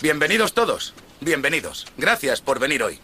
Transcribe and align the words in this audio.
Bienvenidos 0.00 0.54
todos. 0.54 0.94
Bienvenidos. 1.20 1.84
Gracias 1.96 2.40
por 2.40 2.60
venir 2.60 2.84
hoy. 2.84 3.00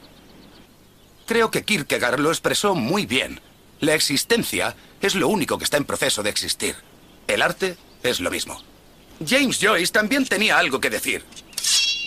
Creo 1.27 1.51
que 1.51 1.65
Kierkegaard 1.65 2.21
lo 2.21 2.31
expresó 2.31 2.77
muy 2.77 3.05
bien. 3.05 3.41
La 3.81 3.95
existencia 3.95 4.77
es 5.01 5.17
lo 5.17 5.27
único 5.27 5.59
que 5.59 5.65
está 5.65 5.77
en 5.77 5.87
proceso 5.87 6.23
de 6.23 6.31
existir. 6.31 6.77
El 7.27 7.43
arte 7.43 7.77
es 8.05 8.21
lo 8.21 8.31
mismo. 8.31 8.63
James 9.27 9.59
Joyce 9.61 9.93
también 9.93 10.25
tenía 10.25 10.57
algo 10.57 10.81
que 10.81 10.89
decir. 10.89 11.25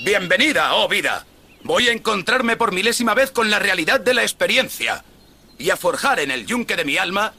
Bienvenida, 0.06 0.74
oh 0.76 0.88
vida. 0.88 1.26
Voy 1.64 1.90
a 1.90 1.92
encontrarme 1.92 2.56
por 2.56 2.72
milésima 2.72 3.14
vez 3.14 3.32
con 3.32 3.50
la 3.50 3.60
realidad 3.60 4.00
de 4.00 4.14
la 4.14 4.22
experiencia 4.22 5.04
y 5.58 5.70
a 5.70 5.76
forjar 5.76 6.22
en 6.22 6.32
el 6.32 6.46
yunque 6.46 6.78
de 6.78 6.86
mi 6.86 6.98
alma 6.98 7.34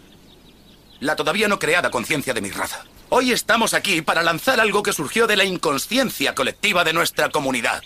la 1.01 1.17
todavía 1.17 1.49
no 1.49 1.59
creada 1.59 1.91
conciencia 1.91 2.35
de 2.35 2.43
mi 2.43 2.51
raza. 2.51 2.85
Hoy 3.11 3.33
estamos 3.33 3.73
aquí 3.73 4.03
para 4.03 4.23
lanzar 4.23 4.61
algo 4.61 4.83
que 4.83 4.93
surgió 4.93 5.27
de 5.27 5.37
la 5.37 5.45
inconsciencia 5.45 6.35
colectiva 6.35 6.85
de 6.85 6.93
nuestra 6.93 7.31
comunidad. 7.31 7.83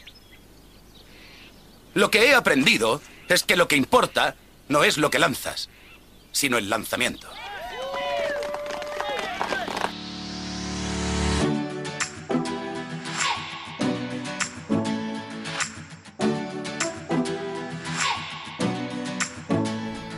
Lo 1.95 2.11
que 2.11 2.27
he 2.27 2.35
aprendido 2.35 3.01
es 3.29 3.45
que 3.45 3.55
lo 3.55 3.69
que 3.69 3.77
importa 3.77 4.35
no 4.69 4.83
es 4.83 4.99
lo 4.99 5.11
que 5.11 5.21
lanzas, 5.21 5.69
sino 6.33 6.59
el 6.59 6.69
lanzamiento. 6.69 7.29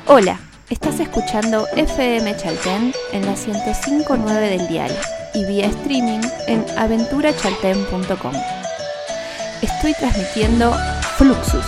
Hola, 0.06 0.40
estás 0.74 0.98
escuchando 0.98 1.68
FM 1.76 2.36
Chaltén 2.36 2.92
en 3.12 3.24
la 3.24 3.34
105.9 3.34 4.24
del 4.40 4.66
dial 4.66 4.90
y 5.32 5.44
vía 5.44 5.66
streaming 5.66 6.20
en 6.48 6.66
aventurachalten.com. 6.76 8.32
Estoy 9.62 9.94
transmitiendo 9.94 10.74
Fluxus. 11.16 11.64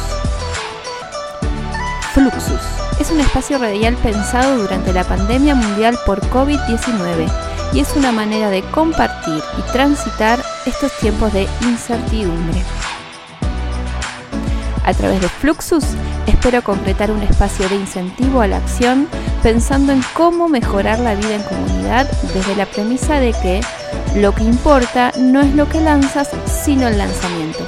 Fluxus 2.15 2.61
es 3.01 3.13
un 3.13 3.21
espacio 3.21 3.59
radial 3.59 3.95
pensado 3.99 4.59
durante 4.59 4.93
la 4.93 5.05
pandemia 5.05 5.55
mundial 5.55 5.97
por 6.05 6.21
COVID-19 6.31 7.31
y 7.75 7.81
es 7.81 7.95
una 7.95 8.11
manera 8.11 8.51
de 8.51 8.63
compartir 8.73 9.41
y 9.57 9.73
transitar 9.73 10.43
estos 10.67 10.91
tiempos 10.99 11.33
de 11.33 11.47
incertidumbre. 11.63 12.61
A 14.87 14.95
través 14.95 15.21
de 15.21 15.29
Fluxus 15.29 15.85
espero 16.29 16.63
concretar 16.63 17.11
un 17.11 17.21
espacio 17.23 17.69
de 17.69 17.75
incentivo 17.75 18.41
a 18.41 18.47
la 18.47 18.59
acción 18.59 19.09
pensando 19.43 19.93
en 19.93 20.01
cómo 20.15 20.49
mejorar 20.49 21.01
la 21.01 21.17
vida 21.17 21.35
en 21.35 21.43
comunidad 21.43 22.09
desde 22.33 22.55
la 22.55 22.67
premisa 22.67 23.19
de 23.19 23.33
que 23.33 23.61
lo 24.15 24.33
que 24.33 24.45
importa 24.45 25.11
no 25.19 25.41
es 25.41 25.53
lo 25.55 25.69
que 25.69 25.81
lanzas, 25.81 26.31
sino 26.65 26.87
el 26.87 26.99
lanzamiento. 26.99 27.67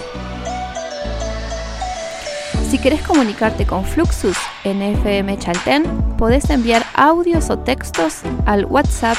Si 2.71 2.79
querés 2.79 3.03
comunicarte 3.03 3.67
con 3.67 3.85
Fluxus 3.85 4.37
en 4.63 4.81
FM 4.81 5.39
Chalten, 5.39 5.83
podés 6.17 6.49
enviar 6.51 6.85
audios 6.95 7.51
o 7.51 7.59
textos 7.59 8.21
al 8.47 8.65
WhatsApp 8.65 9.17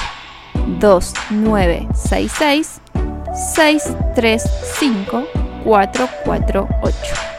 2966 0.80 2.80
635 3.54 5.26
448. 5.66 7.39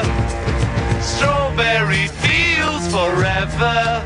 river 3.61 4.00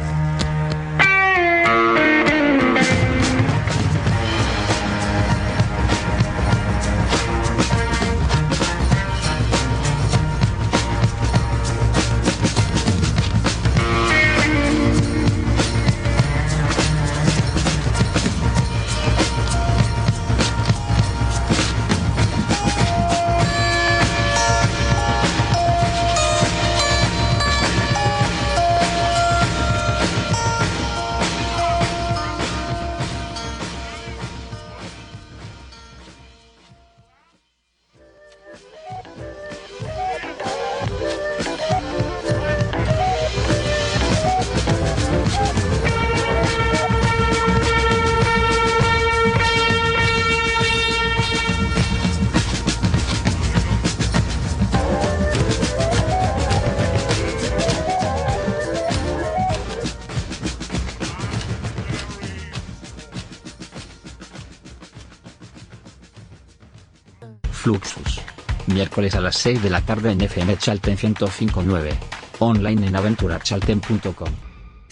Miércoles 68.96 69.16
a 69.16 69.20
las 69.20 69.36
6 69.36 69.62
de 69.62 69.70
la 69.70 69.82
tarde 69.82 70.14
en 70.14 70.22
FM 70.22 70.56
Chalten 70.56 70.96
105.9. 70.98 71.98
Online 72.40 72.88
en 72.88 72.96
aventurachalten.com. 72.96 74.45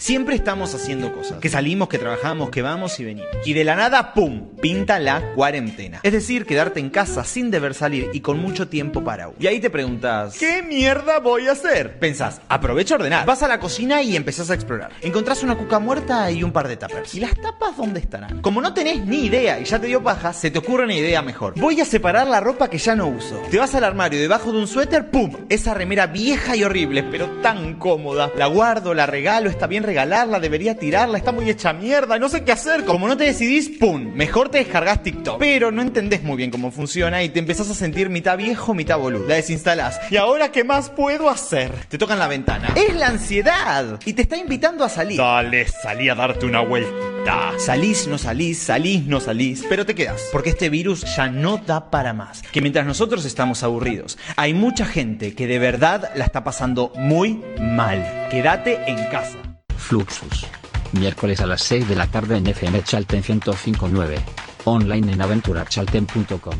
Siempre 0.04 0.34
estamos 0.34 0.74
haciendo 0.74 1.14
cosas. 1.14 1.38
Que 1.38 1.48
salimos, 1.48 1.88
que 1.88 1.96
trabajamos, 1.96 2.50
que 2.50 2.60
vamos 2.60 3.00
y 3.00 3.06
venimos. 3.06 3.30
Y 3.46 3.54
de 3.54 3.64
la 3.64 3.74
nada, 3.74 4.12
¡pum! 4.12 4.50
Pinta 4.60 4.98
la 4.98 5.32
cuarentena. 5.32 6.00
Es 6.02 6.12
decir, 6.12 6.44
quedarte 6.44 6.78
en 6.78 6.90
casa 6.90 7.24
sin 7.24 7.50
deber 7.50 7.72
salir 7.72 8.10
y 8.12 8.20
con 8.20 8.38
mucho 8.38 8.68
tiempo 8.68 9.02
para 9.02 9.28
uno. 9.28 9.38
Y 9.40 9.46
ahí 9.46 9.60
te 9.60 9.70
preguntas, 9.70 10.36
¿qué 10.38 10.62
mierda 10.62 11.20
voy 11.20 11.46
a 11.46 11.52
hacer? 11.52 11.98
Pensás, 12.00 12.42
aprovecha 12.50 12.96
a 12.96 12.98
ordenar. 12.98 13.24
Vas 13.24 13.42
a 13.42 13.48
la 13.48 13.58
cocina 13.58 14.02
y 14.02 14.14
empezás 14.14 14.50
a 14.50 14.54
explorar. 14.54 14.90
Encontrás 15.00 15.42
una 15.42 15.56
cuca 15.56 15.78
muerta 15.78 16.30
y 16.30 16.42
un 16.42 16.52
par 16.52 16.68
de 16.68 16.76
tappers. 16.76 17.14
¿Y 17.14 17.20
las 17.20 17.34
tapas 17.34 17.74
dónde 17.74 18.00
estarán? 18.00 18.42
Como 18.42 18.60
no 18.60 18.74
tenés 18.74 19.06
ni 19.06 19.24
idea 19.24 19.58
y 19.58 19.64
ya 19.64 19.78
te 19.78 19.86
dio 19.86 20.02
paja, 20.02 20.34
se 20.34 20.50
te 20.50 20.58
ocurre 20.58 20.84
una 20.84 20.96
idea 20.96 21.22
mejor. 21.22 21.58
Voy 21.58 21.80
a 21.80 21.86
separar 21.86 22.26
la 22.26 22.40
ropa 22.40 22.68
que 22.68 22.76
ya 22.76 22.94
no 22.94 23.06
uso. 23.06 23.40
Te 23.50 23.56
vas 23.56 23.74
al 23.74 23.84
armario 23.84 24.20
debajo 24.20 24.52
de 24.52 24.58
un 24.58 24.66
suéter, 24.66 25.10
¡pum! 25.10 25.32
Esa 25.48 25.72
remera 25.72 26.08
vieja 26.08 26.56
y 26.56 26.62
horrible, 26.62 27.04
pero 27.04 27.40
tan 27.40 27.76
cómoda. 27.78 28.30
La 28.36 28.48
guardo, 28.48 28.92
la 28.92 29.06
regalo, 29.06 29.48
está 29.48 29.66
bien 29.66 29.93
regalarla, 29.94 30.40
debería 30.40 30.76
tirarla, 30.76 31.18
está 31.18 31.30
muy 31.30 31.48
hecha 31.48 31.72
mierda, 31.72 32.18
no 32.18 32.28
sé 32.28 32.42
qué 32.42 32.50
hacer. 32.50 32.84
Como 32.84 33.06
no 33.06 33.16
te 33.16 33.22
decidís, 33.22 33.68
¡pum! 33.78 34.12
Mejor 34.12 34.48
te 34.48 34.58
descargas 34.58 35.04
TikTok. 35.04 35.38
Pero 35.38 35.70
no 35.70 35.82
entendés 35.82 36.24
muy 36.24 36.36
bien 36.36 36.50
cómo 36.50 36.72
funciona 36.72 37.22
y 37.22 37.28
te 37.28 37.38
empezás 37.38 37.70
a 37.70 37.74
sentir 37.74 38.10
mitad 38.10 38.36
viejo, 38.36 38.74
mitad 38.74 38.98
boludo. 38.98 39.28
La 39.28 39.36
desinstalás. 39.36 40.00
¿Y 40.10 40.16
ahora 40.16 40.50
qué 40.50 40.64
más 40.64 40.90
puedo 40.90 41.30
hacer? 41.30 41.70
Te 41.88 41.96
tocan 41.96 42.18
la 42.18 42.26
ventana. 42.26 42.74
Es 42.74 42.92
la 42.96 43.06
ansiedad. 43.06 44.00
Y 44.04 44.14
te 44.14 44.22
está 44.22 44.36
invitando 44.36 44.82
a 44.82 44.88
salir. 44.88 45.16
Dale, 45.16 45.64
salí 45.68 46.08
a 46.08 46.16
darte 46.16 46.44
una 46.44 46.62
vuelta. 46.62 47.52
Salís, 47.56 48.08
no 48.08 48.18
salís, 48.18 48.58
salís, 48.58 49.06
no 49.06 49.20
salís. 49.20 49.64
Pero 49.68 49.86
te 49.86 49.94
quedas. 49.94 50.22
Porque 50.32 50.50
este 50.50 50.70
virus 50.70 51.04
ya 51.14 51.28
no 51.28 51.58
da 51.58 51.88
para 51.88 52.12
más. 52.12 52.42
Que 52.50 52.60
mientras 52.60 52.84
nosotros 52.84 53.24
estamos 53.24 53.62
aburridos, 53.62 54.18
hay 54.34 54.54
mucha 54.54 54.86
gente 54.86 55.36
que 55.36 55.46
de 55.46 55.60
verdad 55.60 56.10
la 56.16 56.24
está 56.24 56.42
pasando 56.42 56.92
muy 56.96 57.40
mal. 57.60 58.26
Quédate 58.28 58.90
en 58.90 58.96
casa. 59.08 59.43
Fluxus. 59.76 60.46
Miércoles 60.92 61.40
a 61.40 61.46
las 61.46 61.62
6 61.62 61.88
de 61.88 61.96
la 61.96 62.06
tarde 62.06 62.36
en 62.36 62.46
FM 62.46 62.82
Chalten 62.82 63.22
105.9. 63.22 64.18
Online 64.64 65.12
en 65.12 65.22
aventurachalten.com. 65.22 66.54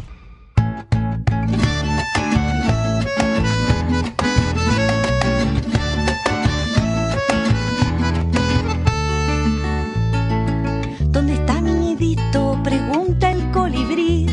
¿Dónde 11.11 11.35
está 11.35 11.61
mi 11.61 11.73
nidito? 11.73 12.61
Pregunta 12.63 13.31
el 13.31 13.51
colibrí. 13.53 14.27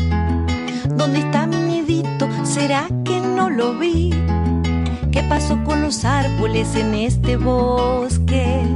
¿Dónde 0.96 1.20
está 1.20 1.46
mi 1.46 1.56
nidito? 1.56 2.28
¿Será 2.44 2.88
que 3.04 3.20
no 3.20 3.48
lo 3.48 3.78
vi? 3.78 4.21
¿Qué 5.32 5.38
pasó 5.38 5.64
con 5.64 5.80
los 5.80 6.04
árboles 6.04 6.76
en 6.76 6.92
este 6.92 7.38
bosque? 7.38 8.66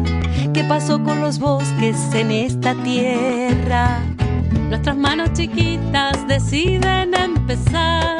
¿Qué 0.54 0.64
pasó 0.64 1.04
con 1.04 1.20
los 1.20 1.38
bosques 1.38 1.98
en 2.14 2.30
esta 2.30 2.74
tierra? 2.82 4.00
Nuestras 4.70 4.96
manos 4.96 5.34
chiquitas 5.34 6.26
deciden 6.26 7.12
empezar. 7.12 8.16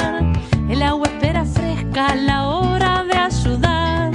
El 0.68 0.82
agua 0.82 1.08
espera 1.08 1.46
fresca 1.46 2.14
la 2.14 2.50
hora 2.50 3.04
de 3.04 3.16
ayudar. 3.16 4.12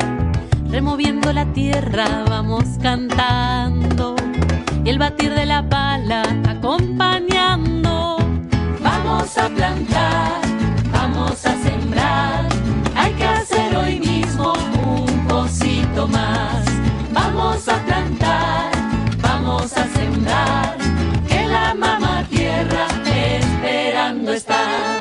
Removiendo 0.70 1.34
la 1.34 1.52
tierra 1.54 2.24
vamos 2.30 2.66
cantando. 2.80 4.16
Y 4.86 4.90
el 4.92 5.00
batir 5.00 5.34
de 5.34 5.48
la 5.48 5.68
pala 5.68 6.22
acompañando. 6.48 8.18
Vamos 8.84 9.36
a 9.40 9.50
plantar, 9.50 10.41
Vamos 16.10 17.68
a 17.68 17.78
plantar, 17.86 18.72
vamos 19.22 19.72
a 19.78 19.88
sembrar. 19.90 20.76
Que 21.28 21.46
la 21.46 21.76
mamá 21.76 22.26
tierra 22.28 22.88
esperando 23.06 24.34
está. 24.34 25.00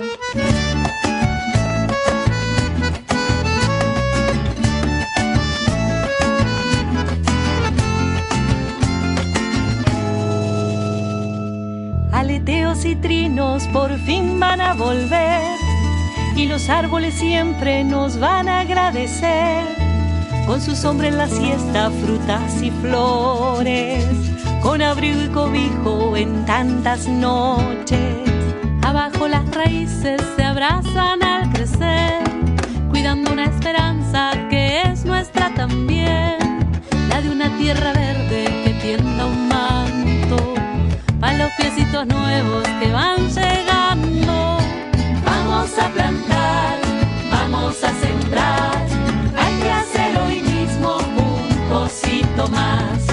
Aleteos 12.12 12.84
y 12.84 12.94
trinos 12.96 13.66
por 13.68 13.90
fin 14.00 14.38
van 14.38 14.60
a 14.60 14.74
volver 14.74 15.40
y 16.36 16.46
los 16.46 16.68
árboles 16.68 17.14
siempre 17.14 17.84
nos 17.84 18.20
van 18.20 18.50
a 18.50 18.60
agradecer. 18.60 19.89
Con 20.46 20.60
su 20.60 20.74
sombra 20.74 21.08
en 21.08 21.16
la 21.16 21.28
siesta, 21.28 21.90
frutas 21.90 22.60
y 22.62 22.70
flores, 22.70 24.04
con 24.62 24.82
abrigo 24.82 25.22
y 25.22 25.28
cobijo 25.28 26.16
en 26.16 26.44
tantas 26.44 27.06
noches. 27.06 28.16
Abajo 28.82 29.28
las 29.28 29.48
raíces 29.54 30.20
se 30.36 30.42
abrazan 30.42 31.22
al 31.22 31.48
crecer, 31.52 32.22
cuidando 32.90 33.32
una 33.32 33.44
esperanza 33.44 34.32
que 34.48 34.82
es 34.82 35.04
nuestra 35.04 35.54
también, 35.54 36.38
la 37.08 37.20
de 37.20 37.30
una 37.30 37.56
tierra 37.56 37.92
verde 37.92 38.44
que 38.64 38.70
tienda 38.82 39.26
un 39.26 39.48
manto, 39.48 40.54
para 41.20 41.38
los 41.38 41.52
piecitos 41.52 42.06
nuevos 42.06 42.66
que 42.80 42.90
van 42.90 43.28
llegando. 43.28 44.58
Vamos 45.24 45.70
a 45.78 45.88
plantar, 45.90 46.78
vamos 47.30 47.76
a 47.84 47.92
sembrar, 48.00 48.86
cosito 52.48 53.09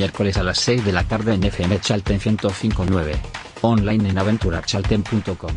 Miércoles 0.00 0.38
a 0.38 0.42
las 0.42 0.58
6 0.60 0.86
de 0.86 0.92
la 0.92 1.04
tarde 1.04 1.34
en 1.34 1.44
FM 1.44 1.78
Chalten 1.78 2.18
105.9. 2.18 3.20
Online 3.60 4.08
en 4.08 4.16
aventurachalten.com. 4.16 5.52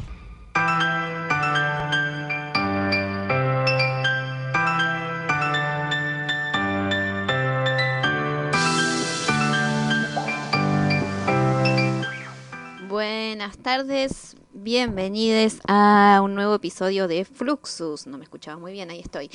Buenas 12.90 13.58
tardes, 13.60 14.36
bienvenidos 14.52 15.62
a 15.70 16.20
un 16.22 16.36
nuevo 16.36 16.56
episodio 16.56 17.08
de 17.08 17.24
Fluxus. 17.24 18.08
No 18.08 18.18
me 18.18 18.26
escuchaba 18.26 18.60
muy 18.60 18.74
bien, 18.74 18.90
ahí 18.90 19.00
estoy. 19.00 19.32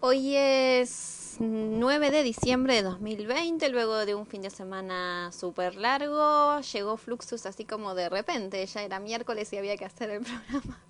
Hoy 0.00 0.36
es 0.36 1.15
9 1.40 2.10
de 2.10 2.22
diciembre 2.22 2.74
de 2.74 2.82
2020, 2.82 3.68
luego 3.68 4.06
de 4.06 4.14
un 4.14 4.26
fin 4.26 4.42
de 4.42 4.50
semana 4.50 5.30
súper 5.32 5.76
largo, 5.76 6.60
llegó 6.60 6.96
Fluxus 6.96 7.46
así 7.46 7.64
como 7.64 7.94
de 7.94 8.08
repente, 8.08 8.64
ya 8.66 8.82
era 8.82 9.00
miércoles 9.00 9.52
y 9.52 9.58
había 9.58 9.76
que 9.76 9.84
hacer 9.84 10.10
el 10.10 10.20
programa. 10.24 10.80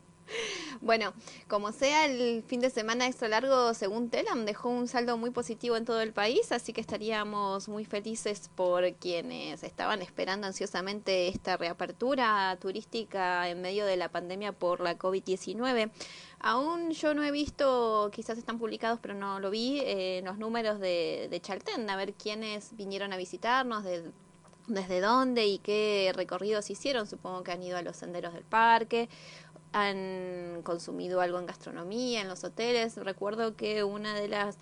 Bueno, 0.80 1.14
como 1.48 1.72
sea, 1.72 2.04
el 2.06 2.42
fin 2.42 2.60
de 2.60 2.70
semana 2.70 3.06
extra 3.06 3.28
largo, 3.28 3.72
según 3.74 4.10
Telam, 4.10 4.44
dejó 4.44 4.68
un 4.68 4.88
saldo 4.88 5.16
muy 5.16 5.30
positivo 5.30 5.76
en 5.76 5.84
todo 5.84 6.00
el 6.00 6.12
país, 6.12 6.52
así 6.52 6.72
que 6.72 6.80
estaríamos 6.80 7.68
muy 7.68 7.84
felices 7.84 8.50
por 8.54 8.92
quienes 8.94 9.62
estaban 9.62 10.02
esperando 10.02 10.46
ansiosamente 10.46 11.28
esta 11.28 11.56
reapertura 11.56 12.56
turística 12.60 13.48
en 13.48 13.62
medio 13.62 13.86
de 13.86 13.96
la 13.96 14.10
pandemia 14.10 14.52
por 14.52 14.80
la 14.80 14.98
COVID-19. 14.98 15.90
Aún 16.38 16.90
yo 16.90 17.14
no 17.14 17.24
he 17.24 17.30
visto, 17.30 18.10
quizás 18.12 18.38
están 18.38 18.58
publicados, 18.58 18.98
pero 19.00 19.14
no 19.14 19.40
lo 19.40 19.50
vi, 19.50 19.80
eh, 19.84 20.20
los 20.24 20.38
números 20.38 20.78
de, 20.78 21.28
de 21.30 21.90
a 21.90 21.96
ver 21.96 22.14
quiénes 22.14 22.76
vinieron 22.76 23.12
a 23.12 23.16
visitarnos, 23.16 23.84
de, 23.84 24.10
desde 24.66 25.00
dónde 25.00 25.46
y 25.46 25.58
qué 25.58 26.12
recorridos 26.14 26.70
hicieron. 26.70 27.06
Supongo 27.06 27.42
que 27.42 27.52
han 27.52 27.62
ido 27.62 27.76
a 27.78 27.82
los 27.82 27.96
senderos 27.96 28.34
del 28.34 28.44
parque 28.44 29.08
han 29.72 30.62
consumido 30.62 31.20
algo 31.20 31.38
en 31.38 31.46
gastronomía, 31.46 32.22
en 32.22 32.28
los 32.28 32.44
hoteles. 32.44 32.96
Recuerdo 32.96 33.56
que 33.56 33.84
una 33.84 34.14
de 34.14 34.28
las 34.28 34.56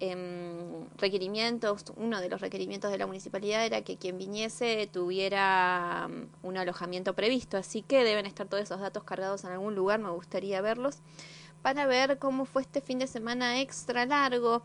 em, 0.00 0.88
requerimientos, 0.98 1.84
uno 1.96 2.20
de 2.20 2.28
los 2.28 2.40
requerimientos 2.40 2.90
de 2.90 2.98
la 2.98 3.06
municipalidad 3.06 3.64
era 3.64 3.82
que 3.82 3.96
quien 3.96 4.18
viniese 4.18 4.88
tuviera 4.92 6.08
mm, 6.08 6.46
un 6.46 6.56
alojamiento 6.56 7.14
previsto, 7.14 7.56
así 7.56 7.82
que 7.82 8.04
deben 8.04 8.26
estar 8.26 8.46
todos 8.48 8.62
esos 8.62 8.80
datos 8.80 9.04
cargados 9.04 9.44
en 9.44 9.52
algún 9.52 9.74
lugar, 9.74 10.00
me 10.00 10.10
gustaría 10.10 10.60
verlos, 10.60 10.98
para 11.62 11.86
ver 11.86 12.18
cómo 12.18 12.44
fue 12.44 12.62
este 12.62 12.80
fin 12.80 12.98
de 12.98 13.06
semana 13.06 13.60
extra 13.60 14.06
largo. 14.06 14.62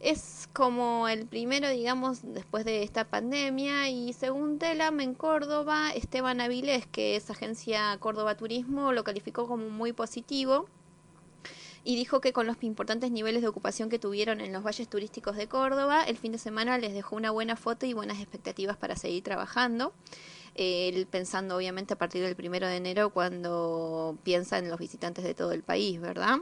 Es 0.00 0.48
como 0.52 1.08
el 1.08 1.26
primero, 1.26 1.68
digamos, 1.68 2.20
después 2.22 2.64
de 2.64 2.84
esta 2.84 3.04
pandemia 3.04 3.88
y 3.88 4.12
según 4.12 4.58
Telam 4.60 5.00
en 5.00 5.14
Córdoba, 5.14 5.90
Esteban 5.92 6.40
Avilés, 6.40 6.86
que 6.86 7.16
es 7.16 7.30
agencia 7.30 7.96
Córdoba 7.98 8.36
Turismo, 8.36 8.92
lo 8.92 9.02
calificó 9.02 9.48
como 9.48 9.68
muy 9.70 9.92
positivo 9.92 10.68
y 11.88 11.96
dijo 11.96 12.20
que 12.20 12.34
con 12.34 12.46
los 12.46 12.62
importantes 12.62 13.10
niveles 13.10 13.40
de 13.40 13.48
ocupación 13.48 13.88
que 13.88 13.98
tuvieron 13.98 14.42
en 14.42 14.52
los 14.52 14.62
valles 14.62 14.88
turísticos 14.88 15.36
de 15.36 15.48
Córdoba, 15.48 16.04
el 16.04 16.18
fin 16.18 16.32
de 16.32 16.36
semana 16.36 16.76
les 16.76 16.92
dejó 16.92 17.16
una 17.16 17.30
buena 17.30 17.56
foto 17.56 17.86
y 17.86 17.94
buenas 17.94 18.18
expectativas 18.20 18.76
para 18.76 18.94
seguir 18.94 19.22
trabajando. 19.22 19.94
Él 20.54 21.06
pensando 21.10 21.56
obviamente 21.56 21.94
a 21.94 21.96
partir 21.96 22.22
del 22.22 22.36
primero 22.36 22.66
de 22.66 22.76
enero 22.76 23.08
cuando 23.08 24.18
piensa 24.22 24.58
en 24.58 24.68
los 24.68 24.78
visitantes 24.78 25.24
de 25.24 25.32
todo 25.32 25.52
el 25.52 25.62
país, 25.62 25.98
¿verdad? 25.98 26.40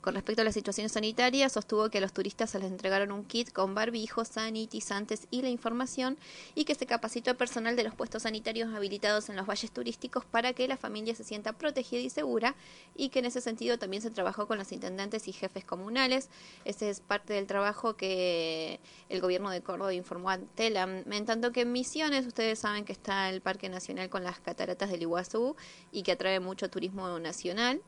Con 0.00 0.14
respecto 0.14 0.42
a 0.42 0.44
la 0.44 0.52
situación 0.52 0.88
sanitaria, 0.88 1.48
sostuvo 1.48 1.90
que 1.90 1.98
a 1.98 2.00
los 2.00 2.12
turistas 2.12 2.50
se 2.50 2.58
les 2.58 2.70
entregaron 2.70 3.12
un 3.12 3.24
kit 3.24 3.52
con 3.52 3.74
barbijos, 3.74 4.28
sanitizantes 4.28 5.26
y 5.30 5.42
la 5.42 5.48
información 5.48 6.18
y 6.54 6.64
que 6.64 6.74
se 6.74 6.86
capacitó 6.86 7.30
a 7.30 7.34
personal 7.34 7.76
de 7.76 7.84
los 7.84 7.94
puestos 7.94 8.22
sanitarios 8.22 8.74
habilitados 8.74 9.28
en 9.28 9.36
los 9.36 9.46
valles 9.46 9.70
turísticos 9.70 10.24
para 10.24 10.52
que 10.52 10.68
la 10.68 10.76
familia 10.76 11.14
se 11.14 11.24
sienta 11.24 11.52
protegida 11.52 12.00
y 12.00 12.10
segura 12.10 12.54
y 12.96 13.08
que 13.10 13.20
en 13.20 13.26
ese 13.26 13.40
sentido 13.40 13.78
también 13.78 14.02
se 14.02 14.10
trabajó 14.10 14.46
con 14.46 14.58
los 14.58 14.72
intendentes 14.72 15.28
y 15.28 15.32
jefes 15.32 15.64
comunales. 15.64 16.28
Ese 16.64 16.90
es 16.90 17.00
parte 17.00 17.34
del 17.34 17.46
trabajo 17.46 17.96
que 17.96 18.80
el 19.08 19.20
gobierno 19.20 19.50
de 19.50 19.62
Córdoba 19.62 19.94
informó 19.94 20.30
a 20.30 20.38
Telam. 20.38 21.04
En 21.10 21.26
tanto 21.26 21.52
que 21.52 21.62
en 21.62 21.72
Misiones, 21.72 22.26
ustedes 22.26 22.58
saben 22.58 22.84
que 22.84 22.92
está 22.92 23.28
el 23.30 23.40
Parque 23.40 23.68
Nacional 23.68 24.08
con 24.08 24.24
las 24.24 24.40
cataratas 24.40 24.90
del 24.90 25.02
Iguazú 25.02 25.56
y 25.92 26.02
que 26.02 26.12
atrae 26.12 26.40
mucho 26.40 26.68
turismo 26.70 27.18
nacional. 27.18 27.80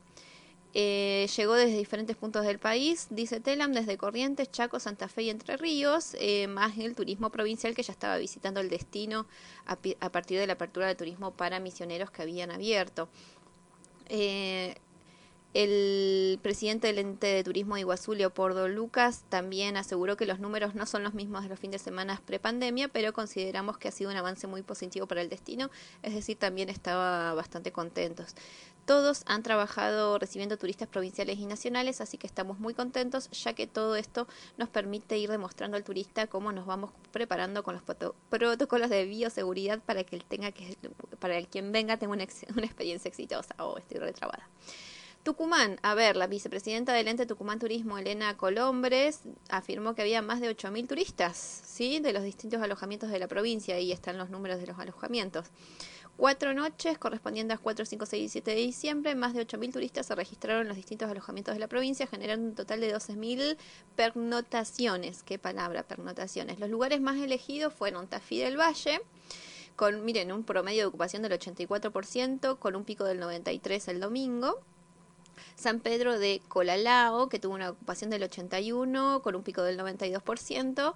Eh, 0.74 1.28
llegó 1.36 1.54
desde 1.54 1.76
diferentes 1.76 2.16
puntos 2.16 2.46
del 2.46 2.58
país, 2.58 3.08
dice 3.10 3.40
Telam, 3.40 3.72
desde 3.72 3.98
Corrientes, 3.98 4.50
Chaco, 4.50 4.80
Santa 4.80 5.06
Fe 5.08 5.24
y 5.24 5.30
Entre 5.30 5.58
Ríos, 5.58 6.16
eh, 6.18 6.46
más 6.46 6.78
el 6.78 6.94
turismo 6.94 7.30
provincial 7.30 7.74
que 7.74 7.82
ya 7.82 7.92
estaba 7.92 8.16
visitando 8.16 8.60
el 8.60 8.70
destino 8.70 9.26
a, 9.66 9.76
a, 10.00 10.12
partir 10.12 10.38
de 10.38 10.46
la 10.46 10.54
apertura 10.54 10.86
del 10.86 10.96
turismo 10.96 11.32
para 11.32 11.60
misioneros 11.60 12.10
que 12.10 12.22
habían 12.22 12.50
abierto. 12.50 13.08
Eh, 14.08 14.74
el 15.54 16.38
presidente 16.40 16.86
del 16.86 16.98
ente 16.98 17.26
de 17.26 17.44
turismo 17.44 17.74
de 17.74 17.82
Iguazú, 17.82 18.14
Leopoldo 18.14 18.68
Lucas, 18.68 19.24
también 19.28 19.76
aseguró 19.76 20.16
que 20.16 20.24
los 20.24 20.38
números 20.38 20.74
no 20.74 20.86
son 20.86 21.02
los 21.02 21.12
mismos 21.12 21.42
de 21.42 21.50
los 21.50 21.60
fines 21.60 21.80
de 21.82 21.84
semana 21.84 22.22
prepandemia, 22.24 22.88
pero 22.88 23.12
consideramos 23.12 23.76
que 23.76 23.88
ha 23.88 23.92
sido 23.92 24.10
un 24.10 24.16
avance 24.16 24.46
muy 24.46 24.62
positivo 24.62 25.06
para 25.06 25.20
el 25.20 25.28
destino, 25.28 25.70
es 26.02 26.14
decir, 26.14 26.38
también 26.38 26.70
estaba 26.70 27.34
bastante 27.34 27.70
contentos. 27.70 28.34
Todos 28.86 29.22
han 29.26 29.42
trabajado 29.42 30.18
recibiendo 30.18 30.56
turistas 30.56 30.88
provinciales 30.88 31.38
y 31.38 31.46
nacionales, 31.46 32.00
así 32.00 32.18
que 32.18 32.26
estamos 32.26 32.58
muy 32.58 32.74
contentos, 32.74 33.30
ya 33.30 33.52
que 33.52 33.66
todo 33.66 33.94
esto 33.94 34.26
nos 34.56 34.70
permite 34.70 35.18
ir 35.18 35.30
demostrando 35.30 35.76
al 35.76 35.84
turista 35.84 36.26
cómo 36.26 36.50
nos 36.50 36.66
vamos 36.66 36.90
preparando 37.12 37.62
con 37.62 37.74
los 37.74 37.82
protocolos 38.30 38.90
de 38.90 39.04
bioseguridad 39.04 39.80
para 39.80 40.02
que 40.02 40.16
él 40.16 40.24
tenga 40.26 40.50
que, 40.50 40.76
para 41.20 41.36
el 41.36 41.46
quien 41.46 41.70
venga 41.70 41.96
tenga 41.96 42.14
una, 42.14 42.26
una 42.56 42.66
experiencia 42.66 43.08
exitosa. 43.08 43.54
Oh, 43.58 43.76
estoy 43.78 43.98
retrabada. 43.98 44.48
Tucumán, 45.22 45.78
a 45.82 45.94
ver, 45.94 46.16
la 46.16 46.26
vicepresidenta 46.26 46.92
del 46.92 47.06
ente 47.06 47.26
Tucumán 47.26 47.60
Turismo, 47.60 47.96
Elena 47.96 48.36
Colombres, 48.36 49.20
afirmó 49.50 49.94
que 49.94 50.02
había 50.02 50.20
más 50.20 50.40
de 50.40 50.50
8.000 50.50 50.88
turistas, 50.88 51.36
¿sí? 51.64 52.00
De 52.00 52.12
los 52.12 52.24
distintos 52.24 52.60
alojamientos 52.60 53.08
de 53.08 53.20
la 53.20 53.28
provincia, 53.28 53.76
ahí 53.76 53.92
están 53.92 54.18
los 54.18 54.30
números 54.30 54.58
de 54.58 54.66
los 54.66 54.80
alojamientos. 54.80 55.46
Cuatro 56.16 56.54
noches, 56.54 56.98
correspondientes 56.98 57.56
a 57.56 57.60
4, 57.60 57.86
5, 57.86 58.04
6 58.04 58.24
y 58.24 58.28
7 58.28 58.50
de 58.50 58.56
diciembre, 58.56 59.14
más 59.14 59.32
de 59.32 59.46
8.000 59.46 59.72
turistas 59.72 60.06
se 60.06 60.14
registraron 60.16 60.62
en 60.62 60.68
los 60.68 60.76
distintos 60.76 61.08
alojamientos 61.08 61.54
de 61.54 61.60
la 61.60 61.68
provincia, 61.68 62.08
generando 62.08 62.48
un 62.48 62.54
total 62.56 62.80
de 62.80 62.92
12.000 62.92 63.56
pernotaciones. 63.94 65.22
¿Qué 65.22 65.38
palabra, 65.38 65.84
pernotaciones? 65.84 66.58
Los 66.58 66.68
lugares 66.68 67.00
más 67.00 67.16
elegidos 67.16 67.72
fueron 67.72 68.08
Tafí 68.08 68.40
del 68.40 68.58
Valle, 68.58 69.00
con, 69.76 70.04
miren, 70.04 70.32
un 70.32 70.42
promedio 70.42 70.80
de 70.80 70.86
ocupación 70.86 71.22
del 71.22 71.32
84%, 71.32 72.58
con 72.58 72.74
un 72.74 72.84
pico 72.84 73.04
del 73.04 73.20
93% 73.20 73.88
el 73.88 74.00
domingo. 74.00 74.60
San 75.54 75.80
Pedro 75.80 76.18
de 76.18 76.40
Colalao, 76.48 77.28
que 77.28 77.38
tuvo 77.38 77.54
una 77.54 77.70
ocupación 77.70 78.10
del 78.10 78.22
81 78.22 79.22
con 79.22 79.34
un 79.34 79.42
pico 79.42 79.62
del 79.62 79.78
92%, 79.78 80.94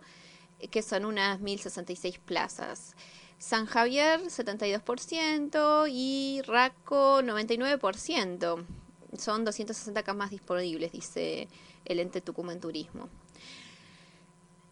que 0.71 0.83
son 0.83 1.05
unas 1.05 1.41
1066 1.41 2.19
plazas. 2.19 2.95
San 3.39 3.67
Javier 3.67 4.21
72% 4.23 5.89
y 5.91 6.43
Raco 6.47 7.21
99%. 7.23 8.65
Son 9.19 9.45
260 9.45 10.03
camas 10.03 10.31
disponibles, 10.31 10.93
dice 10.93 11.49
el 11.85 12.01
ente 12.01 12.21
Tucumán 12.21 12.61
Turismo. 12.61 13.09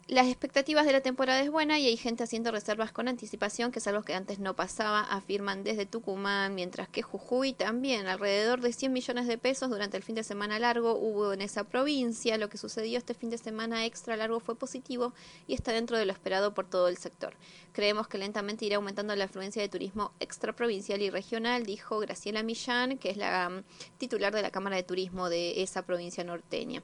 Las 0.07 0.27
expectativas 0.27 0.85
de 0.85 0.93
la 0.93 1.01
temporada 1.01 1.41
es 1.41 1.51
buena 1.51 1.79
y 1.79 1.87
hay 1.87 1.97
gente 1.97 2.25
haciendo 2.25 2.51
reservas 2.51 2.93
con 2.93 3.09
anticipación, 3.09 3.73
que 3.73 3.79
es 3.79 3.87
algo 3.87 4.03
que 4.03 4.13
antes 4.13 4.39
no 4.39 4.55
pasaba, 4.55 5.01
afirman 5.01 5.65
desde 5.65 5.87
Tucumán, 5.87 6.55
mientras 6.55 6.91
que 6.91 7.01
Jujuy 7.01 7.55
también, 7.55 8.07
alrededor 8.07 8.61
de 8.61 8.75
100 8.75 8.93
millones 8.93 9.27
de 9.27 9.39
pesos 9.39 9.71
durante 9.71 9.97
el 9.97 10.03
fin 10.03 10.15
de 10.15 10.23
semana 10.23 10.59
largo 10.59 10.95
hubo 10.95 11.33
en 11.33 11.41
esa 11.41 11.65
provincia. 11.65 12.37
Lo 12.37 12.51
que 12.51 12.59
sucedió 12.59 12.99
este 12.99 13.15
fin 13.15 13.31
de 13.31 13.39
semana 13.39 13.87
extra 13.87 14.15
largo 14.19 14.41
fue 14.41 14.57
positivo 14.57 15.15
y 15.47 15.55
está 15.55 15.73
dentro 15.73 15.97
de 15.97 16.05
lo 16.05 16.13
esperado 16.13 16.53
por 16.53 16.69
todo 16.69 16.89
el 16.89 16.99
sector. 16.99 17.33
Creemos 17.73 18.07
que 18.07 18.19
lentamente 18.19 18.67
irá 18.67 18.77
aumentando 18.77 19.17
la 19.17 19.25
afluencia 19.25 19.63
de 19.63 19.71
turismo 19.71 20.13
extraprovincial 20.21 21.01
y 21.01 21.09
regional, 21.09 21.65
dijo 21.65 21.99
Graciela 21.99 22.43
Millán, 22.43 22.99
que 22.99 23.09
es 23.09 23.17
la 23.17 23.49
um, 23.49 23.63
titular 23.97 24.35
de 24.35 24.43
la 24.43 24.51
Cámara 24.51 24.77
de 24.77 24.83
Turismo 24.83 25.31
de 25.31 25.63
esa 25.63 25.81
provincia 25.81 26.25
norteña. 26.25 26.83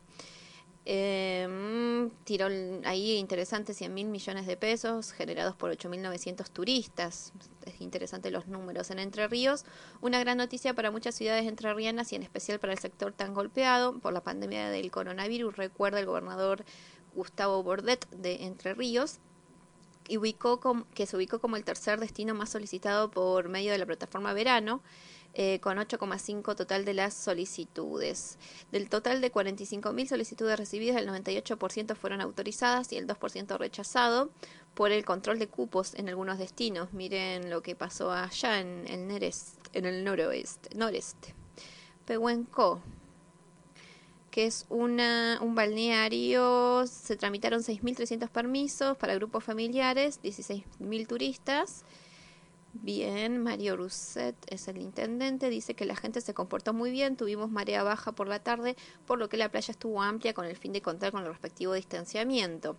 Eh, 0.87 2.09
tiró 2.25 2.49
ahí 2.85 3.17
interesante 3.17 3.75
100 3.75 3.93
mil 3.93 4.09
millones 4.09 4.47
de 4.47 4.57
pesos 4.57 5.13
generados 5.13 5.55
por 5.55 5.71
8.900 5.71 6.49
turistas. 6.51 7.33
Es 7.67 7.81
interesante 7.81 8.31
los 8.31 8.47
números. 8.47 8.91
En 8.91 8.99
Entre 8.99 9.29
Ríos, 9.29 9.65
una 10.01 10.19
gran 10.21 10.39
noticia 10.39 10.75
para 10.75 10.91
muchas 10.91 11.15
ciudades 11.15 11.47
entrerrianas 11.47 12.13
y 12.13 12.17
en 12.17 12.23
especial 12.23 12.59
para 12.59 12.73
el 12.73 12.79
sector 12.79 13.13
tan 13.13 13.35
golpeado 13.35 13.99
por 13.99 14.13
la 14.13 14.23
pandemia 14.23 14.71
del 14.71 14.91
coronavirus. 14.91 15.57
Recuerda 15.57 16.01
el 16.01 16.07
gobernador 16.07 16.65
Gustavo 17.15 17.63
Bordet 17.63 18.09
de 18.11 18.45
Entre 18.45 18.75
Ríos 18.75 19.19
ubicó 20.17 20.61
que 20.95 21.07
se 21.07 21.17
ubicó 21.17 21.39
como 21.39 21.57
el 21.57 21.65
tercer 21.65 22.01
destino 22.01 22.35
más 22.35 22.51
solicitado 22.51 23.11
por 23.11 23.49
medio 23.49 23.71
de 23.71 23.79
la 23.79 23.87
plataforma 23.87 24.33
Verano 24.33 24.83
eh, 25.35 25.61
con 25.61 25.79
8,5 25.79 26.57
total 26.57 26.85
de 26.85 26.93
las 26.93 27.15
solicitudes. 27.15 28.37
Del 28.73 28.89
total 28.89 29.21
de 29.21 29.33
45.000 29.33 30.07
solicitudes 30.07 30.59
recibidas, 30.59 30.97
el 30.97 31.09
98% 31.09 31.95
fueron 31.95 32.21
autorizadas 32.21 32.93
y 32.93 32.97
el 32.97 33.07
2% 33.07 33.57
rechazado 33.57 34.31
por 34.75 34.91
el 34.91 35.05
control 35.05 35.39
de 35.39 35.47
cupos 35.47 35.95
en 35.95 36.09
algunos 36.09 36.39
destinos. 36.39 36.93
Miren 36.93 37.49
lo 37.49 37.63
que 37.63 37.77
pasó 37.77 38.11
allá 38.11 38.59
en 38.59 38.87
el, 38.89 40.05
noreste. 40.05 41.35
Pehuenco, 42.07 42.81
que 44.33 44.47
es 44.47 44.67
una, 44.69 45.39
un 45.43 45.55
balneario, 45.55 46.89
se 46.89 47.15
tramitaron 47.17 47.61
6.300 47.61 48.29
permisos 48.31 48.97
para 48.97 49.15
grupos 49.15 49.45
familiares, 49.45 50.21
16.000 50.23 51.07
turistas 51.07 51.85
Bien, 52.73 53.43
Mario 53.43 53.77
Rousset 53.77 54.37
es 54.47 54.69
el 54.69 54.79
intendente, 54.79 55.51
dice 55.51 55.75
que 55.75 55.85
la 55.85 55.97
gente 55.97 56.21
se 56.21 56.35
comportó 56.35 56.73
muy 56.73 56.93
bien, 56.93 57.17
tuvimos 57.17 57.51
marea 57.51 57.83
baja 57.83 58.13
por 58.13 58.29
la 58.29 58.39
tarde, 58.39 58.77
por 59.07 59.19
lo 59.19 59.29
que 59.29 59.37
la 59.37 59.51
playa 59.51 59.73
estuvo 59.73 60.01
amplia 60.01 60.35
con 60.35 60.45
el 60.45 60.57
fin 60.57 60.73
de 60.73 60.81
contar 60.81 61.11
con 61.11 61.23
el 61.23 61.29
respectivo 61.29 61.75
distanciamiento. 61.75 62.77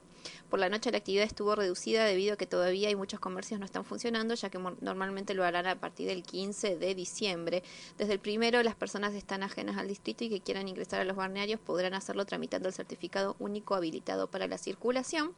Por 0.50 0.60
la 0.60 0.70
noche 0.70 0.92
la 0.92 1.00
actividad 1.00 1.26
estuvo 1.26 1.56
reducida 1.56 2.06
debido 2.06 2.36
a 2.36 2.38
que 2.38 2.48
todavía 2.48 2.88
hay 2.88 2.96
muchos 2.96 3.20
comercios 3.20 3.60
no 3.60 3.66
están 3.66 3.84
funcionando, 3.84 4.34
ya 4.34 4.50
que 4.50 4.60
normalmente 4.80 5.34
lo 5.34 5.44
harán 5.44 5.68
a 5.68 5.78
partir 5.78 6.08
del 6.08 6.24
15 6.24 6.78
de 6.78 6.96
diciembre. 6.96 7.62
Desde 7.98 8.14
el 8.14 8.20
primero, 8.20 8.64
las 8.64 8.76
personas 8.76 9.14
están 9.14 9.44
ajenas 9.44 9.78
al 9.78 9.90
distrito 9.90 10.24
y 10.24 10.30
que 10.30 10.40
quieran 10.40 10.70
ingresar 10.70 11.02
a 11.02 11.06
los 11.06 11.18
balnearios 11.18 11.60
podrán 11.60 11.96
hacerlo 11.96 12.26
tramitando 12.26 12.70
el 12.70 12.74
certificado 12.74 13.36
único 13.40 13.76
habilitado 13.76 14.32
para 14.32 14.48
la 14.48 14.58
circulación 14.58 15.36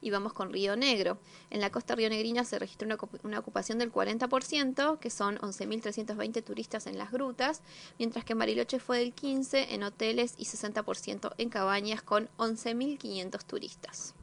y 0.00 0.10
vamos 0.10 0.32
con 0.32 0.52
Río 0.52 0.76
Negro. 0.76 1.18
En 1.50 1.60
la 1.60 1.70
costa 1.70 1.94
rionegrina 1.94 2.44
se 2.44 2.58
registró 2.58 2.88
una, 3.22 3.38
ocupación 3.38 3.78
del 3.78 3.92
40%, 3.92 4.98
que 4.98 5.10
son 5.10 5.38
11.320 5.38 6.42
turistas 6.42 6.86
en 6.86 6.98
las 6.98 7.10
grutas, 7.10 7.62
mientras 7.98 8.24
que 8.24 8.34
en 8.34 8.80
fue 8.80 8.98
del 8.98 9.14
15% 9.14 9.66
en 9.70 9.82
hoteles 9.82 10.34
y 10.38 10.44
60% 10.44 11.34
en 11.38 11.48
cabañas 11.48 12.02
con 12.02 12.28
11.500 12.38 13.44
turistas. 13.44 14.14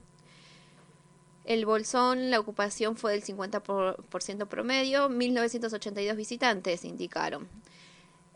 El 1.46 1.66
Bolsón, 1.66 2.32
la 2.32 2.40
ocupación 2.40 2.96
fue 2.96 3.12
del 3.12 3.24
50% 3.24 4.48
promedio, 4.48 5.10
1.982 5.10 6.16
visitantes, 6.16 6.86
indicaron. 6.86 7.50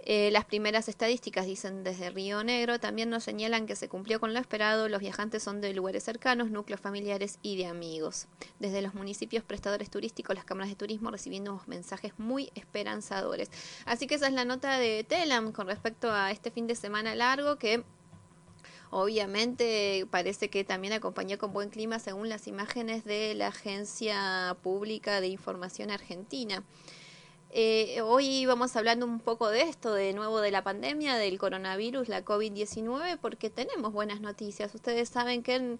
Eh, 0.10 0.32
las 0.32 0.46
primeras 0.46 0.88
estadísticas, 0.88 1.46
dicen 1.46 1.84
desde 1.84 2.10
Río 2.10 2.42
Negro, 2.42 2.80
también 2.80 3.10
nos 3.10 3.26
señalan 3.26 3.66
que 3.66 3.76
se 3.76 3.90
cumplió 3.90 4.22
con 4.22 4.34
lo 4.34 4.40
esperado. 4.40 4.88
Los 4.88 5.02
viajantes 5.02 5.44
son 5.44 5.60
de 5.60 5.74
lugares 5.74 6.02
cercanos, 6.06 6.50
núcleos 6.50 6.80
familiares 6.80 7.40
y 7.42 7.58
de 7.58 7.66
amigos. 7.66 8.28
Desde 8.58 8.82
los 8.82 8.94
municipios 8.94 9.44
prestadores 9.44 9.90
turísticos, 9.90 10.34
las 10.34 10.46
cámaras 10.46 10.70
de 10.70 10.78
turismo 10.78 11.12
recibiendo 11.12 11.62
mensajes 11.68 12.14
muy 12.18 12.50
esperanzadores. 12.56 13.52
Así 13.84 14.08
que 14.08 14.16
esa 14.16 14.28
es 14.28 14.34
la 14.34 14.46
nota 14.46 14.80
de 14.80 15.04
Telam 15.04 15.52
con 15.52 15.68
respecto 15.68 16.10
a 16.10 16.32
este 16.32 16.52
fin 16.52 16.68
de 16.68 16.76
semana 16.76 17.14
largo 17.14 17.58
que 17.58 17.84
Obviamente 18.90 20.08
parece 20.10 20.50
que 20.50 20.64
también 20.64 20.94
acompañó 20.94 21.38
con 21.38 21.52
buen 21.52 21.70
clima 21.70 22.00
según 22.00 22.30
las 22.30 22.48
imágenes 22.48 23.04
de 23.04 23.36
la 23.36 23.48
Agencia 23.48 24.56
Pública 24.64 25.20
de 25.20 25.28
Información 25.28 25.92
Argentina. 25.92 26.64
Eh, 27.60 28.02
hoy 28.04 28.46
vamos 28.46 28.76
hablando 28.76 29.08
un 29.08 29.20
poco 29.20 29.50
de 29.50 29.64
esto, 29.64 29.92
de 29.92 30.14
nuevo 30.14 30.42
de 30.42 30.52
la 30.52 30.64
pandemia, 30.64 31.16
del 31.16 31.40
coronavirus, 31.40 32.08
la 32.08 32.24
COVID-19, 32.24 33.18
porque 33.20 33.50
tenemos 33.50 33.94
buenas 33.94 34.22
noticias. 34.22 34.76
Ustedes 34.76 35.10
saben 35.10 35.42
que 35.42 35.56
en 35.56 35.80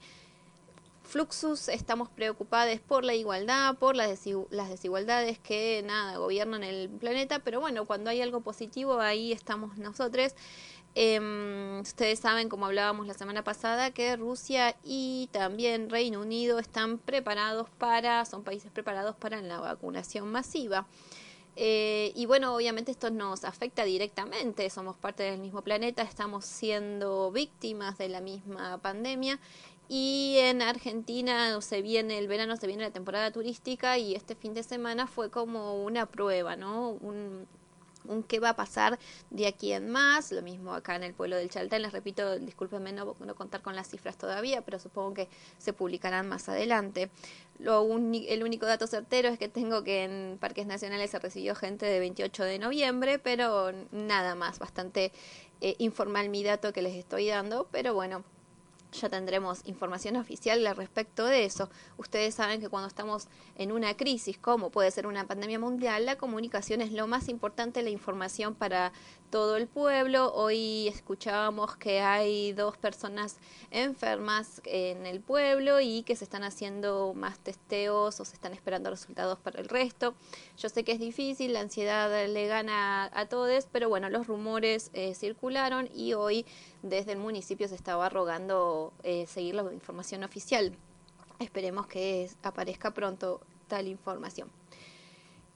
Fluxus 1.04 1.70
estamos 1.70 2.10
preocupados 2.10 2.80
por 2.80 3.04
la 3.04 3.14
igualdad, 3.14 3.76
por 3.76 3.96
las, 3.96 4.10
las 4.50 4.70
desigualdades 4.70 5.38
que 5.38 5.84
nada 5.86 6.18
gobiernan 6.18 6.64
el 6.64 6.90
planeta, 6.90 7.38
pero 7.44 7.60
bueno, 7.60 7.86
cuando 7.86 8.10
hay 8.10 8.24
algo 8.24 8.42
positivo 8.42 9.00
ahí 9.00 9.32
estamos 9.32 9.78
nosotros. 9.78 10.34
Eh, 10.96 11.80
ustedes 11.80 12.18
saben, 12.18 12.50
como 12.50 12.66
hablábamos 12.66 13.06
la 13.06 13.14
semana 13.14 13.44
pasada, 13.44 13.92
que 13.92 14.16
Rusia 14.16 14.76
y 14.84 15.30
también 15.32 15.92
Reino 15.92 16.22
Unido 16.22 16.58
están 16.58 16.98
preparados 16.98 17.70
para, 17.78 18.26
son 18.26 18.44
países 18.44 18.72
preparados 18.72 19.16
para 19.16 19.44
la 19.44 19.60
vacunación 19.60 20.32
masiva. 20.32 20.88
Eh, 21.60 22.12
y 22.14 22.28
bueno, 22.28 22.56
obviamente 22.56 22.92
esto 22.92 23.10
nos 23.10 23.44
afecta 23.44 23.84
directamente, 23.84 24.70
somos 24.70 24.96
parte 24.96 25.24
del 25.24 25.40
mismo 25.40 25.64
planeta, 25.64 26.04
estamos 26.04 26.46
siendo 26.46 27.32
víctimas 27.32 27.98
de 27.98 28.10
la 28.10 28.22
misma 28.22 28.78
pandemia 28.78 29.40
y 29.90 30.36
en 30.38 30.62
Argentina 30.62 31.60
se 31.62 31.82
viene 31.82 32.20
el 32.20 32.28
verano, 32.28 32.58
se 32.58 32.68
viene 32.68 32.84
la 32.84 32.92
temporada 32.92 33.32
turística 33.32 33.98
y 33.98 34.14
este 34.14 34.36
fin 34.36 34.54
de 34.54 34.62
semana 34.62 35.08
fue 35.08 35.32
como 35.32 35.84
una 35.84 36.06
prueba, 36.06 36.56
¿no? 36.56 36.92
Un, 36.92 37.48
un 38.08 38.24
qué 38.24 38.40
va 38.40 38.50
a 38.50 38.56
pasar 38.56 39.00
de 39.30 39.48
aquí 39.48 39.72
en 39.74 39.90
más, 39.90 40.32
lo 40.32 40.42
mismo 40.42 40.74
acá 40.74 40.96
en 40.96 41.04
el 41.04 41.14
pueblo 41.14 41.36
del 41.36 41.50
Chaltén, 41.50 41.82
les 41.82 41.92
repito, 41.92 42.38
discúlpenme 42.40 42.92
no, 42.92 43.16
no 43.20 43.36
contar 43.36 43.62
con 43.62 43.76
las 43.76 43.90
cifras 43.90 44.18
todavía, 44.18 44.62
pero 44.64 44.80
supongo 44.80 45.14
que 45.14 45.30
se 45.58 45.74
publicarán 45.74 46.28
más 46.28 46.50
adelante. 46.50 47.10
Lo 47.60 47.88
el 47.90 48.44
único 48.44 48.66
dato 48.66 48.86
certero 48.88 49.30
es 49.30 49.40
que 49.40 49.48
tengo 49.48 49.84
que 49.84 50.04
en 50.04 50.38
Parques 50.40 50.68
Nacionales 50.68 51.12
se 51.12 51.20
recibió 51.20 51.56
gente 51.56 51.86
de 51.86 52.00
28 52.00 52.44
de 52.44 52.60
noviembre, 52.60 53.20
pero 53.20 53.72
nada 53.92 54.36
más, 54.36 54.60
bastante 54.60 55.12
eh, 55.62 55.76
informal 55.80 56.30
mi 56.30 56.44
dato 56.44 56.72
que 56.72 56.82
les 56.82 56.96
estoy 56.96 57.28
dando, 57.28 57.68
pero 57.72 57.94
bueno, 57.94 58.24
ya 59.02 59.10
tendremos 59.10 59.62
información 59.66 60.16
oficial 60.16 60.66
al 60.66 60.76
respecto 60.76 61.26
de 61.26 61.46
eso. 61.46 61.70
Ustedes 61.98 62.36
saben 62.36 62.60
que 62.60 62.70
cuando 62.70 62.88
estamos 62.88 63.28
en 63.56 63.72
una 63.72 63.96
crisis, 63.96 64.38
como 64.38 64.70
puede 64.70 64.92
ser 64.92 65.08
una 65.08 65.26
pandemia 65.26 65.60
mundial, 65.60 66.06
la 66.06 66.18
comunicación 66.18 66.82
es 66.82 66.92
lo 66.92 67.08
más 67.08 67.30
importante, 67.30 67.82
la 67.82 67.90
información 67.90 68.56
para 68.56 68.92
todo 69.30 69.58
el 69.58 69.68
pueblo. 69.68 70.34
Hoy 70.34 70.88
escuchábamos 70.88 71.76
que 71.76 72.00
hay 72.00 72.54
dos 72.54 72.78
personas 72.78 73.38
enfermas 73.72 74.62
en 74.66 75.06
el 75.06 75.20
pueblo 75.20 75.80
y 75.82 76.04
que 76.04 76.16
se 76.16 76.24
están 76.24 76.44
haciendo 76.44 77.14
más 77.14 77.40
testeos 77.40 78.20
o 78.20 78.26
se 78.26 78.34
están 78.34 78.54
esperando 78.54 78.90
resultados 78.90 79.38
para 79.40 79.60
el 79.60 79.68
resto. 79.68 80.14
Yo 80.58 80.70
sé 80.70 80.84
que 80.84 80.94
es 80.94 81.00
difícil, 81.00 81.54
la 81.54 81.60
ansiedad 81.62 82.28
le 82.28 82.48
gana 82.48 83.10
a 83.14 83.26
todos, 83.28 83.68
pero 83.72 83.90
bueno, 83.90 84.10
los 84.10 84.28
rumores 84.28 84.92
eh, 84.94 85.14
circularon 85.16 85.90
y 85.94 86.14
hoy 86.14 86.46
desde 86.82 87.12
el 87.12 87.20
municipio 87.20 87.68
se 87.68 87.76
estaba 87.76 88.10
rogando 88.10 88.94
eh, 89.04 89.26
seguir 89.28 89.56
la 89.56 89.74
información 89.74 90.24
oficial. 90.24 90.74
Esperemos 91.40 91.88
que 91.88 92.30
aparezca 92.44 92.92
pronto 92.92 93.42
tal 93.68 93.88
información. 93.88 94.50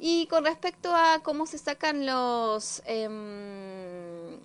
Y 0.03 0.25
con 0.27 0.45
respecto 0.45 0.95
a 0.95 1.19
cómo 1.23 1.45
se 1.45 1.59
sacan 1.59 2.07
los... 2.07 2.81
Em, 2.85 4.39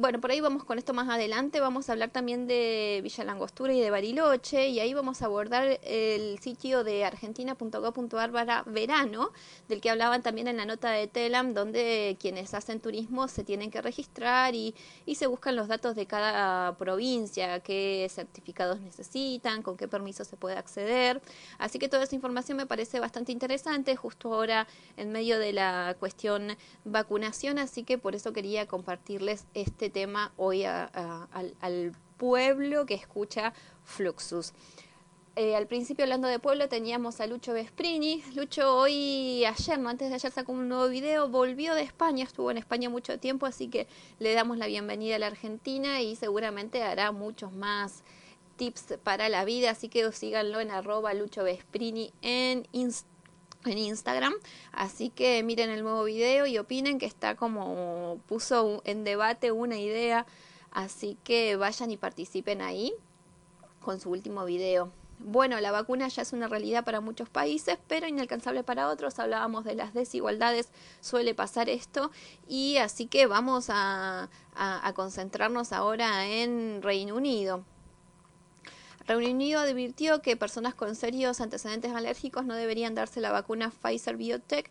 bueno, 0.00 0.18
por 0.18 0.30
ahí 0.30 0.40
vamos 0.40 0.64
con 0.64 0.78
esto 0.78 0.94
más 0.94 1.10
adelante. 1.10 1.60
Vamos 1.60 1.88
a 1.88 1.92
hablar 1.92 2.08
también 2.08 2.46
de 2.46 3.00
Villa 3.02 3.22
Langostura 3.22 3.74
y 3.74 3.80
de 3.80 3.90
Bariloche. 3.90 4.68
Y 4.68 4.80
ahí 4.80 4.94
vamos 4.94 5.20
a 5.20 5.26
abordar 5.26 5.78
el 5.82 6.38
sitio 6.38 6.84
de 6.84 7.04
argentina.gov.ar 7.04 8.32
para 8.32 8.62
verano, 8.62 9.30
del 9.68 9.82
que 9.82 9.90
hablaban 9.90 10.22
también 10.22 10.48
en 10.48 10.56
la 10.56 10.64
nota 10.64 10.90
de 10.90 11.06
Telam, 11.06 11.52
donde 11.52 12.16
quienes 12.18 12.54
hacen 12.54 12.80
turismo 12.80 13.28
se 13.28 13.44
tienen 13.44 13.70
que 13.70 13.82
registrar 13.82 14.54
y, 14.54 14.74
y 15.04 15.16
se 15.16 15.26
buscan 15.26 15.54
los 15.54 15.68
datos 15.68 15.94
de 15.96 16.06
cada 16.06 16.78
provincia, 16.78 17.60
qué 17.60 18.10
certificados 18.10 18.80
necesitan, 18.80 19.62
con 19.62 19.76
qué 19.76 19.86
permiso 19.86 20.24
se 20.24 20.38
puede 20.38 20.56
acceder. 20.56 21.20
Así 21.58 21.78
que 21.78 21.90
toda 21.90 22.04
esa 22.04 22.14
información 22.14 22.56
me 22.56 22.64
parece 22.64 23.00
bastante 23.00 23.32
interesante, 23.32 23.96
justo 23.96 24.32
ahora 24.32 24.66
en 24.96 25.12
medio 25.12 25.38
de 25.38 25.52
la 25.52 25.94
cuestión 26.00 26.56
vacunación. 26.86 27.58
Así 27.58 27.82
que 27.84 27.98
por 27.98 28.14
eso 28.14 28.32
quería 28.32 28.66
compartirles 28.66 29.44
este 29.52 29.89
tema 29.90 30.32
hoy 30.36 30.64
al, 30.64 31.92
pueblo 32.16 32.84
que 32.84 32.94
escucha 32.94 33.54
Fluxus. 33.82 34.52
Eh, 35.36 35.56
al 35.56 35.66
principio 35.66 36.04
hablando 36.04 36.28
de 36.28 36.38
pueblo 36.38 36.68
teníamos 36.68 37.20
a 37.20 37.26
Lucho 37.26 37.54
Vesprini. 37.54 38.22
Lucho 38.34 38.76
hoy, 38.76 39.42
ayer, 39.46 39.78
no 39.78 39.88
antes 39.88 40.10
de 40.10 40.16
ayer 40.16 40.30
sacó 40.30 40.52
un 40.52 40.68
nuevo 40.68 40.88
video, 40.88 41.28
volvió 41.28 41.74
de 41.74 41.82
España, 41.82 42.24
estuvo 42.24 42.50
en 42.50 42.58
España 42.58 42.90
mucho 42.90 43.18
tiempo, 43.18 43.46
así 43.46 43.68
que 43.68 43.86
le 44.18 44.34
damos 44.34 44.58
la 44.58 44.66
bienvenida 44.66 45.16
a 45.16 45.18
la 45.18 45.28
Argentina 45.28 46.02
y 46.02 46.14
seguramente 46.14 46.82
hará 46.82 47.10
muchos 47.10 47.52
más 47.52 48.02
tips 48.56 48.98
para 49.02 49.30
la 49.30 49.46
vida, 49.46 49.70
así 49.70 49.88
que 49.88 50.12
síganlo 50.12 50.60
en 50.60 50.70
arroba 50.70 51.14
Lucho 51.14 51.42
Vesprini 51.42 52.12
en 52.20 52.68
Instagram 52.72 53.09
en 53.64 53.78
Instagram. 53.78 54.34
Así 54.72 55.10
que 55.10 55.42
miren 55.42 55.70
el 55.70 55.82
nuevo 55.82 56.04
video 56.04 56.46
y 56.46 56.58
opinen 56.58 56.98
que 56.98 57.06
está 57.06 57.36
como 57.36 58.20
puso 58.26 58.82
en 58.84 59.04
debate 59.04 59.52
una 59.52 59.78
idea. 59.78 60.26
Así 60.70 61.18
que 61.24 61.56
vayan 61.56 61.90
y 61.90 61.96
participen 61.96 62.62
ahí 62.62 62.92
con 63.80 64.00
su 64.00 64.10
último 64.10 64.44
video. 64.44 64.92
Bueno, 65.22 65.60
la 65.60 65.70
vacuna 65.70 66.08
ya 66.08 66.22
es 66.22 66.32
una 66.32 66.48
realidad 66.48 66.82
para 66.82 67.02
muchos 67.02 67.28
países, 67.28 67.78
pero 67.88 68.06
inalcanzable 68.06 68.62
para 68.62 68.88
otros. 68.88 69.18
Hablábamos 69.18 69.64
de 69.64 69.74
las 69.74 69.92
desigualdades, 69.92 70.70
suele 71.00 71.34
pasar 71.34 71.68
esto. 71.68 72.10
Y 72.48 72.78
así 72.78 73.06
que 73.06 73.26
vamos 73.26 73.66
a, 73.68 74.30
a 74.54 74.92
concentrarnos 74.94 75.72
ahora 75.72 76.26
en 76.26 76.80
Reino 76.80 77.16
Unido. 77.16 77.64
Reino 79.16 79.34
Unido 79.34 79.60
advirtió 79.60 80.22
que 80.22 80.36
personas 80.36 80.74
con 80.74 80.94
serios 80.94 81.40
antecedentes 81.40 81.92
alérgicos 81.92 82.44
no 82.44 82.54
deberían 82.54 82.94
darse 82.94 83.20
la 83.20 83.32
vacuna 83.32 83.70
Pfizer 83.70 84.16
Biotech 84.16 84.70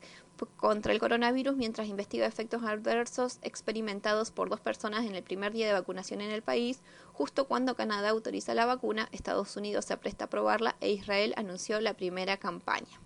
contra 0.56 0.94
el 0.94 1.00
coronavirus 1.00 1.58
mientras 1.58 1.88
investiga 1.88 2.26
efectos 2.26 2.64
adversos 2.64 3.40
experimentados 3.42 4.32
por 4.32 4.50
dos 4.50 4.62
personas 4.62 5.06
en 5.06 5.16
el 5.16 5.24
primer 5.24 5.52
día 5.52 5.68
de 5.68 5.74
vacunación 5.74 6.22
en 6.22 6.32
el 6.32 6.42
país, 6.42 6.80
justo 7.12 7.48
cuando 7.48 7.76
Canadá 7.76 8.12
autoriza 8.12 8.54
la 8.54 8.66
vacuna, 8.66 9.10
Estados 9.12 9.58
Unidos 9.58 9.86
se 9.86 9.94
apresta 9.94 10.26
a 10.26 10.30
probarla 10.30 10.78
e 10.80 10.92
Israel 10.92 11.34
anunció 11.36 11.82
la 11.82 11.96
primera 11.96 12.38
campaña. 12.38 13.02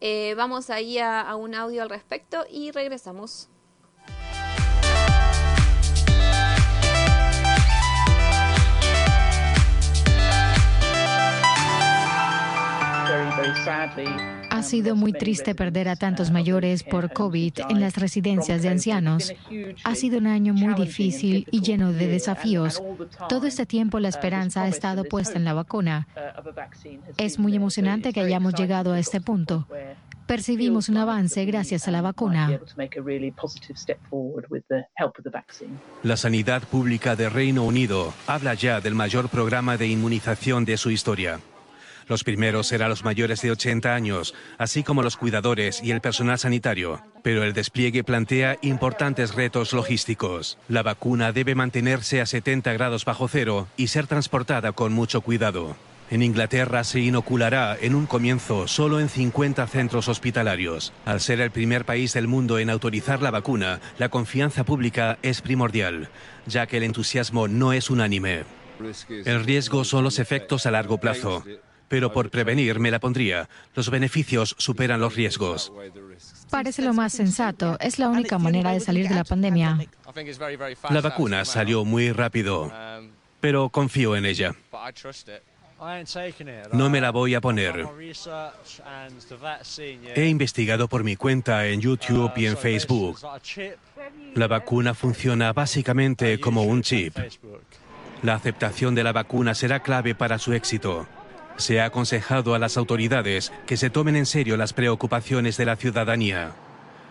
Eh, 0.00 0.34
vamos 0.36 0.68
ahí 0.68 0.98
a 0.98 1.34
un 1.36 1.54
audio 1.54 1.82
al 1.82 1.88
respecto 1.88 2.44
y 2.50 2.70
regresamos. 2.70 3.48
Ha 14.50 14.62
sido 14.62 14.96
muy 14.96 15.12
triste 15.12 15.54
perder 15.54 15.88
a 15.88 15.96
tantos 15.96 16.30
mayores 16.30 16.82
por 16.82 17.12
COVID 17.12 17.52
en 17.68 17.80
las 17.80 17.96
residencias 17.96 18.62
de 18.62 18.68
ancianos. 18.68 19.32
Ha 19.84 19.94
sido 19.94 20.18
un 20.18 20.26
año 20.26 20.54
muy 20.54 20.74
difícil 20.74 21.46
y 21.50 21.60
lleno 21.60 21.92
de 21.92 22.06
desafíos. 22.06 22.82
Todo 23.28 23.46
este 23.46 23.66
tiempo 23.66 24.00
la 24.00 24.08
esperanza 24.08 24.62
ha 24.62 24.68
estado 24.68 25.04
puesta 25.04 25.38
en 25.38 25.44
la 25.44 25.52
vacuna. 25.52 26.06
Es 27.16 27.38
muy 27.38 27.54
emocionante 27.54 28.12
que 28.12 28.20
hayamos 28.20 28.54
llegado 28.54 28.92
a 28.92 28.98
este 28.98 29.20
punto. 29.20 29.66
Percibimos 30.26 30.88
un 30.88 30.96
avance 30.96 31.44
gracias 31.44 31.86
a 31.86 31.90
la 31.90 32.00
vacuna. 32.00 32.58
La 36.02 36.16
sanidad 36.16 36.62
pública 36.62 37.14
de 37.14 37.28
Reino 37.28 37.64
Unido 37.64 38.14
habla 38.26 38.54
ya 38.54 38.80
del 38.80 38.94
mayor 38.94 39.28
programa 39.28 39.76
de 39.76 39.88
inmunización 39.88 40.64
de 40.64 40.78
su 40.78 40.90
historia. 40.90 41.40
Los 42.06 42.24
primeros 42.24 42.66
serán 42.66 42.90
los 42.90 43.04
mayores 43.04 43.40
de 43.42 43.50
80 43.50 43.94
años, 43.94 44.34
así 44.58 44.82
como 44.82 45.02
los 45.02 45.16
cuidadores 45.16 45.82
y 45.82 45.90
el 45.90 46.00
personal 46.00 46.38
sanitario. 46.38 47.02
Pero 47.22 47.44
el 47.44 47.54
despliegue 47.54 48.04
plantea 48.04 48.58
importantes 48.62 49.34
retos 49.34 49.72
logísticos. 49.72 50.58
La 50.68 50.82
vacuna 50.82 51.32
debe 51.32 51.54
mantenerse 51.54 52.20
a 52.20 52.26
70 52.26 52.72
grados 52.74 53.04
bajo 53.04 53.28
cero 53.28 53.68
y 53.76 53.86
ser 53.88 54.06
transportada 54.06 54.72
con 54.72 54.92
mucho 54.92 55.22
cuidado. 55.22 55.76
En 56.10 56.22
Inglaterra 56.22 56.84
se 56.84 57.00
inoculará 57.00 57.76
en 57.80 57.94
un 57.94 58.06
comienzo 58.06 58.68
solo 58.68 59.00
en 59.00 59.08
50 59.08 59.66
centros 59.66 60.08
hospitalarios. 60.08 60.92
Al 61.06 61.20
ser 61.20 61.40
el 61.40 61.50
primer 61.50 61.86
país 61.86 62.12
del 62.12 62.28
mundo 62.28 62.58
en 62.58 62.68
autorizar 62.68 63.22
la 63.22 63.30
vacuna, 63.30 63.80
la 63.98 64.10
confianza 64.10 64.64
pública 64.64 65.18
es 65.22 65.40
primordial, 65.40 66.10
ya 66.46 66.66
que 66.66 66.76
el 66.76 66.82
entusiasmo 66.82 67.48
no 67.48 67.72
es 67.72 67.88
unánime. 67.88 68.44
El 69.08 69.44
riesgo 69.44 69.84
son 69.84 70.04
los 70.04 70.18
efectos 70.18 70.66
a 70.66 70.70
largo 70.70 70.98
plazo, 70.98 71.42
pero 71.94 72.12
por 72.12 72.28
prevenir 72.28 72.80
me 72.80 72.90
la 72.90 72.98
pondría. 72.98 73.48
Los 73.76 73.88
beneficios 73.88 74.56
superan 74.58 74.98
los 74.98 75.14
riesgos. 75.14 75.72
Parece 76.50 76.82
lo 76.82 76.92
más 76.92 77.12
sensato. 77.12 77.78
Es 77.78 78.00
la 78.00 78.08
única 78.08 78.36
manera 78.36 78.72
de 78.72 78.80
salir 78.80 79.08
de 79.08 79.14
la 79.14 79.22
pandemia. 79.22 79.78
La 80.90 81.00
vacuna 81.00 81.44
salió 81.44 81.84
muy 81.84 82.10
rápido, 82.10 82.72
pero 83.40 83.68
confío 83.68 84.16
en 84.16 84.26
ella. 84.26 84.56
No 86.72 86.90
me 86.90 87.00
la 87.00 87.12
voy 87.12 87.36
a 87.36 87.40
poner. 87.40 87.86
He 90.16 90.26
investigado 90.26 90.88
por 90.88 91.04
mi 91.04 91.14
cuenta 91.14 91.68
en 91.68 91.80
YouTube 91.80 92.32
y 92.34 92.46
en 92.46 92.56
Facebook. 92.56 93.20
La 94.34 94.48
vacuna 94.48 94.94
funciona 94.94 95.52
básicamente 95.52 96.40
como 96.40 96.64
un 96.64 96.82
chip. 96.82 97.16
La 98.24 98.34
aceptación 98.34 98.96
de 98.96 99.04
la 99.04 99.12
vacuna 99.12 99.54
será 99.54 99.78
clave 99.78 100.16
para 100.16 100.40
su 100.40 100.54
éxito. 100.54 101.06
Se 101.56 101.80
ha 101.80 101.86
aconsejado 101.86 102.54
a 102.54 102.58
las 102.58 102.76
autoridades 102.76 103.52
que 103.66 103.76
se 103.76 103.90
tomen 103.90 104.16
en 104.16 104.26
serio 104.26 104.56
las 104.56 104.72
preocupaciones 104.72 105.56
de 105.56 105.66
la 105.66 105.76
ciudadanía. 105.76 106.52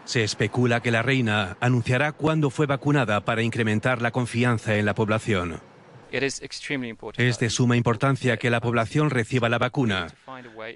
Se 0.06 0.24
especula 0.24 0.82
que 0.82 0.92
la 0.92 1.02
reina 1.02 1.56
anunciará 1.62 2.12
cuándo 2.12 2.50
fue 2.50 2.66
vacunada 2.66 3.22
para 3.22 3.42
incrementar 3.42 4.02
la 4.02 4.12
confianza 4.12 4.76
en 4.76 4.86
la 4.86 4.96
población. 4.96 5.62
Es 7.18 7.40
de 7.40 7.50
suma 7.50 7.76
importancia 7.76 8.38
que 8.38 8.50
la 8.50 8.62
población 8.62 9.10
reciba 9.10 9.50
la 9.50 9.58
vacuna. 9.58 10.08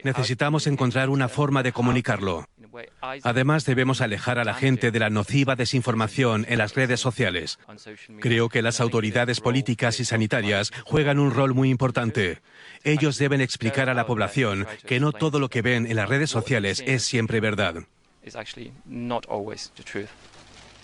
Necesitamos 0.03 0.65
encontrar 0.67 1.09
una 1.09 1.29
forma 1.29 1.63
de 1.63 1.71
comunicarlo. 1.71 2.47
Además, 3.01 3.65
debemos 3.65 4.01
alejar 4.01 4.39
a 4.39 4.43
la 4.43 4.53
gente 4.53 4.91
de 4.91 4.99
la 4.99 5.09
nociva 5.09 5.55
desinformación 5.55 6.45
en 6.49 6.57
las 6.57 6.75
redes 6.75 6.99
sociales. 6.99 7.59
Creo 8.19 8.49
que 8.49 8.61
las 8.61 8.79
autoridades 8.79 9.39
políticas 9.39 9.99
y 9.99 10.05
sanitarias 10.05 10.71
juegan 10.85 11.19
un 11.19 11.31
rol 11.31 11.53
muy 11.53 11.69
importante. 11.69 12.41
Ellos 12.83 13.17
deben 13.17 13.41
explicar 13.41 13.89
a 13.89 13.93
la 13.93 14.05
población 14.05 14.67
que 14.85 14.99
no 14.99 15.11
todo 15.11 15.39
lo 15.39 15.49
que 15.49 15.61
ven 15.61 15.87
en 15.87 15.95
las 15.95 16.09
redes 16.09 16.29
sociales 16.29 16.83
es 16.85 17.03
siempre 17.03 17.39
verdad. 17.39 17.83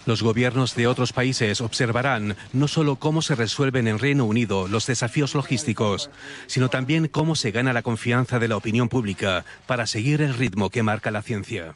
Los 0.05 0.21
gobiernos 0.21 0.75
de 0.75 0.87
otros 0.87 1.13
países 1.13 1.61
observarán 1.61 2.35
no 2.51 2.67
solo 2.67 2.97
cómo 2.97 3.21
se 3.21 3.35
resuelven 3.35 3.87
en 3.87 3.99
Reino 3.99 4.25
Unido 4.25 4.67
los 4.67 4.85
desafíos 4.85 5.33
logísticos, 5.33 6.09
sino 6.47 6.69
también 6.69 7.07
cómo 7.07 7.35
se 7.35 7.51
gana 7.51 7.71
la 7.71 7.83
confianza 7.83 8.39
de 8.39 8.49
la 8.49 8.57
opinión 8.57 8.89
pública 8.89 9.45
para 9.65 9.87
seguir 9.87 10.21
el 10.21 10.33
ritmo 10.33 10.69
que 10.69 10.83
marca 10.83 11.09
la 11.09 11.21
ciencia. 11.21 11.75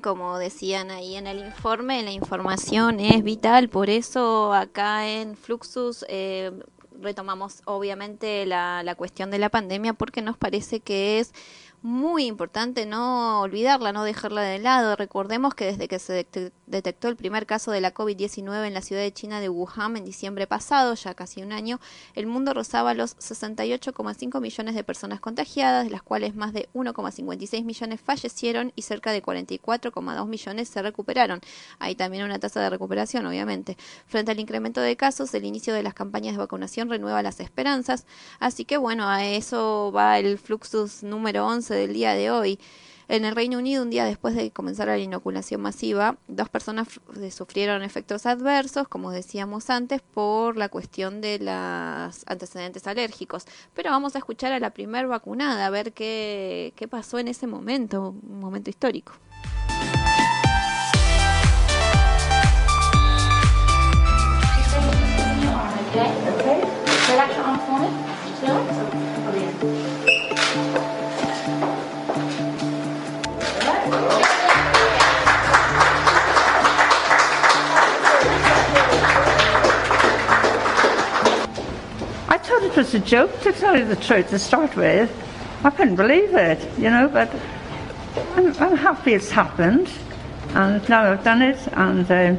Como 0.00 0.38
decían 0.38 0.90
ahí 0.90 1.16
en 1.16 1.26
el 1.26 1.38
informe, 1.38 2.02
la 2.02 2.12
información 2.12 3.00
es 3.00 3.22
vital, 3.22 3.68
por 3.68 3.90
eso 3.90 4.52
acá 4.52 5.08
en 5.08 5.36
Fluxus 5.36 6.04
eh, 6.08 6.52
retomamos 7.00 7.62
obviamente 7.64 8.46
la, 8.46 8.82
la 8.82 8.94
cuestión 8.94 9.30
de 9.30 9.38
la 9.38 9.48
pandemia 9.48 9.94
porque 9.94 10.22
nos 10.22 10.36
parece 10.36 10.80
que 10.80 11.18
es 11.18 11.32
muy 11.84 12.24
importante 12.24 12.86
no 12.86 13.42
olvidarla, 13.42 13.92
no 13.92 14.04
dejarla 14.04 14.40
de 14.40 14.58
lado. 14.58 14.96
Recordemos 14.96 15.54
que 15.54 15.66
desde 15.66 15.86
que 15.86 15.98
se 15.98 16.24
detectó 16.66 17.08
el 17.08 17.16
primer 17.16 17.46
caso 17.46 17.70
de 17.70 17.80
la 17.80 17.94
COVID-19 17.94 18.66
en 18.66 18.74
la 18.74 18.80
ciudad 18.80 19.02
de 19.02 19.12
China 19.12 19.40
de 19.40 19.48
Wuhan 19.48 19.96
en 19.96 20.04
diciembre 20.04 20.46
pasado, 20.46 20.94
ya 20.94 21.14
casi 21.14 21.42
un 21.42 21.52
año, 21.52 21.80
el 22.14 22.26
mundo 22.26 22.54
rozaba 22.54 22.94
los 22.94 23.16
68,5 23.18 24.40
millones 24.40 24.74
de 24.74 24.84
personas 24.84 25.20
contagiadas, 25.20 25.84
de 25.84 25.90
las 25.90 26.02
cuales 26.02 26.34
más 26.34 26.52
de 26.52 26.68
1,56 26.74 27.64
millones 27.64 28.00
fallecieron 28.00 28.72
y 28.76 28.82
cerca 28.82 29.12
de 29.12 29.22
44,2 29.22 30.26
millones 30.26 30.68
se 30.68 30.82
recuperaron. 30.82 31.40
Hay 31.78 31.94
también 31.94 32.24
una 32.24 32.38
tasa 32.38 32.60
de 32.60 32.70
recuperación, 32.70 33.26
obviamente. 33.26 33.76
Frente 34.06 34.32
al 34.32 34.40
incremento 34.40 34.80
de 34.80 34.96
casos, 34.96 35.34
el 35.34 35.44
inicio 35.44 35.74
de 35.74 35.82
las 35.82 35.94
campañas 35.94 36.34
de 36.34 36.38
vacunación 36.38 36.88
renueva 36.88 37.22
las 37.22 37.40
esperanzas. 37.40 38.06
Así 38.38 38.64
que 38.64 38.76
bueno, 38.76 39.08
a 39.08 39.24
eso 39.24 39.92
va 39.94 40.18
el 40.18 40.38
Fluxus 40.38 41.02
número 41.02 41.46
11 41.46 41.74
del 41.74 41.92
día 41.92 42.14
de 42.14 42.30
hoy. 42.30 42.58
En 43.08 43.24
el 43.24 43.34
Reino 43.34 43.58
Unido, 43.58 43.82
un 43.82 43.90
día 43.90 44.04
después 44.04 44.34
de 44.34 44.50
comenzar 44.50 44.88
la 44.88 44.98
inoculación 44.98 45.60
masiva, 45.60 46.16
dos 46.26 46.48
personas 46.48 46.88
sufrieron 47.30 47.82
efectos 47.82 48.24
adversos, 48.26 48.88
como 48.88 49.10
decíamos 49.10 49.68
antes, 49.68 50.00
por 50.00 50.56
la 50.56 50.68
cuestión 50.68 51.20
de 51.20 51.38
los 51.38 52.24
antecedentes 52.26 52.86
alérgicos. 52.86 53.44
Pero 53.74 53.90
vamos 53.90 54.14
a 54.14 54.18
escuchar 54.18 54.52
a 54.52 54.58
la 54.58 54.70
primer 54.70 55.06
vacunada, 55.06 55.66
a 55.66 55.70
ver 55.70 55.92
qué, 55.92 56.72
qué 56.76 56.88
pasó 56.88 57.18
en 57.18 57.28
ese 57.28 57.46
momento, 57.46 58.14
un 58.26 58.40
momento 58.40 58.70
histórico. 58.70 59.12
Thought 82.44 82.62
it 82.62 82.76
was 82.76 82.94
a 82.94 82.98
joke, 83.00 83.40
to 83.40 83.52
tell 83.52 83.78
you 83.78 83.86
the 83.86 83.96
truth, 83.96 84.28
to 84.28 84.38
start 84.38 84.76
with. 84.76 85.10
I 85.64 85.70
couldn't 85.70 85.96
believe 85.96 86.34
it, 86.34 86.60
you 86.78 86.90
know, 86.90 87.08
but 87.08 87.34
I'm, 88.36 88.54
I'm 88.58 88.76
happy 88.76 89.14
it's 89.14 89.30
happened. 89.30 89.90
And 90.50 90.86
now 90.88 91.10
I've 91.10 91.24
done 91.24 91.40
it, 91.40 91.58
and 91.72 92.10
uh, 92.10 92.36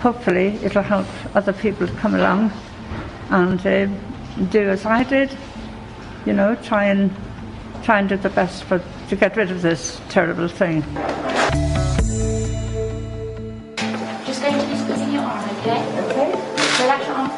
hopefully 0.00 0.58
it'll 0.64 0.82
help 0.82 1.06
other 1.36 1.52
people 1.52 1.86
come 1.86 2.16
along 2.16 2.50
and 3.30 3.64
uh, 3.64 3.86
do 4.50 4.68
as 4.68 4.84
I 4.84 5.04
did, 5.04 5.30
you 6.26 6.32
know, 6.32 6.56
try 6.56 6.86
and 6.86 7.14
try 7.84 8.00
and 8.00 8.08
do 8.08 8.16
the 8.16 8.30
best 8.30 8.64
for 8.64 8.82
to 9.08 9.16
get 9.16 9.36
rid 9.36 9.50
of 9.52 9.62
this 9.62 10.00
terrible 10.08 10.48
thing. 10.48 10.82
Just 14.26 14.42
going 14.42 14.58
to 14.58 14.66
be 14.66 14.76
squeezing 14.76 15.12
your 15.12 15.22
arm, 15.22 15.48
okay? 15.60 15.80
Okay. 16.10 16.30
Relax 16.82 17.06
your 17.06 17.16
arm 17.16 17.29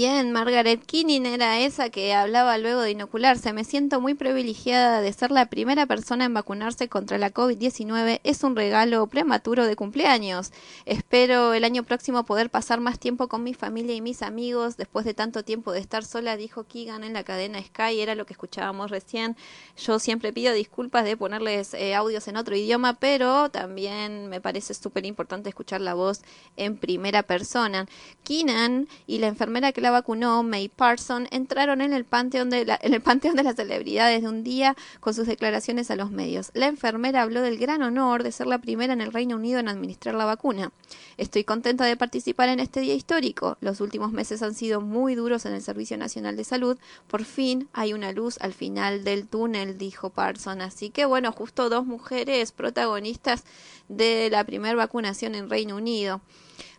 Bien, 0.00 0.30
Margaret 0.30 0.86
Kinning 0.86 1.26
era 1.26 1.58
esa 1.58 1.90
que 1.90 2.14
hablaba 2.14 2.56
luego 2.56 2.82
de 2.82 2.92
inocularse. 2.92 3.52
Me 3.52 3.64
siento 3.64 4.00
muy 4.00 4.14
privilegiada 4.14 5.00
de 5.00 5.12
ser 5.12 5.32
la 5.32 5.46
primera 5.46 5.86
persona 5.86 6.24
en 6.24 6.34
vacunarse 6.34 6.88
contra 6.88 7.18
la 7.18 7.34
COVID-19. 7.34 8.20
Es 8.22 8.44
un 8.44 8.54
regalo 8.54 9.04
prematuro 9.08 9.66
de 9.66 9.74
cumpleaños. 9.74 10.52
Espero 10.86 11.52
el 11.52 11.64
año 11.64 11.82
próximo 11.82 12.24
poder 12.24 12.48
pasar 12.48 12.80
más 12.80 13.00
tiempo 13.00 13.26
con 13.26 13.42
mi 13.42 13.54
familia 13.54 13.92
y 13.96 14.00
mis 14.00 14.22
amigos. 14.22 14.76
Después 14.76 15.04
de 15.04 15.14
tanto 15.14 15.42
tiempo 15.42 15.72
de 15.72 15.80
estar 15.80 16.04
sola, 16.04 16.36
dijo 16.36 16.62
Keegan 16.62 17.02
en 17.02 17.12
la 17.12 17.24
cadena 17.24 17.60
Sky. 17.60 18.00
Era 18.00 18.14
lo 18.14 18.24
que 18.24 18.34
escuchábamos 18.34 18.92
recién. 18.92 19.36
Yo 19.76 19.98
siempre 19.98 20.32
pido 20.32 20.54
disculpas 20.54 21.06
de 21.06 21.16
ponerles 21.16 21.74
eh, 21.74 21.96
audios 21.96 22.28
en 22.28 22.36
otro 22.36 22.54
idioma, 22.54 22.94
pero 23.00 23.48
también 23.48 24.28
me 24.28 24.40
parece 24.40 24.74
súper 24.74 25.06
importante 25.06 25.48
escuchar 25.48 25.80
la 25.80 25.94
voz 25.94 26.20
en 26.56 26.76
primera 26.76 27.24
persona. 27.24 27.86
Keenan 28.22 28.86
y 29.08 29.18
la 29.18 29.26
enfermera 29.26 29.72
que 29.72 29.80
la 29.80 29.87
vacunó, 29.90 30.42
May 30.42 30.68
Parson, 30.68 31.28
entraron 31.30 31.80
en 31.80 31.92
el, 31.92 32.04
panteón 32.04 32.50
de 32.50 32.64
la, 32.64 32.78
en 32.80 32.94
el 32.94 33.00
panteón 33.00 33.36
de 33.36 33.42
las 33.42 33.56
celebridades 33.56 34.22
de 34.22 34.28
un 34.28 34.44
día 34.44 34.76
con 35.00 35.14
sus 35.14 35.26
declaraciones 35.26 35.90
a 35.90 35.96
los 35.96 36.10
medios. 36.10 36.50
La 36.54 36.66
enfermera 36.66 37.22
habló 37.22 37.42
del 37.42 37.58
gran 37.58 37.82
honor 37.82 38.22
de 38.22 38.32
ser 38.32 38.46
la 38.46 38.58
primera 38.58 38.92
en 38.92 39.00
el 39.00 39.12
Reino 39.12 39.36
Unido 39.36 39.58
en 39.58 39.68
administrar 39.68 40.14
la 40.14 40.24
vacuna. 40.24 40.72
Estoy 41.16 41.44
contenta 41.44 41.84
de 41.84 41.96
participar 41.96 42.48
en 42.48 42.60
este 42.60 42.80
día 42.80 42.94
histórico. 42.94 43.56
Los 43.60 43.80
últimos 43.80 44.12
meses 44.12 44.42
han 44.42 44.54
sido 44.54 44.80
muy 44.80 45.14
duros 45.14 45.46
en 45.46 45.54
el 45.54 45.62
Servicio 45.62 45.96
Nacional 45.96 46.36
de 46.36 46.44
Salud. 46.44 46.78
Por 47.08 47.24
fin 47.24 47.68
hay 47.72 47.92
una 47.92 48.12
luz 48.12 48.38
al 48.40 48.54
final 48.54 49.04
del 49.04 49.26
túnel, 49.26 49.78
dijo 49.78 50.10
Parson. 50.10 50.60
Así 50.60 50.90
que 50.90 51.04
bueno, 51.04 51.32
justo 51.32 51.68
dos 51.68 51.86
mujeres 51.86 52.52
protagonistas 52.52 53.44
de 53.88 54.28
la 54.30 54.44
primera 54.44 54.74
vacunación 54.74 55.34
en 55.34 55.50
Reino 55.50 55.76
Unido. 55.76 56.20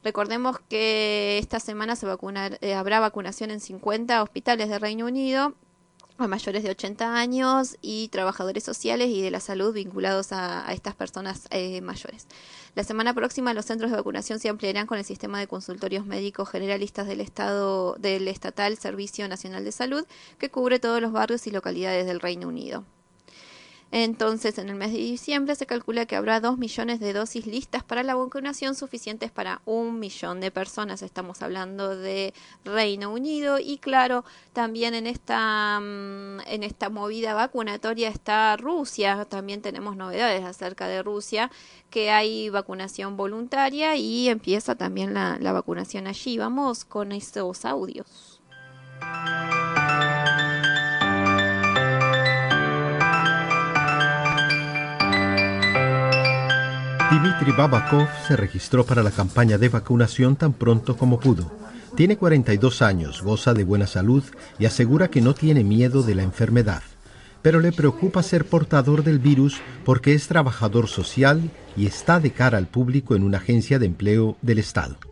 Recordemos 0.04 0.58
que 0.70 1.38
esta 1.40 1.60
semana 1.60 1.96
se 1.96 2.08
eh, 2.62 2.74
habrá 2.74 3.00
vacunación 3.00 3.52
en 3.52 3.60
50 3.60 4.24
hospitales 4.24 4.70
de 4.70 4.80
Reino 4.80 5.06
Unido 5.06 5.54
a 6.18 6.28
mayores 6.28 6.64
de 6.64 6.72
80 6.72 7.16
años 7.16 7.78
y 7.82 8.10
trabajadores 8.10 8.64
sociales 8.64 9.08
y 9.10 9.22
de 9.22 9.32
la 9.32 9.40
salud 9.40 9.74
vinculados 9.74 10.32
a, 10.34 10.72
estas 10.74 10.96
personas 10.96 11.48
eh, 11.50 11.80
mayores. 11.82 12.28
La 12.76 12.84
semana 12.84 13.14
próxima 13.14 13.54
los 13.54 13.66
centros 13.66 13.90
de 13.90 13.98
vacunación 13.98 14.40
se 14.40 14.50
ampliarán 14.50 14.86
con 14.86 14.98
el 14.98 15.06
sistema 15.06 15.40
de 15.40 15.48
consultorios 15.48 16.06
médicos 16.06 16.50
generalistas 16.50 17.08
del 17.08 17.22
Estado 17.22 17.96
del 17.96 18.28
estatal 18.28 18.78
Servicio 18.78 19.28
Nacional 19.28 19.64
de 19.64 19.72
Salud 19.72 20.06
que 20.38 20.52
cubre 20.52 20.80
todos 20.80 21.02
los 21.02 21.12
barrios 21.12 21.48
y 21.48 21.52
localidades 21.52 22.06
del 22.06 22.20
Reino 22.20 22.48
Unido. 22.48 22.84
Entonces, 23.92 24.60
en 24.60 24.70
el 24.70 24.76
mes 24.76 24.92
de 24.92 25.00
diciembre 25.00 25.56
se 25.56 25.66
calcula 25.66 26.06
que 26.06 26.16
habrá 26.16 26.40
2 26.40 26.60
millones 26.60 27.00
de 27.00 27.12
dosis 27.12 27.48
listas 27.48 27.84
para 27.84 28.04
la 28.04 28.14
vacunación 28.14 28.76
suficientes 28.76 29.32
para 29.32 29.62
un 29.66 30.00
millón 30.00 30.42
de 30.42 30.52
personas. 30.52 31.02
Estamos 31.02 31.42
hablando 31.42 31.96
de 31.96 32.36
Reino 32.64 33.12
Unido 33.12 33.58
y 33.58 33.80
claro, 33.80 34.26
también 34.54 34.94
en 34.94 35.08
esta, 35.08 35.80
mm, 35.80 36.42
en 36.46 36.64
esta 36.64 36.90
movida 36.90 37.34
vacunatoria 37.34 38.10
está 38.10 38.56
Rusia. 38.58 39.26
También 39.26 39.64
tenemos 39.64 39.96
novedades 39.96 40.44
acerca 40.46 40.88
de 40.88 41.02
Rusia, 41.02 41.50
que 41.90 42.12
hay 42.12 42.50
vacunación 42.50 43.18
voluntaria 43.18 43.96
y 43.96 44.30
empieza 44.30 44.76
también 44.76 45.16
la, 45.16 45.38
la 45.40 45.52
vacunación 45.52 46.06
allí. 46.06 46.38
Vamos 46.38 46.86
con 46.86 47.12
estos 47.12 47.66
audios. 47.66 48.40
Dmitry 57.12 57.54
Babakov 57.54 58.08
se 58.28 58.36
registró 58.36 58.86
para 58.86 59.02
la 59.02 59.10
campaña 59.10 59.58
de 59.58 59.68
vacunación 59.68 60.36
tan 60.36 60.54
pronto 60.54 60.96
como 60.96 61.20
pudo. 61.20 61.52
Tiene 61.96 62.18
42 62.18 62.84
años, 62.84 63.24
goza 63.24 63.56
de 63.56 63.64
buena 63.64 63.88
salud 63.88 64.24
y 64.60 64.66
asegura 64.68 65.08
que 65.08 65.20
no 65.20 65.34
tiene 65.34 65.64
miedo 65.64 66.04
de 66.04 66.14
la 66.14 66.22
enfermedad. 66.22 66.84
Pero 67.42 67.62
le 67.62 67.72
preocupa 67.72 68.22
ser 68.22 68.46
portador 68.46 69.04
del 69.04 69.18
virus 69.18 69.60
porque 69.86 70.14
es 70.14 70.28
trabajador 70.28 70.88
social 70.88 71.50
y 71.76 71.88
está 71.88 72.20
de 72.20 72.30
cara 72.30 72.60
al 72.60 72.68
público 72.68 73.16
en 73.16 73.24
una 73.24 73.40
agencia 73.40 73.80
de 73.80 73.88
empleo 73.88 74.38
del 74.44 74.60
Estado. 74.60 75.09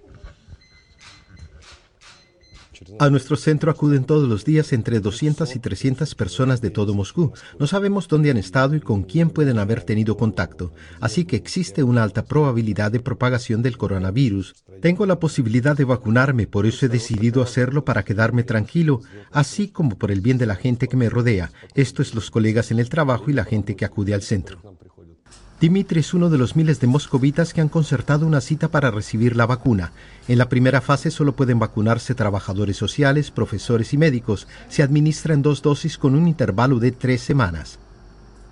A 3.00 3.10
nuestro 3.10 3.36
centro 3.38 3.71
acuden 3.71 4.04
todos 4.04 4.28
los 4.28 4.45
días 4.45 4.73
entre 4.73 5.00
200 5.00 5.56
y 5.56 5.60
300 5.60 6.15
personas 6.15 6.62
de 6.62 6.69
todo 6.69 6.93
Moscú. 6.93 7.32
No 7.60 7.67
sabemos 7.67 8.08
dónde 8.08 8.32
han 8.32 8.38
estado 8.38 8.76
y 8.76 8.80
con 8.80 9.04
quién 9.04 9.30
pueden 9.30 9.60
haber 9.60 9.84
tenido 9.84 10.17
contacto, 10.17 10.71
así 11.00 11.26
que 11.26 11.36
existe 11.36 11.84
una 11.84 12.04
alta 12.04 12.26
probabilidad 12.26 12.91
de 12.91 13.00
propagación 13.00 13.62
del 13.62 13.78
coronavirus. 13.78 14.56
Tengo 14.82 15.06
la 15.06 15.19
posibilidad 15.19 15.76
de 15.76 15.86
vacunarme, 15.86 16.47
por 16.47 16.65
eso 16.65 16.86
he 16.86 16.89
decidido 16.89 17.41
hacerlo 17.41 17.84
para 17.84 18.04
quedarme 18.04 18.43
tranquilo, 18.43 19.02
así 19.32 19.67
como 19.69 19.97
por 19.97 20.12
el 20.12 20.21
bien 20.21 20.38
de 20.38 20.45
la 20.45 20.56
gente 20.56 20.88
que 20.88 20.97
me 20.97 21.10
rodea. 21.10 21.52
Esto 21.76 22.02
es 22.02 22.15
los 22.15 22.32
colegas 22.32 22.71
en 22.71 22.80
el 22.80 22.89
trabajo 22.89 23.30
y 23.30 23.34
la 23.34 23.45
gente 23.45 23.76
que 23.76 23.86
acude 23.86 24.13
al 24.13 24.21
centro. 24.21 24.76
Dimitri 25.60 26.02
es 26.02 26.13
uno 26.13 26.30
de 26.30 26.38
los 26.38 26.56
miles 26.56 26.80
de 26.80 26.86
moscovitas 26.86 27.52
que 27.52 27.62
han 27.62 27.70
concertado 27.70 28.28
una 28.28 28.41
cita 28.41 28.67
para 28.67 28.91
recibir 28.91 29.36
la 29.36 29.48
vacuna. 29.48 29.91
En 30.28 30.38
la 30.38 30.50
primera 30.50 30.82
fase 30.82 31.10
solo 31.10 31.36
pueden 31.36 31.58
vacunarse 31.58 32.13
trabajadores 32.13 32.78
sociales, 32.78 33.32
profesores 33.32 33.91
y 33.91 33.98
médicos. 33.98 34.48
Se 34.70 34.84
administra 34.84 35.34
en 35.34 35.41
dos 35.41 35.63
dosis 35.63 35.98
con 35.98 36.13
un 36.13 36.28
intervalo 36.28 36.78
de 36.78 36.91
tres 36.91 37.22
semanas. 37.22 37.80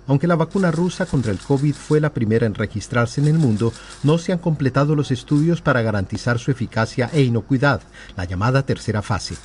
Aunque 0.08 0.26
la 0.26 0.34
vacuna 0.34 0.72
rusa 0.72 1.06
contra 1.06 1.30
el 1.30 1.38
COVID 1.38 1.74
fue 1.74 2.00
la 2.00 2.12
primera 2.12 2.44
en 2.44 2.54
registrarse 2.54 3.20
en 3.20 3.28
el 3.28 3.38
mundo, 3.38 3.72
no 4.02 4.18
se 4.18 4.32
han 4.32 4.38
completado 4.38 4.96
los 4.96 5.12
estudios 5.12 5.62
para 5.62 5.82
garantizar 5.82 6.40
su 6.40 6.50
eficacia 6.50 7.08
e 7.12 7.22
inocuidad, 7.22 7.82
la 8.16 8.24
llamada 8.24 8.66
tercera 8.66 9.02
fase. 9.02 9.36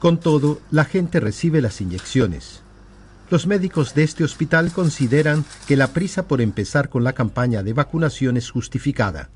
Con 0.00 0.18
todo, 0.18 0.60
la 0.72 0.84
gente 0.84 1.20
recibe 1.20 1.60
las 1.60 1.80
inyecciones. 1.80 2.62
Los 3.30 3.46
médicos 3.46 3.94
de 3.94 4.04
este 4.04 4.24
hospital 4.24 4.72
consideran 4.72 5.44
que 5.66 5.76
la 5.76 5.88
prisa 5.88 6.26
por 6.26 6.40
empezar 6.40 6.88
con 6.88 7.04
la 7.04 7.12
campaña 7.12 7.62
de 7.62 7.74
vacunación 7.74 8.38
es 8.38 8.50
justificada. 8.50 9.28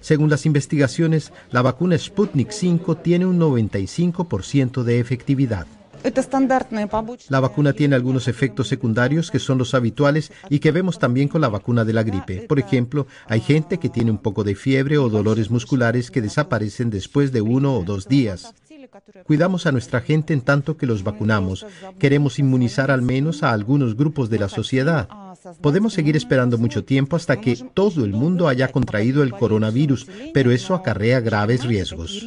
Según 0.00 0.30
las 0.30 0.46
investigaciones, 0.46 1.32
la 1.50 1.60
vacuna 1.60 1.98
Sputnik 1.98 2.50
5 2.50 2.96
tiene 2.98 3.26
un 3.26 3.38
95% 3.38 4.84
de 4.84 5.00
efectividad. 5.00 5.66
La 7.28 7.40
vacuna 7.40 7.72
tiene 7.72 7.96
algunos 7.96 8.28
efectos 8.28 8.68
secundarios 8.68 9.30
que 9.30 9.38
son 9.38 9.58
los 9.58 9.74
habituales 9.74 10.32
y 10.48 10.60
que 10.60 10.70
vemos 10.70 10.98
también 10.98 11.28
con 11.28 11.40
la 11.40 11.48
vacuna 11.48 11.84
de 11.84 11.92
la 11.92 12.04
gripe. 12.04 12.42
Por 12.42 12.58
ejemplo, 12.58 13.06
hay 13.26 13.40
gente 13.40 13.78
que 13.78 13.88
tiene 13.88 14.12
un 14.12 14.18
poco 14.18 14.44
de 14.44 14.54
fiebre 14.54 14.98
o 14.98 15.08
dolores 15.08 15.50
musculares 15.50 16.10
que 16.10 16.22
desaparecen 16.22 16.90
después 16.90 17.32
de 17.32 17.40
uno 17.40 17.74
o 17.74 17.82
dos 17.82 18.06
días. 18.06 18.54
Cuidamos 19.24 19.66
a 19.66 19.72
nuestra 19.72 20.00
gente 20.00 20.32
en 20.32 20.40
tanto 20.40 20.76
que 20.76 20.86
los 20.86 21.02
vacunamos. 21.02 21.66
Queremos 21.98 22.38
inmunizar 22.38 22.90
al 22.90 23.02
menos 23.02 23.42
a 23.42 23.52
algunos 23.52 23.96
grupos 23.96 24.30
de 24.30 24.38
la 24.38 24.48
sociedad. 24.48 25.08
Podemos 25.60 25.92
seguir 25.92 26.16
esperando 26.16 26.58
mucho 26.58 26.84
tiempo 26.84 27.16
hasta 27.16 27.40
que 27.40 27.56
todo 27.74 28.04
el 28.04 28.12
mundo 28.12 28.48
haya 28.48 28.68
contraído 28.68 29.22
el 29.22 29.32
coronavirus, 29.32 30.06
pero 30.32 30.50
eso 30.50 30.74
acarrea 30.74 31.20
graves 31.20 31.64
riesgos. 31.64 32.26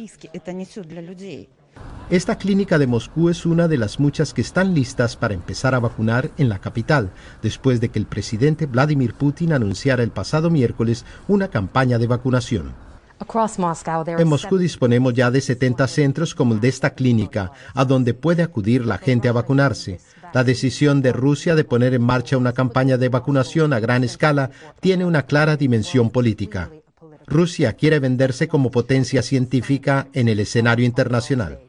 Esta 2.10 2.36
clínica 2.36 2.78
de 2.78 2.88
Moscú 2.88 3.28
es 3.28 3.46
una 3.46 3.68
de 3.68 3.78
las 3.78 4.00
muchas 4.00 4.34
que 4.34 4.40
están 4.40 4.74
listas 4.74 5.16
para 5.16 5.34
empezar 5.34 5.74
a 5.74 5.78
vacunar 5.78 6.30
en 6.38 6.48
la 6.48 6.58
capital, 6.58 7.10
después 7.40 7.80
de 7.80 7.88
que 7.90 8.00
el 8.00 8.06
presidente 8.06 8.66
Vladimir 8.66 9.14
Putin 9.14 9.52
anunciara 9.52 10.02
el 10.02 10.10
pasado 10.10 10.50
miércoles 10.50 11.04
una 11.28 11.48
campaña 11.48 11.98
de 11.98 12.08
vacunación. 12.08 12.89
En 14.18 14.28
Moscú 14.28 14.58
disponemos 14.58 15.14
ya 15.14 15.30
de 15.30 15.40
70 15.40 15.86
centros 15.86 16.34
como 16.34 16.54
el 16.54 16.60
de 16.60 16.68
esta 16.68 16.90
clínica, 16.90 17.52
a 17.74 17.84
donde 17.84 18.14
puede 18.14 18.42
acudir 18.42 18.86
la 18.86 18.98
gente 18.98 19.28
a 19.28 19.32
vacunarse. 19.32 20.00
La 20.32 20.44
decisión 20.44 21.02
de 21.02 21.12
Rusia 21.12 21.54
de 21.54 21.64
poner 21.64 21.94
en 21.94 22.02
marcha 22.02 22.36
una 22.36 22.52
campaña 22.52 22.96
de 22.96 23.08
vacunación 23.08 23.72
a 23.72 23.80
gran 23.80 24.04
escala 24.04 24.50
tiene 24.80 25.04
una 25.04 25.22
clara 25.22 25.56
dimensión 25.56 26.10
política. 26.10 26.70
Rusia 27.26 27.74
quiere 27.74 27.98
venderse 27.98 28.48
como 28.48 28.70
potencia 28.70 29.22
científica 29.22 30.08
en 30.12 30.28
el 30.28 30.40
escenario 30.40 30.86
internacional. 30.86 31.60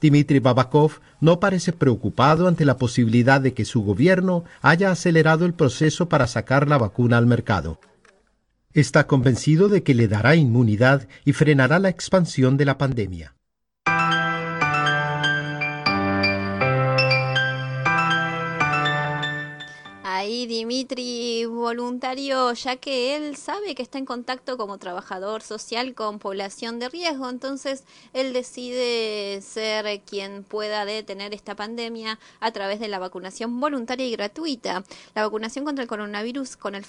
Dmitry 0.00 0.40
Babakov 0.40 1.00
no 1.20 1.40
parece 1.40 1.72
preocupado 1.72 2.46
ante 2.46 2.64
la 2.64 2.76
posibilidad 2.76 3.40
de 3.40 3.54
que 3.54 3.64
su 3.64 3.82
gobierno 3.82 4.44
haya 4.60 4.90
acelerado 4.90 5.46
el 5.46 5.54
proceso 5.54 6.08
para 6.08 6.26
sacar 6.26 6.68
la 6.68 6.78
vacuna 6.78 7.16
al 7.16 7.26
mercado. 7.26 7.80
Está 8.76 9.06
convencido 9.06 9.70
de 9.70 9.82
que 9.82 9.94
le 9.94 10.06
dará 10.06 10.36
inmunidad 10.36 11.08
y 11.24 11.32
frenará 11.32 11.78
la 11.78 11.88
expansión 11.88 12.58
de 12.58 12.66
la 12.66 12.76
pandemia. 12.76 13.34
Dimitri 20.46 21.44
voluntario, 21.46 22.52
ya 22.52 22.76
que 22.76 23.16
él 23.16 23.36
sabe 23.36 23.74
que 23.74 23.82
está 23.82 23.98
en 23.98 24.06
contacto 24.06 24.56
como 24.56 24.78
trabajador 24.78 25.42
social 25.42 25.94
con 25.94 26.18
población 26.18 26.78
de 26.78 26.88
riesgo, 26.88 27.28
entonces 27.28 27.84
él 28.12 28.32
decide 28.32 29.40
ser 29.42 30.00
quien 30.02 30.44
pueda 30.44 30.84
detener 30.84 31.34
esta 31.34 31.54
pandemia 31.54 32.18
a 32.40 32.50
través 32.52 32.80
de 32.80 32.88
la 32.88 32.98
vacunación 32.98 33.60
voluntaria 33.60 34.06
y 34.06 34.12
gratuita. 34.12 34.84
La 35.14 35.24
vacunación 35.24 35.64
contra 35.64 35.82
el 35.82 35.88
coronavirus 35.88 36.56
con 36.56 36.74
el, 36.74 36.84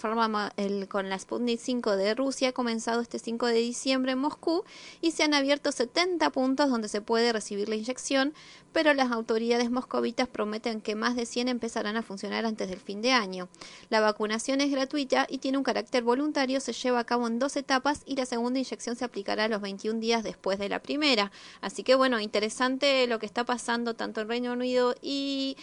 el 0.58 0.88
con 0.88 1.10
la 1.10 1.20
Sputnik 1.20 1.60
5 1.60 1.98
de 1.98 2.16
Rusia 2.16 2.50
ha 2.50 2.54
comenzado 2.54 3.02
este 3.02 3.20
5 3.20 3.48
de 3.48 3.54
diciembre 3.54 4.14
en 4.14 4.20
Moscú 4.20 4.64
y 5.02 5.12
se 5.12 5.24
han 5.24 5.34
abierto 5.34 5.72
70 5.72 6.30
puntos 6.32 6.70
donde 6.70 6.90
se 6.90 7.02
puede 7.02 7.34
recibir 7.34 7.70
la 7.70 7.76
inyección, 7.76 8.34
pero 8.74 8.94
las 8.94 9.12
autoridades 9.12 9.72
moscovitas 9.72 10.28
prometen 10.28 10.82
que 10.82 10.96
más 10.96 11.16
de 11.16 11.26
100 11.26 11.48
empezarán 11.48 11.98
a 11.98 12.04
funcionar 12.04 12.46
antes 12.46 12.70
del 12.70 12.80
fin 12.80 13.02
de 13.02 13.12
año. 13.12 13.47
La 13.90 14.00
vacunación 14.00 14.62
es 14.62 14.72
gratuita 14.72 15.28
y 15.30 15.38
tiene 15.38 15.58
un 15.58 15.64
carácter 15.64 16.04
voluntario, 16.04 16.60
se 16.60 16.74
lleva 16.74 17.00
a 17.00 17.04
cabo 17.06 17.28
en 17.28 17.40
dos 17.40 17.56
etapas 17.56 18.02
y 18.06 18.16
la 18.16 18.26
segunda 18.26 18.60
inyección 18.60 18.96
se 18.96 19.06
aplicará 19.06 19.46
a 19.46 19.48
los 19.48 19.62
21 19.62 20.00
días 20.00 20.24
después 20.24 20.60
de 20.60 20.70
la 20.70 20.82
primera. 20.82 21.32
Así 21.62 21.84
que 21.84 21.96
bueno, 21.96 22.20
interesante 22.20 23.08
lo 23.08 23.20
que 23.20 23.26
está 23.26 23.46
pasando 23.46 23.94
tanto 23.96 24.22
en 24.22 24.30
Reino 24.30 24.54
Unido 24.54 24.96
y 25.02 25.58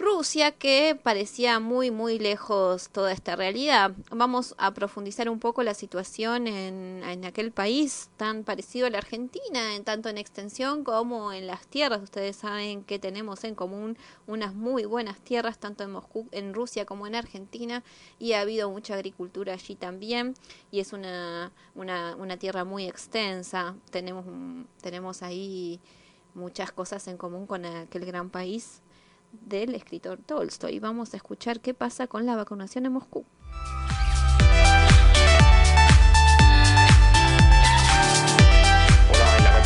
Rusia, 0.00 0.52
que 0.52 0.98
parecía 1.00 1.60
muy, 1.60 1.90
muy 1.90 2.18
lejos 2.18 2.88
toda 2.88 3.12
esta 3.12 3.36
realidad. 3.36 3.92
Vamos 4.10 4.54
a 4.56 4.72
profundizar 4.72 5.28
un 5.28 5.38
poco 5.38 5.62
la 5.62 5.74
situación 5.74 6.46
en, 6.46 7.02
en, 7.04 7.24
aquel 7.26 7.52
país 7.52 8.08
tan 8.16 8.42
parecido 8.42 8.86
a 8.86 8.90
la 8.90 8.96
Argentina, 8.96 9.76
en 9.76 9.84
tanto 9.84 10.08
en 10.08 10.16
extensión 10.16 10.84
como 10.84 11.32
en 11.34 11.46
las 11.46 11.66
tierras. 11.66 12.02
Ustedes 12.02 12.36
saben 12.36 12.82
que 12.82 12.98
tenemos 12.98 13.44
en 13.44 13.54
común 13.54 13.98
unas 14.26 14.54
muy 14.54 14.86
buenas 14.86 15.20
tierras, 15.20 15.58
tanto 15.58 15.84
en 15.84 15.90
Moscú, 15.90 16.26
en 16.32 16.54
Rusia 16.54 16.86
como 16.86 17.06
en 17.06 17.14
Argentina, 17.14 17.84
y 18.18 18.32
ha 18.32 18.40
habido 18.40 18.70
mucha 18.70 18.94
agricultura 18.94 19.52
allí 19.52 19.74
también, 19.74 20.34
y 20.70 20.80
es 20.80 20.94
una, 20.94 21.52
una, 21.74 22.16
una 22.16 22.38
tierra 22.38 22.64
muy 22.64 22.86
extensa. 22.86 23.74
Tenemos, 23.90 24.24
tenemos 24.80 25.22
ahí 25.22 25.78
muchas 26.32 26.72
cosas 26.72 27.06
en 27.06 27.18
común 27.18 27.46
con 27.46 27.66
aquel 27.66 28.06
gran 28.06 28.30
país 28.30 28.80
del 29.32 29.74
escritor 29.74 30.18
Tolstoy. 30.18 30.78
Vamos 30.78 31.14
a 31.14 31.16
escuchar 31.16 31.60
qué 31.60 31.74
pasa 31.74 32.06
con 32.06 32.26
la 32.26 32.36
vacunación 32.36 32.86
en 32.86 32.92
Moscú. 32.92 33.24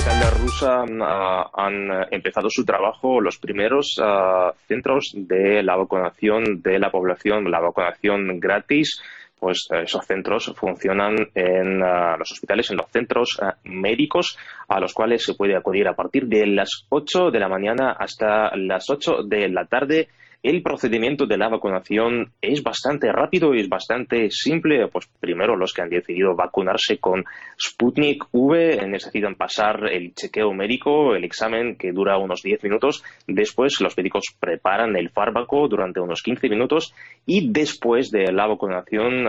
La 0.07 0.21
de 0.21 0.31
Rusia 0.39 0.85
ah, 1.03 1.51
han 1.55 2.07
empezado 2.11 2.49
su 2.51 2.65
trabajo 2.65 3.21
los 3.21 3.39
primeros 3.39 3.99
ah, 4.03 4.53
centros 4.69 5.13
de 5.15 5.63
la 5.63 5.77
vacunación 5.77 6.63
de 6.63 6.79
la 6.79 6.91
población, 6.91 7.51
la 7.51 7.61
vacunación 7.61 8.39
gratis. 8.39 9.01
Pues 9.45 9.69
esos 9.71 10.07
centros 10.07 10.55
funcionan 10.57 11.29
en 11.35 11.83
ah, 11.83 12.17
los 12.17 12.33
hospitales, 12.33 12.71
en 12.71 12.79
los 12.79 12.91
centros 12.91 13.39
médicos, 13.65 14.39
a 14.69 14.81
los 14.81 14.95
cuales 14.95 15.23
se 15.23 15.35
puede 15.35 15.55
acudir 15.55 15.87
a 15.87 15.93
partir 15.93 16.29
de 16.29 16.47
las 16.47 16.87
8 16.89 17.31
de 17.31 17.41
la 17.41 17.51
mañana 17.51 17.93
hasta 17.93 18.57
las 18.57 18.89
8 18.89 19.25
de 19.25 19.51
la 19.51 19.67
tarde 19.67 20.09
el 20.45 20.63
procedimiento 20.63 21.25
de 21.25 21.39
la 21.39 21.49
vacunación 21.49 22.31
es 22.43 22.63
bastante 22.63 23.11
rápido 23.11 23.55
y 23.55 23.61
es 23.61 23.69
bastante 23.71 24.31
simple. 24.31 24.87
Pues 24.89 25.09
primero 25.19 25.57
los 25.57 25.73
que 25.73 25.81
han 25.81 25.89
decidido 25.89 26.37
vacunarse 26.37 26.99
con 26.99 27.25
Sputnik 27.59 28.27
V 28.31 28.87
necesitan 28.87 29.37
pasar 29.37 29.87
el 29.91 30.15
chequeo 30.15 30.53
médico, 30.53 31.15
el 31.15 31.25
examen 31.25 31.77
que 31.77 31.93
dura 31.93 32.19
unos 32.19 32.43
10 32.43 32.63
minutos. 32.63 33.03
Después 33.27 33.81
los 33.81 33.97
médicos 33.97 34.25
preparan 34.39 34.97
el 34.97 35.09
fármaco 35.09 35.67
durante 35.67 36.01
unos 36.01 36.23
15 36.23 36.51
minutos 36.51 36.95
y 37.25 37.51
después 37.51 38.11
de 38.11 38.31
la 38.31 38.47
vacunación 38.47 39.25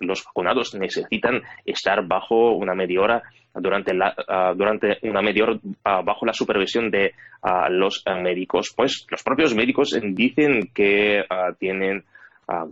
los 0.00 0.24
vacunados 0.24 0.74
necesitan 0.74 1.40
estar 1.64 2.06
bajo 2.06 2.52
una 2.52 2.74
media 2.74 3.00
hora 3.00 3.22
durante, 3.54 3.94
la, 3.94 4.14
ah, 4.28 4.52
durante 4.56 4.98
una 5.02 5.22
media 5.22 5.44
hora 5.44 5.58
ah, 5.84 6.02
bajo 6.02 6.26
la 6.26 6.32
supervisión 6.32 6.90
de 6.90 7.12
ah, 7.42 7.68
los 7.68 8.04
médicos. 8.22 8.72
Pues 8.76 9.06
los 9.10 9.22
propios 9.22 9.54
médicos 9.54 9.98
dicen 10.02 10.70
que 10.74 11.24
tienen 11.58 12.04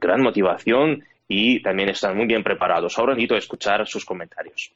gran 0.00 0.22
motivación 0.22 1.04
y 1.28 1.62
también 1.62 1.90
están 1.90 2.16
muy 2.16 2.26
bien 2.26 2.42
preparados. 2.42 2.98
Ahora 2.98 3.12
necesito 3.14 3.36
escuchar 3.36 3.86
sus 3.86 4.04
comentarios. 4.04 4.72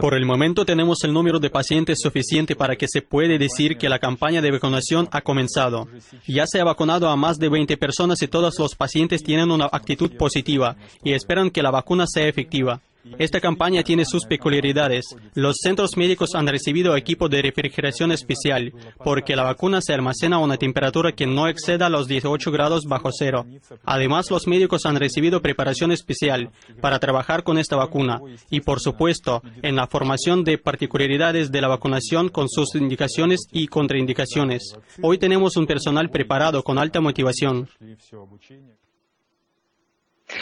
Por 0.00 0.14
el 0.14 0.24
momento 0.24 0.64
tenemos 0.64 1.04
el 1.04 1.12
número 1.12 1.38
de 1.38 1.50
pacientes 1.50 1.98
suficiente 2.00 2.56
para 2.56 2.74
que 2.74 2.88
se 2.88 3.02
puede 3.02 3.36
decir 3.36 3.76
que 3.76 3.90
la 3.90 3.98
campaña 3.98 4.40
de 4.40 4.50
vacunación 4.50 5.10
ha 5.12 5.20
comenzado. 5.20 5.88
Ya 6.26 6.46
se 6.46 6.58
ha 6.58 6.64
vacunado 6.64 7.10
a 7.10 7.16
más 7.16 7.36
de 7.36 7.50
20 7.50 7.76
personas 7.76 8.22
y 8.22 8.28
todos 8.28 8.58
los 8.58 8.74
pacientes 8.74 9.22
tienen 9.22 9.50
una 9.50 9.66
actitud 9.70 10.10
positiva 10.16 10.74
y 11.04 11.12
esperan 11.12 11.50
que 11.50 11.62
la 11.62 11.70
vacuna 11.70 12.06
sea 12.06 12.28
efectiva. 12.28 12.80
Esta 13.18 13.40
campaña 13.40 13.82
tiene 13.82 14.04
sus 14.04 14.24
peculiaridades. 14.24 15.04
Los 15.34 15.56
centros 15.62 15.96
médicos 15.96 16.34
han 16.34 16.46
recibido 16.46 16.96
equipo 16.96 17.28
de 17.28 17.42
refrigeración 17.42 18.12
especial, 18.12 18.72
porque 19.02 19.36
la 19.36 19.42
vacuna 19.42 19.80
se 19.80 19.94
almacena 19.94 20.36
a 20.36 20.40
una 20.40 20.56
temperatura 20.56 21.12
que 21.12 21.26
no 21.26 21.48
exceda 21.48 21.88
los 21.88 22.08
18 22.08 22.50
grados 22.50 22.84
bajo 22.84 23.10
cero. 23.12 23.46
Además, 23.84 24.30
los 24.30 24.46
médicos 24.46 24.86
han 24.86 24.96
recibido 24.96 25.42
preparación 25.42 25.92
especial 25.92 26.50
para 26.80 26.98
trabajar 26.98 27.42
con 27.42 27.58
esta 27.58 27.76
vacuna 27.76 28.20
y, 28.50 28.60
por 28.60 28.80
supuesto, 28.80 29.42
en 29.62 29.76
la 29.76 29.86
formación 29.86 30.44
de 30.44 30.58
particularidades 30.58 31.50
de 31.50 31.60
la 31.60 31.68
vacunación 31.68 32.28
con 32.28 32.48
sus 32.48 32.74
indicaciones 32.74 33.46
y 33.52 33.66
contraindicaciones. 33.68 34.76
Hoy 35.02 35.18
tenemos 35.18 35.56
un 35.56 35.66
personal 35.66 36.10
preparado 36.10 36.62
con 36.62 36.78
alta 36.78 37.00
motivación. 37.00 37.68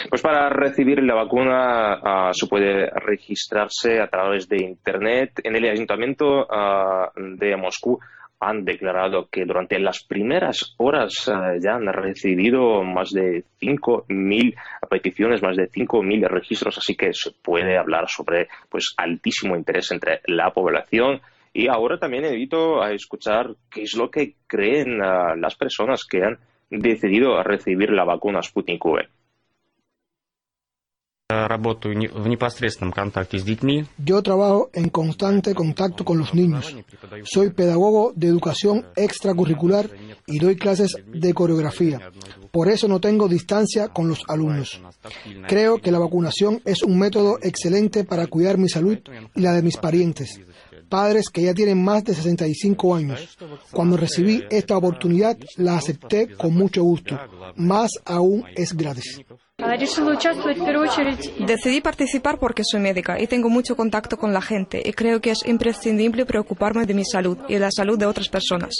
Pues 0.09 0.21
para 0.21 0.49
recibir 0.49 1.01
la 1.03 1.15
vacuna 1.15 1.99
ah, 2.03 2.31
se 2.33 2.47
puede 2.47 2.89
registrarse 2.89 3.99
a 3.99 4.07
través 4.07 4.47
de 4.47 4.63
Internet. 4.63 5.41
En 5.43 5.55
el 5.55 5.65
Ayuntamiento 5.65 6.47
ah, 6.49 7.11
de 7.15 7.55
Moscú 7.55 7.99
han 8.39 8.65
declarado 8.65 9.27
que 9.29 9.45
durante 9.45 9.79
las 9.79 10.03
primeras 10.03 10.75
horas 10.77 11.29
ah, 11.29 11.53
ya 11.59 11.75
han 11.75 11.87
recibido 11.87 12.83
más 12.83 13.11
de 13.11 13.43
5.000 13.61 14.55
peticiones, 14.89 15.41
más 15.41 15.55
de 15.55 15.69
5.000 15.69 16.27
registros, 16.27 16.77
así 16.77 16.95
que 16.95 17.13
se 17.13 17.31
puede 17.31 17.77
hablar 17.77 18.07
sobre 18.09 18.47
pues 18.69 18.93
altísimo 18.97 19.55
interés 19.55 19.91
entre 19.91 20.21
la 20.25 20.51
población. 20.51 21.21
Y 21.53 21.69
ahora 21.69 21.97
también 21.97 22.25
invito 22.25 22.83
a 22.83 22.91
escuchar 22.91 23.55
qué 23.71 23.83
es 23.83 23.95
lo 23.95 24.11
que 24.11 24.35
creen 24.45 24.97
las 24.97 25.55
personas 25.55 26.03
que 26.03 26.23
han 26.23 26.37
decidido 26.69 27.41
recibir 27.43 27.91
la 27.91 28.03
vacuna 28.03 28.41
Sputnik 28.41 28.83
V. 28.83 29.07
Yo 33.97 34.21
trabajo 34.21 34.69
en 34.73 34.89
constante 34.89 35.55
contacto 35.55 36.05
con 36.05 36.19
los 36.19 36.35
niños. 36.35 36.75
Soy 37.23 37.49
pedagogo 37.49 38.13
de 38.15 38.27
educación 38.27 38.85
extracurricular 38.95 39.89
y 40.27 40.37
doy 40.37 40.55
clases 40.55 40.95
de 41.07 41.33
coreografía. 41.33 42.11
Por 42.51 42.69
eso 42.69 42.87
no 42.87 42.99
tengo 42.99 43.27
distancia 43.27 43.87
con 43.87 44.07
los 44.07 44.21
alumnos. 44.27 44.79
Creo 45.47 45.81
que 45.81 45.91
la 45.91 45.97
vacunación 45.97 46.61
es 46.63 46.83
un 46.83 46.99
método 46.99 47.39
excelente 47.41 48.03
para 48.03 48.27
cuidar 48.27 48.59
mi 48.59 48.69
salud 48.69 48.99
y 49.33 49.41
la 49.41 49.53
de 49.53 49.63
mis 49.63 49.77
parientes 49.77 50.39
padres 50.87 51.29
que 51.29 51.41
ya 51.41 51.53
tienen 51.55 51.83
más 51.83 52.03
de 52.03 52.13
65 52.13 52.95
años. 52.95 53.37
Cuando 53.71 53.97
recibí 53.97 54.43
esta 54.51 54.77
oportunidad, 54.77 55.35
la 55.57 55.77
acepté 55.77 56.35
con 56.35 56.53
mucho 56.53 56.83
gusto. 56.83 57.19
Más 57.55 57.89
aún 58.05 58.45
es 58.55 58.73
gratis. 58.77 59.19
Decidí 61.47 61.81
participar 61.81 62.39
porque 62.39 62.63
soy 62.63 62.81
médica 62.81 63.19
y 63.21 63.27
tengo 63.27 63.49
mucho 63.49 63.75
contacto 63.75 64.17
con 64.17 64.33
la 64.33 64.41
gente 64.41 64.81
y 64.83 64.91
creo 64.91 65.21
que 65.21 65.31
es 65.31 65.45
imprescindible 65.45 66.25
preocuparme 66.25 66.85
de 66.85 66.93
mi 66.93 67.05
salud 67.05 67.37
y 67.47 67.57
la 67.57 67.71
salud 67.71 67.97
de 67.97 68.05
otras 68.05 68.27
personas. 68.29 68.73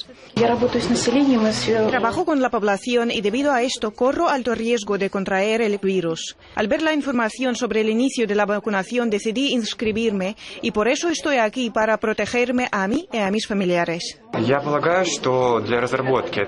Trabajo 1.89 2.25
con 2.25 2.41
la 2.41 2.49
población 2.49 3.09
y 3.09 3.21
debido 3.21 3.51
a 3.53 3.63
esto 3.63 3.91
corro 3.91 4.29
alto 4.29 4.53
riesgo 4.53 4.97
de 4.97 5.09
contraer 5.09 5.61
el 5.61 5.77
virus. 5.77 6.35
Al 6.55 6.67
ver 6.67 6.81
la 6.81 6.93
información 6.93 7.55
sobre 7.55 7.81
el 7.81 7.89
inicio 7.89 8.27
de 8.27 8.35
la 8.35 8.45
vacunación 8.45 9.09
decidí 9.09 9.53
inscribirme 9.53 10.35
y 10.61 10.71
por 10.71 10.87
eso 10.87 11.09
estoy 11.09 11.37
aquí 11.37 11.69
para 11.69 11.97
protegerme 11.97 12.67
a 12.71 12.87
mí 12.87 13.07
y 13.13 13.17
a 13.17 13.31
mis 13.31 13.47
familiares. 13.47 14.19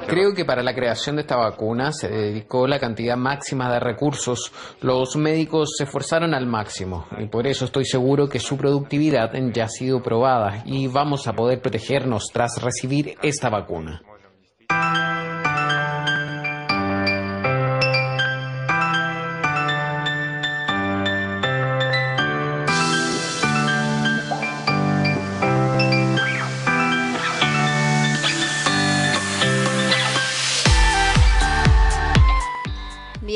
Creo 0.07 0.33
que 0.33 0.45
para 0.45 0.63
la 0.63 0.73
creación 0.73 1.15
de 1.15 1.21
esta 1.21 1.37
vacuna 1.37 1.91
se 1.91 2.09
dedicó 2.09 2.67
la 2.67 2.79
cantidad 2.79 3.17
máxima 3.17 3.71
de 3.71 3.79
recursos. 3.79 4.51
Los 4.81 5.15
médicos 5.15 5.75
se 5.77 5.85
esforzaron 5.85 6.33
al 6.33 6.47
máximo 6.47 7.05
y 7.17 7.27
por 7.27 7.47
eso 7.47 7.65
estoy 7.65 7.85
seguro 7.85 8.27
que 8.29 8.39
su 8.39 8.57
productividad 8.57 9.31
ya 9.53 9.65
ha 9.65 9.69
sido 9.69 10.01
probada 10.01 10.63
y 10.65 10.87
vamos 10.87 11.27
a 11.27 11.33
poder 11.33 11.61
protegernos 11.61 12.25
tras 12.31 12.61
recibir 12.61 13.15
esta 13.21 13.49
vacuna. 13.49 14.01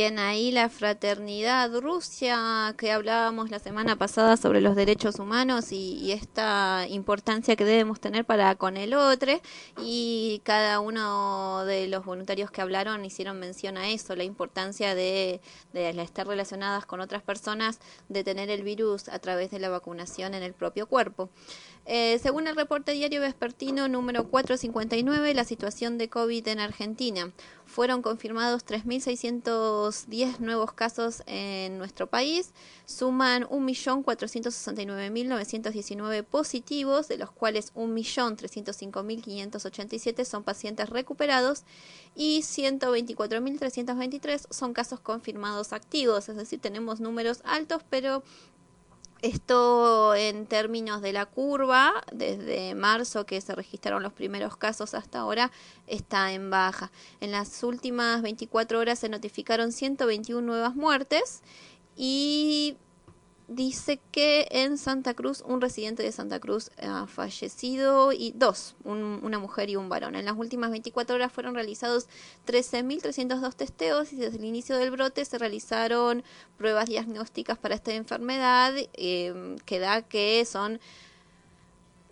Ahí 0.08 0.52
la 0.52 0.70
fraternidad 0.70 1.72
Rusia 1.80 2.74
que 2.78 2.92
hablábamos 2.92 3.52
la 3.52 3.60
semana 3.60 3.96
pasada 3.96 4.36
sobre 4.36 4.60
los 4.60 4.76
derechos 4.76 5.20
humanos 5.20 5.72
y, 5.72 6.12
esta 6.12 6.86
importancia 6.90 7.56
que 7.56 7.64
debemos 7.64 8.00
tener 8.00 8.26
para 8.26 8.56
con 8.56 8.76
el 8.76 8.94
otro 8.94 9.40
y 9.82 10.42
cada 10.44 10.80
uno 10.80 11.64
de 11.66 11.88
los 11.88 12.04
voluntarios 12.04 12.52
que 12.52 12.62
hablaron 12.62 13.06
hicieron 13.06 13.40
mención 13.40 13.78
a 13.78 13.90
eso, 13.90 14.16
la 14.16 14.24
importancia 14.24 14.96
de, 14.96 15.40
de 15.74 15.90
estar 16.02 16.28
relacionadas 16.28 16.86
con 16.86 17.00
otras 17.00 17.22
personas, 17.22 17.80
de 18.10 18.24
tener 18.24 18.50
el 18.50 18.64
virus 18.64 19.08
a 19.08 19.20
través 19.20 19.52
de 19.52 19.60
la 19.60 19.70
vacunación 19.70 20.34
en 20.34 20.44
el 20.44 20.54
propio 20.54 20.88
cuerpo. 20.88 21.30
Eh, 21.86 22.20
según 22.20 22.48
el 22.48 22.56
reporte 22.56 22.92
diario 22.92 23.22
vespertino 23.22 23.88
número 23.88 24.28
459, 24.28 25.34
la 25.34 25.44
situación 25.44 25.98
de 25.98 26.10
COVID 26.10 26.48
en 26.48 26.60
Argentina. 26.60 27.32
Fueron 27.72 28.02
confirmados 28.02 28.66
3.610 28.66 30.40
nuevos 30.40 30.74
casos 30.74 31.24
en 31.26 31.78
nuestro 31.78 32.08
país, 32.08 32.52
suman 32.86 33.46
1.469.919 33.46 36.26
positivos, 36.26 37.08
de 37.08 37.18
los 37.18 37.32
cuales 37.32 37.74
1.305.587 37.76 40.26
son 40.26 40.44
pacientes 40.44 40.90
recuperados 40.90 41.64
y 42.14 42.42
124.323 42.42 44.48
son 44.50 44.74
casos 44.74 45.00
confirmados 45.00 45.72
activos, 45.72 46.28
es 46.28 46.36
decir, 46.36 46.60
tenemos 46.60 47.00
números 47.00 47.40
altos, 47.46 47.84
pero 47.90 48.22
esto 49.22 50.16
en 50.16 50.46
términos 50.48 51.02
de 51.02 51.14
la 51.14 51.26
curva, 51.26 52.04
desde 52.12 52.76
marzo 52.76 53.26
que 53.26 53.40
se 53.42 53.56
registraron 53.56 54.04
los 54.04 54.14
primeros 54.14 54.58
casos 54.58 54.94
hasta 54.94 55.20
ahora, 55.20 55.52
está 55.88 56.32
en 56.34 56.50
baja. 56.50 56.92
En 57.20 57.32
las 57.32 57.64
últimas 57.64 58.22
24 58.22 58.80
horas 58.80 59.00
se 59.00 59.10
notificaron 59.10 59.72
121 59.72 60.42
nuevas 60.42 60.76
muertes 60.76 61.42
y 61.96 62.78
dice 63.52 64.00
que 64.12 64.48
en 64.50 64.78
Santa 64.78 65.14
Cruz 65.14 65.44
un 65.46 65.60
residente 65.60 66.04
de 66.04 66.12
Santa 66.12 66.40
Cruz 66.40 66.72
ha 66.82 67.06
fallecido 67.06 68.14
y 68.14 68.32
dos, 68.36 68.76
una 68.84 69.40
mujer 69.40 69.70
y 69.70 69.76
un 69.76 69.90
varón. 69.90 70.16
En 70.16 70.26
las 70.26 70.38
últimas 70.38 70.72
24 70.72 71.16
horas 71.16 71.32
fueron 71.32 71.54
realizados 71.54 72.08
13.302 72.48 73.54
testeos 73.56 74.14
y 74.14 74.16
desde 74.16 74.38
el 74.38 74.46
inicio 74.46 74.78
del 74.78 74.92
brote 74.92 75.26
se 75.26 75.38
realizaron 75.38 76.24
pruebas 76.58 76.88
diagnósticas 76.88 77.58
para 77.58 77.76
esta 77.76 77.94
enfermedad 77.94 78.74
eh, 78.94 79.58
que 79.66 79.80
da 79.80 80.02
que 80.02 80.46
son 80.46 80.80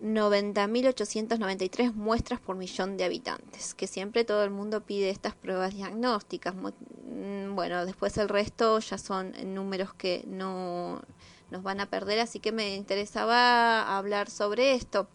90.893 0.02 1.92
muestras 1.94 2.40
por 2.40 2.56
millón 2.56 2.96
de 2.96 3.04
habitantes, 3.04 3.74
que 3.74 3.86
siempre 3.86 4.24
todo 4.24 4.44
el 4.44 4.50
mundo 4.50 4.82
pide 4.82 5.10
estas 5.10 5.34
pruebas 5.34 5.74
diagnósticas. 5.74 6.54
Mm, 6.54 7.54
bueno, 7.54 7.84
después 7.84 8.16
el 8.18 8.28
resto 8.28 8.78
ya 8.78 8.98
son 8.98 9.34
números 9.54 9.92
que 9.94 10.24
no 10.26 11.02
nos 11.50 11.62
van 11.62 11.80
a 11.80 11.86
perder, 11.86 12.20
así 12.20 12.40
que 12.40 12.52
me 12.52 12.76
interesaba 12.76 13.96
hablar 13.96 14.30
sobre 14.30 14.74
esto. 14.74 15.08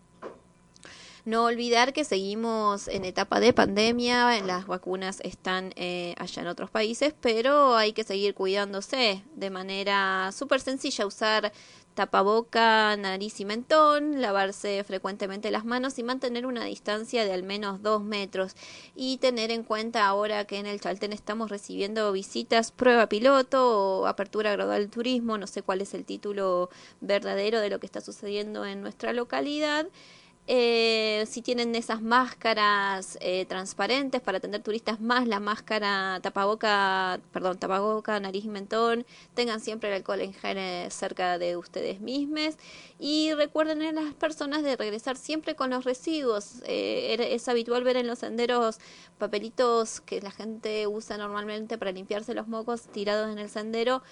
No 1.25 1.45
olvidar 1.45 1.91
que 1.91 2.03
seguimos 2.03 2.87
en 2.87 3.03
etapa 3.03 3.39
de 3.39 3.51
pandemia, 3.51 4.39
las 4.43 4.67
vacunas 4.67 5.21
están 5.21 5.73
eh, 5.75 6.13
allá 6.19 6.43
en 6.43 6.47
otros 6.47 6.69
países, 6.69 7.15
pero 7.19 7.75
hay 7.75 7.93
que 7.93 8.03
seguir 8.03 8.35
cuidándose 8.35 9.23
de 9.33 9.49
manera 9.49 10.31
súper 10.31 10.61
sencilla, 10.61 11.07
usar 11.07 11.51
tapaboca, 11.95 12.95
nariz 12.97 13.39
y 13.39 13.45
mentón, 13.45 14.21
lavarse 14.21 14.83
frecuentemente 14.83 15.49
las 15.49 15.65
manos 15.65 15.97
y 15.97 16.03
mantener 16.03 16.45
una 16.45 16.65
distancia 16.65 17.25
de 17.25 17.33
al 17.33 17.43
menos 17.43 17.81
dos 17.81 18.03
metros. 18.03 18.55
Y 18.95 19.17
tener 19.17 19.49
en 19.49 19.63
cuenta 19.63 20.05
ahora 20.05 20.45
que 20.45 20.59
en 20.59 20.67
el 20.67 20.79
Chaltén 20.79 21.13
estamos 21.13 21.49
recibiendo 21.49 22.11
visitas 22.11 22.71
prueba 22.71 23.07
piloto 23.07 24.01
o 24.01 24.07
apertura 24.07 24.51
gradual 24.51 24.81
del 24.81 24.91
turismo, 24.91 25.37
no 25.37 25.47
sé 25.47 25.63
cuál 25.63 25.81
es 25.81 25.93
el 25.93 26.05
título 26.05 26.69
verdadero 27.01 27.59
de 27.59 27.69
lo 27.69 27.79
que 27.79 27.85
está 27.87 28.01
sucediendo 28.01 28.65
en 28.65 28.81
nuestra 28.81 29.13
localidad. 29.13 29.87
Eh, 30.47 31.25
si 31.27 31.41
tienen 31.41 31.73
esas 31.73 32.03
máscaras 32.03 33.17
eh, 33.19 33.47
transparentes 33.47 34.21
para 34.21 34.37
atender 34.37 34.61
turistas 34.61 35.01
más 35.01 35.27
la 35.27 35.39
máscara 35.39 36.19
tapaboca, 36.21 37.19
perdón, 37.31 37.57
tapaboca, 37.57 38.19
nariz 38.19 38.45
y 38.45 38.49
mentón, 38.49 39.07
tengan 39.33 39.59
siempre 39.59 39.89
el 39.89 39.95
alcohol 39.95 40.21
en 40.21 40.33
gel 40.33 40.91
cerca 40.91 41.39
de 41.39 41.57
ustedes 41.57 41.99
mismos 41.99 42.57
y 42.99 43.33
recuerden 43.33 43.81
a 43.81 43.91
las 43.91 44.13
personas 44.13 44.61
de 44.61 44.75
regresar 44.75 45.17
siempre 45.17 45.55
con 45.55 45.71
los 45.71 45.83
residuos. 45.83 46.61
Eh, 46.65 47.17
es 47.31 47.47
habitual 47.47 47.83
ver 47.83 47.97
en 47.97 48.05
los 48.05 48.19
senderos 48.19 48.77
papelitos 49.17 49.99
que 50.01 50.21
la 50.21 50.31
gente 50.31 50.85
usa 50.85 51.17
normalmente 51.17 51.79
para 51.79 51.91
limpiarse 51.91 52.35
los 52.35 52.47
mocos 52.47 52.83
tirados 52.83 53.31
en 53.31 53.39
el 53.39 53.49
sendero 53.49 54.03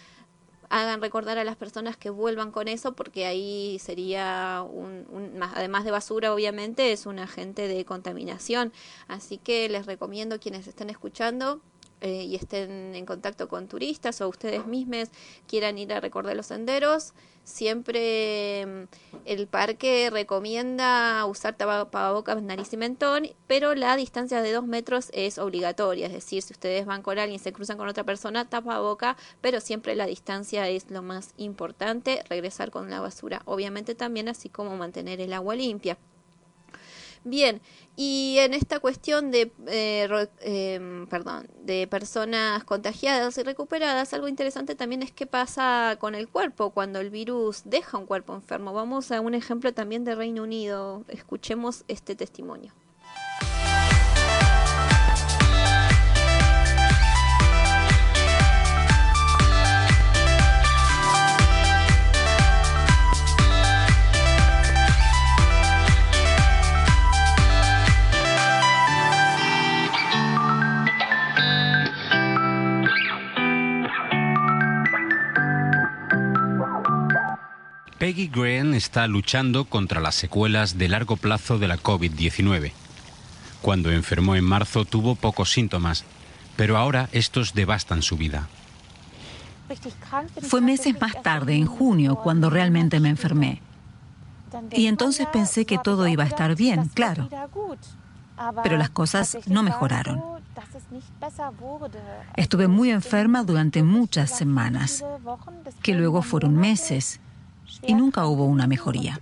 hagan 0.69 1.01
recordar 1.01 1.37
a 1.37 1.43
las 1.43 1.55
personas 1.55 1.97
que 1.97 2.09
vuelvan 2.09 2.51
con 2.51 2.67
eso 2.67 2.93
porque 2.93 3.25
ahí 3.25 3.77
sería 3.79 4.65
un, 4.67 5.05
además 5.41 5.83
de 5.85 5.91
basura 5.91 6.33
obviamente 6.33 6.91
es 6.91 7.05
un 7.05 7.19
agente 7.19 7.67
de 7.67 7.85
contaminación. 7.85 8.73
Así 9.07 9.37
que 9.37 9.69
les 9.69 9.85
recomiendo 9.85 10.39
quienes 10.39 10.67
estén 10.67 10.89
escuchando 10.89 11.61
eh, 12.01 12.23
y 12.23 12.35
estén 12.35 12.95
en 12.95 13.05
contacto 13.05 13.47
con 13.47 13.67
turistas 13.67 14.19
o 14.19 14.27
ustedes 14.27 14.65
mismos 14.65 15.09
quieran 15.47 15.77
ir 15.77 15.93
a 15.93 16.01
recordar 16.01 16.35
los 16.35 16.47
senderos, 16.47 17.13
siempre 17.43 18.65
mm, 18.65 18.83
el 19.25 19.47
parque 19.47 20.09
recomienda 20.11 21.25
usar 21.25 21.55
tapabocas, 21.55 22.41
nariz 22.41 22.73
y 22.73 22.77
mentón, 22.77 23.29
pero 23.47 23.75
la 23.75 23.95
distancia 23.95 24.41
de 24.41 24.51
dos 24.51 24.65
metros 24.65 25.09
es 25.13 25.37
obligatoria, 25.37 26.07
es 26.07 26.13
decir, 26.13 26.41
si 26.41 26.53
ustedes 26.53 26.85
van 26.85 27.01
con 27.01 27.19
alguien, 27.19 27.39
se 27.39 27.53
cruzan 27.53 27.77
con 27.77 27.87
otra 27.87 28.03
persona, 28.03 28.49
tapaboca, 28.49 29.17
pero 29.41 29.59
siempre 29.59 29.95
la 29.95 30.05
distancia 30.05 30.67
es 30.69 30.89
lo 30.89 31.01
más 31.01 31.33
importante, 31.37 32.23
regresar 32.29 32.71
con 32.71 32.89
la 32.89 32.99
basura, 32.99 33.41
obviamente 33.45 33.95
también, 33.95 34.29
así 34.29 34.49
como 34.49 34.75
mantener 34.77 35.21
el 35.21 35.33
agua 35.33 35.55
limpia. 35.55 35.97
Bien, 37.25 37.61
y 37.95 38.35
en 38.39 38.53
esta 38.53 38.79
cuestión 38.81 39.31
de, 39.31 39.53
eh, 39.67 40.27
em, 40.41 41.07
perdón, 41.07 41.47
de 41.61 41.87
personas 41.87 42.65
contagiadas 42.65 43.37
y 43.37 43.43
recuperadas, 43.43 44.13
algo 44.13 44.27
interesante 44.27 44.75
también 44.75 45.03
es 45.03 45.11
qué 45.13 45.25
pasa 45.25 45.95
con 45.99 46.15
el 46.15 46.27
cuerpo 46.27 46.71
cuando 46.71 46.99
el 46.99 47.09
virus 47.09 47.61
deja 47.65 47.97
un 47.97 48.05
cuerpo 48.05 48.33
enfermo. 48.35 48.73
Vamos 48.73 49.11
a 49.11 49.21
un 49.21 49.35
ejemplo 49.35 49.73
también 49.73 50.03
de 50.03 50.15
Reino 50.15 50.43
Unido. 50.43 51.05
Escuchemos 51.07 51.85
este 51.87 52.15
testimonio. 52.15 52.73
Peggy 78.03 78.27
Graham 78.27 78.73
está 78.73 79.07
luchando 79.07 79.63
contra 79.63 80.01
las 80.01 80.15
secuelas 80.15 80.77
de 80.77 80.89
largo 80.89 81.15
plazo 81.15 81.57
de 81.57 81.69
la 81.69 81.77
COVID-19. 81.77 82.73
Cuando 83.61 83.91
enfermó 83.91 84.35
en 84.35 84.43
marzo 84.43 84.83
tuvo 84.83 85.15
pocos 85.15 85.53
síntomas, 85.53 86.03
pero 86.57 86.75
ahora 86.75 87.07
estos 87.13 87.53
devastan 87.53 88.01
su 88.01 88.17
vida. 88.17 88.49
Fue 90.41 90.59
meses 90.59 90.99
más 90.99 91.23
tarde, 91.23 91.55
en 91.55 91.65
junio, 91.65 92.17
cuando 92.17 92.49
realmente 92.49 92.99
me 92.99 93.07
enfermé. 93.07 93.61
Y 94.71 94.87
entonces 94.87 95.25
pensé 95.31 95.65
que 95.65 95.77
todo 95.77 96.05
iba 96.05 96.25
a 96.25 96.27
estar 96.27 96.57
bien, 96.57 96.89
claro. 96.93 97.29
Pero 98.63 98.75
las 98.75 98.89
cosas 98.89 99.37
no 99.47 99.63
mejoraron. 99.63 100.21
Estuve 102.35 102.67
muy 102.67 102.91
enferma 102.91 103.45
durante 103.45 103.81
muchas 103.81 104.29
semanas, 104.29 105.05
que 105.81 105.95
luego 105.95 106.21
fueron 106.21 106.57
meses, 106.57 107.21
y 107.85 107.93
nunca 107.93 108.25
hubo 108.25 108.45
una 108.45 108.67
mejoría. 108.67 109.19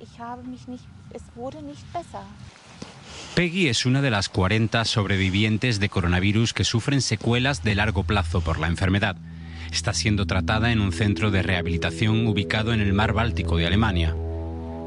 Peggy 3.35 3.69
es 3.69 3.85
una 3.85 4.01
de 4.01 4.11
las 4.11 4.29
40 4.29 4.83
sobrevivientes 4.85 5.79
de 5.79 5.89
coronavirus 5.89 6.53
que 6.53 6.63
sufren 6.63 7.01
secuelas 7.01 7.63
de 7.63 7.75
largo 7.75 8.03
plazo 8.03 8.41
por 8.41 8.59
la 8.59 8.67
enfermedad. 8.67 9.15
Está 9.71 9.93
siendo 9.93 10.25
tratada 10.25 10.71
en 10.71 10.81
un 10.81 10.91
centro 10.91 11.31
de 11.31 11.41
rehabilitación 11.41 12.27
ubicado 12.27 12.73
en 12.73 12.81
el 12.81 12.91
mar 12.91 13.13
Báltico 13.13 13.55
de 13.55 13.67
Alemania. 13.67 14.15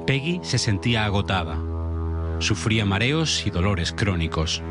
Peggy 0.07 0.41
se 0.43 0.59
sentía 0.59 1.07
agotada. 1.07 1.59
Sufría 2.41 2.85
mareos 2.85 3.47
y 3.47 3.51
dolores 3.51 3.93
crónicos. 3.93 4.63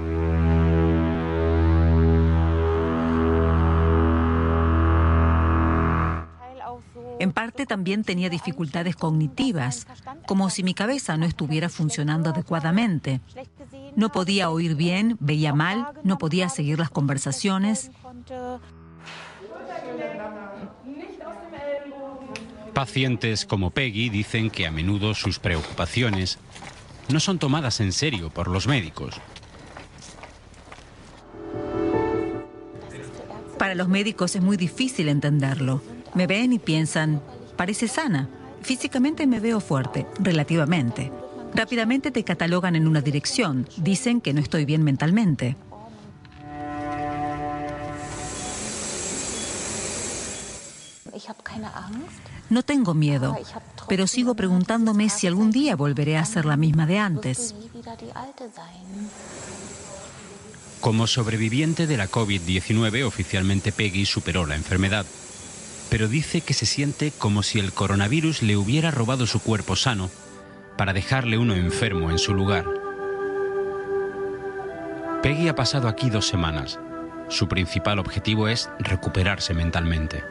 En 7.23 7.31
parte 7.31 7.65
también 7.65 8.03
tenía 8.03 8.29
dificultades 8.29 8.97
cognitivas, 8.97 9.87
como 10.27 10.49
si 10.49 10.61
mi 10.61 10.73
cabeza 10.73 11.15
no 11.15 11.25
estuviera 11.25 11.69
funcionando 11.69 12.31
adecuadamente. 12.31 13.21
No 13.95 14.11
podía 14.11 14.49
oír 14.49 14.75
bien, 14.75 15.15
veía 15.21 15.53
mal, 15.53 15.87
no 16.03 16.17
podía 16.17 16.49
seguir 16.49 16.79
las 16.79 16.89
conversaciones. 16.89 17.91
Pacientes 22.73 23.45
como 23.45 23.69
Peggy 23.69 24.09
dicen 24.09 24.49
que 24.49 24.67
a 24.67 24.71
menudo 24.71 25.13
sus 25.13 25.39
preocupaciones 25.39 26.39
no 27.07 27.21
son 27.21 27.39
tomadas 27.39 27.79
en 27.79 27.93
serio 27.93 28.31
por 28.31 28.49
los 28.49 28.67
médicos. 28.67 29.15
Para 33.57 33.75
los 33.75 33.87
médicos 33.87 34.35
es 34.35 34.41
muy 34.41 34.57
difícil 34.57 35.07
entenderlo. 35.07 35.92
Me 36.15 36.27
ven 36.27 36.53
y 36.53 36.59
piensan, 36.59 37.21
parece 37.55 37.87
sana. 37.87 38.29
Físicamente 38.61 39.25
me 39.25 39.39
veo 39.39 39.59
fuerte, 39.59 40.05
relativamente. 40.19 41.11
Rápidamente 41.53 42.11
te 42.11 42.23
catalogan 42.23 42.75
en 42.75 42.87
una 42.87 43.01
dirección. 43.01 43.67
Dicen 43.77 44.21
que 44.21 44.33
no 44.33 44.41
estoy 44.41 44.65
bien 44.65 44.83
mentalmente. 44.83 45.55
No 52.49 52.63
tengo 52.63 52.93
miedo, 52.93 53.37
pero 53.87 54.07
sigo 54.07 54.35
preguntándome 54.35 55.09
si 55.09 55.27
algún 55.27 55.51
día 55.51 55.75
volveré 55.75 56.17
a 56.17 56.25
ser 56.25 56.45
la 56.45 56.57
misma 56.57 56.85
de 56.85 56.99
antes. 56.99 57.55
Como 60.79 61.07
sobreviviente 61.07 61.87
de 61.87 61.97
la 61.97 62.09
COVID-19, 62.09 63.05
oficialmente 63.05 63.71
Peggy 63.71 64.05
superó 64.05 64.45
la 64.45 64.55
enfermedad 64.55 65.05
pero 65.93 66.07
dice 66.07 66.41
que 66.41 66.55
se 66.55 66.65
siente 66.65 67.11
como 67.11 67.43
si 67.43 67.59
el 67.59 67.71
coronavirus 67.71 68.41
le 68.41 68.57
hubiera 68.57 68.89
robado 68.89 69.27
su 69.27 69.39
cuerpo 69.39 69.75
sano 69.75 70.09
para 70.75 70.91
dejarle 70.91 71.37
uno 71.37 71.53
enfermo 71.53 72.09
en 72.09 72.17
su 72.17 72.33
lugar. 72.33 72.65
Peggy 75.21 75.49
ha 75.49 75.55
pasado 75.55 75.87
aquí 75.87 76.09
dos 76.09 76.27
semanas. 76.27 76.79
Su 77.27 77.47
principal 77.47 77.99
objetivo 77.99 78.47
es 78.47 78.71
recuperarse 78.79 79.53
mentalmente. 79.53 80.23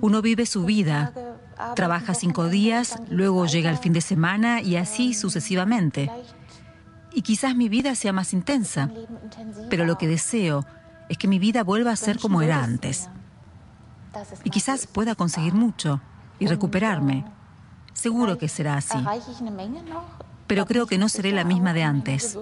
Uno 0.00 0.20
vive 0.20 0.44
su 0.44 0.64
vida, 0.64 1.12
trabaja 1.76 2.14
cinco 2.14 2.48
días, 2.48 2.98
luego 3.10 3.46
llega 3.46 3.70
el 3.70 3.78
fin 3.78 3.92
de 3.92 4.00
semana 4.00 4.60
y 4.60 4.74
así 4.74 5.14
sucesivamente. 5.14 6.10
Y 7.12 7.22
quizás 7.22 7.54
mi 7.54 7.68
vida 7.68 7.94
sea 7.94 8.12
más 8.12 8.32
intensa, 8.32 8.90
pero 9.70 9.84
lo 9.84 9.98
que 9.98 10.08
deseo 10.08 10.66
es 11.08 11.18
que 11.18 11.28
mi 11.28 11.38
vida 11.38 11.62
vuelva 11.62 11.92
a 11.92 11.96
ser 11.96 12.18
como 12.18 12.42
era 12.42 12.62
antes. 12.62 13.08
Y 14.44 14.50
quizás 14.50 14.86
pueda 14.86 15.14
conseguir 15.14 15.54
mucho 15.54 16.00
y 16.38 16.46
recuperarme. 16.46 17.24
Seguro 17.92 18.38
que 18.38 18.48
será 18.48 18.76
así. 18.76 18.98
Pero 20.46 20.66
creo 20.66 20.86
que 20.86 20.98
no 20.98 21.08
seré 21.08 21.32
la 21.32 21.44
misma 21.44 21.72
de 21.72 21.82
antes. 21.82 22.38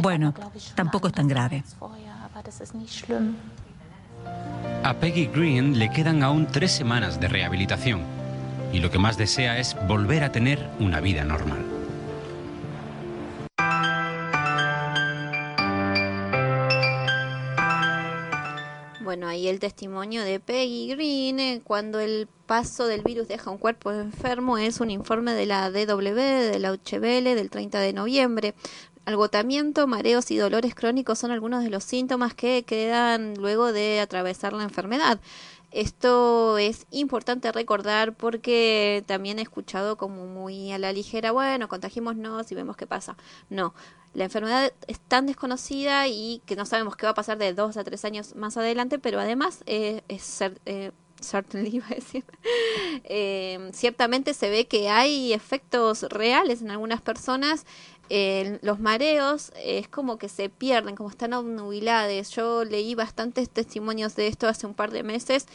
Bueno, 0.00 0.34
tampoco 0.74 1.08
es 1.08 1.14
tan 1.14 1.28
grave. 1.28 1.64
A 4.84 4.94
Peggy 4.94 5.26
Green 5.26 5.78
le 5.78 5.90
quedan 5.90 6.22
aún 6.22 6.46
tres 6.46 6.72
semanas 6.72 7.20
de 7.20 7.28
rehabilitación 7.28 8.00
y 8.72 8.80
lo 8.80 8.90
que 8.90 8.98
más 8.98 9.16
desea 9.16 9.58
es 9.58 9.76
volver 9.86 10.24
a 10.24 10.32
tener 10.32 10.68
una 10.78 11.00
vida 11.00 11.24
normal. 11.24 11.64
Ahí 19.38 19.46
el 19.46 19.60
testimonio 19.60 20.24
de 20.24 20.40
Peggy 20.40 20.88
Green, 20.88 21.38
eh, 21.38 21.60
cuando 21.62 22.00
el 22.00 22.26
paso 22.46 22.88
del 22.88 23.02
virus 23.02 23.28
deja 23.28 23.52
un 23.52 23.58
cuerpo 23.58 23.92
enfermo, 23.92 24.58
es 24.58 24.80
un 24.80 24.90
informe 24.90 25.32
de 25.32 25.46
la 25.46 25.70
DW, 25.70 26.12
de 26.12 26.58
la 26.58 26.72
UCHBL, 26.72 27.36
del 27.36 27.48
30 27.48 27.78
de 27.78 27.92
noviembre. 27.92 28.54
Agotamiento, 29.04 29.86
mareos 29.86 30.32
y 30.32 30.38
dolores 30.38 30.74
crónicos 30.74 31.20
son 31.20 31.30
algunos 31.30 31.62
de 31.62 31.70
los 31.70 31.84
síntomas 31.84 32.34
que 32.34 32.64
quedan 32.64 33.34
luego 33.34 33.72
de 33.72 34.00
atravesar 34.00 34.54
la 34.54 34.64
enfermedad. 34.64 35.20
Esto 35.78 36.58
es 36.58 36.88
importante 36.90 37.52
recordar 37.52 38.12
porque 38.12 39.04
también 39.06 39.38
he 39.38 39.42
escuchado 39.42 39.96
como 39.96 40.26
muy 40.26 40.72
a 40.72 40.78
la 40.78 40.92
ligera, 40.92 41.30
bueno, 41.30 41.68
contagiémonos 41.68 42.50
y 42.50 42.56
vemos 42.56 42.76
qué 42.76 42.88
pasa. 42.88 43.16
No, 43.48 43.74
la 44.12 44.24
enfermedad 44.24 44.72
es 44.88 44.98
tan 44.98 45.26
desconocida 45.26 46.08
y 46.08 46.42
que 46.46 46.56
no 46.56 46.66
sabemos 46.66 46.96
qué 46.96 47.06
va 47.06 47.10
a 47.10 47.14
pasar 47.14 47.38
de 47.38 47.54
dos 47.54 47.76
a 47.76 47.84
tres 47.84 48.04
años 48.04 48.34
más 48.34 48.56
adelante, 48.56 48.98
pero 48.98 49.20
además 49.20 49.62
eh, 49.66 50.02
es 50.08 50.40
eh, 50.66 50.90
eh, 53.04 53.70
ciertamente 53.72 54.34
se 54.34 54.50
ve 54.50 54.66
que 54.66 54.88
hay 54.88 55.32
efectos 55.32 56.02
reales 56.10 56.60
en 56.60 56.72
algunas 56.72 57.00
personas 57.02 57.66
eh, 58.10 58.58
los 58.62 58.80
mareos 58.80 59.52
es 59.62 59.88
como 59.88 60.18
que 60.18 60.28
se 60.28 60.48
pierden, 60.48 60.96
como 60.96 61.10
están 61.10 61.32
obnubilados. 61.32 62.30
Yo 62.30 62.64
leí 62.64 62.94
bastantes 62.94 63.50
testimonios 63.50 64.14
de 64.16 64.28
esto 64.28 64.48
hace 64.48 64.66
un 64.66 64.74
par 64.74 64.90
de 64.90 65.02
meses. 65.02 65.46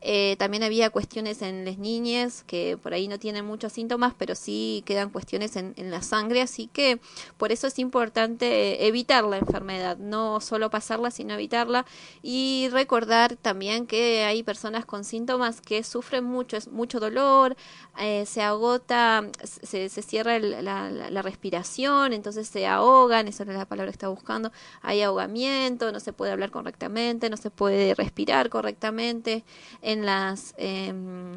Eh, 0.00 0.36
también 0.38 0.62
había 0.62 0.88
cuestiones 0.90 1.42
en 1.42 1.64
las 1.64 1.76
niñas 1.76 2.42
que 2.46 2.78
por 2.82 2.94
ahí 2.94 3.06
no 3.06 3.18
tienen 3.18 3.44
muchos 3.44 3.74
síntomas, 3.74 4.14
pero 4.16 4.34
sí 4.34 4.82
quedan 4.86 5.10
cuestiones 5.10 5.56
en, 5.56 5.74
en 5.76 5.90
la 5.90 6.02
sangre. 6.02 6.40
Así 6.40 6.68
que 6.72 7.00
por 7.36 7.52
eso 7.52 7.66
es 7.66 7.78
importante 7.78 8.86
evitar 8.86 9.24
la 9.24 9.36
enfermedad, 9.36 9.98
no 9.98 10.40
solo 10.40 10.70
pasarla, 10.70 11.10
sino 11.10 11.34
evitarla. 11.34 11.84
Y 12.22 12.68
recordar 12.72 13.36
también 13.36 13.86
que 13.86 14.24
hay 14.24 14.42
personas 14.42 14.86
con 14.86 15.04
síntomas 15.04 15.60
que 15.60 15.84
sufren 15.84 16.24
mucho, 16.24 16.56
es 16.56 16.68
mucho 16.68 16.98
dolor, 16.98 17.56
eh, 17.98 18.24
se 18.26 18.42
agota, 18.42 19.28
se, 19.42 19.88
se 19.88 20.02
cierra 20.02 20.36
el, 20.36 20.64
la, 20.64 20.90
la, 20.90 21.10
la 21.10 21.22
respiración 21.22 21.99
entonces 22.06 22.48
se 22.48 22.66
ahogan, 22.66 23.28
esa 23.28 23.44
es 23.44 23.48
la 23.48 23.66
palabra 23.66 23.90
que 23.90 23.94
está 23.94 24.08
buscando, 24.08 24.52
hay 24.82 25.02
ahogamiento, 25.02 25.92
no 25.92 26.00
se 26.00 26.12
puede 26.12 26.32
hablar 26.32 26.50
correctamente, 26.50 27.30
no 27.30 27.36
se 27.36 27.50
puede 27.50 27.94
respirar 27.94 28.48
correctamente. 28.50 29.44
En 29.82 30.06
las 30.06 30.54
eh, 30.58 30.92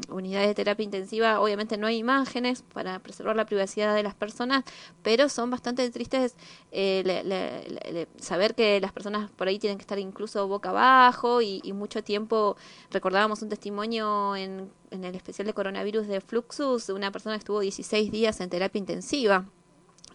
unidades 0.10 0.48
de 0.48 0.56
terapia 0.56 0.84
intensiva 0.84 1.40
obviamente 1.40 1.78
no 1.78 1.88
hay 1.88 1.98
imágenes 1.98 2.64
para 2.74 3.00
preservar 3.00 3.36
la 3.36 3.46
privacidad 3.46 3.96
de 3.96 4.04
las 4.04 4.16
personas, 4.16 4.64
pero 5.02 5.30
son 5.30 5.50
bastante 5.50 5.90
tristes 5.92 6.36
eh, 6.72 7.04
le, 7.06 7.24
le, 7.24 8.08
saber 8.18 8.56
que 8.56 8.80
las 8.82 8.92
personas 8.92 9.30
por 9.32 9.48
ahí 9.48 9.60
tienen 9.60 9.78
que 9.78 9.84
estar 9.84 10.00
incluso 10.00 10.48
boca 10.48 10.70
abajo 10.70 11.42
y, 11.42 11.62
y 11.64 11.74
mucho 11.74 12.04
tiempo, 12.04 12.56
recordábamos 12.92 13.42
un 13.42 13.50
testimonio 13.50 14.36
en, 14.36 14.72
en 14.92 15.04
el 15.04 15.16
especial 15.16 15.48
de 15.48 15.54
coronavirus 15.54 16.08
de 16.08 16.22
Fluxus, 16.22 16.90
una 16.90 17.12
persona 17.12 17.36
estuvo 17.36 17.60
16 17.60 18.12
días 18.12 18.40
en 18.42 18.50
terapia 18.50 18.80
intensiva 18.80 19.46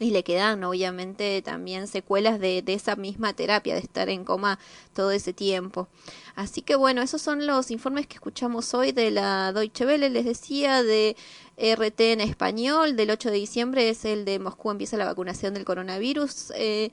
y 0.00 0.10
le 0.10 0.24
quedan 0.24 0.62
obviamente 0.64 1.42
también 1.42 1.86
secuelas 1.86 2.40
de, 2.40 2.62
de, 2.62 2.74
esa 2.74 2.96
misma 2.96 3.32
terapia, 3.32 3.74
de 3.74 3.80
estar 3.80 4.08
en 4.08 4.24
coma 4.24 4.58
todo 4.94 5.10
ese 5.10 5.32
tiempo. 5.32 5.88
Así 6.34 6.62
que 6.62 6.76
bueno, 6.76 7.02
esos 7.02 7.20
son 7.20 7.46
los 7.46 7.70
informes 7.70 8.06
que 8.06 8.14
escuchamos 8.14 8.72
hoy 8.74 8.92
de 8.92 9.10
la 9.10 9.52
Deutsche 9.52 9.86
Welle, 9.86 10.10
les 10.10 10.24
decía, 10.24 10.82
de 10.82 11.16
RT 11.58 12.00
en 12.12 12.20
español, 12.20 12.94
del 12.94 13.10
8 13.10 13.30
de 13.30 13.36
diciembre 13.36 13.88
es 13.88 14.04
el 14.04 14.24
de 14.24 14.38
Moscú 14.38 14.70
empieza 14.70 14.96
la 14.96 15.04
vacunación 15.04 15.54
del 15.54 15.64
coronavirus. 15.64 16.52
Eh, 16.54 16.92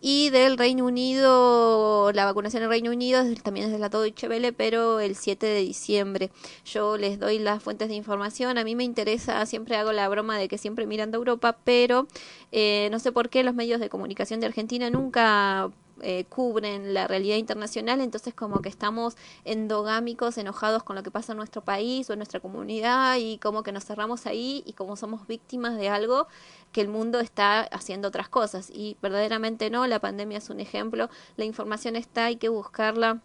y 0.00 0.30
del 0.30 0.58
Reino 0.58 0.84
Unido, 0.84 2.12
la 2.12 2.24
vacunación 2.26 2.62
en 2.62 2.68
Reino 2.68 2.90
Unido 2.90 3.24
también 3.42 3.66
es 3.66 3.72
de 3.72 3.78
la 3.78 3.88
Deutsche 3.88 4.28
Welle, 4.28 4.52
pero 4.52 5.00
el 5.00 5.16
7 5.16 5.46
de 5.46 5.60
diciembre. 5.60 6.30
Yo 6.64 6.96
les 6.96 7.18
doy 7.18 7.38
las 7.38 7.62
fuentes 7.62 7.88
de 7.88 7.94
información, 7.94 8.58
a 8.58 8.64
mí 8.64 8.74
me 8.74 8.84
interesa, 8.84 9.44
siempre 9.46 9.76
hago 9.76 9.92
la 9.92 10.08
broma 10.08 10.38
de 10.38 10.48
que 10.48 10.58
siempre 10.58 10.86
mirando 10.86 11.16
Europa, 11.18 11.58
pero 11.64 12.06
eh, 12.52 12.88
no 12.92 12.98
sé 12.98 13.10
por 13.10 13.30
qué 13.30 13.42
los 13.42 13.54
medios 13.54 13.80
de 13.80 13.88
comunicación 13.88 14.40
de 14.40 14.46
Argentina 14.46 14.90
nunca 14.90 15.70
eh, 16.02 16.24
cubren 16.28 16.94
la 16.94 17.06
realidad 17.06 17.36
internacional, 17.36 18.00
entonces 18.00 18.34
como 18.34 18.60
que 18.60 18.68
estamos 18.68 19.16
endogámicos, 19.44 20.38
enojados 20.38 20.82
con 20.82 20.96
lo 20.96 21.02
que 21.02 21.10
pasa 21.10 21.32
en 21.32 21.38
nuestro 21.38 21.62
país 21.62 22.08
o 22.10 22.12
en 22.12 22.18
nuestra 22.18 22.40
comunidad 22.40 23.16
y 23.16 23.38
como 23.38 23.62
que 23.62 23.72
nos 23.72 23.84
cerramos 23.84 24.26
ahí 24.26 24.62
y 24.66 24.72
como 24.74 24.96
somos 24.96 25.26
víctimas 25.26 25.76
de 25.76 25.88
algo 25.88 26.28
que 26.72 26.80
el 26.80 26.88
mundo 26.88 27.20
está 27.20 27.60
haciendo 27.60 28.08
otras 28.08 28.28
cosas 28.28 28.70
y 28.70 28.96
verdaderamente 29.00 29.70
no, 29.70 29.86
la 29.86 30.00
pandemia 30.00 30.38
es 30.38 30.50
un 30.50 30.60
ejemplo, 30.60 31.08
la 31.36 31.44
información 31.44 31.96
está, 31.96 32.26
hay 32.26 32.36
que 32.36 32.48
buscarla. 32.48 33.20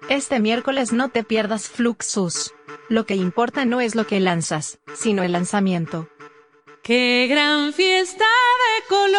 Este 0.09 0.39
miércoles 0.39 0.93
no 0.93 1.09
te 1.09 1.23
pierdas 1.23 1.69
Fluxus. 1.69 2.56
Lo 2.89 3.05
que 3.05 3.15
importa 3.15 3.65
no 3.65 3.81
es 3.81 3.95
lo 3.95 4.07
que 4.07 4.21
lanzas, 4.21 4.79
sino 4.95 5.23
el 5.23 5.33
lanzamiento. 5.33 6.07
¡Qué 6.83 7.27
gran 7.29 7.73
fiesta 7.73 8.23
de 8.23 8.87
colores! 8.87 9.17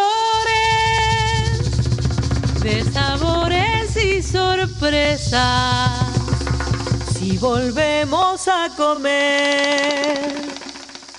De 2.62 2.82
sabores 2.90 3.94
y 4.02 4.22
sorpresa. 4.22 5.90
Si 7.12 7.36
volvemos 7.36 8.48
a 8.48 8.70
comer 8.74 10.32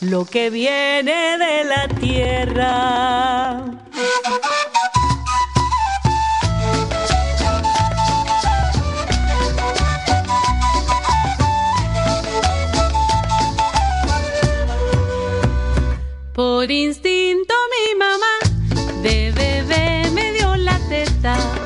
lo 0.01 0.25
que 0.25 0.49
viene 0.49 1.37
de 1.37 1.63
la 1.65 1.87
tierra. 1.99 3.78
Por 16.39 16.71
instinto 16.71 17.53
mi 17.73 17.99
mamá 17.99 19.01
de 19.03 19.33
bebé 19.33 20.09
me 20.11 20.31
dio 20.31 20.55
la 20.55 20.79
teta. 20.87 21.58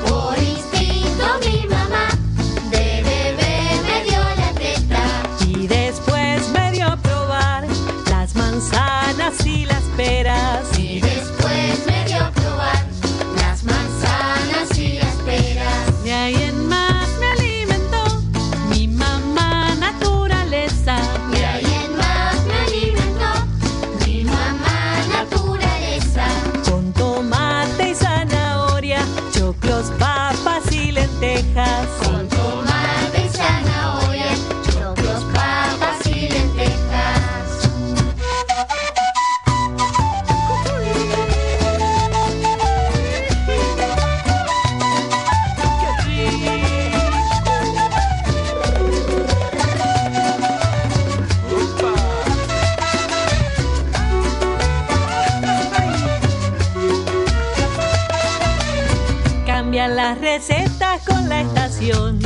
Recetas 60.38 61.03
con 61.05 61.29
la 61.29 61.41
estación. 61.41 62.22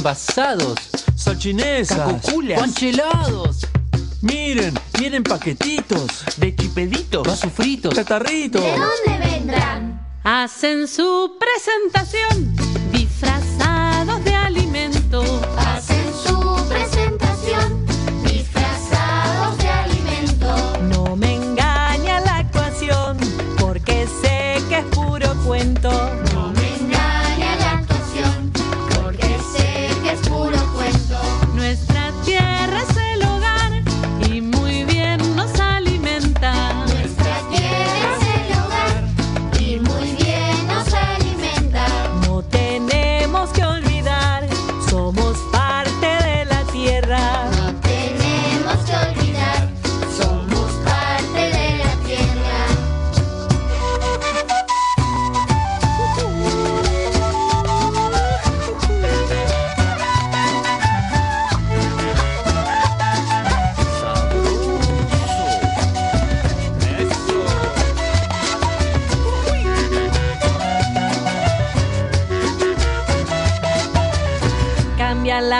Envasados. 0.00 0.78
Salchinesas. 1.14 1.98
Cacoculas. 1.98 2.58
Conchelados. 2.58 3.66
Miren, 4.22 4.74
vienen 4.98 5.22
paquetitos. 5.22 6.24
De 6.38 6.56
chipeditos. 6.56 7.26
Vasos 7.26 7.52
fritos. 7.52 7.94
Catarritos. 7.94 8.62
¿De 8.62 8.70
dónde 8.70 9.28
vendrán? 9.28 10.00
Hacen 10.24 10.88
su 10.88 11.36
presentación 11.38 12.49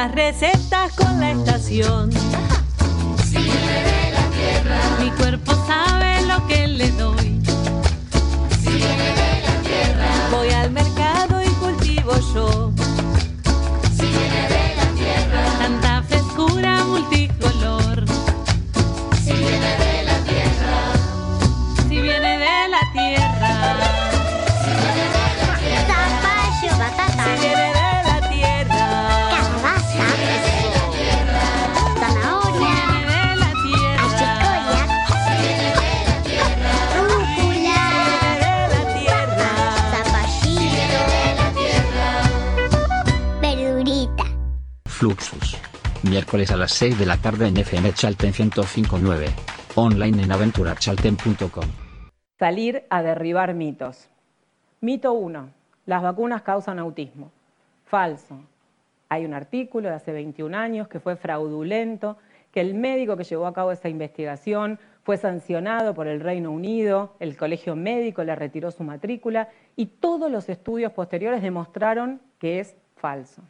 las 0.01 0.13
Miércoles 46.11 46.51
a 46.51 46.57
las 46.57 46.73
6 46.73 46.99
de 46.99 47.07
la 47.07 47.19
tarde 47.19 47.47
en 47.47 47.57
FM 47.57 47.93
Chalten 47.93 48.33
105.9. 48.33 49.29
Online 49.77 50.25
en 50.25 50.33
aventurachalten.com. 50.33 51.65
Salir 52.37 52.83
a 52.91 53.01
derribar 53.01 53.55
mitos. 53.55 54.09
Mito 54.81 55.13
1. 55.13 55.51
Las 55.87 56.03
vacunas 56.03 56.43
causan 56.43 56.81
autismo. 56.81 57.31
Falso. 57.85 58.41
Hay 59.09 59.25
un 59.25 59.35
artículo 59.35 59.89
de 59.89 59.95
hace 59.95 60.11
21 60.11 60.59
años 60.59 60.89
que 60.89 60.99
fue 60.99 61.15
fraudulento, 61.15 62.17
que 62.51 62.61
el 62.61 62.75
médico 62.75 63.17
que 63.17 63.23
llevó 63.23 63.47
a 63.47 63.55
cabo 63.55 63.71
esa 63.71 63.89
investigación 63.89 64.81
fue 65.05 65.17
sancionado 65.17 65.95
por 65.95 66.09
el 66.09 66.19
Reino 66.19 66.51
Unido, 66.51 67.15
el 67.21 67.37
colegio 67.37 67.77
médico 67.77 68.25
le 68.25 68.35
retiró 68.35 68.73
su 68.73 68.83
matrícula 68.83 69.49
y 69.77 69.87
todos 69.87 70.29
los 70.29 70.49
estudios 70.49 70.91
posteriores 70.91 71.41
demostraron 71.41 72.21
que 72.41 72.59
es 72.59 72.75
falso. 72.97 73.43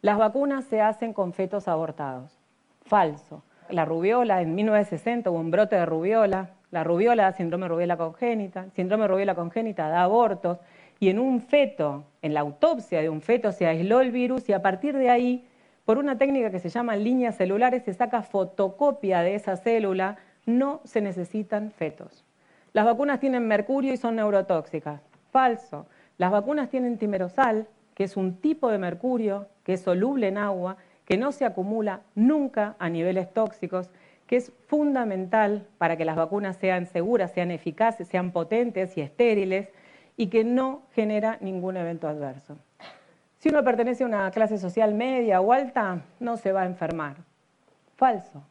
Las 0.00 0.16
vacunas 0.16 0.64
se 0.66 0.80
hacen 0.80 1.12
con 1.12 1.32
fetos 1.32 1.66
abortados. 1.66 2.38
Falso. 2.82 3.42
La 3.68 3.84
rubiola, 3.84 4.40
en 4.40 4.54
1960 4.54 5.28
hubo 5.28 5.40
un 5.40 5.50
brote 5.50 5.74
de 5.74 5.86
rubiola. 5.86 6.50
La 6.70 6.84
rubiola 6.84 7.24
da 7.24 7.32
síndrome 7.32 7.64
de 7.64 7.68
rubiola 7.70 7.96
congénita. 7.96 8.66
Síndrome 8.76 9.02
de 9.02 9.08
rubiola 9.08 9.34
congénita 9.34 9.88
da 9.88 10.04
abortos. 10.04 10.58
Y 11.00 11.08
en 11.08 11.18
un 11.18 11.40
feto, 11.40 12.04
en 12.22 12.32
la 12.32 12.40
autopsia 12.40 13.00
de 13.00 13.08
un 13.08 13.20
feto, 13.20 13.50
se 13.50 13.66
aisló 13.66 14.00
el 14.00 14.12
virus 14.12 14.48
y 14.48 14.52
a 14.52 14.62
partir 14.62 14.96
de 14.96 15.10
ahí, 15.10 15.48
por 15.84 15.98
una 15.98 16.16
técnica 16.16 16.52
que 16.52 16.60
se 16.60 16.68
llama 16.68 16.94
líneas 16.94 17.36
celulares, 17.36 17.82
se 17.82 17.92
saca 17.92 18.22
fotocopia 18.22 19.22
de 19.22 19.34
esa 19.34 19.56
célula. 19.56 20.18
No 20.46 20.80
se 20.84 21.00
necesitan 21.00 21.72
fetos. 21.72 22.24
Las 22.72 22.84
vacunas 22.84 23.18
tienen 23.18 23.48
mercurio 23.48 23.92
y 23.92 23.96
son 23.96 24.14
neurotóxicas. 24.14 25.02
Falso. 25.32 25.86
Las 26.18 26.30
vacunas 26.30 26.68
tienen 26.68 26.98
timerosal, 26.98 27.66
que 27.94 28.04
es 28.04 28.16
un 28.16 28.36
tipo 28.36 28.70
de 28.70 28.78
mercurio 28.78 29.48
que 29.68 29.74
es 29.74 29.82
soluble 29.82 30.28
en 30.28 30.38
agua, 30.38 30.78
que 31.04 31.18
no 31.18 31.30
se 31.30 31.44
acumula 31.44 32.00
nunca 32.14 32.74
a 32.78 32.88
niveles 32.88 33.34
tóxicos, 33.34 33.90
que 34.26 34.36
es 34.36 34.50
fundamental 34.66 35.66
para 35.76 35.98
que 35.98 36.06
las 36.06 36.16
vacunas 36.16 36.56
sean 36.56 36.86
seguras, 36.86 37.32
sean 37.32 37.50
eficaces, 37.50 38.08
sean 38.08 38.30
potentes 38.30 38.96
y 38.96 39.02
estériles 39.02 39.68
y 40.16 40.28
que 40.28 40.42
no 40.42 40.84
genera 40.94 41.36
ningún 41.42 41.76
evento 41.76 42.08
adverso. 42.08 42.56
Si 43.40 43.50
uno 43.50 43.62
pertenece 43.62 44.04
a 44.04 44.06
una 44.06 44.30
clase 44.30 44.56
social 44.56 44.94
media 44.94 45.42
o 45.42 45.52
alta, 45.52 46.00
no 46.18 46.38
se 46.38 46.50
va 46.50 46.62
a 46.62 46.66
enfermar. 46.66 47.16
Falso, 47.94 48.42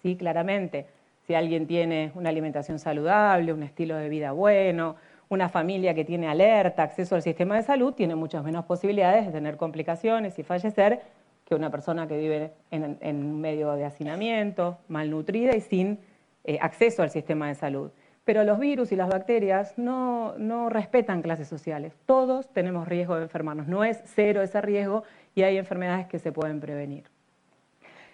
sí, 0.00 0.16
claramente. 0.16 0.86
Si 1.26 1.34
alguien 1.34 1.66
tiene 1.66 2.12
una 2.14 2.30
alimentación 2.30 2.78
saludable, 2.78 3.52
un 3.52 3.62
estilo 3.62 3.96
de 3.96 4.08
vida 4.08 4.32
bueno, 4.32 4.96
una 5.32 5.48
familia 5.48 5.94
que 5.94 6.04
tiene 6.04 6.28
alerta, 6.28 6.82
acceso 6.82 7.14
al 7.14 7.22
sistema 7.22 7.56
de 7.56 7.62
salud, 7.62 7.94
tiene 7.94 8.14
muchas 8.14 8.44
menos 8.44 8.66
posibilidades 8.66 9.24
de 9.24 9.32
tener 9.32 9.56
complicaciones 9.56 10.38
y 10.38 10.42
fallecer 10.42 11.00
que 11.46 11.54
una 11.54 11.70
persona 11.70 12.06
que 12.06 12.18
vive 12.18 12.52
en, 12.70 13.16
un 13.16 13.40
medio 13.40 13.72
de 13.72 13.86
hacinamiento, 13.86 14.76
malnutrida 14.88 15.56
y 15.56 15.62
sin 15.62 15.98
eh, 16.44 16.58
acceso 16.60 17.02
al 17.02 17.08
sistema 17.08 17.48
de 17.48 17.54
salud. 17.54 17.90
Pero 18.24 18.44
los 18.44 18.58
virus 18.58 18.92
y 18.92 18.96
las 18.96 19.08
bacterias 19.08 19.72
no, 19.78 20.34
no 20.36 20.68
respetan 20.68 21.22
clases 21.22 21.48
sociales. 21.48 21.94
Todos 22.04 22.52
tenemos 22.52 22.86
riesgo 22.86 23.16
de 23.16 23.22
enfermarnos. 23.22 23.66
No 23.66 23.84
es 23.84 24.02
cero 24.04 24.42
ese 24.42 24.60
riesgo 24.60 25.02
y 25.34 25.44
hay 25.44 25.56
enfermedades 25.56 26.08
que 26.08 26.18
se 26.18 26.30
pueden 26.30 26.60
prevenir. 26.60 27.04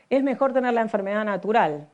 Es 0.09 0.23
mejor 0.23 0.53
tener 0.53 0.73
la 0.73 0.83
enfermedad 0.83 1.25
natural. 1.25 1.89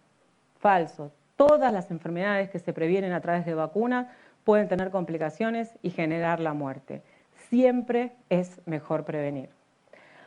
Falso. 0.58 1.12
Todas 1.36 1.72
las 1.72 1.90
enfermedades 1.90 2.50
que 2.50 2.58
se 2.58 2.74
previenen 2.74 3.12
a 3.12 3.22
través 3.22 3.46
de 3.46 3.54
vacunas 3.54 4.06
pueden 4.44 4.68
tener 4.68 4.90
complicaciones 4.90 5.70
y 5.82 5.90
generar 5.90 6.40
la 6.40 6.52
muerte. 6.52 7.02
Siempre 7.48 8.12
es 8.28 8.60
mejor 8.66 9.04
prevenir. 9.04 9.48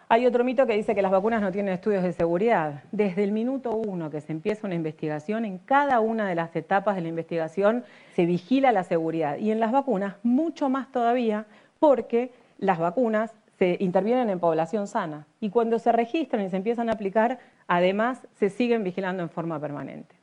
Hay 0.09 0.25
otro 0.25 0.45
mito 0.45 0.65
que 0.65 0.73
dice 0.73 0.95
que 0.95 1.01
las 1.01 1.11
vacunas 1.11 1.41
no 1.41 1.51
tienen 1.51 1.73
estudios 1.73 2.01
de 2.01 2.13
seguridad. 2.13 2.83
Desde 2.93 3.25
el 3.25 3.33
minuto 3.33 3.75
uno 3.75 4.09
que 4.09 4.21
se 4.21 4.31
empieza 4.31 4.65
una 4.65 4.75
investigación, 4.75 5.43
en 5.43 5.57
cada 5.57 5.99
una 5.99 6.29
de 6.29 6.35
las 6.35 6.55
etapas 6.55 6.95
de 6.95 7.01
la 7.01 7.09
investigación 7.09 7.83
se 8.15 8.25
vigila 8.25 8.71
la 8.71 8.85
seguridad. 8.85 9.37
Y 9.37 9.51
en 9.51 9.59
las 9.59 9.73
vacunas, 9.73 10.15
mucho 10.23 10.69
más 10.69 10.89
todavía, 10.93 11.45
porque 11.79 12.31
las 12.57 12.79
vacunas 12.79 13.33
se 13.59 13.75
intervienen 13.81 14.29
en 14.29 14.39
población 14.39 14.87
sana. 14.87 15.27
Y 15.41 15.49
cuando 15.49 15.77
se 15.77 15.91
registran 15.91 16.45
y 16.45 16.49
se 16.49 16.55
empiezan 16.55 16.87
a 16.87 16.93
aplicar, 16.93 17.39
además 17.67 18.25
se 18.39 18.49
siguen 18.49 18.85
vigilando 18.85 19.23
en 19.23 19.29
forma 19.29 19.59
permanente. 19.59 20.15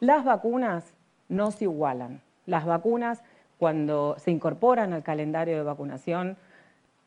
Las 0.00 0.24
vacunas 0.24 0.92
no 1.28 1.52
se 1.52 1.64
igualan. 1.64 2.20
Las 2.48 2.64
vacunas, 2.64 3.22
cuando 3.58 4.16
se 4.18 4.30
incorporan 4.30 4.94
al 4.94 5.02
calendario 5.02 5.58
de 5.58 5.62
vacunación, 5.62 6.38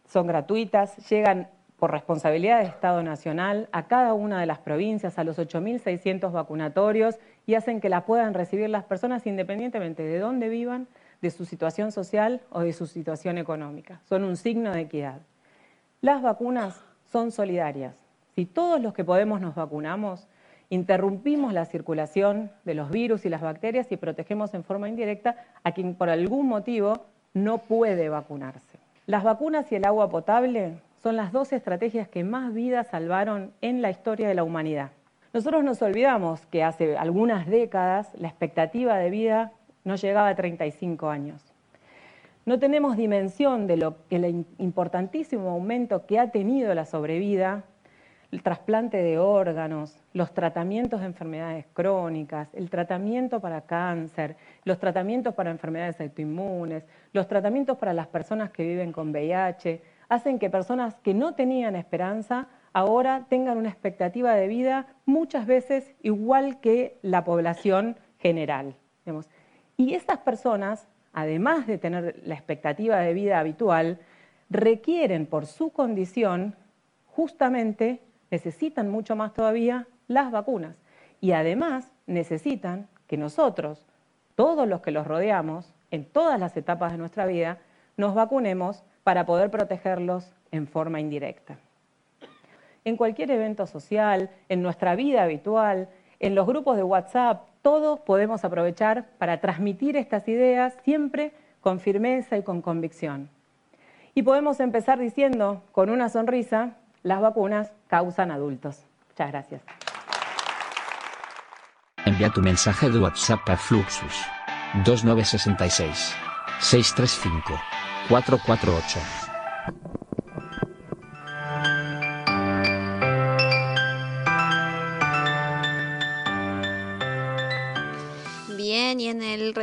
son 0.08 0.28
gratuitas, 0.28 0.96
llegan 1.10 1.48
por 1.80 1.90
responsabilidad 1.90 2.60
del 2.60 2.68
Estado 2.68 3.02
Nacional 3.02 3.68
a 3.72 3.88
cada 3.88 4.14
una 4.14 4.40
de 4.40 4.46
las 4.46 4.60
provincias, 4.60 5.18
a 5.18 5.24
los 5.24 5.40
8.600 5.40 6.32
vacunatorios 6.32 7.16
y 7.48 7.56
hacen 7.56 7.82
que 7.82 7.90
las 7.90 8.04
puedan 8.04 8.36
recibir 8.36 8.70
las 8.70 8.84
personas 8.84 9.26
independientemente 9.26 10.04
de 10.04 10.20
dónde 10.20 10.48
vivan, 10.48 10.88
de 11.24 11.32
su 11.32 11.46
situación 11.46 11.92
social 11.92 12.42
o 12.52 12.60
de 12.60 12.74
su 12.74 12.86
situación 12.86 13.40
económica. 13.40 14.00
Son 14.08 14.24
un 14.24 14.38
signo 14.38 14.72
de 14.72 14.82
equidad. 14.82 15.22
Las 16.02 16.22
vacunas 16.22 16.80
son 17.12 17.32
solidarias. 17.32 17.96
Si 18.36 18.46
todos 18.46 18.80
los 18.80 18.94
que 18.94 19.04
podemos 19.04 19.42
nos 19.42 19.56
vacunamos, 19.56 20.28
interrumpimos 20.72 21.54
la 21.54 21.66
circulación 21.66 22.50
de 22.64 22.74
los 22.74 22.90
virus 22.90 23.26
y 23.26 23.30
las 23.30 23.42
bacterias 23.42 23.92
y 23.92 23.98
protegemos 23.98 24.54
en 24.54 24.64
forma 24.64 24.88
indirecta 24.88 25.36
a 25.64 25.74
quien 25.74 25.96
por 25.96 26.10
algún 26.10 26.48
motivo 26.48 27.06
no 27.34 27.60
puede 27.60 28.08
vacunarse. 28.08 28.80
Las 29.06 29.24
vacunas 29.24 29.70
y 29.72 29.76
el 29.76 29.86
agua 29.86 30.10
potable 30.10 30.76
son 31.04 31.18
las 31.18 31.34
dos 31.34 31.52
estrategias 31.52 32.08
que 32.08 32.24
más 32.24 32.54
vidas 32.54 32.88
salvaron 32.88 33.52
en 33.60 33.82
la 33.82 33.90
historia 33.90 34.30
de 34.30 34.34
la 34.34 34.46
humanidad. 34.46 34.92
Nosotros 35.34 35.62
nos 35.64 35.82
olvidamos 35.82 36.46
que 36.46 36.64
hace 36.64 36.96
algunas 36.98 37.48
décadas 37.48 38.10
la 38.18 38.30
expectativa 38.30 38.98
de 38.98 39.10
vida 39.10 39.52
no 39.84 39.96
llegaba 39.96 40.30
a 40.30 40.36
35 40.36 41.10
años. 41.10 41.44
No 42.46 42.60
tenemos 42.60 42.96
dimensión 42.96 43.68
de 43.68 43.76
lo 43.76 43.98
importantísimo 44.58 45.50
aumento 45.50 46.06
que 46.06 46.18
ha 46.18 46.32
tenido 46.32 46.74
la 46.74 46.86
sobrevida 46.86 47.66
el 48.32 48.44
trasplante 48.44 48.98
de 48.98 49.20
órganos, 49.20 50.02
los 50.14 50.34
tratamientos 50.34 51.02
de 51.02 51.08
enfermedades 51.08 51.66
crónicas, 51.74 52.48
el 52.54 52.70
tratamiento 52.70 53.42
para 53.42 53.62
cáncer, 53.62 54.38
los 54.64 54.80
tratamientos 54.80 55.34
para 55.34 55.52
enfermedades 55.52 56.00
autoinmunes, 56.00 56.86
los 57.12 57.28
tratamientos 57.28 57.78
para 57.78 57.94
las 57.94 58.08
personas 58.08 58.50
que 58.52 58.64
viven 58.64 58.94
con 58.94 59.12
VIH, 59.12 59.82
hacen 60.08 60.40
que 60.40 60.50
personas 60.50 60.96
que 60.96 61.14
no 61.14 61.36
tenían 61.36 61.76
esperanza 61.76 62.48
ahora 62.74 63.26
tengan 63.28 63.58
una 63.58 63.70
expectativa 63.70 64.34
de 64.34 64.48
vida 64.48 64.88
muchas 65.06 65.46
veces 65.46 65.94
igual 66.02 66.62
que 66.62 67.00
la 67.02 67.26
población 67.26 67.98
general. 68.18 68.76
Y 69.76 69.94
estas 69.94 70.20
personas, 70.20 70.88
además 71.12 71.68
de 71.68 71.78
tener 71.78 72.22
la 72.24 72.36
expectativa 72.36 73.00
de 73.00 73.14
vida 73.14 73.40
habitual, 73.40 74.00
requieren 74.50 75.26
por 75.26 75.46
su 75.46 75.72
condición 75.72 76.56
justamente 77.08 78.00
necesitan 78.32 78.90
mucho 78.90 79.16
más 79.16 79.34
todavía 79.34 79.88
las 80.08 80.32
vacunas. 80.32 80.76
Y 81.20 81.34
además 81.34 81.92
necesitan 82.08 82.88
que 83.06 83.18
nosotros, 83.18 83.86
todos 84.36 84.68
los 84.68 84.82
que 84.82 84.92
los 84.92 85.06
rodeamos, 85.06 85.74
en 85.92 86.06
todas 86.06 86.40
las 86.40 86.58
etapas 86.58 86.94
de 86.94 86.98
nuestra 86.98 87.26
vida, 87.26 87.60
nos 87.98 88.16
vacunemos 88.16 88.84
para 89.04 89.26
poder 89.26 89.52
protegerlos 89.52 90.34
en 90.52 90.68
forma 90.68 91.00
indirecta. 91.00 91.60
En 92.84 92.98
cualquier 92.98 93.30
evento 93.30 93.68
social, 93.68 94.32
en 94.50 94.64
nuestra 94.64 94.96
vida 94.96 95.24
habitual, 95.24 95.90
en 96.20 96.34
los 96.34 96.48
grupos 96.48 96.78
de 96.78 96.84
WhatsApp, 96.84 97.48
todos 97.62 98.00
podemos 98.00 98.44
aprovechar 98.44 99.10
para 99.20 99.40
transmitir 99.40 99.98
estas 99.98 100.28
ideas 100.28 100.74
siempre 100.84 101.34
con 101.60 101.80
firmeza 101.80 102.38
y 102.38 102.44
con 102.44 102.62
convicción. 102.62 103.30
Y 104.16 104.24
podemos 104.24 104.60
empezar 104.60 105.00
diciendo 105.00 105.64
con 105.72 105.90
una 105.90 106.10
sonrisa 106.10 106.78
las 107.04 107.22
vacunas 107.22 107.72
causan 107.88 108.32
adultos. 108.32 108.86
Muchas 109.10 109.32
gracias. 109.32 109.62
Envía 112.06 112.30
tu 112.30 112.42
mensaje 112.42 112.90
de 112.90 113.00
WhatsApp 113.00 113.48
a 113.48 113.58
Fluxus 113.58 114.26
2966 114.86 116.16
635 116.60 117.60
448. 118.10 119.21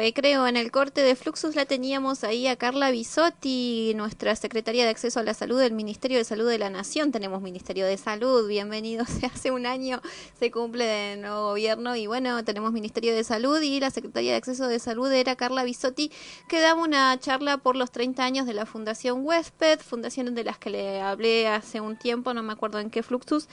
Recreo, 0.09 0.47
en 0.47 0.57
el 0.57 0.71
corte 0.71 1.03
de 1.03 1.15
Fluxus, 1.15 1.55
la 1.55 1.67
teníamos 1.67 2.25
ahí 2.25 2.47
a 2.47 2.57
Carla 2.57 2.91
Bisotti, 2.91 3.93
nuestra 3.95 4.35
secretaria 4.37 4.85
de 4.85 4.91
Acceso 4.91 5.21
a 5.21 5.23
la 5.23 5.35
Salud 5.35 5.61
del 5.61 5.75
Ministerio 5.75 6.17
de 6.17 6.25
Salud 6.25 6.49
de 6.49 6.59
la 6.59 6.71
Nación. 6.71 7.13
Tenemos 7.13 7.43
Ministerio 7.43 7.85
de 7.85 7.99
Salud, 7.99 8.49
bienvenidos. 8.49 9.07
Hace 9.35 9.51
un 9.51 9.67
año 9.67 10.01
se 10.39 10.51
cumple 10.51 10.87
de 10.87 11.17
nuevo 11.19 11.49
gobierno 11.49 11.95
y 11.95 12.07
bueno, 12.07 12.43
tenemos 12.43 12.73
Ministerio 12.73 13.15
de 13.15 13.23
Salud 13.23 13.61
y 13.61 13.81
la 13.81 13.91
secretaria 13.91 14.31
de 14.31 14.39
Acceso 14.39 14.67
de 14.67 14.79
Salud 14.79 15.13
era 15.13 15.37
Carla 15.37 15.63
Bisotti, 15.63 16.11
que 16.49 16.59
daba 16.59 16.83
una 16.83 17.21
charla 17.21 17.59
por 17.59 17.77
los 17.77 17.91
30 17.91 18.25
años 18.25 18.47
de 18.47 18.55
la 18.55 18.65
Fundación 18.65 19.27
Huésped, 19.27 19.81
fundación 19.81 20.35
de 20.35 20.43
las 20.43 20.57
que 20.57 20.71
le 20.71 21.03
hablé 21.03 21.49
hace 21.49 21.83
un 21.83 21.99
tiempo, 21.99 22.33
no 22.33 22.43
me 22.43 22.55
acuerdo 22.55 22.79
en 22.79 22.89
qué 22.89 23.03
Fluxus 23.03 23.47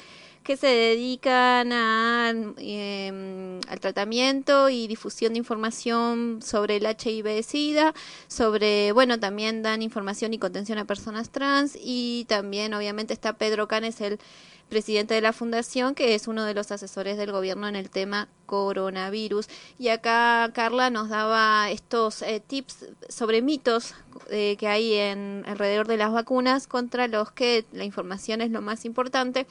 que 0.46 0.56
se 0.58 0.68
dedican 0.68 1.74
a, 1.74 2.30
em, 2.30 3.60
al 3.68 3.80
tratamiento 3.80 4.70
y 4.70 4.86
difusión 4.86 5.34
de 5.34 5.40
información 5.40 6.40
sobre 6.46 6.78
el 6.78 6.86
HIV-Sida, 6.86 7.94
sobre, 8.28 8.92
bueno, 8.92 9.20
también 9.20 9.64
dan 9.64 9.82
información 9.82 10.34
y 10.34 10.40
contención 10.40 10.78
a 10.78 10.86
personas 10.86 11.30
trans 11.30 11.78
y 11.82 12.26
también 12.30 12.74
obviamente 12.74 13.14
está 13.14 13.34
Pedro 13.34 13.68
Canes, 13.68 14.00
el 14.02 14.20
presidente 14.70 15.14
de 15.14 15.22
la 15.22 15.34
fundación, 15.34 15.96
que 15.96 16.16
es 16.16 16.28
uno 16.28 16.44
de 16.44 16.54
los 16.54 16.72
asesores 16.72 17.18
del 17.18 17.32
gobierno 17.32 17.68
en 17.68 17.76
el 17.76 17.90
tema 17.90 18.28
coronavirus. 18.46 19.48
Y 19.78 19.90
acá 19.90 20.50
Carla 20.54 20.90
nos 20.90 21.10
daba 21.10 21.70
estos 21.70 22.22
eh, 22.22 22.42
tips 22.46 22.86
sobre 23.10 23.42
mitos 23.42 23.94
eh, 24.30 24.56
que 24.58 24.68
hay 24.68 24.94
en 24.96 25.44
alrededor 25.46 25.88
de 25.88 25.98
las 25.98 26.12
vacunas 26.12 26.68
contra 26.68 27.08
los 27.08 27.32
que 27.32 27.66
la 27.74 27.84
información 27.84 28.42
es 28.42 28.52
lo 28.52 28.62
más 28.62 28.86
importante 28.86 29.46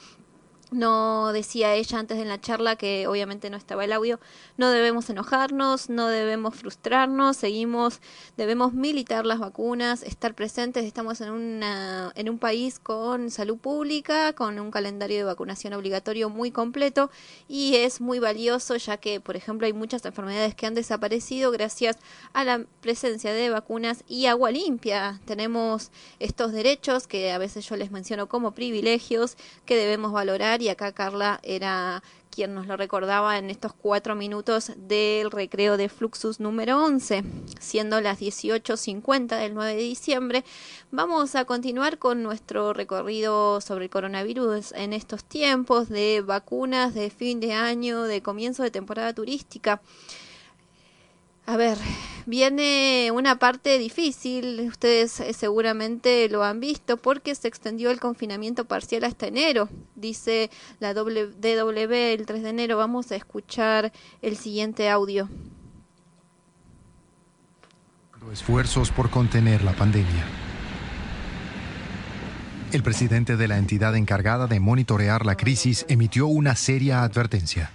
no 0.71 1.31
decía 1.33 1.73
ella 1.73 1.99
antes 1.99 2.19
en 2.19 2.27
la 2.27 2.41
charla 2.41 2.75
que 2.75 3.07
obviamente 3.07 3.49
no 3.49 3.57
estaba 3.57 3.85
el 3.85 3.93
audio, 3.93 4.19
no 4.57 4.69
debemos 4.69 5.09
enojarnos, 5.09 5.89
no 5.89 6.07
debemos 6.07 6.55
frustrarnos, 6.55 7.37
seguimos, 7.37 8.01
debemos 8.37 8.73
militar 8.73 9.25
las 9.25 9.39
vacunas, 9.39 10.03
estar 10.03 10.33
presentes, 10.33 10.85
estamos 10.85 11.21
en, 11.21 11.31
una, 11.31 12.11
en 12.15 12.29
un 12.29 12.39
país 12.39 12.79
con 12.79 13.29
salud 13.31 13.57
pública, 13.57 14.33
con 14.33 14.59
un 14.59 14.71
calendario 14.71 15.17
de 15.17 15.23
vacunación 15.23 15.73
obligatorio 15.73 16.29
muy 16.29 16.51
completo 16.51 17.09
y 17.47 17.75
es 17.75 18.01
muy 18.01 18.19
valioso 18.19 18.75
ya 18.75 18.97
que, 18.97 19.19
por 19.19 19.35
ejemplo, 19.35 19.67
hay 19.67 19.73
muchas 19.73 20.05
enfermedades 20.05 20.55
que 20.55 20.65
han 20.65 20.75
desaparecido 20.75 21.51
gracias 21.51 21.97
a 22.33 22.43
la 22.43 22.65
presencia 22.81 23.33
de 23.33 23.49
vacunas 23.49 24.03
y 24.07 24.25
agua 24.25 24.51
limpia. 24.51 25.19
Tenemos 25.25 25.91
estos 26.19 26.51
derechos 26.51 27.07
que 27.07 27.31
a 27.31 27.37
veces 27.37 27.67
yo 27.67 27.75
les 27.75 27.91
menciono 27.91 28.27
como 28.27 28.51
privilegios 28.51 29.37
que 29.65 29.75
debemos 29.75 30.11
valorar 30.11 30.54
y 30.61 30.69
acá 30.69 30.91
Carla 30.91 31.39
era 31.43 32.03
quien 32.29 32.53
nos 32.53 32.67
lo 32.67 32.75
recordaba 32.75 33.37
en 33.37 33.49
estos 33.49 33.73
cuatro 33.73 34.13
minutos 34.13 34.73
del 34.75 35.31
recreo 35.31 35.77
de 35.77 35.87
Fluxus 35.87 36.41
número 36.41 36.83
11, 36.83 37.23
siendo 37.59 38.01
las 38.01 38.19
18.50 38.19 39.39
del 39.39 39.53
9 39.53 39.75
de 39.75 39.81
diciembre. 39.81 40.43
Vamos 40.91 41.35
a 41.35 41.45
continuar 41.45 41.97
con 41.97 42.23
nuestro 42.23 42.73
recorrido 42.73 43.61
sobre 43.61 43.85
el 43.85 43.89
coronavirus 43.89 44.73
en 44.73 44.91
estos 44.91 45.23
tiempos 45.23 45.87
de 45.87 46.21
vacunas, 46.25 46.93
de 46.93 47.09
fin 47.09 47.39
de 47.39 47.53
año, 47.53 48.03
de 48.03 48.21
comienzo 48.21 48.63
de 48.63 48.71
temporada 48.71 49.13
turística. 49.13 49.81
A 51.47 51.57
ver, 51.57 51.77
viene 52.25 53.11
una 53.13 53.37
parte 53.37 53.77
difícil, 53.77 54.61
ustedes 54.67 55.19
eh, 55.19 55.31
seguramente 55.33 56.27
lo 56.29 56.43
han 56.43 56.59
visto, 56.59 56.97
porque 56.97 57.35
se 57.35 57.47
extendió 57.47 57.91
el 57.91 57.99
confinamiento 57.99 58.65
parcial 58.65 59.03
hasta 59.03 59.27
enero, 59.27 59.69
dice 59.95 60.49
la 60.79 60.93
DW 60.95 61.93
el 61.93 62.25
3 62.25 62.41
de 62.43 62.49
enero. 62.49 62.77
Vamos 62.77 63.11
a 63.11 63.15
escuchar 63.15 63.91
el 64.21 64.37
siguiente 64.37 64.89
audio. 64.89 65.29
Esfuerzos 68.33 68.89
por 68.89 69.11
contener 69.11 69.63
la 69.63 69.73
pandemia. 69.73 70.25
El 72.71 72.81
presidente 72.81 73.37
de 73.37 73.47
la 73.47 73.57
entidad 73.57 73.95
encargada 73.95 74.47
de 74.47 74.59
monitorear 74.59 75.25
la 75.25 75.37
crisis 75.37 75.85
emitió 75.89 76.25
una 76.25 76.55
seria 76.55 77.03
advertencia. 77.03 77.71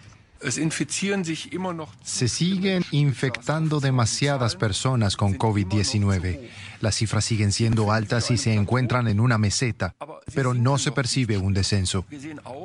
Se 2.02 2.28
siguen 2.28 2.82
infectando 2.92 3.78
demasiadas 3.78 4.56
personas 4.56 5.16
con 5.16 5.36
COVID-19. 5.36 6.48
Las 6.80 6.94
cifras 6.94 7.26
siguen 7.26 7.52
siendo 7.52 7.92
altas 7.92 8.30
y 8.30 8.38
se 8.38 8.54
encuentran 8.54 9.06
en 9.08 9.20
una 9.20 9.36
meseta, 9.36 9.94
pero 10.34 10.54
no 10.54 10.78
se 10.78 10.92
percibe 10.92 11.36
un 11.36 11.52
descenso. 11.52 12.06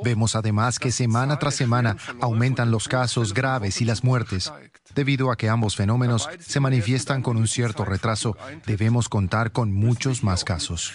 Vemos 0.02 0.36
además 0.36 0.78
que 0.78 0.90
semana 0.90 1.38
tras 1.38 1.54
semana 1.54 1.96
aumentan 2.20 2.70
los 2.70 2.88
casos 2.88 3.34
graves 3.34 3.82
y 3.82 3.84
las 3.84 4.02
muertes. 4.02 4.50
Debido 4.94 5.30
a 5.30 5.36
que 5.36 5.50
ambos 5.50 5.76
fenómenos 5.76 6.30
se 6.40 6.60
manifiestan 6.60 7.20
con 7.20 7.36
un 7.36 7.46
cierto 7.46 7.84
retraso, 7.84 8.38
debemos 8.64 9.10
contar 9.10 9.52
con 9.52 9.74
muchos 9.74 10.24
más 10.24 10.44
casos. 10.44 10.92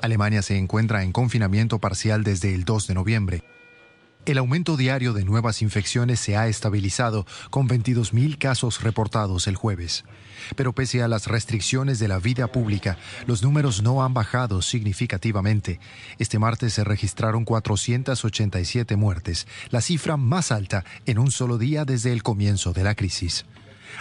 Alemania 0.00 0.42
se 0.42 0.56
encuentra 0.56 1.02
en 1.02 1.12
confinamiento 1.12 1.78
parcial 1.78 2.24
desde 2.24 2.54
el 2.54 2.64
2 2.64 2.86
de 2.86 2.94
noviembre. 2.94 3.44
El 4.26 4.36
aumento 4.36 4.76
diario 4.76 5.14
de 5.14 5.24
nuevas 5.24 5.62
infecciones 5.62 6.20
se 6.20 6.36
ha 6.36 6.48
estabilizado, 6.48 7.26
con 7.50 7.66
22.000 7.66 8.36
casos 8.36 8.82
reportados 8.82 9.46
el 9.46 9.56
jueves. 9.56 10.04
Pero 10.54 10.74
pese 10.74 11.02
a 11.02 11.08
las 11.08 11.26
restricciones 11.28 11.98
de 11.98 12.08
la 12.08 12.18
vida 12.18 12.46
pública, 12.48 12.98
los 13.26 13.42
números 13.42 13.82
no 13.82 14.04
han 14.04 14.12
bajado 14.12 14.60
significativamente. 14.60 15.80
Este 16.18 16.38
martes 16.38 16.74
se 16.74 16.84
registraron 16.84 17.44
487 17.44 18.96
muertes, 18.96 19.46
la 19.70 19.80
cifra 19.80 20.18
más 20.18 20.52
alta 20.52 20.84
en 21.06 21.18
un 21.18 21.30
solo 21.30 21.56
día 21.56 21.86
desde 21.86 22.12
el 22.12 22.22
comienzo 22.22 22.74
de 22.74 22.84
la 22.84 22.94
crisis. 22.94 23.46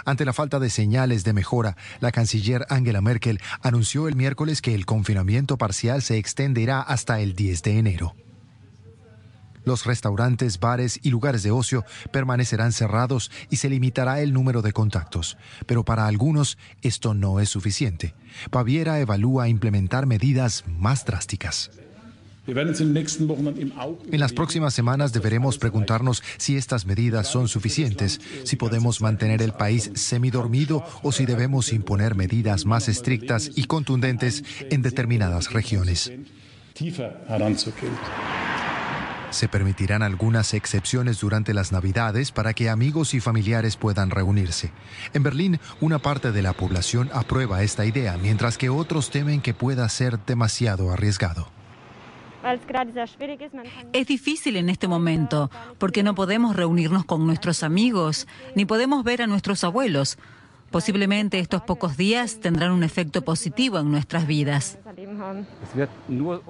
Ante 0.04 0.26
la 0.26 0.34
falta 0.34 0.60
de 0.60 0.70
señales 0.70 1.24
de 1.24 1.34
mejora, 1.34 1.78
la 2.02 2.12
canciller 2.12 2.66
Angela 2.70 3.00
Merkel 3.00 3.40
anunció 3.62 4.10
el 4.10 4.16
miércoles 4.16 4.62
que 4.62 4.76
el 4.76 4.86
confinamiento 4.86 5.58
parcial 5.58 6.02
se 6.02 6.18
extenderá 6.18 6.82
hasta 6.82 7.22
el 7.22 7.34
10 7.34 7.64
de 7.64 7.78
enero. 7.78 8.27
Los 9.68 9.86
restaurantes, 9.86 10.62
bares 10.62 10.98
y 11.04 11.10
lugares 11.10 11.44
de 11.44 11.52
ocio 11.52 11.84
permanecerán 12.14 12.72
cerrados 12.72 13.30
y 13.50 13.58
se 13.58 13.70
limitará 13.70 14.22
el 14.22 14.32
número 14.32 14.62
de 14.62 14.72
contactos. 14.72 15.38
Pero 15.66 15.84
para 15.84 16.08
algunos 16.08 16.58
esto 16.84 17.14
no 17.14 17.42
es 17.42 17.50
suficiente. 17.50 18.16
Baviera 18.50 19.02
evalúa 19.02 19.50
implementar 19.50 20.06
medidas 20.06 20.64
más 20.68 21.04
drásticas. 21.04 21.70
En 22.48 24.20
las 24.22 24.32
próximas 24.32 24.74
semanas 24.74 25.12
deberemos 25.12 25.58
preguntarnos 25.58 26.24
si 26.38 26.56
estas 26.56 26.86
medidas 26.86 27.28
son 27.28 27.50
suficientes, 27.50 28.22
si 28.46 28.56
podemos 28.56 29.02
mantener 29.02 29.42
el 29.42 29.52
país 29.52 29.92
semidormido 29.96 30.82
o 31.04 31.12
si 31.12 31.26
debemos 31.26 31.74
imponer 31.74 32.16
medidas 32.16 32.66
más 32.66 32.88
estrictas 32.88 33.52
y 33.54 33.66
contundentes 33.66 34.46
en 34.72 34.82
determinadas 34.82 35.52
regiones. 35.52 36.10
Se 39.38 39.48
permitirán 39.48 40.02
algunas 40.02 40.56
excepciones 40.56 41.20
durante 41.20 41.54
las 41.54 41.72
Navidades 41.72 42.32
para 42.32 42.56
que 42.56 42.72
amigos 42.72 43.14
y 43.14 43.20
familiares 43.20 43.78
puedan 43.78 44.10
reunirse. 44.10 44.72
En 45.14 45.22
Berlín, 45.22 45.60
una 45.80 46.00
parte 46.00 46.32
de 46.32 46.42
la 46.42 46.54
población 46.54 47.12
aprueba 47.14 47.62
esta 47.62 47.86
idea, 47.86 48.18
mientras 48.18 48.58
que 48.58 48.72
otros 48.72 49.12
temen 49.12 49.42
que 49.42 49.54
pueda 49.54 49.88
ser 49.90 50.18
demasiado 50.26 50.90
arriesgado. 50.90 51.52
Es 53.94 54.08
difícil 54.08 54.56
en 54.56 54.70
este 54.72 54.88
momento 54.88 55.52
porque 55.78 56.02
no 56.02 56.16
podemos 56.16 56.56
reunirnos 56.56 57.06
con 57.06 57.28
nuestros 57.28 57.62
amigos 57.62 58.28
ni 58.56 58.66
podemos 58.66 59.04
ver 59.04 59.22
a 59.22 59.28
nuestros 59.28 59.64
abuelos. 59.64 60.18
Posiblemente 60.72 61.40
estos 61.40 61.62
pocos 61.62 61.98
días 61.98 62.40
tendrán 62.40 62.72
un 62.72 62.84
efecto 62.84 63.24
positivo 63.24 63.80
en 63.80 63.92
nuestras 63.92 64.28
vidas. 64.28 64.78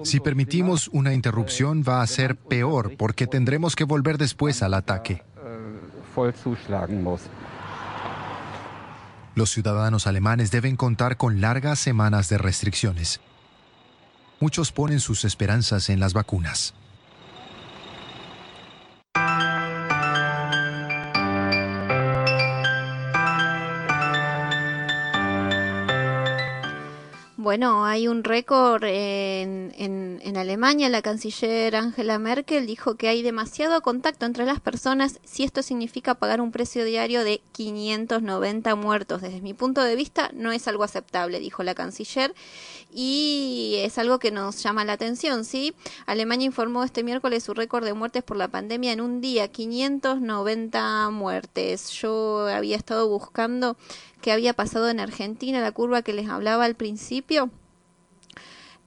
Si 0.02 0.20
permitimos 0.20 0.88
una 0.88 1.14
interrupción 1.14 1.84
va 1.86 2.02
a 2.02 2.06
ser 2.06 2.36
peor 2.36 2.96
porque 2.96 3.26
tendremos 3.26 3.76
que 3.76 3.84
volver 3.84 4.18
después 4.18 4.62
al 4.62 4.74
ataque. 4.74 5.22
Los 9.34 9.50
ciudadanos 9.50 10.06
alemanes 10.08 10.50
deben 10.50 10.76
contar 10.76 11.16
con 11.16 11.40
largas 11.40 11.78
semanas 11.78 12.28
de 12.28 12.38
restricciones. 12.38 13.20
Muchos 14.40 14.72
ponen 14.72 14.98
sus 14.98 15.24
esperanzas 15.24 15.90
en 15.90 16.00
las 16.00 16.12
vacunas. 16.12 16.74
Bueno, 27.40 27.84
hay 27.84 28.08
un 28.08 28.24
récord 28.24 28.82
en, 28.82 29.72
en, 29.78 30.36
Alemania. 30.36 30.88
La 30.88 31.02
canciller 31.02 31.76
Angela 31.76 32.18
Merkel 32.18 32.66
dijo 32.66 32.96
que 32.96 33.06
hay 33.06 33.22
demasiado 33.22 33.80
contacto 33.80 34.26
entre 34.26 34.44
las 34.44 34.58
personas 34.58 35.20
si 35.22 35.44
esto 35.44 35.62
significa 35.62 36.16
pagar 36.16 36.40
un 36.40 36.50
precio 36.50 36.84
diario 36.84 37.22
de 37.22 37.40
590 37.52 38.74
muertos. 38.74 39.22
Desde 39.22 39.40
mi 39.40 39.54
punto 39.54 39.84
de 39.84 39.94
vista, 39.94 40.32
no 40.34 40.50
es 40.50 40.66
algo 40.66 40.82
aceptable, 40.82 41.38
dijo 41.38 41.62
la 41.62 41.76
canciller. 41.76 42.34
Y 42.90 43.76
es 43.78 43.98
algo 43.98 44.18
que 44.18 44.30
nos 44.30 44.62
llama 44.62 44.84
la 44.84 44.94
atención, 44.94 45.44
¿sí? 45.44 45.74
Alemania 46.06 46.46
informó 46.46 46.84
este 46.84 47.04
miércoles 47.04 47.44
su 47.44 47.54
récord 47.54 47.84
de 47.84 47.92
muertes 47.92 48.22
por 48.22 48.36
la 48.36 48.48
pandemia 48.48 48.92
en 48.92 49.00
un 49.00 49.20
día, 49.20 49.48
590 49.48 51.10
muertes. 51.10 51.90
Yo 51.90 52.46
había 52.48 52.76
estado 52.76 53.08
buscando 53.08 53.76
que 54.22 54.32
había 54.32 54.54
pasado 54.54 54.88
en 54.88 55.00
Argentina, 55.00 55.60
la 55.60 55.72
curva 55.72 56.02
que 56.02 56.12
les 56.12 56.28
hablaba 56.28 56.64
al 56.64 56.74
principio. 56.74 57.50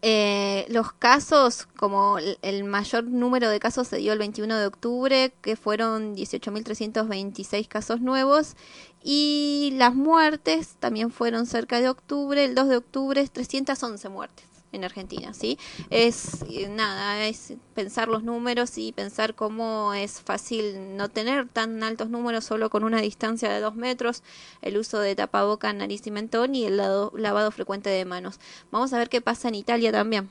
Eh, 0.04 0.66
los 0.70 0.94
casos, 0.94 1.68
como 1.78 2.18
el 2.42 2.64
mayor 2.64 3.04
número 3.04 3.50
de 3.50 3.60
casos 3.60 3.88
se 3.88 3.98
dio 3.98 4.14
el 4.14 4.20
21 4.20 4.58
de 4.58 4.66
octubre, 4.66 5.32
que 5.42 5.56
fueron 5.56 6.16
18.326 6.16 7.68
casos 7.68 8.02
nuevos, 8.02 8.56
y 9.04 9.74
las 9.78 9.94
muertes 9.94 10.76
también 10.80 11.12
fueron 11.12 11.46
cerca 11.46 11.80
de 11.80 11.90
octubre, 11.90 12.44
el 12.44 12.56
2 12.56 12.70
de 12.70 12.78
octubre, 12.78 13.28
311 13.28 14.10
muertes 14.10 14.51
en 14.72 14.84
Argentina, 14.84 15.34
¿sí? 15.34 15.58
Es 15.90 16.44
eh, 16.50 16.70
nada, 16.70 17.26
es 17.28 17.54
pensar 17.74 18.08
los 18.08 18.24
números 18.24 18.78
y 18.78 18.92
pensar 18.92 19.36
cómo 19.36 19.94
es 19.94 20.22
fácil 20.22 20.98
no 20.98 21.10
tener 21.10 21.48
tan 21.48 21.84
altos 21.84 22.10
números 22.10 22.46
solo 22.46 22.70
con 22.70 22.84
una 22.84 23.02
distancia 23.02 23.50
de 23.50 23.60
dos 23.60 23.76
metros, 23.76 24.24
el 24.62 24.78
uso 24.78 25.00
de 25.00 25.16
tapaboca, 25.16 25.72
nariz 25.74 26.06
y 26.08 26.12
mentón 26.12 26.56
y 26.56 26.66
el 26.66 26.78
lavado 26.78 27.52
frecuente 27.52 27.90
de 27.90 28.06
manos. 28.06 28.40
Vamos 28.72 28.94
a 28.94 28.98
ver 28.98 29.10
qué 29.10 29.22
pasa 29.22 29.48
en 29.48 29.56
Italia 29.56 29.92
también. 29.92 30.30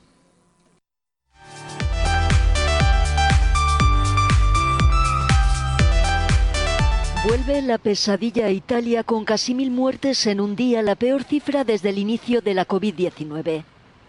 Vuelve 7.23 7.61
la 7.61 7.77
pesadilla 7.77 8.47
a 8.47 8.49
Italia 8.49 9.03
con 9.03 9.25
casi 9.25 9.53
mil 9.53 9.69
muertes 9.69 10.25
en 10.25 10.41
un 10.41 10.55
día, 10.55 10.81
la 10.81 10.95
peor 10.95 11.23
cifra 11.23 11.63
desde 11.63 11.89
el 11.89 11.99
inicio 11.99 12.41
de 12.41 12.55
la 12.55 12.67
COVID-19. 12.67 13.63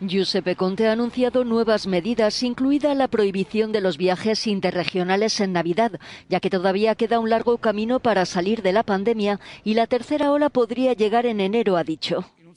Giuseppe 0.09 0.57
Conte 0.57 0.89
ha 0.89 0.93
anunciado 0.93 1.45
nuevas 1.45 1.87
medidas, 1.87 2.43
incluida 2.43 2.95
la 2.95 3.09
prohibición 3.09 3.73
de 3.73 3.81
los 3.81 3.97
viajes 3.97 4.47
interregionales 4.47 5.41
en 5.41 5.53
Navidad, 5.53 5.93
ya 6.29 6.41
que 6.41 6.51
todavía 6.51 6.95
queda 6.95 7.21
un 7.21 7.31
largo 7.31 7.59
camino 7.59 8.01
para 8.01 8.27
salir 8.27 8.63
de 8.63 8.73
la 8.73 8.83
pandemia 8.83 9.39
y 9.65 9.75
la 9.75 9.87
tercera 9.87 10.33
ola 10.33 10.51
podría 10.51 10.93
llegar 10.95 11.27
en 11.27 11.41
enero, 11.41 11.77
ha 11.77 11.85
dicho. 11.85 12.25
En 12.39 12.49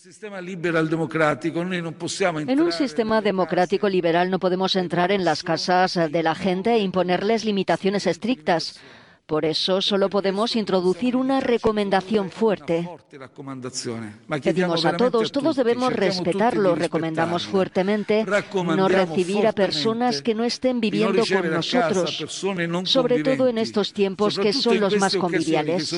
un 2.62 2.72
sistema 2.72 3.22
democrático 3.22 3.90
liberal 3.90 4.30
no 4.30 4.40
podemos 4.40 4.76
entrar 4.76 5.12
en 5.12 5.24
las 5.24 5.44
casas 5.44 5.94
de 6.12 6.24
la 6.24 6.36
gente 6.36 6.74
e 6.74 6.80
imponerles 6.80 7.46
limitaciones 7.46 8.06
estrictas. 8.08 8.80
Por 9.26 9.44
eso 9.44 9.82
solo 9.82 10.08
podemos 10.08 10.56
introducir 10.56 11.16
una 11.16 11.40
recomendación 11.40 12.30
fuerte. 12.30 12.88
Pedimos 14.44 14.86
a 14.86 14.96
todos, 14.96 15.32
todos 15.32 15.56
debemos 15.56 15.92
respetarlo. 15.92 16.76
Recomendamos 16.76 17.48
fuertemente 17.48 18.24
no 18.54 18.88
recibir 18.88 19.48
a 19.48 19.52
personas 19.52 20.22
que 20.22 20.36
no 20.36 20.44
estén 20.44 20.80
viviendo 20.80 21.24
con 21.26 21.50
nosotros, 21.50 22.24
sobre 22.84 23.24
todo 23.24 23.48
en 23.48 23.58
estos 23.58 23.94
tiempos 23.94 24.38
que 24.38 24.54
son 24.54 24.80
los 24.80 24.96
más 24.98 25.16
conviviales. 25.16 25.92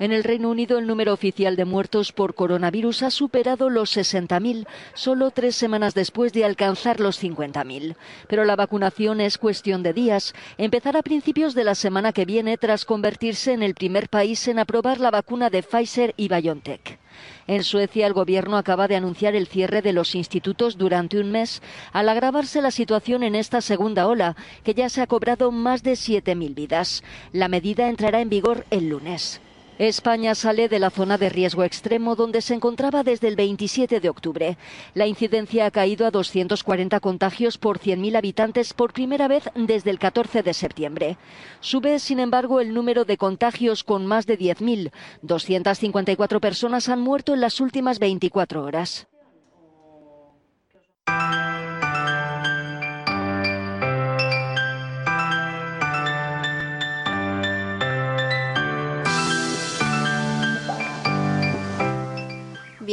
En 0.00 0.12
el 0.12 0.24
Reino 0.24 0.50
Unido 0.50 0.78
el 0.78 0.88
número 0.88 1.12
oficial 1.12 1.54
de 1.54 1.64
muertos 1.64 2.10
por 2.10 2.34
coronavirus 2.34 3.04
ha 3.04 3.10
superado 3.12 3.70
los 3.70 3.96
60.000, 3.96 4.66
solo 4.94 5.30
tres 5.30 5.54
semanas 5.54 5.94
después 5.94 6.32
de 6.32 6.44
alcanzar 6.44 6.98
los 6.98 7.22
50.000. 7.22 7.94
Pero 8.26 8.44
la 8.44 8.56
vacunación 8.56 9.20
es 9.20 9.38
cuestión 9.38 9.84
de 9.84 9.92
días. 9.92 10.34
Empezará 10.58 10.98
a 10.98 11.02
principios 11.02 11.43
de 11.52 11.64
la 11.64 11.74
semana 11.74 12.12
que 12.14 12.24
viene 12.24 12.56
tras 12.56 12.86
convertirse 12.86 13.52
en 13.52 13.62
el 13.62 13.74
primer 13.74 14.08
país 14.08 14.48
en 14.48 14.58
aprobar 14.58 14.98
la 14.98 15.10
vacuna 15.10 15.50
de 15.50 15.62
Pfizer 15.62 16.14
y 16.16 16.28
BioNTech. 16.28 16.98
En 17.46 17.62
Suecia, 17.62 18.06
el 18.06 18.14
gobierno 18.14 18.56
acaba 18.56 18.88
de 18.88 18.96
anunciar 18.96 19.34
el 19.34 19.46
cierre 19.46 19.82
de 19.82 19.92
los 19.92 20.14
institutos 20.14 20.78
durante 20.78 21.18
un 21.18 21.30
mes 21.30 21.60
al 21.92 22.08
agravarse 22.08 22.62
la 22.62 22.70
situación 22.70 23.22
en 23.22 23.34
esta 23.34 23.60
segunda 23.60 24.08
ola, 24.08 24.36
que 24.64 24.72
ya 24.72 24.88
se 24.88 25.02
ha 25.02 25.06
cobrado 25.06 25.52
más 25.52 25.82
de 25.82 25.92
7.000 25.92 26.54
vidas. 26.54 27.04
La 27.32 27.48
medida 27.48 27.90
entrará 27.90 28.22
en 28.22 28.30
vigor 28.30 28.64
el 28.70 28.88
lunes. 28.88 29.42
España 29.78 30.34
sale 30.36 30.68
de 30.68 30.78
la 30.78 30.90
zona 30.90 31.18
de 31.18 31.28
riesgo 31.28 31.64
extremo 31.64 32.14
donde 32.14 32.42
se 32.42 32.54
encontraba 32.54 33.02
desde 33.02 33.26
el 33.26 33.34
27 33.34 33.98
de 33.98 34.08
octubre. 34.08 34.56
La 34.94 35.06
incidencia 35.06 35.66
ha 35.66 35.70
caído 35.72 36.06
a 36.06 36.12
240 36.12 37.00
contagios 37.00 37.58
por 37.58 37.80
100.000 37.80 38.16
habitantes 38.16 38.72
por 38.72 38.92
primera 38.92 39.26
vez 39.26 39.50
desde 39.56 39.90
el 39.90 39.98
14 39.98 40.42
de 40.42 40.54
septiembre. 40.54 41.16
Sube, 41.60 41.98
sin 41.98 42.20
embargo, 42.20 42.60
el 42.60 42.72
número 42.72 43.04
de 43.04 43.16
contagios 43.16 43.82
con 43.82 44.06
más 44.06 44.26
de 44.26 44.38
10.000. 44.38 44.92
254 45.22 46.40
personas 46.40 46.88
han 46.88 47.00
muerto 47.00 47.34
en 47.34 47.40
las 47.40 47.60
últimas 47.60 47.98
24 47.98 48.62
horas. 48.62 49.08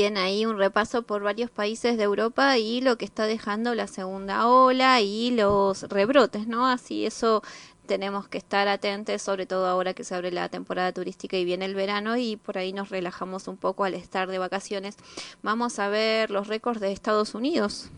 Bien, 0.01 0.17
ahí 0.17 0.47
un 0.47 0.57
repaso 0.57 1.03
por 1.03 1.21
varios 1.21 1.51
países 1.51 1.95
de 1.95 2.01
Europa 2.01 2.57
y 2.57 2.81
lo 2.81 2.97
que 2.97 3.05
está 3.05 3.27
dejando 3.27 3.75
la 3.75 3.85
segunda 3.85 4.47
ola 4.47 4.99
y 4.99 5.29
los 5.29 5.83
rebrotes, 5.83 6.47
¿no? 6.47 6.65
Así 6.67 7.05
eso 7.05 7.43
tenemos 7.85 8.27
que 8.27 8.39
estar 8.39 8.67
atentos, 8.67 9.21
sobre 9.21 9.45
todo 9.45 9.67
ahora 9.67 9.93
que 9.93 10.03
se 10.03 10.15
abre 10.15 10.31
la 10.31 10.49
temporada 10.49 10.91
turística 10.91 11.37
y 11.37 11.45
viene 11.45 11.65
el 11.65 11.75
verano 11.75 12.17
y 12.17 12.35
por 12.35 12.57
ahí 12.57 12.73
nos 12.73 12.89
relajamos 12.89 13.47
un 13.47 13.57
poco 13.57 13.83
al 13.83 13.93
estar 13.93 14.27
de 14.27 14.39
vacaciones. 14.39 14.97
Vamos 15.43 15.77
a 15.77 15.87
ver 15.87 16.31
los 16.31 16.47
récords 16.47 16.81
de 16.81 16.91
Estados 16.91 17.35
Unidos. 17.35 17.91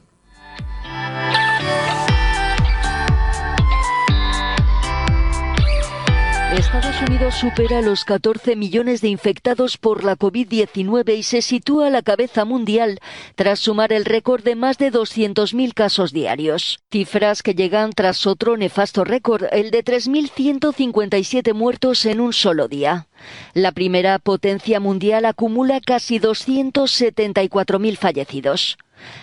Estados 6.58 7.02
Unidos 7.02 7.34
supera 7.36 7.82
los 7.82 8.06
14 8.06 8.56
millones 8.56 9.02
de 9.02 9.08
infectados 9.08 9.78
por 9.78 10.04
la 10.04 10.16
COVID-19 10.16 11.18
y 11.18 11.24
se 11.24 11.42
sitúa 11.42 11.88
a 11.88 11.90
la 11.90 12.04
cabeza 12.04 12.46
mundial 12.46 13.00
tras 13.36 13.60
sumar 13.60 13.92
el 13.92 14.06
récord 14.06 14.44
de 14.44 14.56
más 14.56 14.78
de 14.78 14.92
200.000 14.92 15.74
casos 15.74 16.14
diarios. 16.14 16.80
Cifras 16.92 17.42
que 17.42 17.56
llegan 17.56 17.92
tras 17.92 18.28
otro 18.28 18.56
nefasto 18.56 19.04
récord, 19.04 19.46
el 19.52 19.72
de 19.72 19.84
3.157 19.84 21.54
muertos 21.54 22.06
en 22.06 22.22
un 22.22 22.34
solo 22.34 22.68
día. 22.68 23.08
La 23.54 23.72
primera 23.72 24.20
potencia 24.20 24.80
mundial 24.80 25.26
acumula 25.26 25.82
casi 25.82 26.20
274.000 26.20 27.98
fallecidos. 27.98 28.78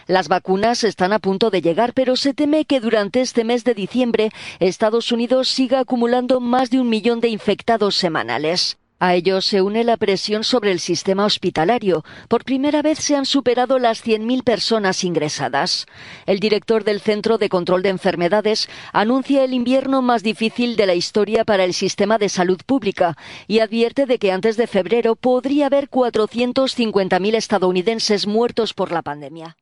Las 0.06 0.28
vacunas 0.28 0.84
están 0.84 1.12
a 1.12 1.18
punto 1.18 1.50
de 1.50 1.62
llegar, 1.62 1.92
pero 1.94 2.16
se 2.16 2.34
teme 2.34 2.64
que 2.64 2.80
durante 2.80 3.20
este 3.20 3.44
mes 3.44 3.64
de 3.64 3.74
diciembre 3.74 4.30
Estados 4.58 5.12
Unidos 5.12 5.48
siga 5.48 5.80
acumulando 5.80 6.40
más 6.40 6.70
de 6.70 6.80
un 6.80 6.88
millón 6.88 7.20
de 7.20 7.28
infectados 7.28 7.96
semanales. 7.96 8.78
A 9.02 9.14
ello 9.14 9.40
se 9.40 9.62
une 9.62 9.82
la 9.82 9.96
presión 9.96 10.44
sobre 10.44 10.72
el 10.72 10.78
sistema 10.78 11.24
hospitalario. 11.24 12.04
Por 12.28 12.44
primera 12.44 12.82
vez 12.82 12.98
se 12.98 13.16
han 13.16 13.24
superado 13.24 13.78
las 13.78 14.04
100.000 14.04 14.44
personas 14.44 15.04
ingresadas. 15.04 15.86
El 16.26 16.38
director 16.38 16.84
del 16.84 17.00
Centro 17.00 17.38
de 17.38 17.48
Control 17.48 17.82
de 17.82 17.88
Enfermedades 17.88 18.68
anuncia 18.92 19.42
el 19.42 19.54
invierno 19.54 20.02
más 20.02 20.22
difícil 20.22 20.76
de 20.76 20.84
la 20.84 20.94
historia 20.94 21.46
para 21.46 21.64
el 21.64 21.72
sistema 21.72 22.18
de 22.18 22.28
salud 22.28 22.60
pública 22.66 23.16
y 23.48 23.60
advierte 23.60 24.04
de 24.04 24.18
que 24.18 24.32
antes 24.32 24.58
de 24.58 24.66
febrero 24.66 25.16
podría 25.16 25.66
haber 25.66 25.88
450.000 25.88 27.34
estadounidenses 27.34 28.26
muertos 28.26 28.74
por 28.74 28.92
la 28.92 29.00
pandemia. 29.00 29.56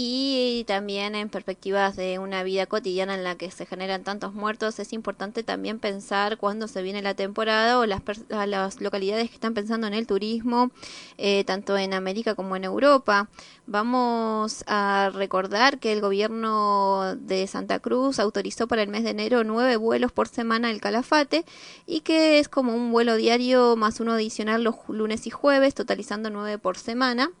Y 0.00 0.62
también 0.68 1.16
en 1.16 1.28
perspectivas 1.28 1.96
de 1.96 2.20
una 2.20 2.44
vida 2.44 2.66
cotidiana 2.66 3.16
en 3.16 3.24
la 3.24 3.34
que 3.34 3.50
se 3.50 3.66
generan 3.66 4.04
tantos 4.04 4.32
muertos, 4.32 4.78
es 4.78 4.92
importante 4.92 5.42
también 5.42 5.80
pensar 5.80 6.38
cuándo 6.38 6.68
se 6.68 6.82
viene 6.82 7.02
la 7.02 7.14
temporada 7.14 7.80
o 7.80 7.84
las, 7.84 8.02
a 8.30 8.46
las 8.46 8.80
localidades 8.80 9.28
que 9.28 9.34
están 9.34 9.54
pensando 9.54 9.88
en 9.88 9.94
el 9.94 10.06
turismo, 10.06 10.70
eh, 11.16 11.42
tanto 11.42 11.76
en 11.76 11.94
América 11.94 12.36
como 12.36 12.54
en 12.54 12.62
Europa. 12.62 13.28
Vamos 13.66 14.62
a 14.68 15.10
recordar 15.12 15.80
que 15.80 15.92
el 15.92 16.00
gobierno 16.00 17.16
de 17.16 17.44
Santa 17.48 17.80
Cruz 17.80 18.20
autorizó 18.20 18.68
para 18.68 18.84
el 18.84 18.90
mes 18.90 19.02
de 19.02 19.10
enero 19.10 19.42
nueve 19.42 19.74
vuelos 19.74 20.12
por 20.12 20.28
semana 20.28 20.70
el 20.70 20.80
Calafate 20.80 21.44
y 21.86 22.02
que 22.02 22.38
es 22.38 22.48
como 22.48 22.72
un 22.72 22.92
vuelo 22.92 23.16
diario 23.16 23.74
más 23.74 23.98
uno 23.98 24.12
adicional 24.12 24.62
los 24.62 24.76
lunes 24.86 25.26
y 25.26 25.30
jueves, 25.30 25.74
totalizando 25.74 26.30
nueve 26.30 26.56
por 26.56 26.78
semana. 26.78 27.32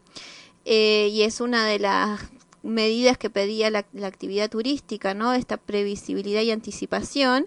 Eh, 0.64 1.08
y 1.12 1.22
es 1.22 1.40
una 1.40 1.64
de 1.64 1.78
las 1.78 2.20
medidas 2.62 3.18
que 3.18 3.30
pedía 3.30 3.70
la, 3.70 3.86
la, 3.92 4.06
actividad 4.06 4.50
turística, 4.50 5.14
¿no? 5.14 5.32
Esta 5.34 5.56
previsibilidad 5.56 6.42
y 6.42 6.50
anticipación. 6.50 7.46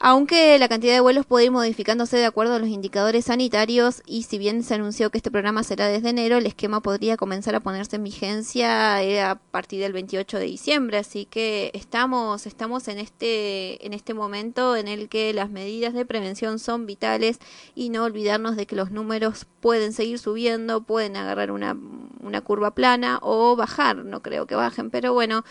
Aunque 0.00 0.56
la 0.60 0.68
cantidad 0.68 0.94
de 0.94 1.00
vuelos 1.00 1.26
puede 1.26 1.46
ir 1.46 1.50
modificándose 1.50 2.16
de 2.16 2.24
acuerdo 2.24 2.54
a 2.54 2.60
los 2.60 2.68
indicadores 2.68 3.24
sanitarios 3.24 4.00
y 4.06 4.22
si 4.22 4.38
bien 4.38 4.62
se 4.62 4.74
anunció 4.74 5.10
que 5.10 5.18
este 5.18 5.32
programa 5.32 5.64
será 5.64 5.88
desde 5.88 6.10
enero, 6.10 6.36
el 6.36 6.46
esquema 6.46 6.80
podría 6.80 7.16
comenzar 7.16 7.56
a 7.56 7.60
ponerse 7.60 7.96
en 7.96 8.04
vigencia 8.04 9.02
eh, 9.02 9.20
a 9.20 9.34
partir 9.34 9.80
del 9.80 9.92
28 9.92 10.38
de 10.38 10.44
diciembre, 10.44 10.98
así 10.98 11.24
que 11.24 11.72
estamos 11.74 12.46
estamos 12.46 12.86
en 12.86 12.98
este 12.98 13.84
en 13.84 13.92
este 13.92 14.14
momento 14.14 14.76
en 14.76 14.86
el 14.86 15.08
que 15.08 15.32
las 15.34 15.50
medidas 15.50 15.94
de 15.94 16.06
prevención 16.06 16.60
son 16.60 16.86
vitales 16.86 17.40
y 17.74 17.88
no 17.90 18.04
olvidarnos 18.04 18.54
de 18.54 18.66
que 18.66 18.76
los 18.76 18.92
números 18.92 19.46
pueden 19.58 19.92
seguir 19.92 20.20
subiendo, 20.20 20.80
pueden 20.80 21.16
agarrar 21.16 21.50
una 21.50 21.76
una 22.22 22.40
curva 22.40 22.72
plana 22.72 23.18
o 23.20 23.56
bajar, 23.56 23.96
no 24.04 24.22
creo 24.22 24.46
que 24.46 24.54
bajen, 24.54 24.90
pero 24.90 25.12
bueno, 25.12 25.44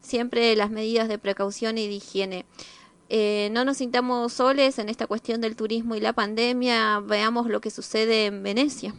siempre 0.00 0.56
las 0.56 0.70
medidas 0.70 1.06
de 1.06 1.18
precaución 1.18 1.78
y 1.78 1.86
de 1.86 1.94
higiene. 1.94 2.44
Eh, 3.10 3.48
no 3.52 3.64
nos 3.64 3.78
sintamos 3.78 4.34
soles 4.34 4.78
en 4.78 4.88
esta 4.88 5.06
cuestión 5.06 5.40
del 5.40 5.56
turismo 5.56 5.94
y 5.94 6.00
la 6.00 6.12
pandemia. 6.12 7.00
Veamos 7.00 7.48
lo 7.48 7.60
que 7.60 7.70
sucede 7.70 8.26
en 8.26 8.42
Venecia. 8.42 8.94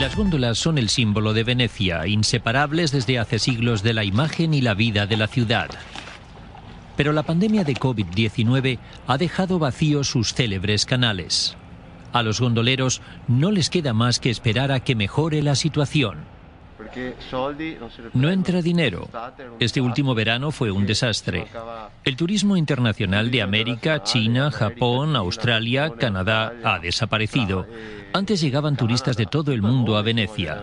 Las 0.00 0.16
góndolas 0.16 0.58
son 0.58 0.78
el 0.78 0.88
símbolo 0.88 1.32
de 1.32 1.44
Venecia, 1.44 2.06
inseparables 2.06 2.90
desde 2.92 3.18
hace 3.18 3.38
siglos 3.38 3.82
de 3.82 3.92
la 3.92 4.04
imagen 4.04 4.52
y 4.54 4.60
la 4.60 4.74
vida 4.74 5.06
de 5.06 5.16
la 5.16 5.28
ciudad. 5.28 5.70
Pero 6.96 7.12
la 7.12 7.22
pandemia 7.22 7.62
de 7.62 7.74
COVID-19 7.74 8.78
ha 9.06 9.18
dejado 9.18 9.58
vacíos 9.58 10.08
sus 10.08 10.34
célebres 10.34 10.86
canales. 10.86 11.56
A 12.12 12.22
los 12.22 12.40
gondoleros 12.40 13.00
no 13.28 13.50
les 13.50 13.70
queda 13.70 13.92
más 13.92 14.20
que 14.20 14.30
esperar 14.30 14.72
a 14.72 14.80
que 14.80 14.94
mejore 14.94 15.42
la 15.42 15.54
situación. 15.54 16.18
No 18.12 18.30
entra 18.30 18.60
dinero. 18.60 19.08
Este 19.60 19.80
último 19.80 20.14
verano 20.14 20.50
fue 20.50 20.70
un 20.70 20.86
desastre. 20.86 21.46
El 22.04 22.16
turismo 22.16 22.56
internacional 22.56 23.30
de 23.30 23.42
América, 23.42 24.02
China, 24.02 24.50
Japón, 24.50 25.16
Australia, 25.16 25.90
Canadá 25.98 26.52
ha 26.64 26.78
desaparecido. 26.78 27.66
Antes 28.12 28.40
llegaban 28.40 28.76
turistas 28.76 29.16
de 29.16 29.26
todo 29.26 29.52
el 29.52 29.62
mundo 29.62 29.96
a 29.96 30.02
Venecia. 30.02 30.62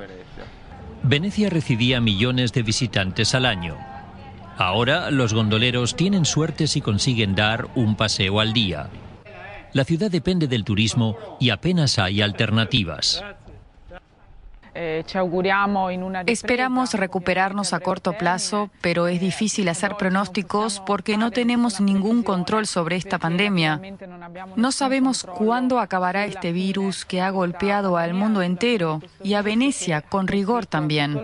Venecia 1.01 1.49
recibía 1.49 2.01
millones 2.01 2.53
de 2.53 2.63
visitantes 2.63 3.33
al 3.33 3.45
año. 3.45 3.77
Ahora 4.57 5.09
los 5.09 5.33
gondoleros 5.33 5.95
tienen 5.95 6.25
suerte 6.25 6.67
si 6.67 6.81
consiguen 6.81 7.33
dar 7.33 7.69
un 7.75 7.95
paseo 7.95 8.39
al 8.41 8.51
día. 8.51 8.89
La 9.73 9.83
ciudad 9.83 10.09
depende 10.09 10.47
del 10.47 10.63
turismo 10.63 11.17
y 11.39 11.51
apenas 11.51 11.99
hay 11.99 12.21
alternativas. 12.21 13.23
Esperamos 16.25 16.93
recuperarnos 16.93 17.73
a 17.73 17.79
corto 17.79 18.13
plazo, 18.13 18.69
pero 18.81 19.07
es 19.07 19.19
difícil 19.19 19.67
hacer 19.67 19.95
pronósticos 19.97 20.79
porque 20.85 21.17
no 21.17 21.31
tenemos 21.31 21.81
ningún 21.81 22.23
control 22.23 22.65
sobre 22.65 22.95
esta 22.95 23.17
pandemia. 23.17 23.81
No 24.55 24.71
sabemos 24.71 25.23
cuándo 25.23 25.79
acabará 25.79 26.25
este 26.25 26.51
virus 26.51 27.03
que 27.03 27.19
ha 27.19 27.29
golpeado 27.29 27.97
al 27.97 28.13
mundo 28.13 28.41
entero 28.41 29.01
y 29.23 29.33
a 29.33 29.41
Venecia 29.41 30.01
con 30.01 30.27
rigor 30.27 30.65
también. 30.65 31.19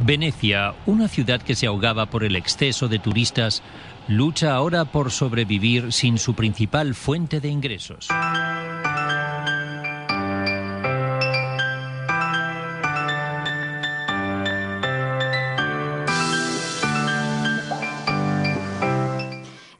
Venecia, 0.00 0.74
una 0.86 1.08
ciudad 1.08 1.42
que 1.42 1.54
se 1.54 1.66
ahogaba 1.66 2.06
por 2.06 2.22
el 2.22 2.36
exceso 2.36 2.86
de 2.86 2.98
turistas, 2.98 3.62
lucha 4.08 4.54
ahora 4.54 4.86
por 4.86 5.10
sobrevivir 5.10 5.92
sin 5.92 6.18
su 6.18 6.34
principal 6.34 6.94
fuente 6.94 7.40
de 7.40 7.48
ingresos. 7.48 8.08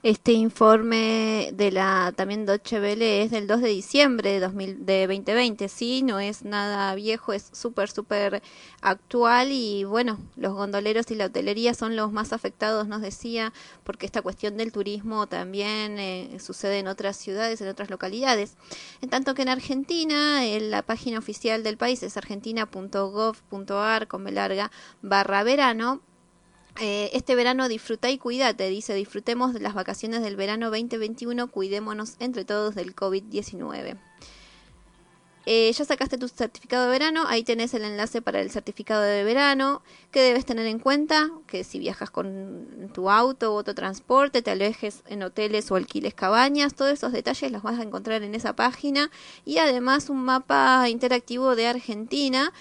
Este 0.08 0.32
informe 0.32 1.50
de 1.52 1.70
la 1.70 2.14
también 2.16 2.46
Deutsche 2.46 2.80
Welle 2.80 3.24
es 3.24 3.30
del 3.30 3.46
2 3.46 3.60
de 3.60 3.68
diciembre 3.68 4.32
de, 4.32 4.40
2000, 4.40 4.86
de 4.86 5.06
2020, 5.06 5.68
sí, 5.68 6.00
no 6.02 6.18
es 6.18 6.46
nada 6.46 6.94
viejo, 6.94 7.34
es 7.34 7.50
súper, 7.52 7.90
súper 7.90 8.42
actual 8.80 9.52
y 9.52 9.84
bueno, 9.84 10.18
los 10.36 10.54
gondoleros 10.54 11.10
y 11.10 11.14
la 11.14 11.26
hotelería 11.26 11.74
son 11.74 11.94
los 11.94 12.10
más 12.10 12.32
afectados, 12.32 12.88
nos 12.88 13.02
decía, 13.02 13.52
porque 13.84 14.06
esta 14.06 14.22
cuestión 14.22 14.56
del 14.56 14.72
turismo 14.72 15.26
también 15.26 15.98
eh, 15.98 16.38
sucede 16.40 16.78
en 16.78 16.88
otras 16.88 17.18
ciudades, 17.18 17.60
en 17.60 17.68
otras 17.68 17.90
localidades. 17.90 18.56
En 19.02 19.10
tanto 19.10 19.34
que 19.34 19.42
en 19.42 19.50
Argentina, 19.50 20.46
en 20.46 20.70
la 20.70 20.80
página 20.80 21.18
oficial 21.18 21.62
del 21.62 21.76
país 21.76 22.02
es 22.02 22.16
argentina.gov.ar, 22.16 24.08
con 24.08 24.34
larga, 24.34 24.70
barra 25.02 25.42
verano, 25.42 26.00
eh, 26.80 27.10
este 27.12 27.34
verano 27.34 27.68
disfruta 27.68 28.10
y 28.10 28.18
cuídate, 28.18 28.68
dice, 28.68 28.94
disfrutemos 28.94 29.52
de 29.52 29.60
las 29.60 29.74
vacaciones 29.74 30.22
del 30.22 30.36
verano 30.36 30.66
2021, 30.66 31.48
cuidémonos 31.48 32.14
entre 32.20 32.44
todos 32.44 32.74
del 32.74 32.94
COVID-19. 32.94 33.98
Eh, 35.50 35.72
ya 35.72 35.84
sacaste 35.86 36.18
tu 36.18 36.28
certificado 36.28 36.84
de 36.84 36.90
verano, 36.90 37.24
ahí 37.26 37.42
tenés 37.42 37.72
el 37.72 37.82
enlace 37.82 38.20
para 38.20 38.42
el 38.42 38.50
certificado 38.50 39.00
de 39.00 39.24
verano. 39.24 39.80
¿Qué 40.10 40.20
debes 40.20 40.44
tener 40.44 40.66
en 40.66 40.78
cuenta? 40.78 41.30
Que 41.46 41.64
si 41.64 41.78
viajas 41.78 42.10
con 42.10 42.90
tu 42.92 43.08
auto 43.08 43.54
o 43.54 43.56
autotransporte, 43.56 44.42
te 44.42 44.50
alejes 44.50 45.02
en 45.06 45.22
hoteles 45.22 45.70
o 45.70 45.76
alquiles 45.76 46.12
cabañas, 46.12 46.74
todos 46.74 46.92
esos 46.92 47.12
detalles 47.12 47.50
los 47.50 47.62
vas 47.62 47.78
a 47.78 47.82
encontrar 47.82 48.22
en 48.22 48.34
esa 48.34 48.54
página. 48.54 49.10
Y 49.46 49.56
además 49.56 50.10
un 50.10 50.22
mapa 50.22 50.86
interactivo 50.90 51.56
de 51.56 51.66
Argentina 51.66 52.52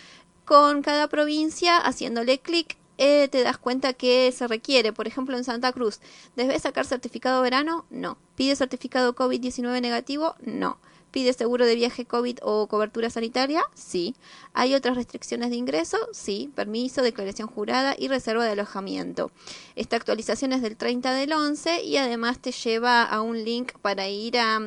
con 0.46 0.82
cada 0.82 1.10
provincia 1.10 1.78
haciéndole 1.80 2.40
clic 2.40 2.78
eh, 2.98 3.28
te 3.28 3.44
das 3.44 3.58
cuenta 3.58 3.94
que 3.94 4.32
se 4.32 4.48
requiere. 4.48 4.94
Por 4.94 5.08
ejemplo, 5.08 5.38
en 5.38 5.44
Santa 5.44 5.72
Cruz, 5.72 6.00
¿debes 6.36 6.64
sacar 6.64 6.86
certificado 6.86 7.42
verano? 7.42 7.86
No. 7.90 8.18
¿Pide 8.36 8.56
certificado 8.56 9.16
COVID-19 9.16 9.82
negativo? 9.82 10.36
No. 10.42 10.80
¿Pide 11.12 11.34
seguro 11.34 11.66
de 11.66 11.76
viaje 11.76 12.06
COVID 12.06 12.40
o 12.42 12.68
cobertura 12.68 13.10
sanitaria? 13.10 13.64
Sí. 13.74 14.16
¿Hay 14.54 14.76
otras 14.76 14.96
restricciones 14.96 15.50
de 15.50 15.56
ingreso? 15.56 15.98
Sí. 16.12 16.52
Permiso, 16.56 17.02
declaración 17.02 17.48
jurada 17.48 17.96
y 17.98 18.08
reserva 18.08 18.46
de 18.46 18.52
alojamiento. 18.52 19.32
Esta 19.76 19.96
actualización 19.96 20.54
es 20.54 20.62
del 20.62 20.76
30 20.76 21.14
del 21.14 21.34
11 21.34 21.84
y 21.84 21.98
además 21.98 22.40
te 22.40 22.52
lleva 22.52 23.04
a 23.04 23.22
un 23.22 23.44
link 23.44 23.74
para 23.82 24.08
ir 24.10 24.38
a, 24.38 24.58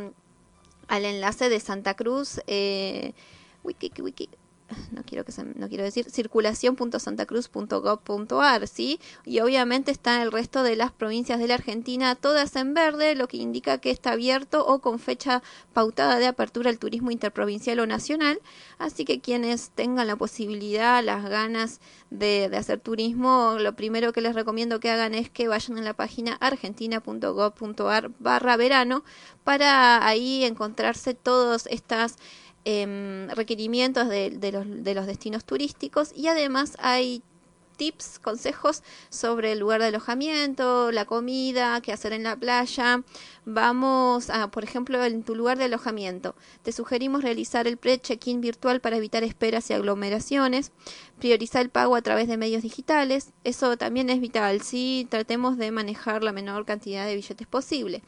al 0.89 1.05
enlace 1.05 1.49
de 1.49 1.61
Santa 1.61 1.95
Cruz. 1.95 2.41
Eh, 2.47 3.13
wiki, 3.63 3.93
wiki, 4.01 4.29
no 4.93 5.03
quiero 5.05 5.25
que 5.25 5.33
no 5.57 5.69
quiero 5.69 5.85
decir 5.85 6.11
circulación.santacruz.gov.ar, 6.11 8.69
¿sí? 8.69 9.01
Y 9.25 9.41
obviamente 9.41 9.91
está 9.91 10.23
el 10.23 10.31
resto 10.33 10.63
de 10.63 10.77
las 10.77 10.93
provincias 10.93 11.39
de 11.39 11.49
la 11.49 11.55
Argentina 11.55 12.15
todas 12.15 12.57
en 12.57 12.75
verde, 12.75 13.15
lo 13.15 13.29
que 13.29 13.39
indica 13.39 13.79
que 13.79 13.91
está 13.91 14.13
abierto 14.13 14.67
o 14.67 14.81
con 14.81 14.99
fecha 14.99 15.43
pautada 15.73 16.19
de 16.19 16.27
apertura 16.27 16.71
el 16.71 16.79
turismo 16.79 17.11
interprovincial 17.11 17.81
o 17.81 17.87
nacional, 17.87 18.41
así 18.79 19.05
que 19.05 19.21
quienes 19.21 19.71
tengan 19.71 20.07
la 20.07 20.17
posibilidad, 20.17 21.05
las 21.05 21.29
ganas 21.29 21.81
de, 22.11 22.49
de 22.49 22.57
hacer 22.57 22.81
turismo, 22.81 23.57
lo 23.59 23.75
primero 23.75 24.13
que 24.13 24.21
les 24.21 24.35
recomiendo 24.35 24.81
que 24.81 24.91
hagan 24.91 25.15
es 25.15 25.31
que 25.31 25.49
vayan 25.49 25.79
a 25.79 25.83
la 25.83 25.95
página 25.95 26.35
argentina.gov.ar 26.41 28.11
barra 28.19 28.57
verano 28.57 29.05
para 29.45 30.07
ahí 30.07 30.45
encontrarse 30.45 31.15
todas 31.15 31.67
estas 31.67 32.17
eh, 32.65 33.29
requerimientos 33.35 34.09
de, 34.09 34.31
de, 34.31 34.53
los, 34.53 34.65
de 34.67 34.95
los 34.95 35.07
destinos 35.07 35.45
turísticos 35.45 36.13
y 36.15 36.29
además 36.29 36.77
hay 36.79 37.23
tips, 37.81 38.19
consejos 38.19 38.83
sobre 39.09 39.53
el 39.53 39.61
lugar 39.61 39.81
de 39.81 39.87
alojamiento, 39.87 40.93
la 40.93 41.07
comida, 41.07 41.81
qué 41.81 41.93
hacer 41.93 42.13
en 42.13 42.25
la 42.25 42.37
playa. 42.37 43.03
Vamos 43.47 44.29
a, 44.29 44.51
por 44.51 44.65
ejemplo, 44.65 45.03
en 45.03 45.23
tu 45.23 45.35
lugar 45.35 45.57
de 45.57 45.65
alojamiento. 45.65 46.35
Te 46.63 46.73
sugerimos 46.73 47.23
realizar 47.23 47.67
el 47.67 47.79
pre-check-in 47.79 48.43
virtual 48.43 48.83
para 48.83 48.99
evitar 48.99 49.25
esperas 49.25 49.71
y 49.71 49.73
aglomeraciones. 49.73 50.73
Priorizar 51.19 51.63
el 51.63 51.71
pago 51.71 51.97
a 51.97 52.03
través 52.03 52.29
de 52.29 52.37
medios 52.37 52.63
digitales. 52.63 53.31
Eso 53.45 53.79
también 53.79 54.11
es 54.11 54.21
vital. 54.21 54.61
Si 54.61 55.07
tratemos 55.09 55.57
de 55.57 55.71
manejar 55.71 56.23
la 56.23 56.33
menor 56.33 56.67
cantidad 56.67 57.07
de 57.07 57.15
billetes 57.15 57.47
posible. 57.47 58.03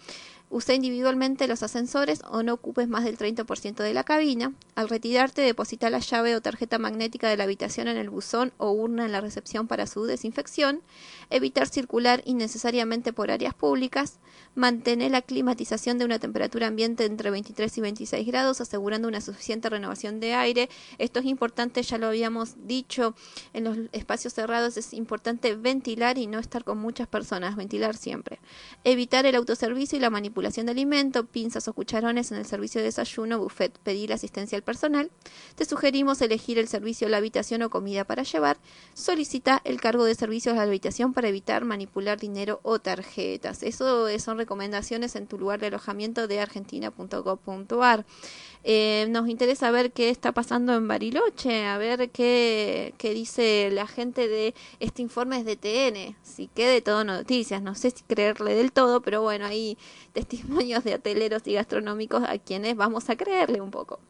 Usa 0.54 0.74
individualmente 0.74 1.48
los 1.48 1.62
ascensores 1.62 2.20
o 2.28 2.42
no 2.42 2.52
ocupes 2.52 2.86
más 2.86 3.04
del 3.04 3.16
30% 3.16 3.76
de 3.76 3.94
la 3.94 4.04
cabina. 4.04 4.52
Al 4.74 4.90
retirarte, 4.90 5.40
deposita 5.40 5.88
la 5.88 6.00
llave 6.00 6.36
o 6.36 6.42
tarjeta 6.42 6.78
magnética 6.78 7.26
de 7.30 7.38
la 7.38 7.44
habitación 7.44 7.88
en 7.88 7.96
el 7.96 8.10
buzón 8.10 8.52
o 8.58 8.70
urna 8.70 9.06
en 9.06 9.12
la 9.12 9.22
recepción 9.22 9.66
para 9.66 9.86
su 9.86 10.04
desinfección. 10.04 10.82
Evitar 11.30 11.68
circular 11.68 12.20
innecesariamente 12.26 13.14
por 13.14 13.30
áreas 13.30 13.54
públicas. 13.54 14.18
Mantener 14.54 15.10
la 15.12 15.22
climatización 15.22 15.96
de 15.96 16.04
una 16.04 16.18
temperatura 16.18 16.66
ambiente 16.66 17.06
entre 17.06 17.30
23 17.30 17.78
y 17.78 17.80
26 17.80 18.26
grados, 18.26 18.60
asegurando 18.60 19.08
una 19.08 19.22
suficiente 19.22 19.70
renovación 19.70 20.20
de 20.20 20.34
aire. 20.34 20.68
Esto 20.98 21.20
es 21.20 21.24
importante, 21.24 21.82
ya 21.82 21.96
lo 21.96 22.08
habíamos 22.08 22.56
dicho, 22.66 23.14
en 23.54 23.64
los 23.64 23.78
espacios 23.92 24.34
cerrados 24.34 24.76
es 24.76 24.92
importante 24.92 25.54
ventilar 25.54 26.18
y 26.18 26.26
no 26.26 26.38
estar 26.38 26.62
con 26.62 26.76
muchas 26.76 27.08
personas, 27.08 27.56
ventilar 27.56 27.96
siempre. 27.96 28.38
Evitar 28.84 29.24
el 29.24 29.36
autoservicio 29.36 29.96
y 29.96 30.00
la 30.02 30.10
manipulación 30.10 30.41
de 30.42 30.70
alimento, 30.70 31.24
pinzas 31.24 31.68
o 31.68 31.72
cucharones 31.72 32.32
en 32.32 32.38
el 32.38 32.46
servicio 32.46 32.80
de 32.80 32.86
desayuno, 32.86 33.38
buffet, 33.38 33.78
pedir 33.78 34.12
asistencia 34.12 34.56
al 34.56 34.62
personal. 34.62 35.10
Te 35.54 35.64
sugerimos 35.64 36.20
elegir 36.20 36.58
el 36.58 36.66
servicio 36.68 37.08
la 37.08 37.18
habitación 37.18 37.62
o 37.62 37.70
comida 37.70 38.04
para 38.04 38.24
llevar. 38.24 38.58
Solicita 38.94 39.60
el 39.64 39.80
cargo 39.80 40.04
de 40.04 40.14
servicios 40.16 40.54
a 40.54 40.58
la 40.58 40.62
habitación 40.64 41.12
para 41.12 41.28
evitar 41.28 41.64
manipular 41.64 42.18
dinero 42.18 42.58
o 42.64 42.80
tarjetas. 42.80 43.62
Eso 43.62 44.08
son 44.18 44.36
recomendaciones 44.38 45.14
en 45.14 45.28
tu 45.28 45.38
lugar 45.38 45.60
de 45.60 45.68
alojamiento 45.68 46.26
de 46.26 46.40
argentina.gov.ar. 46.40 48.04
Eh, 48.64 49.06
nos 49.10 49.28
interesa 49.28 49.72
ver 49.72 49.90
qué 49.90 50.08
está 50.08 50.30
pasando 50.32 50.74
en 50.74 50.86
Bariloche, 50.86 51.66
a 51.66 51.78
ver 51.78 52.10
qué, 52.10 52.94
qué 52.96 53.12
dice 53.12 53.70
la 53.72 53.88
gente 53.88 54.28
de 54.28 54.54
este 54.78 55.02
informe 55.02 55.38
es 55.38 55.44
de 55.44 55.56
TN, 55.56 56.16
si 56.22 56.46
quede 56.46 56.74
de 56.74 56.80
todo 56.80 57.02
noticias, 57.02 57.60
no 57.60 57.74
sé 57.74 57.90
si 57.90 58.04
creerle 58.04 58.54
del 58.54 58.70
todo, 58.70 59.02
pero 59.02 59.20
bueno, 59.20 59.46
hay 59.46 59.76
testimonios 60.32 60.82
de 60.84 60.94
hoteleros 60.94 61.42
y 61.46 61.54
gastronómicos 61.54 62.22
a 62.26 62.38
quienes 62.38 62.76
vamos 62.76 63.10
a 63.10 63.16
creerle 63.16 63.60
un 63.60 63.70
poco. 63.70 64.00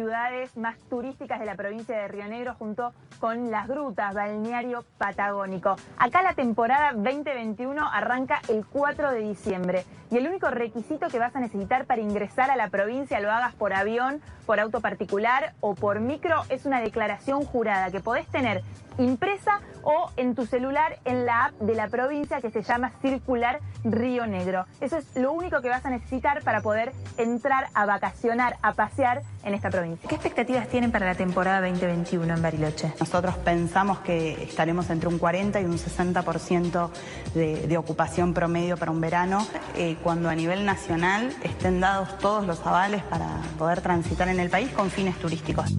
Ciudades 0.00 0.56
más 0.56 0.78
turísticas 0.88 1.40
de 1.40 1.44
la 1.44 1.56
provincia 1.56 1.94
de 1.94 2.08
Río 2.08 2.26
Negro 2.26 2.54
junto 2.54 2.94
con 3.18 3.50
Las 3.50 3.68
Grutas, 3.68 4.14
balneario 4.14 4.82
patagónico. 4.96 5.76
Acá 5.98 6.22
la 6.22 6.32
temporada 6.32 6.92
2021 6.94 7.86
arranca 7.86 8.40
el 8.48 8.64
4 8.64 9.10
de 9.10 9.20
diciembre 9.20 9.84
y 10.10 10.16
el 10.16 10.26
único 10.26 10.48
requisito 10.50 11.08
que 11.08 11.18
vas 11.18 11.36
a 11.36 11.40
necesitar 11.40 11.84
para 11.84 12.00
ingresar 12.00 12.50
a 12.50 12.56
la 12.56 12.70
provincia, 12.70 13.20
lo 13.20 13.30
hagas 13.30 13.54
por 13.54 13.74
avión, 13.74 14.22
por 14.46 14.58
auto 14.58 14.80
particular 14.80 15.52
o 15.60 15.74
por 15.74 16.00
micro, 16.00 16.44
es 16.48 16.64
una 16.64 16.80
declaración 16.80 17.44
jurada 17.44 17.90
que 17.90 18.00
podés 18.00 18.26
tener 18.28 18.62
impresa 18.98 19.60
o 19.82 20.10
en 20.16 20.34
tu 20.34 20.46
celular 20.46 20.98
en 21.04 21.26
la 21.26 21.46
app 21.46 21.52
de 21.60 21.74
la 21.74 21.88
provincia 21.88 22.40
que 22.40 22.50
se 22.50 22.62
llama 22.62 22.92
Circular 23.00 23.60
Río 23.84 24.26
Negro. 24.26 24.66
Eso 24.80 24.98
es 24.98 25.16
lo 25.16 25.32
único 25.32 25.60
que 25.62 25.68
vas 25.68 25.84
a 25.86 25.90
necesitar 25.90 26.42
para 26.42 26.60
poder 26.60 26.92
entrar 27.16 27.68
a 27.74 27.86
vacacionar, 27.86 28.56
a 28.62 28.72
pasear 28.72 29.22
en 29.44 29.54
esta 29.54 29.70
provincia. 29.70 29.89
¿Qué 30.08 30.14
expectativas 30.14 30.68
tienen 30.68 30.92
para 30.92 31.06
la 31.06 31.14
temporada 31.14 31.60
2021 31.66 32.34
en 32.34 32.42
Bariloche? 32.42 32.92
Nosotros 33.00 33.36
pensamos 33.36 34.00
que 34.00 34.42
estaremos 34.42 34.90
entre 34.90 35.08
un 35.08 35.18
40 35.18 35.60
y 35.60 35.64
un 35.64 35.78
60% 35.78 36.90
de, 37.34 37.66
de, 37.66 37.76
ocupación 37.76 38.34
promedio 38.34 38.76
para 38.76 38.90
un 38.90 39.00
verano, 39.00 39.46
eh, 39.76 39.96
cuando 40.02 40.28
a 40.28 40.34
nivel 40.34 40.64
nacional 40.64 41.32
estén 41.42 41.80
dados 41.80 42.18
todos 42.18 42.46
los 42.46 42.64
avales 42.66 43.02
para 43.04 43.40
poder 43.58 43.80
transitar 43.80 44.28
en 44.28 44.40
el 44.40 44.50
país 44.50 44.70
con 44.70 44.90
fines 44.90 45.16
turísticos. 45.16 45.74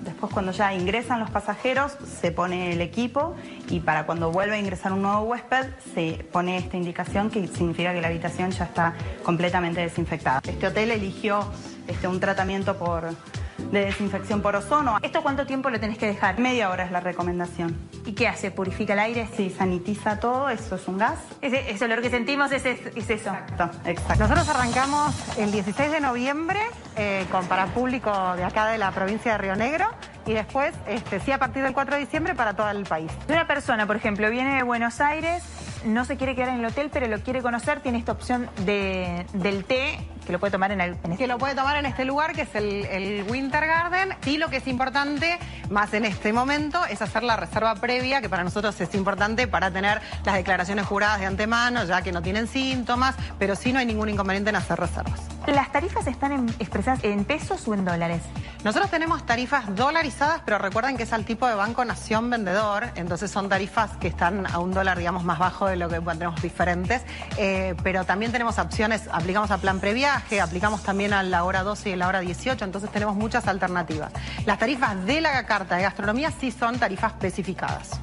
Después 0.00 0.32
cuando 0.32 0.52
ya 0.52 0.72
ingresan 0.72 1.18
los 1.18 1.30
pasajeros 1.30 1.96
se 2.20 2.30
pone 2.30 2.72
el 2.72 2.80
equipo 2.80 3.34
y 3.68 3.80
para 3.80 4.06
cuando 4.06 4.30
vuelve 4.30 4.54
a 4.54 4.58
ingresar 4.58 4.92
un 4.92 5.02
nuevo 5.02 5.22
huésped 5.22 5.66
se 5.94 6.24
pone 6.32 6.58
esta 6.58 6.76
indicación 6.76 7.28
que 7.28 7.46
significa 7.48 7.92
que 7.92 8.00
la 8.00 8.08
habitación 8.08 8.52
ya 8.52 8.64
está 8.64 8.94
completamente 9.24 9.80
desinfectada. 9.80 10.40
Este 10.46 10.68
hotel 10.68 10.92
eligió 10.92 11.44
este, 11.88 12.06
un 12.06 12.20
tratamiento 12.20 12.78
por 12.78 13.10
de 13.58 13.86
desinfección 13.86 14.42
por 14.42 14.56
ozono. 14.56 14.98
¿Esto 15.02 15.22
cuánto 15.22 15.46
tiempo 15.46 15.70
lo 15.70 15.80
tenés 15.80 15.98
que 15.98 16.06
dejar? 16.06 16.38
Media 16.38 16.70
hora 16.70 16.84
es 16.84 16.90
la 16.90 17.00
recomendación. 17.00 17.76
¿Y 18.04 18.12
qué 18.12 18.28
hace? 18.28 18.50
¿Purifica 18.50 18.92
el 18.92 19.00
aire? 19.00 19.28
Sí, 19.36 19.50
sanitiza 19.50 20.20
todo, 20.20 20.48
eso 20.48 20.76
es 20.76 20.88
un 20.88 20.98
gas. 20.98 21.18
Ese, 21.40 21.70
ese 21.70 21.84
olor 21.84 22.02
que 22.02 22.10
sentimos 22.10 22.52
es, 22.52 22.64
es, 22.64 22.80
es, 22.94 23.10
eso. 23.10 23.30
Exacto, 23.30 23.70
exacto. 23.84 24.24
Nosotros 24.24 24.48
arrancamos 24.48 25.14
el 25.38 25.50
16 25.52 25.90
de 25.90 26.00
noviembre 26.00 26.60
eh, 26.96 27.26
con 27.30 27.46
para 27.46 27.66
público 27.66 28.10
de 28.36 28.44
acá 28.44 28.66
de 28.66 28.78
la 28.78 28.90
provincia 28.92 29.32
de 29.32 29.38
Río 29.38 29.56
Negro 29.56 29.86
y 30.26 30.32
después, 30.32 30.74
este, 30.88 31.20
sí, 31.20 31.30
a 31.32 31.38
partir 31.38 31.62
del 31.62 31.72
4 31.72 31.94
de 31.94 32.00
diciembre 32.00 32.34
para 32.34 32.54
todo 32.54 32.68
el 32.70 32.84
país. 32.84 33.10
Una 33.28 33.46
persona, 33.46 33.86
por 33.86 33.96
ejemplo, 33.96 34.28
viene 34.30 34.56
de 34.56 34.62
Buenos 34.62 35.00
Aires, 35.00 35.42
no 35.86 36.04
se 36.04 36.16
quiere 36.16 36.34
quedar 36.34 36.50
en 36.50 36.60
el 36.60 36.64
hotel, 36.66 36.90
pero 36.92 37.06
lo 37.06 37.18
quiere 37.20 37.42
conocer, 37.42 37.80
tiene 37.80 37.98
esta 37.98 38.12
opción 38.12 38.48
de, 38.64 39.26
del 39.32 39.64
té 39.64 39.98
que 40.26 40.32
lo 40.32 40.40
puede 40.40 40.50
tomar 40.50 40.72
en, 40.72 40.80
el, 40.80 40.90
en 41.04 41.12
este... 41.12 41.16
Que 41.16 41.26
lo 41.26 41.38
puede 41.38 41.54
tomar 41.54 41.76
en 41.76 41.86
este 41.86 42.04
lugar, 42.04 42.34
que 42.34 42.42
es 42.42 42.54
el, 42.54 42.84
el, 42.86 43.24
Winter 43.30 43.64
Garden. 43.64 44.14
Y 44.26 44.38
lo 44.38 44.50
que 44.50 44.56
es 44.56 44.66
importante, 44.66 45.38
más 45.70 45.94
en 45.94 46.04
este 46.04 46.32
momento, 46.32 46.84
es 46.86 47.00
hacer 47.00 47.22
la 47.22 47.36
reserva 47.36 47.74
previa, 47.76 48.20
que 48.20 48.28
para 48.28 48.42
nosotros 48.42 48.78
es 48.80 48.94
importante 48.94 49.46
para 49.46 49.70
tener 49.70 50.00
las 50.24 50.34
declaraciones 50.34 50.84
juradas 50.84 51.20
de 51.20 51.26
antemano, 51.26 51.84
ya 51.84 52.02
que 52.02 52.10
no 52.10 52.22
tienen 52.22 52.48
síntomas, 52.48 53.14
pero 53.38 53.54
sí 53.54 53.72
no 53.72 53.78
hay 53.78 53.86
ningún 53.86 54.08
inconveniente 54.08 54.50
en 54.50 54.56
hacer 54.56 54.78
reservas. 54.78 55.20
¿Las 55.46 55.70
tarifas 55.70 56.06
están 56.08 56.32
en, 56.32 56.48
expresadas 56.58 57.04
en 57.04 57.24
pesos 57.24 57.66
o 57.68 57.74
en 57.74 57.84
dólares? 57.84 58.22
Nosotros 58.64 58.90
tenemos 58.90 59.24
tarifas 59.24 59.76
dolarizadas, 59.76 60.42
pero 60.44 60.58
recuerden 60.58 60.96
que 60.96 61.04
es 61.04 61.12
al 61.12 61.24
tipo 61.24 61.46
de 61.46 61.54
Banco 61.54 61.84
Nación 61.84 62.28
Vendedor, 62.28 62.90
entonces 62.96 63.30
son 63.30 63.48
tarifas 63.48 63.96
que 63.98 64.08
están 64.08 64.44
a 64.44 64.58
un 64.58 64.74
dólar, 64.74 64.98
digamos, 64.98 65.22
más 65.22 65.38
bajo 65.38 65.68
de 65.68 65.75
lo 65.76 65.88
que 65.88 66.00
tenemos 66.00 66.40
diferentes, 66.42 67.02
eh, 67.36 67.74
pero 67.82 68.04
también 68.04 68.32
tenemos 68.32 68.58
opciones, 68.58 69.08
aplicamos 69.10 69.50
a 69.50 69.58
plan 69.58 69.80
previaje, 69.80 70.40
aplicamos 70.40 70.82
también 70.82 71.12
a 71.12 71.22
la 71.22 71.44
hora 71.44 71.62
12 71.62 71.90
y 71.90 71.96
la 71.96 72.08
hora 72.08 72.20
18, 72.20 72.64
entonces 72.64 72.90
tenemos 72.90 73.16
muchas 73.16 73.46
alternativas. 73.46 74.12
Las 74.44 74.58
tarifas 74.58 75.04
de 75.04 75.20
la 75.20 75.44
carta 75.46 75.76
de 75.76 75.82
gastronomía 75.82 76.30
sí 76.30 76.50
son 76.50 76.78
tarifas 76.78 77.12
especificadas. 77.12 78.00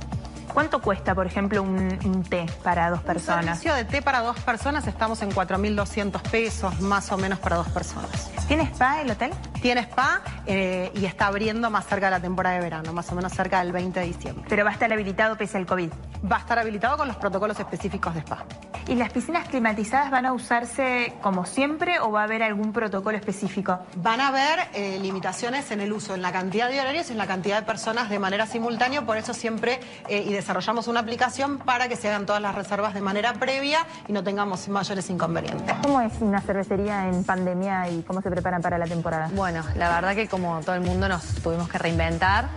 ¿Cuánto 0.53 0.81
cuesta, 0.81 1.15
por 1.15 1.25
ejemplo, 1.25 1.63
un, 1.63 1.99
un, 2.05 2.23
té 2.23 2.45
para 2.63 2.91
dos 2.91 3.01
personas? 3.01 3.39
Un 3.39 3.61
servicio 3.61 3.73
de 3.73 3.85
té 3.85 4.01
para 4.03 4.21
dos 4.21 4.39
personas 4.39 4.85
estamos 4.85 5.21
en 5.23 5.31
4.200 5.31 6.21
pesos, 6.29 6.79
más 6.79 7.11
o 7.11 7.17
menos 7.17 7.39
para 7.39 7.55
dos 7.55 7.69
personas. 7.69 8.29
¿Tiene 8.47 8.63
spa 8.65 9.01
el 9.01 9.09
hotel? 9.09 9.31
Tiene 9.61 9.81
spa 9.81 10.21
eh, 10.45 10.91
y 10.93 11.05
está 11.05 11.27
abriendo 11.27 11.71
más 11.71 11.87
cerca 11.87 12.07
de 12.07 12.11
la 12.11 12.19
temporada 12.19 12.55
de 12.55 12.61
verano, 12.61 12.93
más 12.93 13.11
o 13.11 13.15
menos 13.15 13.33
cerca 13.33 13.63
del 13.63 13.71
20 13.71 13.99
de 13.99 14.05
diciembre. 14.05 14.45
¿Pero 14.47 14.63
va 14.63 14.69
a 14.69 14.73
estar 14.73 14.93
habilitado 14.93 15.35
pese 15.37 15.57
al 15.57 15.65
COVID? 15.65 15.89
Va 16.31 16.35
a 16.35 16.39
estar 16.39 16.59
habilitado 16.59 16.97
con 16.97 17.07
los 17.07 17.17
protocolos 17.17 17.59
específicos 17.59 18.13
de 18.13 18.19
spa. 18.19 18.45
¿Y 18.87 18.95
las 18.95 19.13
piscinas 19.13 19.47
climatizadas 19.47 20.11
van 20.11 20.25
a 20.25 20.33
usarse 20.33 21.13
como 21.21 21.45
siempre 21.45 21.99
o 22.01 22.11
va 22.11 22.21
a 22.21 22.23
haber 22.25 22.43
algún 22.43 22.73
protocolo 22.73 23.17
específico? 23.17 23.79
Van 23.95 24.19
a 24.19 24.27
haber 24.27 24.59
eh, 24.73 24.99
limitaciones 25.01 25.71
en 25.71 25.79
el 25.79 25.93
uso, 25.93 26.15
en 26.15 26.21
la 26.21 26.33
cantidad 26.33 26.69
de 26.69 26.81
horarios 26.81 27.07
y 27.09 27.13
en 27.13 27.17
la 27.17 27.27
cantidad 27.27 27.61
de 27.61 27.65
personas 27.65 28.09
de 28.09 28.19
manera 28.19 28.45
simultánea, 28.45 29.05
por 29.05 29.17
eso 29.17 29.33
siempre 29.33 29.79
eh, 30.09 30.25
y 30.27 30.33
desarrollamos 30.43 30.89
una 30.89 30.99
aplicación 30.99 31.57
para 31.57 31.87
que 31.87 31.95
se 31.95 32.09
hagan 32.09 32.25
todas 32.25 32.41
las 32.41 32.53
reservas 32.53 32.93
de 32.93 32.99
manera 32.99 33.31
previa 33.33 33.79
y 34.09 34.11
no 34.11 34.25
tengamos 34.25 34.67
mayores 34.67 35.09
inconvenientes. 35.09 35.73
¿Cómo 35.81 36.01
es 36.01 36.11
una 36.19 36.41
cervecería 36.41 37.07
en 37.07 37.23
pandemia 37.23 37.89
y 37.89 38.01
cómo 38.01 38.21
se 38.21 38.29
preparan 38.29 38.61
para 38.61 38.77
la 38.77 38.85
temporada? 38.85 39.29
Bueno, 39.33 39.63
la 39.75 39.89
verdad 39.89 40.15
que 40.15 40.27
como 40.27 40.59
todo 40.59 40.75
el 40.75 40.81
mundo 40.81 41.07
nos 41.07 41.23
tuvimos 41.41 41.69
que 41.69 41.77
reinventar. 41.77 42.49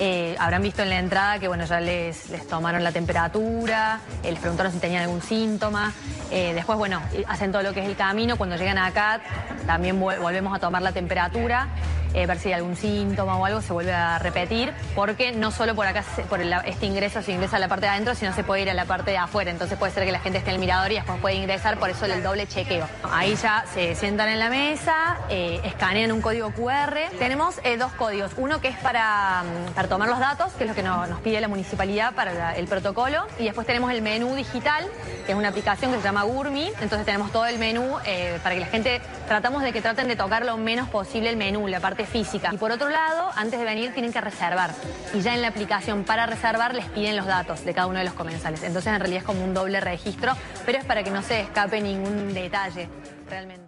Eh, 0.00 0.34
habrán 0.38 0.62
visto 0.62 0.82
en 0.82 0.88
la 0.88 0.98
entrada 0.98 1.38
que 1.38 1.46
bueno 1.46 1.66
ya 1.66 1.80
les, 1.80 2.30
les 2.30 2.48
tomaron 2.48 2.82
la 2.82 2.92
temperatura, 2.92 4.00
eh, 4.22 4.30
les 4.30 4.40
preguntaron 4.40 4.72
si 4.72 4.78
tenían 4.78 5.02
algún 5.02 5.20
síntoma. 5.20 5.92
Eh, 6.30 6.54
después, 6.54 6.78
bueno, 6.78 7.02
hacen 7.28 7.52
todo 7.52 7.62
lo 7.62 7.74
que 7.74 7.80
es 7.80 7.86
el 7.86 7.94
camino. 7.96 8.38
Cuando 8.38 8.56
llegan 8.56 8.78
acá 8.78 9.20
también 9.66 10.00
volvemos 10.00 10.56
a 10.56 10.58
tomar 10.58 10.80
la 10.80 10.92
temperatura. 10.92 11.68
Eh, 12.14 12.26
ver 12.26 12.38
si 12.38 12.48
hay 12.48 12.54
algún 12.54 12.76
síntoma 12.76 13.36
o 13.36 13.44
algo, 13.44 13.60
se 13.60 13.72
vuelve 13.72 13.92
a 13.92 14.20
repetir, 14.20 14.72
porque 14.94 15.32
no 15.32 15.50
solo 15.50 15.74
por 15.74 15.86
acá, 15.86 16.04
por 16.28 16.40
este 16.40 16.86
ingreso 16.86 17.22
se 17.22 17.32
ingresa 17.32 17.56
a 17.56 17.58
la 17.58 17.66
parte 17.66 17.86
de 17.86 17.92
adentro, 17.92 18.14
sino 18.14 18.32
se 18.32 18.44
puede 18.44 18.62
ir 18.62 18.70
a 18.70 18.74
la 18.74 18.84
parte 18.84 19.10
de 19.10 19.18
afuera. 19.18 19.50
Entonces 19.50 19.76
puede 19.76 19.92
ser 19.92 20.04
que 20.04 20.12
la 20.12 20.20
gente 20.20 20.38
esté 20.38 20.50
en 20.50 20.54
el 20.54 20.60
mirador 20.60 20.92
y 20.92 20.94
después 20.94 21.18
puede 21.20 21.34
ingresar, 21.34 21.76
por 21.78 21.90
eso 21.90 22.06
el 22.06 22.22
doble 22.22 22.46
chequeo. 22.46 22.86
Ahí 23.10 23.34
ya 23.34 23.64
se 23.74 23.96
sientan 23.96 24.28
en 24.28 24.38
la 24.38 24.48
mesa, 24.48 25.18
eh, 25.28 25.60
escanean 25.64 26.12
un 26.12 26.20
código 26.20 26.52
QR. 26.52 27.10
Tenemos 27.18 27.56
eh, 27.64 27.76
dos 27.76 27.92
códigos, 27.92 28.30
uno 28.36 28.60
que 28.60 28.68
es 28.68 28.78
para, 28.78 29.42
para, 29.74 29.88
tomar 29.88 30.08
los 30.08 30.20
datos, 30.20 30.52
que 30.52 30.64
es 30.64 30.70
lo 30.70 30.76
que 30.76 30.84
no, 30.84 31.06
nos 31.08 31.20
pide 31.20 31.40
la 31.40 31.48
municipalidad 31.48 32.14
para 32.14 32.54
el 32.54 32.66
protocolo, 32.66 33.26
y 33.40 33.44
después 33.44 33.66
tenemos 33.66 33.90
el 33.90 34.02
menú 34.02 34.36
digital, 34.36 34.84
que 35.26 35.32
es 35.32 35.38
una 35.38 35.48
aplicación 35.48 35.90
que 35.90 35.98
se 35.98 36.04
llama 36.04 36.22
Gurmi, 36.22 36.70
entonces 36.80 37.04
tenemos 37.04 37.32
todo 37.32 37.46
el 37.46 37.58
menú 37.58 37.96
para 38.42 38.54
que 38.54 38.60
la 38.60 38.66
gente, 38.66 39.00
tratamos 39.26 39.62
de 39.62 39.72
que 39.72 39.82
traten 39.82 40.06
de 40.06 40.16
tocar 40.16 40.44
lo 40.44 40.56
menos 40.56 40.88
posible 40.88 41.30
el 41.30 41.36
menú, 41.36 41.66
la 41.66 41.80
parte 41.80 42.03
física. 42.06 42.50
Y 42.52 42.56
por 42.56 42.70
otro 42.70 42.88
lado, 42.88 43.30
antes 43.36 43.58
de 43.58 43.64
venir 43.64 43.92
tienen 43.92 44.12
que 44.12 44.20
reservar. 44.20 44.70
Y 45.12 45.20
ya 45.20 45.34
en 45.34 45.42
la 45.42 45.48
aplicación 45.48 46.04
para 46.04 46.26
reservar 46.26 46.74
les 46.74 46.86
piden 46.86 47.16
los 47.16 47.26
datos 47.26 47.64
de 47.64 47.74
cada 47.74 47.86
uno 47.86 47.98
de 47.98 48.04
los 48.04 48.14
comensales. 48.14 48.62
Entonces 48.62 48.92
en 48.92 49.00
realidad 49.00 49.20
es 49.20 49.24
como 49.24 49.44
un 49.44 49.54
doble 49.54 49.80
registro, 49.80 50.32
pero 50.64 50.78
es 50.78 50.84
para 50.84 51.02
que 51.02 51.10
no 51.10 51.22
se 51.22 51.40
escape 51.40 51.80
ningún 51.80 52.34
detalle 52.34 52.88
realmente. 53.28 53.64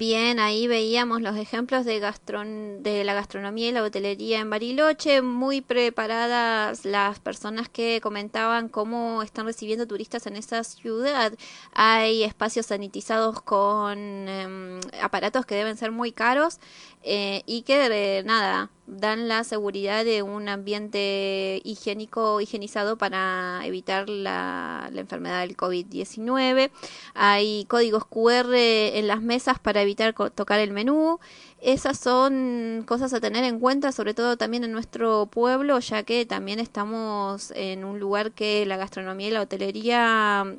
Bien, 0.00 0.40
ahí 0.40 0.66
veíamos 0.66 1.20
los 1.20 1.36
ejemplos 1.36 1.84
de, 1.84 1.98
gastron 1.98 2.82
de 2.82 3.04
la 3.04 3.12
gastronomía 3.12 3.68
y 3.68 3.72
la 3.72 3.82
hotelería 3.82 4.40
en 4.40 4.48
Bariloche, 4.48 5.20
muy 5.20 5.60
preparadas 5.60 6.86
las 6.86 7.18
personas 7.18 7.68
que 7.68 8.00
comentaban 8.00 8.70
cómo 8.70 9.22
están 9.22 9.44
recibiendo 9.44 9.86
turistas 9.86 10.26
en 10.26 10.36
esa 10.36 10.64
ciudad. 10.64 11.34
Hay 11.74 12.22
espacios 12.22 12.64
sanitizados 12.64 13.42
con 13.42 13.98
eh, 13.98 14.80
aparatos 15.02 15.44
que 15.44 15.54
deben 15.54 15.76
ser 15.76 15.90
muy 15.90 16.12
caros 16.12 16.60
eh, 17.02 17.42
y 17.46 17.62
que 17.62 18.18
eh, 18.18 18.22
nada 18.24 18.70
dan 18.86 19.28
la 19.28 19.44
seguridad 19.44 20.04
de 20.04 20.22
un 20.22 20.48
ambiente 20.48 21.60
higiénico 21.64 22.40
higienizado 22.40 22.98
para 22.98 23.60
evitar 23.64 24.08
la, 24.08 24.90
la 24.92 25.00
enfermedad 25.00 25.40
del 25.40 25.56
COVID-19 25.56 26.70
hay 27.14 27.64
códigos 27.66 28.04
QR 28.04 28.52
en 28.52 29.06
las 29.06 29.22
mesas 29.22 29.58
para 29.60 29.82
evitar 29.82 30.12
tocar 30.34 30.58
el 30.58 30.72
menú 30.72 31.20
esas 31.60 31.98
son 31.98 32.84
cosas 32.86 33.12
a 33.12 33.20
tener 33.20 33.44
en 33.44 33.60
cuenta, 33.60 33.92
sobre 33.92 34.14
todo 34.14 34.38
también 34.38 34.64
en 34.64 34.72
nuestro 34.72 35.26
pueblo, 35.26 35.78
ya 35.80 36.04
que 36.04 36.24
también 36.24 36.58
estamos 36.58 37.50
en 37.54 37.84
un 37.84 38.00
lugar 38.00 38.32
que 38.32 38.64
la 38.64 38.78
gastronomía 38.78 39.28
y 39.28 39.30
la 39.30 39.42
hotelería 39.42 40.56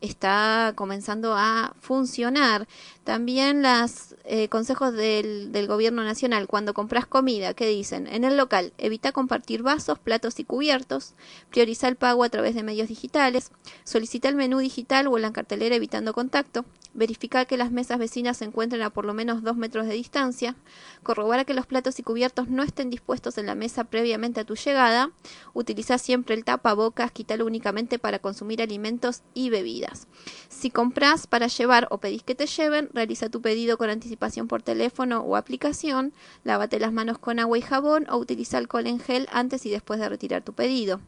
está 0.00 0.72
comenzando 0.76 1.34
a 1.36 1.74
funcionar. 1.80 2.68
También 3.02 3.62
los 3.62 4.14
eh, 4.28 4.48
consejos 4.48 4.92
del, 4.92 5.66
gobierno 5.68 6.02
nacional, 6.02 6.48
cuando 6.48 6.74
compras 6.74 7.06
comida, 7.06 7.54
¿qué 7.54 7.68
dicen? 7.68 8.08
En 8.08 8.24
el 8.24 8.36
local, 8.36 8.72
evita 8.76 9.12
compartir 9.12 9.62
vasos, 9.62 10.00
platos 10.00 10.40
y 10.40 10.44
cubiertos, 10.44 11.14
prioriza 11.50 11.86
el 11.86 11.94
pago 11.94 12.24
a 12.24 12.28
través 12.28 12.56
de 12.56 12.64
medios 12.64 12.88
digitales, 12.88 13.52
solicita 13.84 14.28
el 14.28 14.34
menú 14.34 14.58
digital 14.58 15.06
o 15.06 15.16
en 15.16 15.22
la 15.22 15.32
cartelera 15.32 15.76
evitando 15.76 16.12
contacto, 16.12 16.64
verifica 16.92 17.44
que 17.44 17.56
las 17.56 17.70
mesas 17.70 17.98
vecinas 17.98 18.38
se 18.38 18.46
encuentren 18.46 18.82
a 18.82 18.90
por 18.90 19.04
lo 19.04 19.14
menos 19.14 19.42
dos 19.42 19.56
metros 19.56 19.86
de 19.86 19.94
distancia, 19.94 20.56
corrobora 21.04 21.44
que 21.44 21.54
los 21.54 21.66
platos 21.66 21.98
y 22.00 22.02
cubiertos 22.02 22.48
no 22.48 22.64
estén 22.64 22.90
dispuestos 22.90 23.38
en 23.38 23.46
la 23.46 23.54
mesa 23.54 23.84
previamente 23.84 24.40
a 24.40 24.44
tu 24.44 24.56
llegada, 24.56 25.10
utiliza 25.52 25.98
siempre 25.98 26.34
el 26.34 26.44
tapabocas, 26.44 27.12
quítalo 27.12 27.46
únicamente 27.46 28.00
para 28.00 28.18
consumir 28.18 28.60
alimentos 28.60 29.22
y 29.34 29.50
bebidas. 29.50 30.08
Si 30.48 30.70
compras 30.70 31.26
para 31.28 31.46
llevar 31.46 31.86
o 31.90 31.98
pedís 31.98 32.22
que 32.22 32.34
te 32.34 32.46
lleven, 32.46 32.88
realiza 32.92 33.28
tu 33.28 33.40
pedido 33.40 33.78
con 33.78 33.90
anticipación 33.90 34.15
por 34.48 34.62
teléfono 34.62 35.20
o 35.20 35.36
aplicación, 35.36 36.12
lávate 36.44 36.80
las 36.80 36.92
manos 36.92 37.18
con 37.18 37.38
agua 37.38 37.58
y 37.58 37.62
jabón 37.62 38.06
o 38.10 38.16
utiliza 38.16 38.58
alcohol 38.58 38.86
en 38.86 38.98
gel 38.98 39.28
antes 39.32 39.66
y 39.66 39.70
después 39.70 40.00
de 40.00 40.08
retirar 40.08 40.42
tu 40.42 40.52
pedido. 40.52 41.00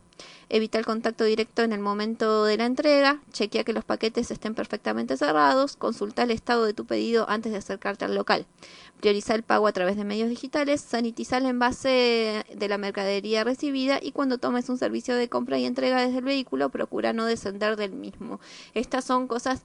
Evita 0.48 0.78
el 0.78 0.86
contacto 0.86 1.24
directo 1.24 1.62
en 1.62 1.72
el 1.72 1.80
momento 1.80 2.44
de 2.44 2.56
la 2.56 2.66
entrega, 2.66 3.20
chequea 3.32 3.64
que 3.64 3.72
los 3.72 3.84
paquetes 3.84 4.30
estén 4.30 4.54
perfectamente 4.54 5.16
cerrados, 5.16 5.76
consulta 5.76 6.22
el 6.22 6.30
estado 6.30 6.64
de 6.64 6.74
tu 6.74 6.86
pedido 6.86 7.28
antes 7.28 7.52
de 7.52 7.58
acercarte 7.58 8.04
al 8.04 8.14
local. 8.14 8.46
Prioriza 9.00 9.34
el 9.34 9.42
pago 9.42 9.66
a 9.68 9.72
través 9.72 9.96
de 9.96 10.04
medios 10.04 10.28
digitales, 10.28 10.80
sanitiza 10.80 11.36
el 11.36 11.46
envase 11.46 12.44
de 12.52 12.68
la 12.68 12.78
mercadería 12.78 13.44
recibida 13.44 14.00
y 14.02 14.12
cuando 14.12 14.38
tomes 14.38 14.68
un 14.68 14.78
servicio 14.78 15.14
de 15.14 15.28
compra 15.28 15.58
y 15.58 15.66
entrega 15.66 16.00
desde 16.00 16.18
el 16.18 16.24
vehículo, 16.24 16.70
procura 16.70 17.12
no 17.12 17.24
descender 17.24 17.76
del 17.76 17.92
mismo. 17.92 18.40
Estas 18.74 19.04
son 19.04 19.28
cosas 19.28 19.62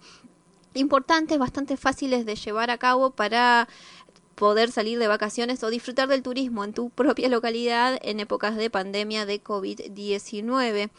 importantes, 0.73 1.37
bastante 1.37 1.77
fáciles 1.77 2.25
de 2.25 2.35
llevar 2.35 2.71
a 2.71 2.77
cabo 2.77 3.11
para 3.11 3.67
poder 4.35 4.71
salir 4.71 4.99
de 4.99 5.07
vacaciones 5.07 5.63
o 5.63 5.69
disfrutar 5.69 6.07
del 6.07 6.23
turismo 6.23 6.63
en 6.63 6.73
tu 6.73 6.89
propia 6.89 7.29
localidad 7.29 7.99
en 8.01 8.19
épocas 8.19 8.55
de 8.55 8.69
pandemia 8.69 9.25
de 9.25 9.43
COVID-19. 9.43 10.89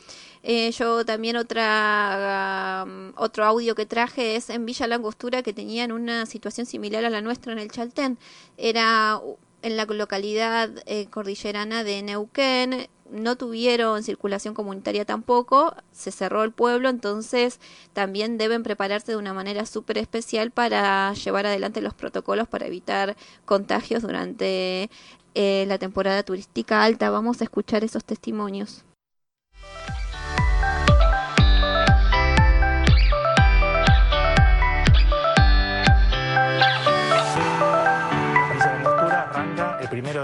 Eh, 0.43 0.71
yo 0.73 1.05
también 1.05 1.37
otra 1.37 2.85
um, 2.87 3.13
otro 3.17 3.45
audio 3.45 3.75
que 3.75 3.87
traje 3.87 4.37
es 4.37 4.51
en 4.51 4.67
Villa 4.67 4.87
Langostura 4.87 5.43
que 5.43 5.53
tenían 5.53 5.93
una 5.93 6.27
situación 6.27 6.67
similar 6.67 7.05
a 7.05 7.11
la 7.11 7.21
nuestra 7.21 7.53
en 7.53 7.59
el 7.59 7.71
Chaltén. 7.71 8.19
Era 8.57 9.21
en 9.63 9.77
la 9.77 9.87
localidad 9.87 10.71
eh, 10.87 11.07
cordillerana 11.07 11.85
de 11.85 12.03
Neuquén, 12.03 12.89
no 13.11 13.37
tuvieron 13.37 14.03
circulación 14.03 14.55
comunitaria 14.55 15.05
tampoco, 15.05 15.75
se 15.93 16.11
cerró 16.11 16.43
el 16.43 16.53
pueblo, 16.53 16.89
entonces 16.89 17.61
también 17.93 18.39
deben 18.39 18.63
prepararse 18.63 19.13
de 19.13 19.19
una 19.19 19.35
manera 19.35 19.67
súper 19.67 19.99
especial 19.99 20.51
para 20.51 21.13
llevar 21.15 21.47
adelante 21.47 21.81
los 21.81 21.95
protocolos 21.95 22.49
para 22.49 22.67
evitar 22.67 23.17
contagios 23.45 24.03
durante 24.03 24.91
eh, 25.35 25.65
la 25.69 25.79
temporada 25.79 26.23
turística 26.23 26.83
alta. 26.83 27.11
Vamos 27.11 27.41
a 27.41 27.45
escuchar 27.45 27.85
esos 27.85 28.05
testimonios. 28.05 28.85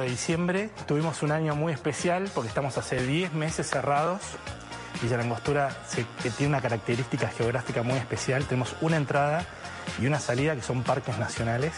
De 0.01 0.11
diciembre. 0.11 0.71
Tuvimos 0.87 1.23
un 1.23 1.33
año 1.33 1.55
muy 1.55 1.73
especial 1.73 2.31
porque 2.35 2.49
estamos 2.49 2.77
hace 2.79 3.01
10 3.07 3.35
meses 3.35 3.69
cerrados. 3.69 4.21
Villa 5.03 5.17
Langostura 5.17 5.71
tiene 6.37 6.49
una 6.49 6.61
característica 6.61 7.29
geográfica 7.29 7.83
muy 7.83 7.97
especial. 7.97 8.45
Tenemos 8.45 8.75
una 8.81 8.97
entrada 8.97 9.45
y 10.01 10.07
una 10.07 10.19
salida 10.19 10.55
que 10.55 10.63
son 10.63 10.83
parques 10.83 11.19
nacionales. 11.19 11.73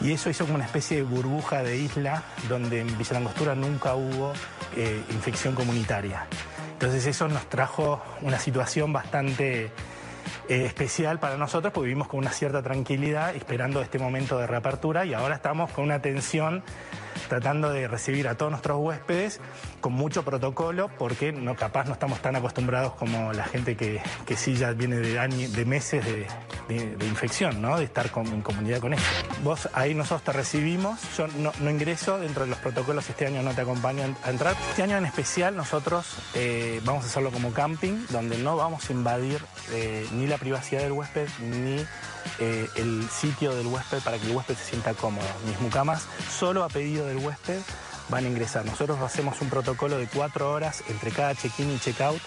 Y 0.00 0.12
eso 0.12 0.30
hizo 0.30 0.44
como 0.44 0.56
una 0.56 0.64
especie 0.64 0.98
de 0.98 1.02
burbuja 1.02 1.62
de 1.62 1.76
isla 1.76 2.22
donde 2.48 2.80
en 2.80 2.98
Villa 2.98 3.14
Langostura 3.14 3.54
nunca 3.54 3.94
hubo 3.94 4.32
eh, 4.76 5.02
infección 5.10 5.54
comunitaria. 5.54 6.26
Entonces 6.72 7.06
eso 7.06 7.26
nos 7.26 7.48
trajo 7.48 8.00
una 8.22 8.38
situación 8.38 8.92
bastante 8.92 9.72
eh, 10.48 10.64
especial 10.64 11.18
para 11.18 11.36
nosotros 11.36 11.72
porque 11.72 11.88
vivimos 11.88 12.08
con 12.08 12.20
una 12.20 12.30
cierta 12.30 12.62
tranquilidad 12.62 13.34
esperando 13.34 13.82
este 13.82 13.98
momento 13.98 14.38
de 14.38 14.46
reapertura 14.46 15.04
y 15.04 15.12
ahora 15.12 15.34
estamos 15.34 15.70
con 15.72 15.84
una 15.84 16.00
tensión 16.00 16.62
tratando 17.28 17.70
de 17.70 17.88
recibir 17.88 18.28
a 18.28 18.36
todos 18.36 18.50
nuestros 18.50 18.78
huéspedes 18.78 19.40
con 19.80 19.92
mucho 19.92 20.24
protocolo, 20.24 20.90
porque 20.98 21.32
no, 21.32 21.54
capaz 21.56 21.84
no 21.84 21.92
estamos 21.92 22.20
tan 22.20 22.36
acostumbrados 22.36 22.94
como 22.94 23.32
la 23.32 23.44
gente 23.44 23.76
que, 23.76 24.00
que 24.26 24.36
sí 24.36 24.54
ya 24.54 24.72
viene 24.72 24.96
de, 24.96 25.18
años, 25.18 25.52
de 25.52 25.64
meses 25.64 26.04
de, 26.04 26.26
infección, 27.06 27.62
¿no? 27.62 27.78
de 27.78 27.84
estar 27.84 28.10
en 28.14 28.42
comunidad 28.42 28.80
con 28.80 28.92
ellos. 28.92 29.06
Vos 29.42 29.68
ahí 29.72 29.94
nosotros 29.94 30.22
te 30.22 30.32
recibimos, 30.32 31.00
yo 31.16 31.26
no, 31.28 31.70
ingreso, 31.70 32.18
dentro 32.18 32.44
de 32.44 32.50
los 32.50 32.58
protocolos 32.58 33.08
este 33.08 33.26
año 33.26 33.42
no 33.42 33.52
te 33.52 33.62
acompañan 33.62 34.16
a 34.24 34.30
entrar. 34.30 34.54
Este 34.70 34.82
año 34.82 34.96
en 34.96 35.06
especial 35.06 35.56
nosotros 35.56 36.06
eh, 36.34 36.80
vamos 36.84 37.04
a 37.04 37.06
hacerlo 37.06 37.30
como 37.30 37.52
camping, 37.52 38.06
donde 38.10 38.38
no 38.38 38.56
vamos 38.56 38.88
a 38.88 38.92
invadir 38.92 39.40
eh, 39.72 40.06
ni 40.12 40.26
la 40.26 40.38
privacidad 40.38 40.82
del 40.82 40.92
huésped 40.92 41.28
ni 41.40 41.84
eh, 42.38 42.68
el 42.76 43.08
sitio 43.10 43.54
del 43.54 43.66
huésped 43.66 44.00
para 44.00 44.18
que 44.18 44.26
el 44.26 44.36
huésped 44.36 44.56
se 44.56 44.64
sienta 44.64 44.94
cómodo. 44.94 45.26
Mis 45.46 45.60
mucamas, 45.60 46.06
solo 46.30 46.64
a 46.64 46.68
pedido 46.68 47.06
del 47.06 47.18
huésped, 47.18 47.60
van 48.08 48.24
a 48.24 48.28
ingresar. 48.28 48.64
Nosotros 48.64 48.98
hacemos 49.00 49.40
un 49.40 49.50
protocolo 49.50 49.98
de 49.98 50.06
cuatro 50.06 50.50
horas 50.50 50.82
entre 50.88 51.10
cada 51.10 51.34
check-in 51.34 51.70
y 51.70 51.78
check-out 51.78 52.20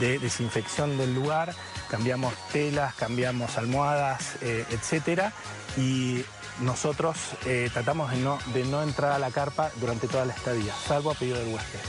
de 0.00 0.18
desinfección 0.18 0.98
del 0.98 1.14
lugar, 1.14 1.54
cambiamos 1.90 2.34
telas, 2.52 2.94
cambiamos 2.94 3.56
almohadas, 3.56 4.36
eh, 4.40 4.64
etcétera, 4.70 5.32
y 5.76 6.24
nosotros 6.60 7.16
eh, 7.44 7.70
tratamos 7.72 8.10
de 8.10 8.16
no, 8.18 8.38
de 8.52 8.64
no 8.64 8.82
entrar 8.82 9.12
a 9.12 9.18
la 9.18 9.30
carpa 9.30 9.70
durante 9.76 10.08
toda 10.08 10.24
la 10.24 10.32
estadía, 10.32 10.72
salvo 10.86 11.10
a 11.10 11.14
pedido 11.14 11.38
del 11.38 11.54
huésped. 11.54 11.80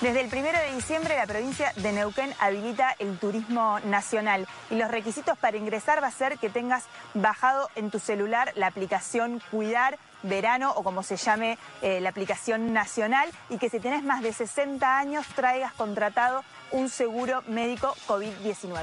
Desde 0.00 0.20
el 0.20 0.26
1 0.26 0.42
de 0.42 0.74
diciembre 0.74 1.16
la 1.16 1.26
provincia 1.26 1.72
de 1.76 1.92
Neuquén 1.92 2.34
habilita 2.40 2.94
el 2.98 3.16
turismo 3.18 3.78
nacional 3.80 4.46
y 4.70 4.74
los 4.74 4.90
requisitos 4.90 5.38
para 5.38 5.56
ingresar 5.56 6.02
va 6.02 6.08
a 6.08 6.10
ser 6.10 6.38
que 6.38 6.50
tengas 6.50 6.84
bajado 7.14 7.70
en 7.76 7.90
tu 7.90 7.98
celular 7.98 8.52
la 8.56 8.66
aplicación 8.66 9.40
Cuidar 9.50 9.98
Verano 10.22 10.72
o 10.72 10.82
como 10.82 11.02
se 11.02 11.16
llame 11.16 11.58
eh, 11.80 12.00
la 12.00 12.10
aplicación 12.10 12.72
nacional 12.72 13.30
y 13.50 13.58
que 13.58 13.70
si 13.70 13.78
tienes 13.78 14.02
más 14.02 14.22
de 14.22 14.32
60 14.32 14.98
años 14.98 15.26
traigas 15.34 15.72
contratado 15.74 16.42
un 16.70 16.88
seguro 16.88 17.42
médico 17.46 17.94
COVID-19. 18.08 18.80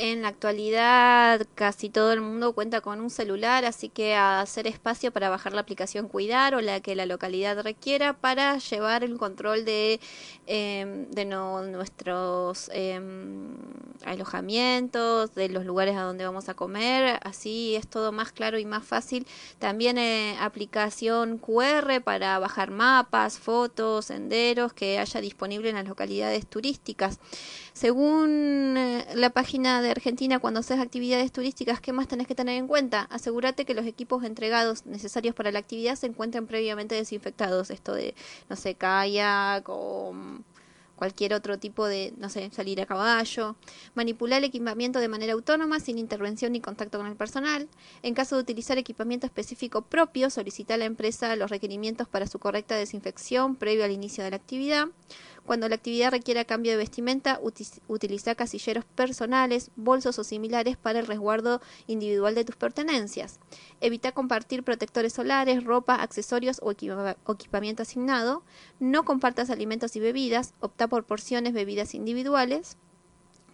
En 0.00 0.22
la 0.22 0.28
actualidad 0.28 1.44
casi 1.56 1.90
todo 1.90 2.12
el 2.12 2.20
mundo 2.20 2.52
cuenta 2.52 2.80
con 2.80 3.00
un 3.00 3.10
celular, 3.10 3.64
así 3.64 3.88
que 3.88 4.14
a 4.14 4.40
hacer 4.40 4.68
espacio 4.68 5.10
para 5.10 5.28
bajar 5.28 5.54
la 5.54 5.60
aplicación 5.60 6.06
Cuidar 6.06 6.54
o 6.54 6.60
la 6.60 6.78
que 6.78 6.94
la 6.94 7.04
localidad 7.04 7.60
requiera 7.64 8.12
para 8.12 8.58
llevar 8.58 9.02
el 9.02 9.18
control 9.18 9.64
de, 9.64 9.98
em, 10.46 11.10
de 11.10 11.24
nuestros 11.24 12.70
em, 12.72 13.56
alojamientos, 14.04 15.34
de 15.34 15.48
los 15.48 15.64
lugares 15.64 15.96
a 15.96 16.02
donde 16.02 16.24
vamos 16.24 16.48
a 16.48 16.54
comer, 16.54 17.18
así 17.24 17.74
es 17.74 17.88
todo 17.88 18.12
más 18.12 18.30
claro 18.30 18.56
y 18.60 18.64
más 18.64 18.84
fácil. 18.84 19.26
También 19.58 19.98
eh, 19.98 20.36
aplicación 20.40 21.38
QR 21.38 22.00
para 22.04 22.38
bajar 22.38 22.70
mapas, 22.70 23.40
fotos, 23.40 24.04
senderos 24.04 24.72
que 24.72 25.00
haya 25.00 25.20
disponible 25.20 25.70
en 25.70 25.74
las 25.74 25.88
localidades 25.88 26.46
turísticas. 26.46 27.18
Según 27.78 28.74
eh, 28.76 29.06
la 29.14 29.30
página 29.30 29.80
de 29.80 29.92
Argentina, 29.92 30.40
cuando 30.40 30.58
haces 30.58 30.80
actividades 30.80 31.30
turísticas, 31.30 31.80
¿qué 31.80 31.92
más 31.92 32.08
tenés 32.08 32.26
que 32.26 32.34
tener 32.34 32.56
en 32.56 32.66
cuenta? 32.66 33.02
Asegúrate 33.02 33.64
que 33.64 33.72
los 33.72 33.86
equipos 33.86 34.24
entregados 34.24 34.84
necesarios 34.84 35.32
para 35.32 35.52
la 35.52 35.60
actividad 35.60 35.94
se 35.94 36.08
encuentren 36.08 36.48
previamente 36.48 36.96
desinfectados. 36.96 37.70
Esto 37.70 37.94
de, 37.94 38.16
no 38.50 38.56
sé, 38.56 38.74
kayak 38.74 39.68
o 39.68 40.12
cualquier 40.96 41.32
otro 41.32 41.58
tipo 41.58 41.86
de, 41.86 42.12
no 42.16 42.28
sé, 42.28 42.50
salir 42.50 42.80
a 42.80 42.86
caballo, 42.86 43.54
manipular 43.94 44.38
el 44.38 44.44
equipamiento 44.44 44.98
de 44.98 45.06
manera 45.06 45.34
autónoma 45.34 45.78
sin 45.78 45.98
intervención 45.98 46.52
ni 46.52 46.60
contacto 46.60 46.98
con 46.98 47.06
el 47.06 47.14
personal. 47.14 47.68
En 48.02 48.14
caso 48.14 48.34
de 48.34 48.42
utilizar 48.42 48.76
equipamiento 48.76 49.24
específico 49.24 49.82
propio, 49.82 50.30
solicita 50.30 50.74
a 50.74 50.78
la 50.78 50.86
empresa 50.86 51.36
los 51.36 51.50
requerimientos 51.50 52.08
para 52.08 52.26
su 52.26 52.40
correcta 52.40 52.74
desinfección 52.74 53.54
previo 53.54 53.84
al 53.84 53.92
inicio 53.92 54.24
de 54.24 54.30
la 54.30 54.36
actividad. 54.36 54.88
Cuando 55.48 55.66
la 55.66 55.76
actividad 55.76 56.10
requiera 56.10 56.44
cambio 56.44 56.72
de 56.72 56.76
vestimenta, 56.76 57.40
utiliza 57.88 58.34
casilleros 58.34 58.84
personales, 58.84 59.70
bolsos 59.76 60.18
o 60.18 60.24
similares 60.24 60.76
para 60.76 60.98
el 60.98 61.06
resguardo 61.06 61.62
individual 61.86 62.34
de 62.34 62.44
tus 62.44 62.56
pertenencias. 62.56 63.40
Evita 63.80 64.12
compartir 64.12 64.62
protectores 64.62 65.14
solares, 65.14 65.64
ropa, 65.64 65.94
accesorios 65.94 66.60
o, 66.62 66.72
equipamiento 66.72 67.82
asignado. 67.82 68.42
No 68.78 69.06
compartas 69.06 69.48
alimentos 69.48 69.96
y 69.96 70.00
bebidas. 70.00 70.52
Opta 70.60 70.86
por 70.86 71.04
porciones 71.04 71.54
bebidas 71.54 71.94
individuales. 71.94 72.76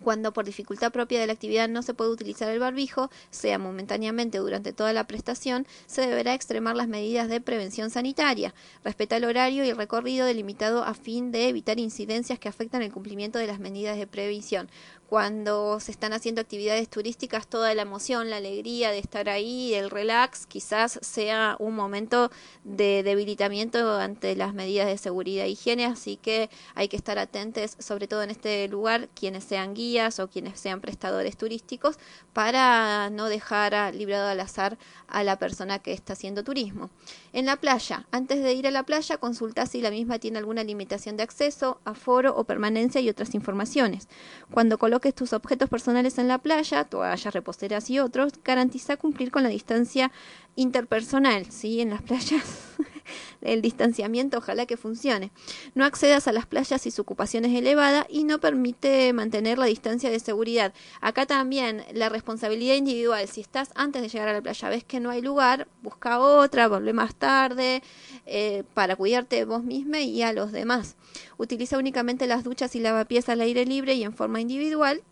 Cuando 0.02 0.32
por 0.32 0.44
dificultad 0.44 0.92
propia 0.92 1.20
de 1.20 1.26
la 1.26 1.32
actividad 1.32 1.68
no 1.68 1.82
se 1.82 1.94
puede 1.94 2.10
utilizar 2.10 2.48
el 2.50 2.58
barbijo, 2.58 3.10
sea 3.30 3.58
momentáneamente 3.58 4.38
durante 4.38 4.72
toda 4.72 4.92
la 4.92 5.06
prestación, 5.06 5.66
se 5.86 6.02
deberá 6.02 6.34
extremar 6.34 6.76
las 6.76 6.88
medidas 6.88 7.28
de 7.28 7.40
prevención 7.40 7.90
sanitaria. 7.90 8.54
Respeta 8.84 9.16
el 9.16 9.24
horario 9.24 9.64
y 9.64 9.70
el 9.70 9.76
recorrido 9.76 10.26
delimitado 10.26 10.84
a 10.84 10.94
fin 10.94 11.32
de 11.32 11.48
evitar 11.48 11.78
incidencias 11.78 12.38
que 12.38 12.48
afectan 12.48 12.82
el 12.82 12.92
cumplimiento 12.92 13.38
de 13.38 13.46
las 13.46 13.60
medidas 13.60 13.96
de 13.96 14.06
prevención 14.06 14.68
cuando 15.08 15.80
se 15.80 15.92
están 15.92 16.12
haciendo 16.12 16.40
actividades 16.40 16.88
turísticas, 16.88 17.46
toda 17.46 17.74
la 17.74 17.82
emoción, 17.82 18.30
la 18.30 18.36
alegría 18.36 18.90
de 18.90 18.98
estar 18.98 19.28
ahí, 19.28 19.74
el 19.74 19.90
relax, 19.90 20.46
quizás 20.46 20.98
sea 21.02 21.56
un 21.58 21.74
momento 21.74 22.30
de 22.64 23.02
debilitamiento 23.02 23.96
ante 23.96 24.34
las 24.36 24.54
medidas 24.54 24.86
de 24.86 24.98
seguridad 24.98 25.44
e 25.44 25.50
higiene, 25.50 25.84
así 25.86 26.16
que 26.16 26.50
hay 26.74 26.88
que 26.88 26.96
estar 26.96 27.18
atentos, 27.18 27.76
sobre 27.78 28.08
todo 28.08 28.22
en 28.22 28.30
este 28.30 28.66
lugar, 28.68 29.08
quienes 29.14 29.44
sean 29.44 29.74
guías 29.74 30.18
o 30.20 30.28
quienes 30.28 30.58
sean 30.58 30.80
prestadores 30.80 31.36
turísticos, 31.36 31.98
para 32.32 33.10
no 33.10 33.28
dejar 33.28 33.94
librado 33.94 34.28
al 34.28 34.40
azar 34.40 34.78
a 35.06 35.22
la 35.22 35.38
persona 35.38 35.78
que 35.78 35.92
está 35.92 36.14
haciendo 36.14 36.44
turismo. 36.44 36.90
En 37.34 37.46
la 37.46 37.56
playa, 37.56 38.06
antes 38.12 38.44
de 38.44 38.52
ir 38.52 38.68
a 38.68 38.70
la 38.70 38.84
playa, 38.84 39.16
consulta 39.16 39.66
si 39.66 39.80
la 39.80 39.90
misma 39.90 40.20
tiene 40.20 40.38
alguna 40.38 40.62
limitación 40.62 41.16
de 41.16 41.24
acceso, 41.24 41.80
aforo 41.84 42.36
o 42.36 42.44
permanencia 42.44 43.00
y 43.00 43.08
otras 43.08 43.34
informaciones. 43.34 44.08
Cuando 44.52 44.78
coloques 44.78 45.16
tus 45.16 45.32
objetos 45.32 45.68
personales 45.68 46.18
en 46.18 46.28
la 46.28 46.38
playa, 46.38 46.84
toallas, 46.84 47.34
reposteras 47.34 47.90
y 47.90 47.98
otros, 47.98 48.34
garantiza 48.44 48.96
cumplir 48.98 49.32
con 49.32 49.42
la 49.42 49.48
distancia 49.48 50.12
interpersonal, 50.56 51.50
¿sí? 51.50 51.80
En 51.80 51.90
las 51.90 52.02
playas 52.02 52.42
el 53.44 53.62
distanciamiento 53.62 54.38
ojalá 54.38 54.66
que 54.66 54.76
funcione. 54.76 55.30
No 55.74 55.84
accedas 55.84 56.26
a 56.28 56.32
las 56.32 56.46
playas 56.46 56.82
si 56.82 56.90
su 56.90 57.02
ocupación 57.02 57.44
es 57.44 57.56
elevada 57.56 58.06
y 58.08 58.24
no 58.24 58.40
permite 58.40 59.12
mantener 59.12 59.58
la 59.58 59.66
distancia 59.66 60.10
de 60.10 60.18
seguridad. 60.18 60.72
Acá 61.00 61.26
también 61.26 61.84
la 61.92 62.08
responsabilidad 62.08 62.74
individual. 62.74 63.28
Si 63.28 63.40
estás 63.40 63.70
antes 63.74 64.02
de 64.02 64.08
llegar 64.08 64.28
a 64.28 64.32
la 64.32 64.42
playa, 64.42 64.68
ves 64.68 64.84
que 64.84 65.00
no 65.00 65.10
hay 65.10 65.22
lugar, 65.22 65.68
busca 65.82 66.18
otra, 66.18 66.68
vuelve 66.68 66.92
más 66.92 67.14
tarde 67.14 67.82
eh, 68.26 68.64
para 68.74 68.96
cuidarte 68.96 69.44
vos 69.44 69.62
misma 69.62 70.00
y 70.00 70.22
a 70.22 70.32
los 70.32 70.52
demás. 70.52 70.96
Utiliza 71.36 71.78
únicamente 71.78 72.26
las 72.26 72.44
duchas 72.44 72.74
y 72.76 72.80
lavapiés 72.80 73.28
al 73.28 73.40
aire 73.40 73.66
libre 73.66 73.94
y 73.94 74.04
en 74.04 74.14
forma 74.14 74.40
individual 74.40 75.02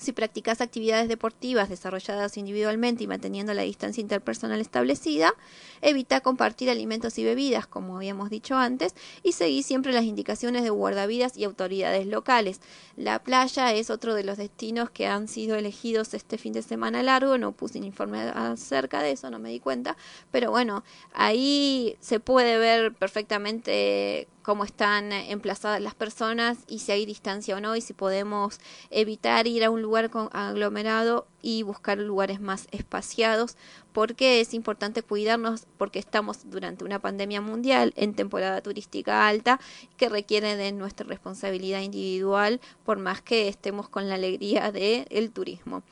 si 0.00 0.12
practicas 0.12 0.62
actividades 0.62 1.08
deportivas 1.08 1.68
desarrolladas 1.68 2.38
individualmente 2.38 3.04
y 3.04 3.06
manteniendo 3.06 3.52
la 3.52 3.62
distancia 3.62 4.00
interpersonal 4.00 4.60
establecida, 4.60 5.34
evita 5.82 6.22
compartir 6.22 6.70
alimentos 6.70 7.18
y 7.18 7.24
bebidas, 7.24 7.66
como 7.66 7.96
habíamos 7.96 8.30
dicho 8.30 8.56
antes, 8.56 8.94
y 9.22 9.32
seguí 9.32 9.62
siempre 9.62 9.92
las 9.92 10.04
indicaciones 10.04 10.62
de 10.62 10.70
guardavidas 10.70 11.36
y 11.36 11.44
autoridades 11.44 12.06
locales. 12.06 12.60
La 12.96 13.22
playa 13.22 13.74
es 13.74 13.90
otro 13.90 14.14
de 14.14 14.24
los 14.24 14.38
destinos 14.38 14.88
que 14.90 15.06
han 15.06 15.28
sido 15.28 15.56
elegidos 15.56 16.14
este 16.14 16.38
fin 16.38 16.54
de 16.54 16.62
semana 16.62 17.02
largo, 17.02 17.36
no 17.36 17.52
puse 17.52 17.78
un 17.78 17.84
informe 17.84 18.20
acerca 18.20 19.02
de 19.02 19.12
eso, 19.12 19.30
no 19.30 19.38
me 19.38 19.50
di 19.50 19.60
cuenta, 19.60 19.98
pero 20.30 20.50
bueno, 20.50 20.82
ahí 21.12 21.96
se 22.00 22.20
puede 22.20 22.56
ver 22.56 22.94
perfectamente 22.94 24.28
cómo 24.42 24.64
están 24.64 25.12
emplazadas 25.12 25.80
las 25.80 25.94
personas 25.94 26.58
y 26.66 26.78
si 26.80 26.92
hay 26.92 27.06
distancia 27.06 27.56
o 27.56 27.60
no 27.60 27.76
y 27.76 27.80
si 27.80 27.92
podemos 27.92 28.58
evitar 28.90 29.46
ir 29.46 29.64
a 29.64 29.70
un 29.70 29.82
lugar 29.82 29.89
con 30.10 30.28
aglomerado 30.32 31.26
y 31.42 31.62
buscar 31.62 31.98
lugares 31.98 32.40
más 32.40 32.68
espaciados 32.70 33.56
porque 33.92 34.40
es 34.40 34.54
importante 34.54 35.02
cuidarnos 35.02 35.66
porque 35.78 35.98
estamos 35.98 36.48
durante 36.50 36.84
una 36.84 37.00
pandemia 37.00 37.40
mundial 37.40 37.92
en 37.96 38.14
temporada 38.14 38.60
turística 38.60 39.26
alta 39.26 39.60
que 39.96 40.08
requiere 40.08 40.56
de 40.56 40.72
nuestra 40.72 41.06
responsabilidad 41.06 41.80
individual 41.80 42.60
por 42.84 42.98
más 42.98 43.20
que 43.20 43.48
estemos 43.48 43.88
con 43.88 44.08
la 44.08 44.14
alegría 44.14 44.70
del 44.72 45.06
el 45.10 45.32
turismo. 45.32 45.82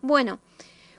Bueno, 0.00 0.38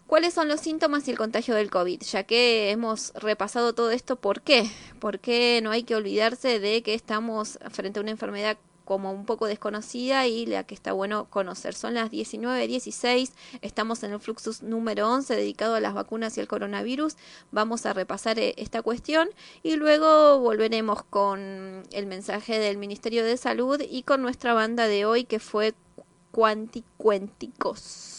¿Cuáles 0.10 0.34
son 0.34 0.48
los 0.48 0.62
síntomas 0.62 1.08
y 1.08 1.12
el 1.12 1.20
contagio 1.20 1.54
del 1.54 1.70
COVID? 1.70 2.02
Ya 2.02 2.24
que 2.24 2.72
hemos 2.72 3.14
repasado 3.14 3.74
todo 3.74 3.92
esto, 3.92 4.16
¿por 4.16 4.42
qué? 4.42 4.68
Porque 5.00 5.60
no 5.62 5.70
hay 5.70 5.84
que 5.84 5.94
olvidarse 5.94 6.60
de 6.60 6.82
que 6.82 6.96
estamos 6.96 7.60
frente 7.70 8.00
a 8.00 8.02
una 8.02 8.10
enfermedad 8.10 8.58
como 8.90 9.12
un 9.12 9.24
poco 9.24 9.46
desconocida 9.46 10.26
y 10.26 10.48
la 10.48 10.64
que 10.64 10.74
está 10.74 10.94
bueno 10.94 11.26
conocer. 11.30 11.76
Son 11.76 11.94
las 11.94 12.10
19.16, 12.10 13.34
estamos 13.62 14.02
en 14.02 14.14
el 14.14 14.20
Fluxus 14.20 14.64
número 14.64 15.08
11 15.08 15.36
dedicado 15.36 15.76
a 15.76 15.80
las 15.80 15.94
vacunas 15.94 16.36
y 16.36 16.42
el 16.42 16.48
coronavirus. 16.48 17.16
Vamos 17.52 17.86
a 17.86 17.94
repasar 17.94 18.40
eh, 18.40 18.56
esta 18.58 18.82
cuestión 18.82 19.30
y 19.62 19.76
luego 19.76 20.40
volveremos 20.40 21.04
con 21.04 21.84
el 21.92 22.08
mensaje 22.08 22.58
del 22.58 22.80
Ministerio 22.80 23.24
de 23.24 23.38
Salud 23.38 23.80
y 23.88 24.02
con 24.02 24.24
nuestra 24.24 24.56
banda 24.56 24.88
de 24.88 25.06
hoy 25.06 25.24
que 25.24 25.38
fue 25.38 25.76
Cuanticuénticos. 26.32 28.19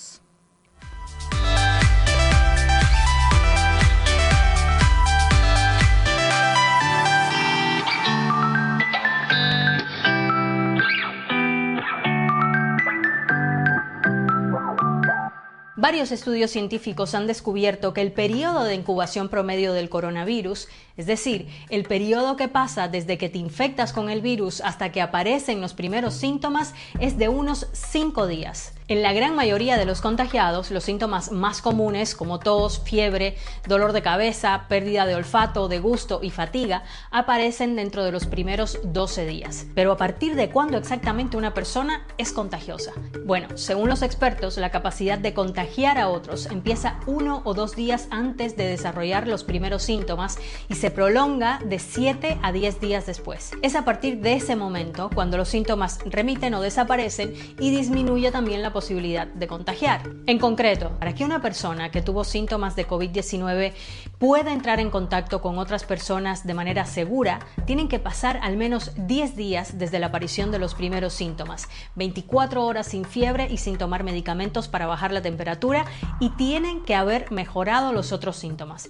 Varios 15.81 16.13
estudios 16.13 16.51
científicos 16.51 17.15
han 17.15 17.27
descubierto 17.27 17.95
que 17.95 18.03
el 18.03 18.13
periodo 18.13 18.65
de 18.65 18.75
incubación 18.75 19.31
promedio 19.31 19.73
del 19.73 19.89
coronavirus, 19.89 20.69
es 21.01 21.07
decir, 21.07 21.49
el 21.71 21.85
periodo 21.85 22.37
que 22.37 22.49
pasa 22.49 22.87
desde 22.89 23.17
que 23.17 23.31
te 23.31 23.39
infectas 23.39 23.95
con 23.95 24.11
el 24.11 24.21
virus 24.21 24.61
hasta 24.61 24.93
que 24.93 25.01
aparecen 25.01 25.63
los 25.63 25.73
primeros 25.73 26.13
síntomas, 26.13 26.75
es 26.99 27.17
de 27.17 27.31
unos 27.31 27.69
5 27.73 28.27
días. 28.27 28.75
En 28.91 29.03
la 29.03 29.13
gran 29.13 29.37
mayoría 29.37 29.79
de 29.79 29.85
los 29.85 30.01
contagiados, 30.01 30.73
los 30.73 30.83
síntomas 30.83 31.31
más 31.31 31.63
comunes 31.63 32.17
como 32.17 32.41
tos, 32.41 32.81
fiebre, 32.81 33.37
dolor 33.69 33.93
de 33.93 34.03
cabeza, 34.03 34.67
pérdida 34.69 35.07
de 35.07 35.15
olfato, 35.15 35.69
de 35.69 35.79
gusto 35.79 36.19
y 36.25 36.31
fatiga 36.31 36.83
aparecen 37.13 37.77
dentro 37.77 38.03
de 38.03 38.11
los 38.11 38.27
primeros 38.27 38.81
12 38.83 39.27
días. 39.27 39.67
Pero 39.77 39.93
a 39.93 39.97
partir 39.97 40.35
de 40.35 40.51
cuándo 40.51 40.77
exactamente 40.77 41.37
una 41.37 41.55
persona 41.55 42.05
es 42.19 42.33
contagiosa? 42.33 42.91
Bueno, 43.25 43.57
según 43.57 43.89
los 43.89 44.03
expertos, 44.03 44.57
la 44.57 44.71
capacidad 44.71 45.19
de 45.19 45.35
contagiar 45.35 45.97
a 45.97 46.09
otros 46.09 46.47
empieza 46.47 46.99
uno 47.07 47.43
o 47.45 47.55
dos 47.55 47.77
días 47.77 48.09
antes 48.11 48.57
de 48.57 48.67
desarrollar 48.67 49.29
los 49.29 49.45
primeros 49.45 49.85
síntomas 49.85 50.37
y 50.69 50.75
se 50.75 50.90
prolonga 50.91 51.61
de 51.65 51.79
7 51.79 52.39
a 52.43 52.53
10 52.53 52.81
días 52.81 53.07
después. 53.07 53.53
Es 53.63 53.75
a 53.75 53.85
partir 53.85 54.21
de 54.21 54.35
ese 54.35 54.57
momento 54.57 55.11
cuando 55.15 55.37
los 55.37 55.49
síntomas 55.49 55.99
remiten 56.05 56.55
o 56.55 56.61
desaparecen 56.61 57.35
y 57.59 57.71
disminuye 57.71 58.31
también 58.31 58.63
la 58.63 58.73
posibilidad 58.73 59.27
de 59.27 59.47
contagiar. 59.47 60.03
En 60.27 60.39
concreto, 60.39 60.91
para 60.99 61.15
que 61.15 61.25
una 61.25 61.41
persona 61.41 61.91
que 61.91 62.03
tuvo 62.03 62.25
síntomas 62.25 62.77
de 62.77 62.87
COVID-19 62.87 63.73
pueda 64.19 64.53
entrar 64.53 64.81
en 64.81 64.91
contacto 64.91 65.41
con 65.41 65.59
otras 65.59 65.85
personas 65.85 66.47
de 66.47 66.55
manera 66.55 66.85
segura, 66.85 67.41
tienen 67.65 67.89
que 67.89 67.99
pasar 67.99 68.39
al 68.43 68.57
menos 68.57 68.93
10 68.97 69.37
días 69.37 69.79
desde 69.79 69.99
la 69.99 70.07
aparición 70.07 70.51
de 70.51 70.59
los 70.59 70.75
primeros 70.75 71.13
síntomas, 71.13 71.69
24 71.97 72.65
horas 72.65 72.87
sin 72.87 73.05
fiebre 73.05 73.49
y 73.51 73.57
sin 73.57 73.79
tomar 73.79 74.05
medicamentos 74.05 74.69
para 74.69 74.87
bajar 74.87 75.13
la 75.13 75.23
temperatura 75.23 75.85
y 76.21 76.31
tienen 76.31 76.83
que 76.83 76.95
haber 76.95 77.31
mejorado 77.31 77.93
los 77.93 78.13
otros 78.13 78.37
síntomas. 78.37 78.89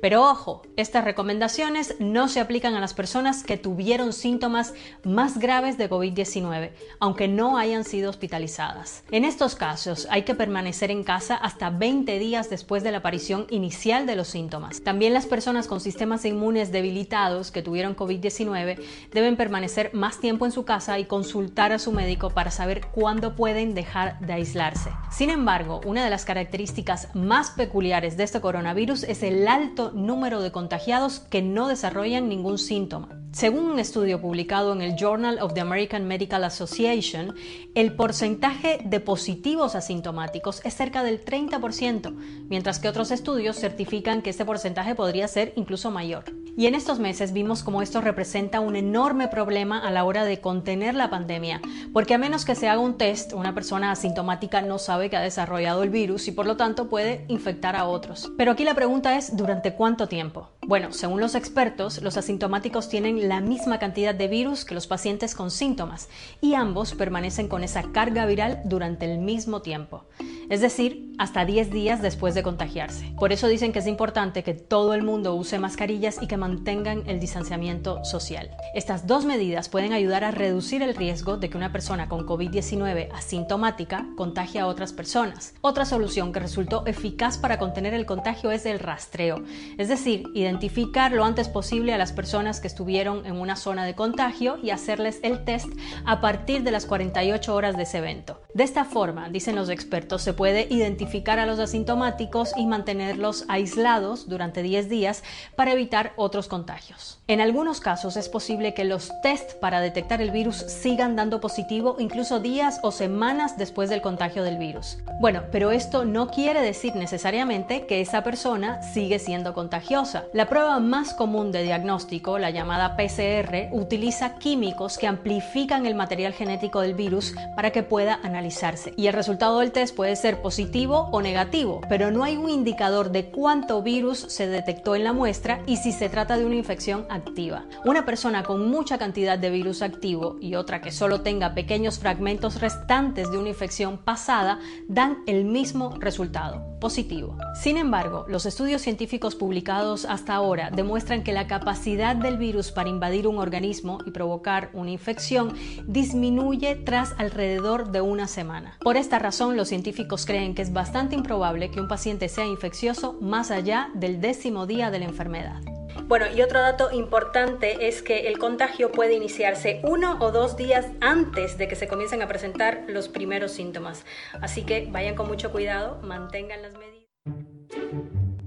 Pero 0.00 0.28
ojo, 0.28 0.62
estas 0.76 1.04
recomendaciones 1.04 1.96
no 1.98 2.28
se 2.28 2.40
aplican 2.40 2.74
a 2.74 2.80
las 2.80 2.94
personas 2.94 3.42
que 3.42 3.56
tuvieron 3.56 4.12
síntomas 4.12 4.74
más 5.04 5.38
graves 5.38 5.78
de 5.78 5.88
COVID-19, 5.88 6.72
aunque 7.00 7.28
no 7.28 7.58
hayan 7.58 7.84
sido 7.84 8.10
hospitalizadas. 8.10 9.04
En 9.10 9.24
estos 9.24 9.54
casos 9.54 10.06
hay 10.10 10.22
que 10.22 10.34
permanecer 10.34 10.90
en 10.90 11.04
casa 11.04 11.36
hasta 11.36 11.70
20 11.70 12.18
días 12.18 12.50
después 12.50 12.82
de 12.82 12.92
la 12.92 12.98
aparición 12.98 13.46
inicial 13.50 14.06
de 14.06 14.16
los 14.16 14.28
síntomas. 14.28 14.82
También 14.82 15.14
las 15.14 15.26
personas 15.26 15.66
con 15.66 15.80
sistemas 15.80 16.24
inmunes 16.24 16.72
debilitados 16.72 17.50
que 17.50 17.62
tuvieron 17.62 17.96
COVID-19 17.96 18.78
deben 19.12 19.36
permanecer 19.36 19.90
más 19.94 20.20
tiempo 20.20 20.46
en 20.46 20.52
su 20.52 20.64
casa 20.64 20.98
y 20.98 21.04
consultar 21.04 21.72
a 21.72 21.78
su 21.78 21.92
médico 21.92 22.30
para 22.30 22.50
saber 22.50 22.86
cuándo 22.88 23.34
pueden 23.34 23.74
dejar 23.74 24.18
de 24.20 24.34
aislarse. 24.34 24.90
Sin 25.10 25.30
embargo, 25.30 25.80
una 25.84 26.04
de 26.04 26.10
las 26.10 26.24
características 26.24 27.14
más 27.14 27.50
peculiares 27.50 28.16
de 28.16 28.24
este 28.24 28.40
coronavirus 28.40 29.04
es 29.04 29.22
el 29.22 29.46
alto 29.48 29.85
número 29.92 30.40
de 30.40 30.52
contagiados 30.52 31.20
que 31.20 31.42
no 31.42 31.68
desarrollan 31.68 32.28
ningún 32.28 32.58
síntoma. 32.58 33.08
Según 33.32 33.64
un 33.64 33.78
estudio 33.78 34.20
publicado 34.20 34.72
en 34.72 34.80
el 34.80 34.96
Journal 34.96 35.38
of 35.40 35.52
the 35.52 35.60
American 35.60 36.06
Medical 36.06 36.42
Association, 36.44 37.34
el 37.74 37.92
porcentaje 37.94 38.80
de 38.84 39.00
positivos 39.00 39.74
asintomáticos 39.74 40.62
es 40.64 40.74
cerca 40.74 41.02
del 41.02 41.22
30%, 41.22 42.14
mientras 42.48 42.78
que 42.78 42.88
otros 42.88 43.10
estudios 43.10 43.56
certifican 43.56 44.22
que 44.22 44.30
este 44.30 44.46
porcentaje 44.46 44.94
podría 44.94 45.28
ser 45.28 45.52
incluso 45.56 45.90
mayor. 45.90 46.24
Y 46.58 46.66
en 46.66 46.74
estos 46.74 46.98
meses 46.98 47.34
vimos 47.34 47.62
cómo 47.62 47.82
esto 47.82 48.00
representa 48.00 48.60
un 48.60 48.76
enorme 48.76 49.28
problema 49.28 49.78
a 49.78 49.90
la 49.90 50.04
hora 50.04 50.24
de 50.24 50.40
contener 50.40 50.94
la 50.94 51.10
pandemia, 51.10 51.60
porque 51.92 52.14
a 52.14 52.18
menos 52.18 52.46
que 52.46 52.54
se 52.54 52.66
haga 52.66 52.80
un 52.80 52.96
test, 52.96 53.34
una 53.34 53.54
persona 53.54 53.92
asintomática 53.92 54.62
no 54.62 54.78
sabe 54.78 55.10
que 55.10 55.18
ha 55.18 55.20
desarrollado 55.20 55.82
el 55.82 55.90
virus 55.90 56.28
y 56.28 56.32
por 56.32 56.46
lo 56.46 56.56
tanto 56.56 56.88
puede 56.88 57.26
infectar 57.28 57.76
a 57.76 57.84
otros. 57.84 58.32
Pero 58.38 58.52
aquí 58.52 58.64
la 58.64 58.72
pregunta 58.72 59.18
es, 59.18 59.36
¿durante 59.36 59.74
cuánto 59.74 60.08
tiempo? 60.08 60.48
Bueno, 60.66 60.92
según 60.92 61.20
los 61.20 61.34
expertos, 61.34 62.00
los 62.00 62.16
asintomáticos 62.16 62.88
tienen 62.88 63.15
la 63.22 63.40
misma 63.40 63.78
cantidad 63.78 64.14
de 64.14 64.28
virus 64.28 64.64
que 64.64 64.74
los 64.74 64.86
pacientes 64.86 65.34
con 65.34 65.50
síntomas 65.50 66.08
y 66.40 66.54
ambos 66.54 66.94
permanecen 66.94 67.48
con 67.48 67.64
esa 67.64 67.82
carga 67.92 68.26
viral 68.26 68.60
durante 68.64 69.10
el 69.10 69.18
mismo 69.18 69.62
tiempo, 69.62 70.04
es 70.48 70.60
decir, 70.60 71.06
hasta 71.18 71.44
10 71.44 71.70
días 71.70 72.02
después 72.02 72.34
de 72.34 72.42
contagiarse. 72.42 73.12
Por 73.18 73.32
eso 73.32 73.48
dicen 73.48 73.72
que 73.72 73.78
es 73.78 73.86
importante 73.86 74.42
que 74.42 74.54
todo 74.54 74.94
el 74.94 75.02
mundo 75.02 75.34
use 75.34 75.58
mascarillas 75.58 76.18
y 76.20 76.26
que 76.26 76.36
mantengan 76.36 77.04
el 77.06 77.20
distanciamiento 77.20 78.04
social. 78.04 78.50
Estas 78.74 79.06
dos 79.06 79.24
medidas 79.24 79.68
pueden 79.68 79.92
ayudar 79.92 80.24
a 80.24 80.30
reducir 80.30 80.82
el 80.82 80.94
riesgo 80.94 81.36
de 81.36 81.48
que 81.48 81.56
una 81.56 81.72
persona 81.72 82.08
con 82.08 82.26
COVID-19 82.26 83.08
asintomática 83.12 84.06
contagie 84.16 84.60
a 84.60 84.66
otras 84.66 84.92
personas. 84.92 85.54
Otra 85.62 85.84
solución 85.84 86.32
que 86.32 86.40
resultó 86.40 86.84
eficaz 86.86 87.38
para 87.38 87.58
contener 87.58 87.94
el 87.94 88.06
contagio 88.06 88.50
es 88.50 88.66
el 88.66 88.78
rastreo, 88.78 89.42
es 89.78 89.88
decir, 89.88 90.24
identificar 90.34 91.12
lo 91.12 91.24
antes 91.24 91.48
posible 91.48 91.94
a 91.94 91.98
las 91.98 92.12
personas 92.12 92.60
que 92.60 92.66
estuvieron 92.66 92.96
en 93.06 93.40
una 93.40 93.56
zona 93.56 93.84
de 93.84 93.94
contagio 93.94 94.58
y 94.62 94.70
hacerles 94.70 95.20
el 95.22 95.44
test 95.44 95.68
a 96.04 96.20
partir 96.20 96.62
de 96.62 96.70
las 96.70 96.86
48 96.86 97.54
horas 97.54 97.76
de 97.76 97.84
ese 97.84 97.98
evento. 97.98 98.40
De 98.54 98.64
esta 98.64 98.84
forma, 98.84 99.28
dicen 99.28 99.54
los 99.54 99.68
expertos, 99.68 100.22
se 100.22 100.32
puede 100.32 100.66
identificar 100.70 101.38
a 101.38 101.46
los 101.46 101.58
asintomáticos 101.58 102.52
y 102.56 102.66
mantenerlos 102.66 103.44
aislados 103.48 104.28
durante 104.28 104.62
10 104.62 104.88
días 104.88 105.22
para 105.54 105.72
evitar 105.72 106.12
otros 106.16 106.48
contagios. 106.48 107.18
En 107.28 107.40
algunos 107.40 107.80
casos 107.80 108.16
es 108.16 108.28
posible 108.28 108.74
que 108.74 108.84
los 108.84 109.12
test 109.22 109.54
para 109.54 109.80
detectar 109.80 110.20
el 110.22 110.30
virus 110.30 110.56
sigan 110.56 111.16
dando 111.16 111.40
positivo 111.40 111.96
incluso 111.98 112.40
días 112.40 112.80
o 112.82 112.90
semanas 112.90 113.58
después 113.58 113.90
del 113.90 114.00
contagio 114.00 114.42
del 114.42 114.58
virus. 114.58 114.98
Bueno, 115.20 115.42
pero 115.52 115.70
esto 115.70 116.04
no 116.04 116.28
quiere 116.28 116.60
decir 116.62 116.94
necesariamente 116.96 117.86
que 117.86 118.00
esa 118.00 118.22
persona 118.22 118.82
sigue 118.82 119.18
siendo 119.18 119.54
contagiosa. 119.54 120.24
La 120.32 120.48
prueba 120.48 120.78
más 120.80 121.14
común 121.14 121.52
de 121.52 121.62
diagnóstico, 121.62 122.38
la 122.38 122.50
llamada 122.50 122.95
PCR, 122.96 123.68
utiliza 123.72 124.36
químicos 124.36 124.98
que 124.98 125.06
amplifican 125.06 125.86
el 125.86 125.94
material 125.94 126.32
genético 126.32 126.80
del 126.80 126.94
virus 126.94 127.34
para 127.54 127.70
que 127.70 127.82
pueda 127.82 128.18
analizarse. 128.22 128.94
Y 128.96 129.06
el 129.06 129.12
resultado 129.12 129.60
del 129.60 129.72
test 129.72 129.94
puede 129.94 130.16
ser 130.16 130.42
positivo 130.42 131.08
o 131.12 131.20
negativo, 131.20 131.80
pero 131.88 132.10
no 132.10 132.24
hay 132.24 132.36
un 132.36 132.50
indicador 132.50 133.10
de 133.12 133.26
cuánto 133.26 133.82
virus 133.82 134.18
se 134.18 134.46
detectó 134.46 134.96
en 134.96 135.04
la 135.04 135.12
muestra 135.12 135.60
y 135.66 135.76
si 135.76 135.92
se 135.92 136.08
trata 136.08 136.38
de 136.38 136.46
una 136.46 136.56
infección 136.56 137.06
activa. 137.10 137.64
Una 137.84 138.04
persona 138.04 138.42
con 138.42 138.68
mucha 138.70 138.98
cantidad 138.98 139.38
de 139.38 139.50
virus 139.50 139.82
activo 139.82 140.36
y 140.40 140.54
otra 140.54 140.80
que 140.80 140.92
solo 140.92 141.20
tenga 141.20 141.54
pequeños 141.54 141.98
fragmentos 141.98 142.60
restantes 142.60 143.30
de 143.30 143.38
una 143.38 143.50
infección 143.50 143.98
pasada 143.98 144.58
dan 144.88 145.18
el 145.26 145.44
mismo 145.44 145.94
resultado, 145.98 146.78
positivo. 146.80 147.36
Sin 147.54 147.76
embargo, 147.76 148.24
los 148.28 148.46
estudios 148.46 148.82
científicos 148.82 149.34
publicados 149.34 150.04
hasta 150.04 150.34
ahora 150.34 150.70
demuestran 150.70 151.22
que 151.22 151.32
la 151.32 151.46
capacidad 151.46 152.16
del 152.16 152.36
virus 152.36 152.70
para 152.72 152.85
invadir 152.88 153.26
un 153.26 153.38
organismo 153.38 153.98
y 154.06 154.10
provocar 154.10 154.70
una 154.72 154.90
infección 154.90 155.54
disminuye 155.86 156.76
tras 156.76 157.14
alrededor 157.18 157.90
de 157.90 158.00
una 158.00 158.26
semana. 158.28 158.78
Por 158.80 158.96
esta 158.96 159.18
razón, 159.18 159.56
los 159.56 159.68
científicos 159.68 160.26
creen 160.26 160.54
que 160.54 160.62
es 160.62 160.72
bastante 160.72 161.14
improbable 161.14 161.70
que 161.70 161.80
un 161.80 161.88
paciente 161.88 162.28
sea 162.28 162.46
infeccioso 162.46 163.18
más 163.20 163.50
allá 163.50 163.90
del 163.94 164.20
décimo 164.20 164.66
día 164.66 164.90
de 164.90 164.98
la 164.98 165.04
enfermedad. 165.06 165.60
Bueno, 166.08 166.26
y 166.32 166.40
otro 166.42 166.60
dato 166.60 166.92
importante 166.92 167.88
es 167.88 168.02
que 168.02 168.28
el 168.28 168.38
contagio 168.38 168.92
puede 168.92 169.14
iniciarse 169.14 169.80
uno 169.82 170.18
o 170.20 170.30
dos 170.30 170.56
días 170.56 170.86
antes 171.00 171.58
de 171.58 171.66
que 171.66 171.74
se 171.74 171.88
comiencen 171.88 172.22
a 172.22 172.28
presentar 172.28 172.84
los 172.86 173.08
primeros 173.08 173.52
síntomas. 173.52 174.04
Así 174.40 174.62
que 174.62 174.88
vayan 174.90 175.16
con 175.16 175.26
mucho 175.26 175.50
cuidado, 175.50 176.00
mantengan 176.02 176.62
las 176.62 176.74
medidas. 176.74 177.06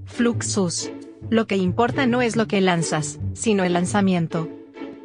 Fluxus. 0.06 0.90
Lo 1.30 1.46
que 1.46 1.56
importa 1.56 2.06
no 2.06 2.22
es 2.22 2.34
lo 2.34 2.48
que 2.48 2.60
lanzas, 2.60 3.20
sino 3.34 3.62
el 3.62 3.74
lanzamiento. 3.74 4.48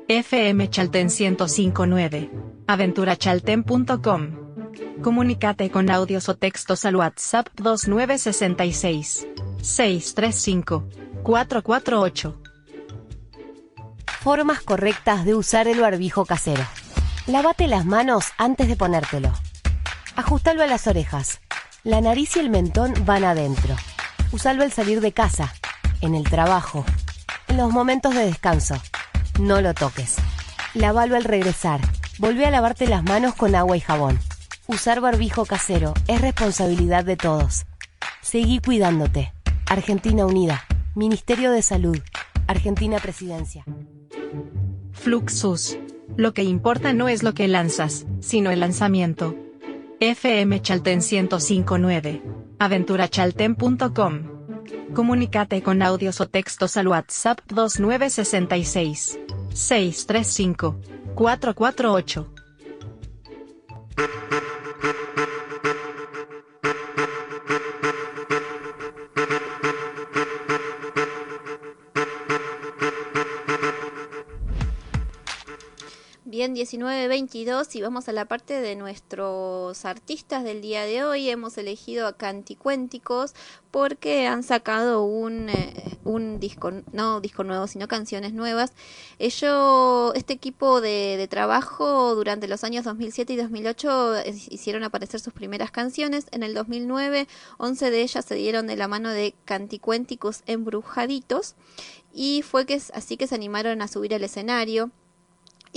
FM 0.08 0.72
Chalten 0.72 1.08
1059. 1.08 2.32
Aventurachalten.com. 2.66 4.46
Comunícate 5.04 5.70
con 5.70 5.92
audios 5.92 6.28
o 6.28 6.36
textos 6.36 6.84
al 6.86 6.96
WhatsApp 6.96 7.48
2966 7.58 9.28
635 9.62 10.90
448. 11.22 12.42
Formas 14.22 14.62
correctas 14.62 15.26
de 15.26 15.36
usar 15.36 15.68
el 15.68 15.80
barbijo 15.80 16.26
casero. 16.26 16.64
Lávate 17.28 17.68
las 17.68 17.86
manos 17.86 18.30
antes 18.40 18.68
de 18.68 18.76
ponértelo. 18.76 19.32
Ajustalo 20.16 20.64
a 20.64 20.68
las 20.68 20.88
orejas. 20.88 21.40
La 21.84 22.02
nariz 22.02 22.36
y 22.36 22.40
el 22.40 22.50
mentón 22.50 22.96
van 23.06 23.26
adentro. 23.26 23.76
Usalo 24.32 24.64
al 24.64 24.72
salir 24.72 25.02
de 25.02 25.12
casa, 25.12 25.54
en 26.02 26.16
el 26.16 26.24
trabajo, 26.24 26.86
en 27.48 27.58
los 27.58 27.72
momentos 27.72 28.14
de 28.14 28.26
descanso. 28.26 28.76
No 29.40 29.62
lo 29.62 29.74
toques. 29.74 30.16
Lávalo 30.74 31.16
al 31.16 31.24
regresar. 31.24 31.82
Volvé 32.20 32.46
a 32.46 32.52
lavarte 32.52 32.88
las 32.88 33.04
manos 33.04 33.36
con 33.36 33.56
agua 33.56 33.78
y 33.78 33.82
jabón. 33.82 34.20
Usar 34.68 35.02
barbijo 35.02 35.46
casero 35.46 35.94
es 36.08 36.22
responsabilidad 36.22 37.04
de 37.04 37.18
todos. 37.18 37.66
Seguí 38.22 38.60
cuidándote. 38.60 39.34
Argentina 39.68 40.26
Unida. 40.26 40.64
Ministerio 40.96 41.52
de 41.52 41.62
Salud. 41.62 42.00
Argentina 42.48 43.00
Presidencia. 43.00 43.64
Fluxus. 44.94 45.78
Lo 46.18 46.34
que 46.34 46.44
importa 46.44 46.94
no 46.94 47.10
es 47.10 47.24
lo 47.24 47.34
que 47.34 47.48
lanzas, 47.48 48.06
sino 48.22 48.52
el 48.52 48.62
lanzamiento. 48.62 49.36
FM 50.00 50.62
Chalten 50.62 51.00
1059. 51.00 52.22
Aventurachalten.com. 52.60 54.35
Comunícate 54.94 55.62
con 55.62 55.82
audios 55.82 56.22
o 56.22 56.28
textos 56.28 56.78
al 56.78 56.88
WhatsApp 56.88 57.40
2966 57.48 59.20
635 59.54 60.76
448. 61.16 62.28
Bien, 76.46 76.54
19.22 76.54 77.76
y 77.76 77.82
vamos 77.82 78.08
a 78.08 78.12
la 78.12 78.26
parte 78.26 78.62
de 78.62 78.76
nuestros 78.76 79.84
artistas 79.84 80.44
del 80.44 80.62
día 80.62 80.84
de 80.86 81.04
hoy. 81.04 81.28
Hemos 81.28 81.58
elegido 81.58 82.06
a 82.06 82.16
Canticuénticos 82.18 83.34
porque 83.72 84.28
han 84.28 84.44
sacado 84.44 85.04
un, 85.06 85.50
eh, 85.50 85.98
un 86.04 86.40
disco, 86.40 86.72
no 86.92 87.20
disco 87.20 87.44
nuevo, 87.44 87.66
sino 87.66 87.88
canciones 87.88 88.34
nuevas. 88.34 88.74
Ellos, 89.18 90.14
este 90.14 90.34
equipo 90.34 90.82
de, 90.82 91.28
trabajo 91.32 92.14
durante 92.14 92.48
los 92.48 92.64
años 92.64 92.86
2007 92.86 93.34
y 93.34 93.38
2008 93.38 94.16
es- 94.18 94.52
hicieron 94.52 94.84
aparecer 94.84 95.22
sus 95.22 95.34
primeras 95.34 95.72
canciones. 95.72 96.28
En 96.30 96.44
el 96.44 96.54
2009, 96.54 97.28
11 97.58 97.90
de 97.90 98.02
ellas 98.04 98.24
se 98.24 98.36
dieron 98.36 98.68
de 98.68 98.76
la 98.76 98.88
mano 98.88 99.10
de 99.10 99.34
Canticuénticos 99.46 100.44
Embrujaditos 100.46 101.56
y 102.14 102.44
fue 102.44 102.68
que 102.68 102.80
así 102.94 103.18
que 103.18 103.26
se 103.26 103.34
animaron 103.34 103.82
a 103.82 103.88
subir 103.88 104.14
al 104.14 104.24
escenario 104.24 104.92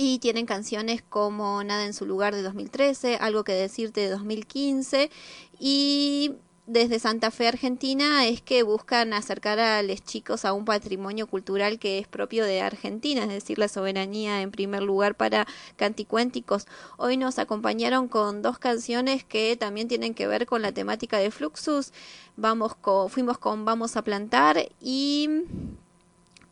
y 0.01 0.19
tienen 0.19 0.45
canciones 0.45 1.03
como 1.07 1.61
Nada 1.61 1.85
en 1.85 1.93
su 1.93 2.05
lugar 2.05 2.33
de 2.33 2.41
2013, 2.41 3.17
Algo 3.17 3.43
que 3.43 3.51
decirte 3.51 3.99
de 3.99 4.09
2015 4.09 5.11
y 5.59 6.31
desde 6.67 6.99
Santa 6.99 7.31
Fe, 7.31 7.47
Argentina, 7.49 8.25
es 8.25 8.41
que 8.41 8.63
buscan 8.63 9.11
acercar 9.11 9.59
a 9.59 9.83
los 9.83 10.01
chicos 10.01 10.45
a 10.45 10.53
un 10.53 10.63
patrimonio 10.63 11.27
cultural 11.27 11.79
que 11.79 11.99
es 11.99 12.07
propio 12.07 12.45
de 12.45 12.61
Argentina, 12.61 13.23
es 13.23 13.29
decir, 13.29 13.57
la 13.57 13.67
soberanía 13.67 14.41
en 14.41 14.51
primer 14.51 14.83
lugar 14.83 15.15
para 15.15 15.47
canticuénticos. 15.75 16.65
Hoy 16.95 17.17
nos 17.17 17.37
acompañaron 17.37 18.07
con 18.07 18.41
dos 18.41 18.57
canciones 18.57 19.25
que 19.25 19.57
también 19.57 19.89
tienen 19.89 20.13
que 20.13 20.27
ver 20.27 20.45
con 20.45 20.61
la 20.61 20.71
temática 20.71 21.17
de 21.17 21.31
Fluxus. 21.31 21.91
Vamos 22.37 22.73
con, 22.75 23.09
fuimos 23.09 23.37
con 23.37 23.65
Vamos 23.65 23.97
a 23.97 24.03
plantar 24.03 24.69
y 24.79 25.27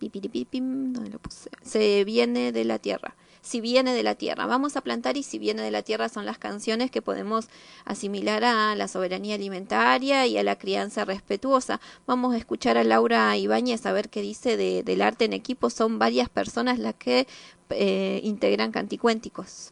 ¿dónde 0.01 1.09
lo 1.11 1.19
puse? 1.19 1.49
Se 1.61 2.03
viene 2.03 2.51
de 2.51 2.65
la 2.65 2.79
tierra. 2.79 3.15
Si 3.47 3.61
viene 3.61 3.93
de 3.93 4.03
la 4.03 4.15
tierra. 4.15 4.45
Vamos 4.45 4.75
a 4.75 4.81
plantar 4.81 5.15
y 5.15 5.23
si 5.23 5.39
viene 5.39 5.61
de 5.61 5.71
la 5.71 5.81
tierra 5.81 6.09
son 6.09 6.25
las 6.25 6.37
canciones 6.37 6.91
que 6.91 7.01
podemos 7.01 7.47
asimilar 7.85 8.43
a 8.43 8.75
la 8.75 8.89
soberanía 8.89 9.35
alimentaria 9.35 10.27
y 10.27 10.37
a 10.37 10.43
la 10.43 10.57
crianza 10.57 11.05
respetuosa. 11.05 11.79
Vamos 12.05 12.33
a 12.33 12.37
escuchar 12.37 12.77
a 12.77 12.83
Laura 12.83 13.37
Ibáñez 13.37 13.85
a 13.85 13.93
ver 13.93 14.09
qué 14.09 14.21
dice 14.21 14.57
de- 14.57 14.83
del 14.83 15.01
arte 15.01 15.23
en 15.23 15.31
equipo. 15.31 15.69
Son 15.69 15.97
varias 15.97 16.27
personas 16.27 16.77
las 16.77 16.95
que 16.95 17.25
eh, 17.69 18.19
integran 18.23 18.73
canticuénticos. 18.73 19.71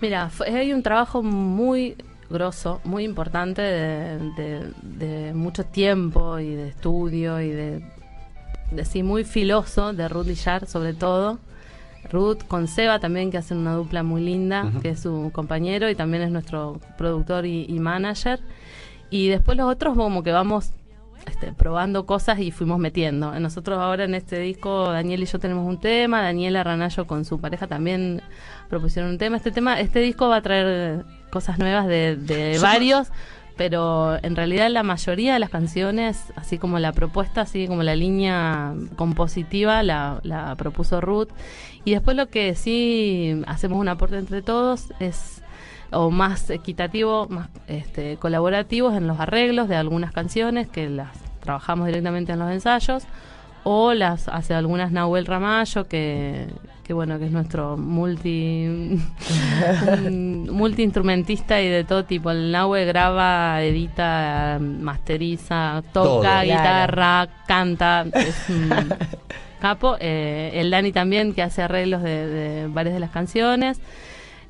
Mira, 0.00 0.30
hay 0.46 0.72
un 0.72 0.82
trabajo 0.82 1.22
muy 1.22 1.96
grosso, 2.30 2.80
muy 2.84 3.04
importante 3.04 3.62
de, 3.62 4.18
de- 4.36 4.72
de 4.82 5.34
mucho 5.34 5.64
tiempo 5.64 6.38
y 6.38 6.54
de 6.54 6.68
estudio 6.68 7.40
y 7.40 7.50
de, 7.50 7.82
de 8.70 8.84
sí, 8.84 9.02
muy 9.02 9.24
filoso 9.24 9.92
de 9.92 10.08
Ruth 10.08 10.26
Lillar 10.26 10.66
sobre 10.66 10.94
todo. 10.94 11.38
Ruth 12.12 12.44
con 12.46 12.68
Seba 12.68 13.00
también 13.00 13.32
que 13.32 13.38
hacen 13.38 13.58
una 13.58 13.74
dupla 13.74 14.04
muy 14.04 14.22
linda, 14.22 14.70
que 14.80 14.90
es 14.90 15.00
su 15.00 15.30
compañero 15.32 15.90
y 15.90 15.96
también 15.96 16.22
es 16.22 16.30
nuestro 16.30 16.80
productor 16.96 17.46
y, 17.46 17.66
y 17.68 17.80
manager. 17.80 18.38
Y 19.10 19.26
después 19.28 19.56
los 19.58 19.68
otros 19.68 19.96
como 19.96 20.22
que 20.22 20.30
vamos 20.30 20.70
este, 21.26 21.50
probando 21.52 22.06
cosas 22.06 22.38
y 22.38 22.52
fuimos 22.52 22.78
metiendo. 22.78 23.36
Nosotros 23.40 23.78
ahora 23.80 24.04
en 24.04 24.14
este 24.14 24.38
disco, 24.38 24.92
Daniel 24.92 25.24
y 25.24 25.26
yo 25.26 25.40
tenemos 25.40 25.66
un 25.66 25.80
tema, 25.80 26.22
Daniela 26.22 26.62
Ranallo 26.62 27.08
con 27.08 27.24
su 27.24 27.40
pareja 27.40 27.66
también 27.66 28.22
propusieron 28.68 29.10
un 29.10 29.18
tema. 29.18 29.36
Este 29.36 29.50
tema, 29.50 29.80
este 29.80 29.98
disco 29.98 30.28
va 30.28 30.36
a 30.36 30.42
traer 30.42 31.04
cosas 31.36 31.58
nuevas 31.58 31.86
de, 31.86 32.16
de 32.16 32.58
varios, 32.60 33.08
pero 33.58 34.16
en 34.22 34.36
realidad 34.36 34.70
la 34.70 34.82
mayoría 34.82 35.34
de 35.34 35.38
las 35.38 35.50
canciones, 35.50 36.32
así 36.34 36.56
como 36.56 36.78
la 36.78 36.92
propuesta, 36.92 37.42
así 37.42 37.66
como 37.66 37.82
la 37.82 37.94
línea 37.94 38.72
compositiva, 38.96 39.82
la, 39.82 40.20
la 40.22 40.54
propuso 40.56 41.02
Ruth. 41.02 41.28
Y 41.84 41.92
después 41.92 42.16
lo 42.16 42.28
que 42.28 42.54
sí 42.54 43.42
hacemos 43.46 43.78
un 43.78 43.88
aporte 43.88 44.16
entre 44.16 44.40
todos 44.40 44.94
es 44.98 45.42
o 45.90 46.10
más 46.10 46.48
equitativo, 46.48 47.26
más 47.28 47.48
este, 47.68 48.16
colaborativos 48.16 48.94
en 48.96 49.06
los 49.06 49.20
arreglos 49.20 49.68
de 49.68 49.76
algunas 49.76 50.12
canciones 50.12 50.68
que 50.68 50.88
las 50.88 51.10
trabajamos 51.40 51.86
directamente 51.86 52.32
en 52.32 52.38
los 52.38 52.50
ensayos, 52.50 53.04
o 53.68 53.94
las 53.94 54.28
hace 54.28 54.54
algunas 54.54 54.92
Nahuel 54.92 55.26
Ramallo, 55.26 55.88
que, 55.88 56.46
que 56.84 56.92
bueno, 56.92 57.18
que 57.18 57.24
es 57.24 57.32
nuestro 57.32 57.76
multi 57.76 58.68
multi 60.08 60.84
instrumentista 60.84 61.60
y 61.60 61.68
de 61.68 61.82
todo 61.82 62.04
tipo. 62.04 62.30
El 62.30 62.52
Nahuel 62.52 62.86
graba, 62.86 63.60
edita, 63.64 64.60
masteriza, 64.60 65.82
toca 65.92 66.44
guitarra, 66.44 67.26
canta, 67.48 68.06
es 68.14 68.48
un 68.50 68.70
capo. 69.60 69.96
Eh, 69.98 70.52
el 70.54 70.70
Dani 70.70 70.92
también, 70.92 71.34
que 71.34 71.42
hace 71.42 71.62
arreglos 71.62 72.04
de, 72.04 72.68
varias 72.70 72.94
de 72.94 73.00
las 73.00 73.10
canciones. 73.10 73.80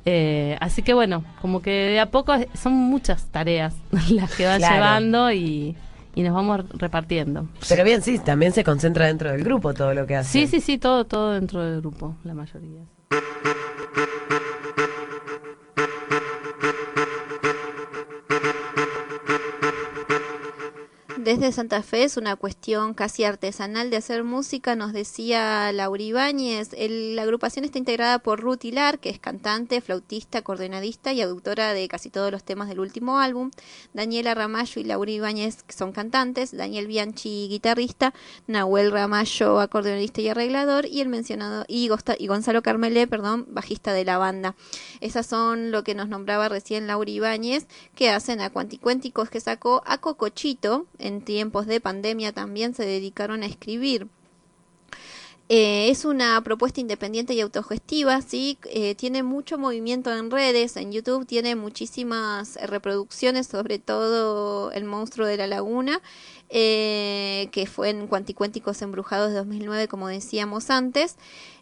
Eh, 0.05 0.57
así 0.61 0.83
que 0.83 0.93
bueno, 0.93 1.23
como 1.41 1.63
que 1.63 1.71
de 1.71 1.99
a 1.99 2.11
poco 2.11 2.35
son 2.53 2.73
muchas 2.73 3.25
tareas 3.31 3.73
las 4.11 4.31
que 4.35 4.45
va 4.45 4.59
llevando 4.59 5.31
y, 5.31 5.75
y 6.17 6.23
nos 6.23 6.33
vamos 6.33 6.67
repartiendo. 6.69 7.47
Pero 7.69 7.83
bien, 7.83 8.01
sí, 8.01 8.17
también 8.17 8.51
se 8.51 8.63
concentra 8.63 9.05
dentro 9.05 9.31
del 9.31 9.43
grupo 9.43 9.75
todo 9.75 9.93
lo 9.93 10.07
que 10.07 10.15
hace. 10.15 10.31
Sí, 10.31 10.47
sí, 10.47 10.61
sí, 10.61 10.79
todo, 10.79 11.05
todo 11.05 11.33
dentro 11.33 11.63
del 11.63 11.79
grupo, 11.79 12.15
la 12.23 12.33
mayoría. 12.33 12.81
Desde 21.27 21.51
Santa 21.51 21.83
Fe 21.83 22.05
es 22.05 22.15
una 22.15 22.37
cuestión 22.37 22.93
casi 22.93 23.25
artesanal 23.25 23.89
de 23.89 23.97
hacer 23.97 24.23
música, 24.23 24.77
nos 24.77 24.93
decía 24.93 25.69
Laura 25.73 26.01
Ibáñez. 26.01 26.69
la 26.71 27.21
agrupación 27.23 27.65
está 27.65 27.77
integrada 27.77 28.19
por 28.19 28.39
Ruth 28.39 28.63
Hilar, 28.63 28.99
que 28.99 29.09
es 29.09 29.19
cantante, 29.19 29.81
flautista, 29.81 30.41
coordinadista 30.41 31.11
y 31.11 31.21
autora 31.21 31.73
de 31.73 31.89
casi 31.89 32.09
todos 32.09 32.31
los 32.31 32.45
temas 32.45 32.69
del 32.69 32.79
último 32.79 33.19
álbum. 33.19 33.51
Daniela 33.91 34.35
Ramallo 34.35 34.79
y 34.79 34.85
Laura 34.85 35.11
Ibáñez, 35.11 35.65
son 35.67 35.91
cantantes. 35.91 36.55
Daniel 36.55 36.87
Bianchi, 36.87 37.49
guitarrista. 37.49 38.13
Nahuel 38.47 38.89
Ramallo, 38.93 39.59
acordeonista 39.59 40.21
y 40.21 40.29
arreglador. 40.29 40.85
Y 40.85 41.01
el 41.01 41.09
mencionado, 41.09 41.65
y, 41.67 41.89
Gonzalo 41.89 42.61
Carmelé, 42.61 43.05
perdón, 43.05 43.47
bajista 43.49 43.91
de 43.91 44.05
la 44.05 44.17
banda. 44.17 44.55
Esas 45.01 45.25
son 45.25 45.71
lo 45.71 45.83
que 45.83 45.93
nos 45.93 46.07
nombraba 46.07 46.47
recién 46.47 46.87
Laura 46.87 47.11
Ibáñez, 47.11 47.67
que 47.95 48.11
hacen 48.11 48.39
a 48.39 48.49
Cuanticuénticos 48.49 49.29
que 49.29 49.41
sacó 49.41 49.83
a 49.85 49.97
Cocochito 49.97 50.85
en 50.99 51.16
tiempos 51.21 51.67
de 51.67 51.81
pandemia 51.81 52.31
también 52.31 52.73
se 52.73 52.85
dedicaron 52.85 53.43
a 53.43 53.47
escribir. 53.47 54.07
Eh, 55.49 55.89
es 55.89 56.03
una 56.03 56.41
propuesta 56.43 56.81
independiente 56.81 57.33
y 57.33 57.39
autogestiva, 57.39 58.21
¿sí? 58.21 58.57
Eh, 58.65 58.95
tiene 58.95 59.23
mucho 59.23 59.57
movimiento 59.57 60.13
en 60.13 60.29
redes, 60.29 60.75
en 60.75 60.91
YouTube 60.91 61.25
tiene 61.25 61.55
muchísimas 61.55 62.57
reproducciones, 62.67 63.47
sobre 63.47 63.79
todo 63.79 64.71
El 64.73 64.83
monstruo 64.83 65.25
de 65.25 65.37
la 65.37 65.47
laguna, 65.47 66.01
eh, 66.49 67.47
que 67.53 67.65
fue 67.65 67.89
en 67.91 68.07
Cuanticuénticos 68.07 68.81
Embrujados 68.81 69.29
de 69.29 69.37
2009, 69.37 69.87
como 69.87 70.09
decíamos 70.09 70.69
antes. 70.69 71.15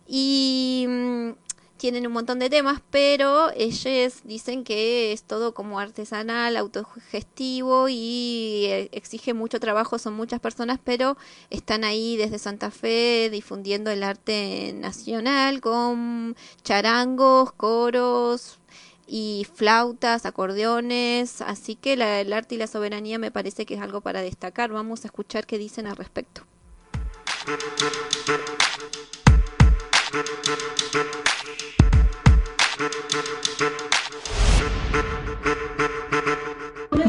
Y 0.08 0.86
mm, 0.88 1.30
tienen 1.78 2.08
un 2.08 2.14
montón 2.14 2.40
de 2.40 2.50
temas, 2.50 2.82
pero 2.90 3.52
ellos 3.52 4.22
dicen 4.24 4.64
que 4.64 5.12
es 5.12 5.24
todo 5.24 5.54
como 5.54 5.80
artesanal, 5.80 6.58
autogestivo 6.58 7.88
y 7.90 8.66
eh, 8.68 8.90
exige 8.92 9.34
mucho 9.34 9.60
trabajo, 9.60 10.00
son 10.00 10.14
muchas 10.14 10.40
personas, 10.40 10.80
pero 10.84 11.18
están 11.50 11.84
ahí 11.84 12.18
desde 12.18 12.40
Santa 12.40 12.72
Fe 12.72 13.30
difundiendo 13.32 13.92
el 13.92 14.04
arte 14.04 14.74
nacional 14.76 15.62
con 15.62 16.36
charangos, 16.64 17.52
coros 17.52 18.60
y 19.08 19.46
flautas, 19.54 20.26
acordeones, 20.26 21.42
así 21.42 21.76
que 21.76 21.94
el 21.94 22.34
arte 22.34 22.56
y 22.56 22.58
la 22.58 22.68
soberanía 22.68 23.20
me 23.20 23.32
parece 23.32 23.66
que 23.66 23.76
es 23.76 23.82
algo 23.82 24.02
para 24.02 24.22
destacar. 24.22 24.72
Vamos 24.72 25.04
a 25.04 25.08
escuchar 25.08 25.46
qué 25.46 25.58
dicen 25.58 25.88
al 25.88 25.96
respecto. 25.96 26.44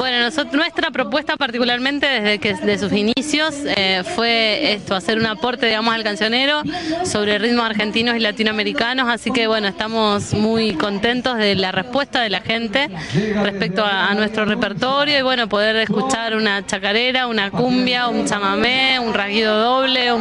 Bueno, 0.06 0.30
nuestra 0.52 0.92
propuesta 0.92 1.36
particularmente 1.36 2.06
desde 2.06 2.38
que 2.38 2.54
de 2.54 2.78
sus 2.78 2.92
inicios 2.92 3.56
eh, 3.64 4.04
fue 4.14 4.74
esto, 4.74 4.94
hacer 4.94 5.18
un 5.18 5.26
aporte, 5.26 5.66
digamos, 5.66 5.92
al 5.92 6.04
cancionero 6.04 6.62
sobre 7.02 7.38
ritmos 7.38 7.64
argentinos 7.64 8.14
y 8.14 8.20
latinoamericanos, 8.20 9.08
así 9.08 9.32
que 9.32 9.48
bueno, 9.48 9.66
estamos 9.66 10.32
muy 10.32 10.74
contentos 10.74 11.36
de 11.38 11.56
la 11.56 11.72
respuesta 11.72 12.22
de 12.22 12.30
la 12.30 12.40
gente 12.40 12.88
respecto 13.42 13.84
a, 13.84 14.14
nuestro 14.14 14.44
repertorio 14.44 15.18
y 15.18 15.22
bueno, 15.22 15.48
poder 15.48 15.74
escuchar 15.74 16.36
una 16.36 16.64
chacarera, 16.64 17.26
una 17.26 17.50
cumbia, 17.50 18.06
un 18.06 18.26
chamamé, 18.26 19.00
un 19.00 19.12
rasguido 19.12 19.58
doble, 19.58 20.12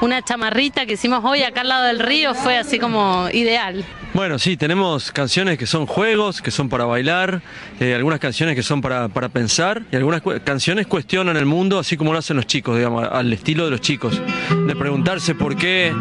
una 0.00 0.22
chamarrita 0.22 0.86
que 0.86 0.94
hicimos 0.94 1.22
hoy 1.22 1.42
acá 1.42 1.60
al 1.60 1.68
lado 1.68 1.84
del 1.84 1.98
río 1.98 2.32
fue 2.32 2.56
así 2.56 2.78
como 2.78 3.28
ideal. 3.30 3.84
Bueno, 4.14 4.38
sí, 4.38 4.58
tenemos 4.58 5.10
canciones 5.10 5.56
que 5.56 5.64
son 5.64 5.86
juegos, 5.86 6.42
que 6.42 6.50
son 6.50 6.68
para 6.68 6.84
bailar, 6.84 7.40
eh, 7.80 7.94
algunas 7.94 8.20
canciones 8.20 8.54
que 8.54 8.62
son 8.62 8.82
para, 8.82 9.08
para 9.08 9.30
pensar 9.30 9.84
y 9.90 9.96
algunas 9.96 10.20
canciones 10.44 10.86
cuestionan 10.86 11.38
el 11.38 11.46
mundo 11.46 11.78
así 11.78 11.96
como 11.96 12.12
lo 12.12 12.18
hacen 12.18 12.36
los 12.36 12.46
chicos, 12.46 12.76
digamos, 12.76 13.08
al 13.10 13.32
estilo 13.32 13.64
de 13.64 13.70
los 13.70 13.80
chicos, 13.80 14.20
de 14.66 14.76
preguntarse 14.76 15.34
por 15.34 15.56
qué 15.56 15.94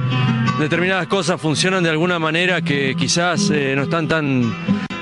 determinadas 0.60 1.08
cosas 1.08 1.40
funcionan 1.40 1.84
de 1.84 1.90
alguna 1.90 2.20
manera 2.20 2.62
que 2.62 2.96
quizás 2.98 3.50
eh, 3.50 3.74
no 3.78 3.84
están 3.84 4.10
tan 4.10 4.54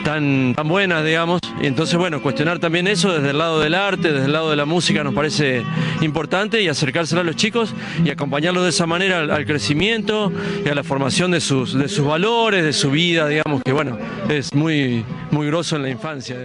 tan, 0.04 0.54
tan 0.56 0.68
buenas, 0.68 1.04
digamos. 1.04 1.40
Y 1.62 1.68
entonces, 1.68 1.98
bueno, 1.98 2.22
cuestionar 2.22 2.60
también 2.60 2.88
eso 2.88 3.14
desde 3.14 3.32
el 3.32 3.38
lado 3.38 3.60
del 3.60 3.74
arte, 3.74 4.12
desde 4.12 4.26
el 4.26 4.34
lado 4.34 4.50
de 4.50 4.56
la 4.56 4.66
música 4.66 5.04
nos 5.04 5.14
parece 5.14 5.64
importante 6.02 6.62
y 6.62 6.68
acercárselo 6.68 7.22
a 7.22 7.24
los 7.24 7.36
chicos 7.36 7.74
y 8.04 8.10
acompañarlos 8.10 8.64
de 8.64 8.70
esa 8.70 8.86
manera 8.86 9.20
al, 9.20 9.46
crecimiento 9.46 10.32
y 10.66 10.70
a 10.70 10.76
la 10.76 10.84
formación 10.84 11.32
de 11.32 11.42
sus, 11.42 11.74
de 11.74 11.88
sus 11.88 12.06
valores, 12.06 12.64
de 12.64 12.74
su 12.74 12.92
vida, 12.92 13.28
digamos, 13.28 13.62
que 13.64 13.74
bueno, 13.74 13.98
es 14.30 14.54
muy, 14.54 15.04
muy 15.32 15.48
grosso 15.48 15.76
en 15.76 15.84
la 15.84 15.90
infancia. 15.90 16.38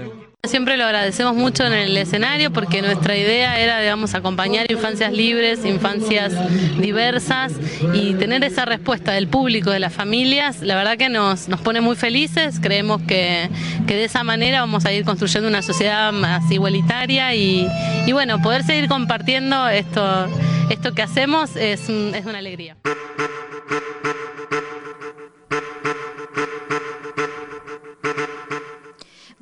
Siempre 0.47 0.77
lo 0.77 0.85
agradecemos 0.85 1.35
mucho 1.35 1.65
en 1.65 1.73
el 1.73 1.97
escenario 1.97 2.53
porque 2.53 2.83
nuestra 2.83 3.17
idea 3.17 3.59
era, 3.59 3.81
digamos, 3.81 4.15
acompañar 4.15 4.71
infancias 4.71 5.13
libres, 5.13 5.65
infancias 5.65 6.33
diversas 6.79 7.53
y 7.95 8.15
tener 8.15 8.45
esa 8.45 8.65
respuesta 8.65 9.13
del 9.13 9.29
público, 9.29 9.71
de 9.71 9.81
las 9.81 9.93
familias, 9.93 10.61
la 10.61 10.77
verdad 10.77 10.99
que 10.99 11.09
nos, 11.09 11.49
nos 11.49 11.61
pone 11.61 11.81
muy 11.81 11.97
felices, 11.97 12.61
creemos 12.61 13.01
que, 13.03 13.49
de 13.87 14.05
esa 14.05 14.23
manera 14.25 14.61
vamos 14.61 14.85
a 14.85 14.93
ir 14.93 15.05
construyendo 15.05 15.49
una 15.49 15.63
sociedad 15.63 16.13
más 16.13 16.51
igualitaria 16.51 17.35
y, 17.35 17.67
y 18.07 18.13
bueno, 18.13 18.43
poder 18.43 18.65
seguir 18.65 18.89
compartiendo 18.89 19.69
esto, 19.69 20.27
esto 20.69 20.93
que 20.95 21.03
hacemos 21.03 21.57
es, 21.57 21.89
es 21.89 22.27
una 22.27 22.39
alegría. 22.39 22.77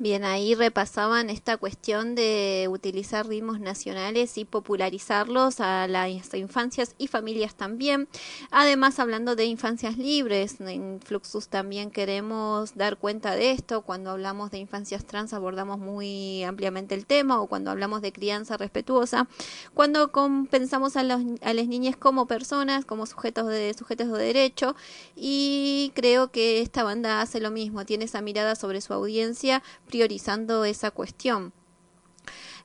Bien, 0.03 0.25
ahí 0.25 0.53
repasaban 0.53 1.29
esta 1.29 1.55
cuestión 1.55 2.13
de 2.13 2.67
utilizar 2.69 3.25
ritmos 3.25 3.61
nacionales 3.61 4.37
y 4.37 4.43
popularizarlos 4.43 5.61
a 5.61 5.87
las 5.87 6.33
infancias 6.33 6.93
y 6.97 7.07
familias 7.07 7.55
también. 7.55 8.09
Además, 8.51 8.99
hablando 8.99 9.37
de 9.37 9.45
infancias 9.45 9.97
libres, 9.97 10.59
en 10.59 10.99
Fluxus 10.99 11.47
también 11.47 11.89
queremos 11.89 12.75
dar 12.75 12.97
cuenta 12.97 13.33
de 13.37 13.51
esto. 13.51 13.83
Cuando 13.83 14.11
hablamos 14.11 14.51
de 14.51 14.57
infancias 14.57 15.05
trans 15.05 15.31
abordamos 15.31 15.79
muy 15.79 16.43
ampliamente 16.43 16.95
el 16.95 17.05
tema 17.05 17.39
o 17.39 17.47
cuando 17.47 17.71
hablamos 17.71 18.01
de 18.01 18.11
crianza 18.11 18.57
respetuosa. 18.57 19.29
Cuando 19.73 20.11
pensamos 20.51 20.97
a, 20.97 21.03
los, 21.03 21.21
a 21.41 21.53
las 21.53 21.67
niñas 21.67 21.95
como 21.95 22.27
personas, 22.27 22.83
como 22.83 23.05
sujetos 23.05 23.47
de, 23.47 23.73
sujetos 23.73 24.11
de 24.11 24.21
derecho 24.21 24.75
y 25.15 25.93
creo 25.95 26.29
que 26.29 26.59
esta 26.59 26.83
banda 26.83 27.21
hace 27.21 27.39
lo 27.39 27.51
mismo, 27.51 27.85
tiene 27.85 28.03
esa 28.03 28.19
mirada 28.19 28.55
sobre 28.55 28.81
su 28.81 28.91
audiencia 28.91 29.63
priorizando 29.93 30.65
esa 30.65 30.89
cuestión. 30.89 31.53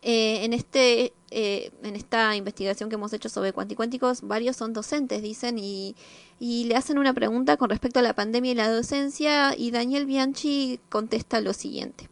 Eh, 0.01 0.45
en, 0.47 0.55
este, 0.55 1.13
eh, 1.31 1.71
en 1.83 1.95
esta 1.95 2.35
investigación 2.35 2.89
que 2.89 2.95
hemos 2.95 3.13
hecho 3.13 3.29
sobre 3.29 3.53
cuanticuénticos, 3.53 4.23
varios 4.23 4.57
son 4.57 4.73
docentes, 4.73 5.21
dicen, 5.21 5.59
y, 5.59 5.95
y 6.41 6.65
le 6.65 6.77
hacen 6.77 6.97
una 6.97 7.13
pregunta 7.13 7.59
con 7.59 7.69
respecto 7.69 7.99
a 7.99 8.03
la 8.03 8.15
pandemia 8.15 8.53
y 8.53 8.55
la 8.55 8.73
docencia, 8.73 9.55
y 9.55 9.73
Daniel 9.73 10.07
Bianchi 10.07 10.81
contesta 10.89 11.43
lo 11.43 11.53
siguiente. 11.53 12.09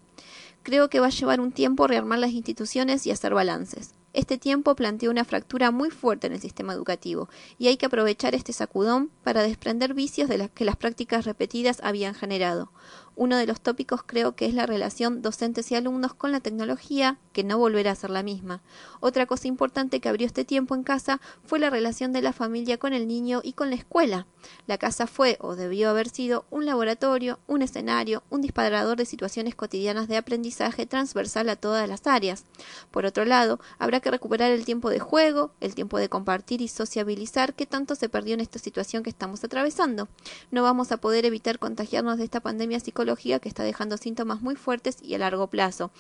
Creo 0.63 0.91
que 0.91 1.01
va 1.01 1.07
a 1.07 1.11
llevar 1.11 1.41
un 1.41 1.51
tiempo 1.53 1.87
rearmar 1.87 2.19
las 2.19 2.33
instituciones 2.33 3.07
y 3.07 3.11
hacer 3.11 3.33
balances. 3.33 3.95
Este 4.13 4.37
tiempo 4.37 4.75
plantea 4.75 5.11
una 5.11 5.25
fractura 5.25 5.71
muy 5.71 5.91
fuerte 5.91 6.27
en 6.27 6.35
el 6.35 6.41
sistema 6.41 6.73
educativo 6.73 7.29
y 7.59 7.69
hay 7.69 7.77
que 7.77 7.87
aprovechar 7.87 8.35
este 8.35 8.53
sacudón 8.53 9.11
para 9.23 9.43
desprender 9.43 9.95
vicios 9.95 10.29
de 10.29 10.39
las 10.39 10.51
que 10.51 10.65
las 10.65 10.77
prácticas 10.77 11.25
repetidas 11.25 11.81
habían 11.83 12.15
generado. 12.15 12.71
Uno 13.19 13.39
de 13.39 13.47
los 13.47 13.63
tópicos 13.63 14.03
creo 14.05 14.37
que 14.37 14.45
es 14.45 14.53
la 14.53 14.67
relación 14.67 15.23
docentes 15.23 15.73
y 15.73 15.75
alumnos 15.75 16.13
con 16.13 16.33
la 16.33 16.41
tecnología, 16.41 17.19
que 17.33 17.45
no 17.45 17.57
volverá 17.57 17.93
a 17.93 17.95
ser 17.95 18.11
la 18.11 18.23
misma. 18.23 18.61
Otra 19.01 19.25
cosa 19.25 19.49
importante 19.49 20.01
que 20.01 20.11
abrió 20.11 20.27
este 20.27 20.45
tiempo 20.45 20.75
en 20.75 20.83
casa 20.83 21.19
fue 21.43 21.59
la 21.59 21.71
relación 21.71 22.13
de 22.13 22.21
la 22.21 22.35
familia 22.35 22.77
con 22.77 22.93
el 22.93 23.09
niño 23.09 23.41
y 23.43 23.55
con 23.55 23.71
la 23.71 23.77
escuela. 23.77 24.27
La 24.67 24.77
casa 24.77 25.07
fue 25.07 25.39
o 25.41 25.57
debió 25.57 25.89
haber 25.89 26.11
sido 26.11 26.45
un 26.51 26.67
laboratorio, 26.67 27.39
un 27.47 27.63
escenario, 27.63 28.23
un 28.29 28.43
disparador 28.43 28.99
de 28.99 29.07
situaciones 29.07 29.55
cotidianas 29.55 30.09
de 30.09 30.19
aprendizaje 30.19 30.85
transversal 30.85 31.49
a 31.49 31.57
todas 31.57 31.89
las 31.89 32.07
áreas. 32.07 32.45
Por 32.91 33.07
otro 33.07 33.25
lado, 33.25 33.61
habrá 33.79 34.01
que 34.01 34.11
recuperar 34.11 34.53
el 34.53 34.67
tiempo 34.67 34.91
de 34.91 34.99
juego, 34.99 35.53
el 35.61 35.75
tiempo 35.75 35.99
de 35.99 36.11
compartir 36.11 36.61
y 36.61 36.69
sociabilizar 36.69 37.55
que 37.55 37.65
tanto 37.65 37.95
se 37.95 38.11
perdió 38.11 38.35
en 38.35 38.41
esta 38.41 38.59
situación 38.59 39.03
que 39.03 39.11
estamos 39.11 39.43
atravesando. 39.43 40.09
No 40.51 40.63
vamos 40.63 40.93
a 40.93 40.99
poder 40.99 41.25
evitar 41.25 41.59
contagiarnos 41.59 42.19
de 42.19 42.25
esta 42.25 42.41
pandemia 42.41 42.79
psicológica 42.79 43.06
que 43.15 43.49
está 43.49 43.63
dejando 43.63 43.97
síntomas 43.97 44.41
muy 44.41 44.57
fuertes 44.57 44.99
y 45.03 45.15
a 45.15 45.19
largo 45.19 45.47
plazo. 45.47 45.91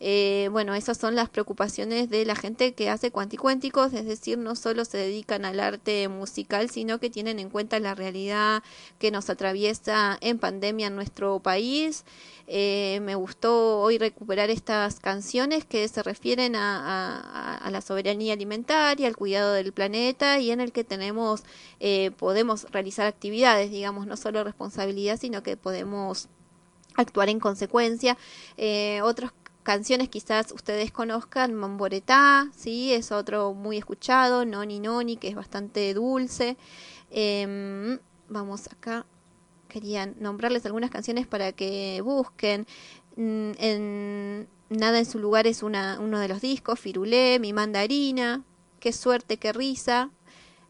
Eh, 0.00 0.48
bueno, 0.52 0.74
esas 0.74 0.98
son 0.98 1.14
las 1.14 1.28
preocupaciones 1.28 2.10
de 2.10 2.24
la 2.24 2.34
gente 2.34 2.74
que 2.74 2.90
hace 2.90 3.10
cuanticuénticos, 3.10 3.92
es 3.92 4.04
decir, 4.06 4.38
no 4.38 4.56
solo 4.56 4.84
se 4.84 4.98
dedican 4.98 5.44
al 5.44 5.60
arte 5.60 6.08
musical, 6.08 6.70
sino 6.70 6.98
que 6.98 7.10
tienen 7.10 7.38
en 7.38 7.50
cuenta 7.50 7.78
la 7.80 7.94
realidad 7.94 8.62
que 8.98 9.10
nos 9.10 9.30
atraviesa 9.30 10.18
en 10.20 10.38
pandemia 10.38 10.88
en 10.88 10.96
nuestro 10.96 11.40
país. 11.40 12.04
Eh, 12.48 13.00
me 13.02 13.14
gustó 13.16 13.80
hoy 13.80 13.98
recuperar 13.98 14.50
estas 14.50 15.00
canciones 15.00 15.64
que 15.64 15.88
se 15.88 16.02
refieren 16.02 16.54
a, 16.56 17.68
la 17.70 17.80
soberanía 17.80 18.34
alimentaria, 18.34 19.08
al 19.08 19.16
cuidado 19.16 19.52
del 19.52 19.72
planeta 19.72 20.38
y 20.38 20.50
en 20.50 20.60
el 20.60 20.72
que 20.72 20.84
tenemos, 20.84 21.42
eh, 21.80 22.12
podemos 22.16 22.70
realizar 22.70 23.06
actividades, 23.06 23.70
digamos, 23.70 24.06
no 24.06 24.16
solo 24.16 24.44
responsabilidad, 24.44 25.18
sino 25.18 25.42
que 25.42 25.56
podemos 25.56 26.28
actuar 26.96 27.28
en 27.28 27.40
consecuencia. 27.40 28.16
Eh, 28.56 29.00
otras 29.02 29.32
canciones 29.62 30.08
quizás 30.08 30.52
ustedes 30.52 30.92
conozcan, 30.92 31.54
Mamboretá, 31.54 32.48
sí, 32.56 32.92
es 32.92 33.12
otro 33.12 33.52
muy 33.54 33.76
escuchado, 33.76 34.44
Noni 34.44 34.80
Noni, 34.80 35.16
que 35.16 35.28
es 35.28 35.34
bastante 35.34 35.92
dulce. 35.94 36.56
Em, 37.10 37.98
vamos 38.28 38.68
acá 38.68 39.06
querían 39.68 40.14
nombrarles 40.20 40.64
algunas 40.66 40.90
canciones 40.90 41.26
para 41.26 41.52
que 41.52 42.00
busquen. 42.02 42.66
Mm, 43.16 43.50
en 43.58 44.48
Nada 44.68 44.98
en 44.98 45.06
su 45.06 45.20
lugar 45.20 45.46
es 45.46 45.62
una, 45.62 46.00
uno 46.00 46.18
de 46.18 46.26
los 46.26 46.40
discos, 46.40 46.80
Firulé, 46.80 47.38
Mi 47.38 47.52
Mandarina, 47.52 48.42
Qué 48.80 48.92
suerte, 48.92 49.38
qué 49.38 49.52
risa, 49.52 50.10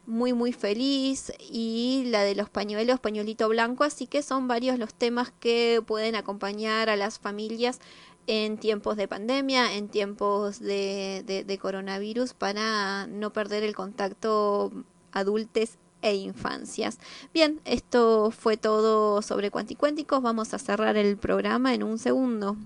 Muy 0.06 0.32
muy 0.32 0.52
feliz 0.52 1.32
y 1.50 2.04
la 2.06 2.22
de 2.22 2.36
los 2.36 2.48
pañuelos, 2.48 3.00
Pañuelito 3.00 3.48
Blanco, 3.48 3.82
así 3.82 4.06
que 4.06 4.22
son 4.22 4.46
varios 4.46 4.78
los 4.78 4.94
temas 4.94 5.32
que 5.40 5.82
pueden 5.84 6.14
acompañar 6.14 6.88
a 6.88 6.96
las 6.96 7.18
familias 7.18 7.80
en 8.26 8.58
tiempos 8.58 8.96
de 8.96 9.08
pandemia, 9.08 9.74
en 9.74 9.88
tiempos 9.88 10.60
de, 10.60 11.58
coronavirus, 11.60 12.34
para 12.34 13.06
no 13.06 13.32
perder 13.32 13.62
el 13.62 13.74
contacto 13.74 14.72
adultes 15.12 15.78
e 16.02 16.14
infancias. 16.14 16.98
Bien, 17.32 17.60
esto 17.64 18.30
fue 18.30 18.56
todo 18.56 19.22
sobre 19.22 19.50
Cuanticuénticos. 19.50 20.22
Vamos 20.22 20.54
a 20.54 20.58
cerrar 20.58 20.96
el 20.96 21.16
programa 21.16 21.74
en 21.74 21.82
un 21.82 21.98
segundo. 21.98 22.56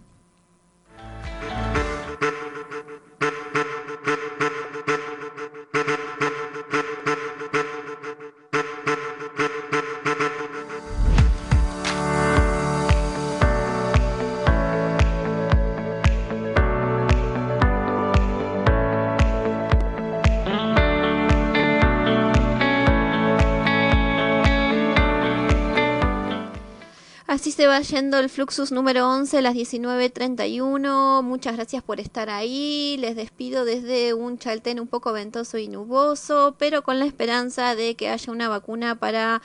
Se 27.61 27.67
va 27.67 27.83
yendo 27.83 28.19
el 28.19 28.31
Fluxus 28.31 28.73
número 28.73 29.07
11 29.07 29.43
las 29.43 29.55
19.31. 29.55 31.23
Muchas 31.23 31.57
gracias 31.57 31.83
por 31.83 32.01
estar 32.01 32.31
ahí. 32.31 32.97
Les 32.99 33.17
despido 33.17 33.67
desde 33.67 34.15
un 34.15 34.39
Chaltén 34.39 34.81
un 34.81 34.87
poco 34.87 35.13
ventoso 35.13 35.59
y 35.59 35.69
nuboso, 35.69 36.57
pero 36.59 36.83
con 36.83 36.99
la 36.99 37.05
esperanza 37.05 37.75
de 37.75 37.97
que 37.97 38.09
haya 38.09 38.33
una 38.33 38.49
vacuna 38.49 38.95
para 38.95 39.43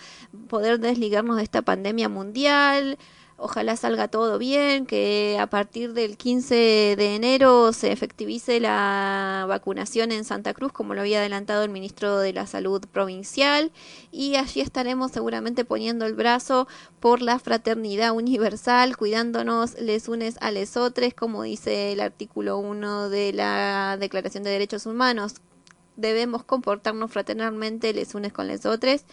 poder 0.47 0.79
desligarnos 0.79 1.35
de 1.35 1.43
esta 1.43 1.61
pandemia 1.61 2.07
mundial. 2.07 2.97
Ojalá 3.37 3.75
salga 3.75 4.07
todo 4.07 4.37
bien, 4.37 4.85
que 4.85 5.37
a 5.41 5.47
partir 5.47 5.91
del 5.91 6.15
15 6.15 6.95
de 6.97 7.15
enero 7.15 7.73
se 7.73 7.91
efectivice 7.91 8.61
la 8.61 9.45
vacunación 9.49 10.13
en 10.13 10.23
Santa 10.23 10.53
Cruz, 10.53 10.71
como 10.71 10.93
lo 10.93 11.01
había 11.01 11.19
adelantado 11.19 11.63
el 11.63 11.69
ministro 11.69 12.19
de 12.19 12.31
la 12.31 12.47
Salud 12.47 12.81
provincial, 12.93 13.73
y 14.09 14.37
allí 14.37 14.61
estaremos 14.61 15.11
seguramente 15.11 15.65
poniendo 15.65 16.05
el 16.05 16.13
brazo 16.13 16.69
por 17.01 17.21
la 17.21 17.37
fraternidad 17.37 18.13
universal, 18.13 18.95
cuidándonos 18.95 19.73
les 19.81 20.07
unes 20.07 20.37
a 20.39 20.51
les 20.51 20.77
otros, 20.77 21.13
como 21.13 21.43
dice 21.43 21.91
el 21.91 21.99
artículo 21.99 22.57
1 22.59 23.09
de 23.09 23.33
la 23.33 23.97
Declaración 23.99 24.43
de 24.43 24.51
Derechos 24.51 24.85
Humanos. 24.85 25.35
Debemos 25.97 26.45
comportarnos 26.45 27.11
fraternalmente 27.11 27.93
les 27.93 28.15
unes 28.15 28.31
con 28.31 28.47
les 28.47 28.65
otros. 28.65 29.03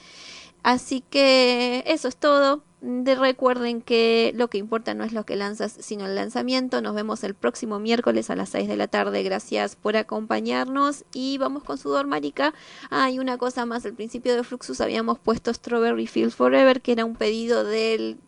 Así 0.63 1.01
que 1.01 1.83
eso 1.87 2.09
es 2.09 2.17
todo. 2.17 2.63
De 2.81 3.15
recuerden 3.15 3.81
que 3.81 4.33
lo 4.35 4.49
que 4.49 4.59
importa 4.59 4.93
no 4.95 5.05
es 5.05 5.13
lo 5.13 5.25
que 5.25 5.37
lanzas, 5.37 5.77
sino 5.79 6.07
el 6.07 6.17
lanzamiento. 6.17 6.83
Nos 6.83 6.97
vemos 6.97 7.23
el 7.23 7.35
próximo 7.35 7.79
miércoles 7.79 8.29
a 8.29 8.35
las 8.35 8.49
6 8.51 8.69
de 8.69 8.77
la 8.77 8.89
tarde. 8.89 9.23
Gracias 9.23 9.77
por 9.77 9.97
acompañarnos 9.97 11.05
y 11.15 11.39
vamos 11.39 11.63
con 11.63 11.79
Sudor 11.79 12.09
Marica. 12.09 12.55
Hay 12.91 13.21
una 13.21 13.39
cosa 13.39 13.67
más. 13.67 13.87
Al 13.87 13.95
principio 13.95 14.35
de 14.35 14.43
Fluxus 14.43 14.81
habíamos 14.81 15.21
puesto 15.21 15.55
Strawberry 15.55 16.09
Fields 16.09 16.35
Forever, 16.35 16.81
que 16.81 16.93
era 16.93 17.05
un 17.05 17.15
pedido 17.15 17.63
del 17.63 18.19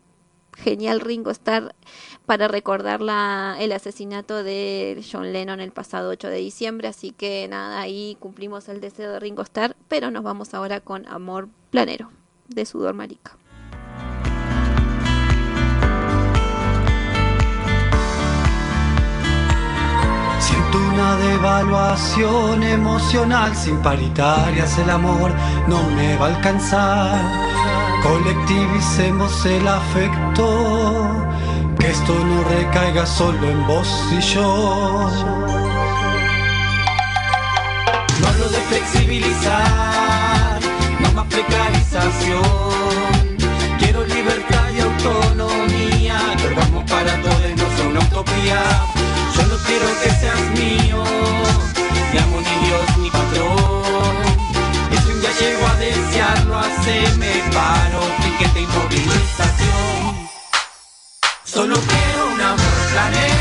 genial 0.55 1.01
Ringo 1.01 1.31
Starr 1.31 1.75
para 2.25 2.47
recordar 2.47 3.01
la, 3.01 3.57
el 3.59 3.73
asesinato 3.73 4.41
de 4.41 5.03
John 5.11 5.33
Lennon 5.33 5.59
el 5.59 5.71
pasado 5.71 6.09
8 6.11 6.29
de 6.29 6.37
diciembre. 6.37 6.87
Así 6.87 7.11
que 7.11 7.47
nada, 7.49 7.81
ahí 7.81 8.15
cumplimos 8.21 8.69
el 8.69 8.79
deseo 8.79 9.11
de 9.11 9.19
Ringo 9.19 9.41
Starr, 9.41 9.75
pero 9.89 10.11
nos 10.11 10.23
vamos 10.23 10.53
ahora 10.53 10.79
con 10.79 11.05
Amor 11.07 11.49
Planero 11.71 12.09
de 12.47 12.65
Sudor 12.65 12.93
Marica. 12.93 13.37
Siento 20.39 20.77
una 20.77 21.15
devaluación 21.17 22.63
emocional 22.63 23.55
sin 23.55 23.77
paritarias, 23.81 24.77
el 24.77 24.89
amor 24.89 25.31
no 25.67 25.81
me 25.91 26.17
va 26.17 26.27
a 26.27 26.35
alcanzar. 26.35 27.45
Colectivicemos 28.03 29.45
el 29.45 29.67
afecto, 29.67 31.25
que 31.79 31.89
esto 31.89 32.13
no 32.13 32.43
recaiga 32.43 33.05
solo 33.05 33.49
en 33.49 33.65
vos 33.65 33.87
y 34.11 34.21
yo. 34.21 35.09
No 38.21 38.27
hablo 38.27 38.49
de 38.49 38.59
flexibilizar, 38.69 40.59
más 41.01 41.25
Quiero 43.79 44.03
libertad 44.03 44.69
y 44.75 44.81
autonomía, 44.81 46.19
que 46.37 46.49
vamos 46.53 46.83
para 46.91 47.21
todos, 47.21 47.55
no 47.55 47.77
son 47.77 47.87
una 47.87 48.01
utopía. 48.01 48.59
Solo 49.33 49.57
quiero 49.65 49.87
que 50.03 50.09
seas 50.09 50.41
mío, 50.59 51.03
ni 52.11 52.19
amo 52.19 52.41
ni 52.41 52.67
Dios 52.67 52.97
ni 52.97 53.09
patrón. 53.09 54.15
Y 54.91 54.97
si 54.97 55.09
un 55.13 55.21
día 55.21 55.31
llego 55.39 55.67
a 55.67 55.75
desearlo, 55.75 56.59
haceme 56.59 57.31
paro, 57.53 58.01
piquete 58.21 58.59
y 58.59 58.67
movilización. 58.67 60.27
Solo 61.45 61.75
quiero 61.75 62.27
un 62.33 62.41
amor 62.41 62.77
planero, 62.91 63.34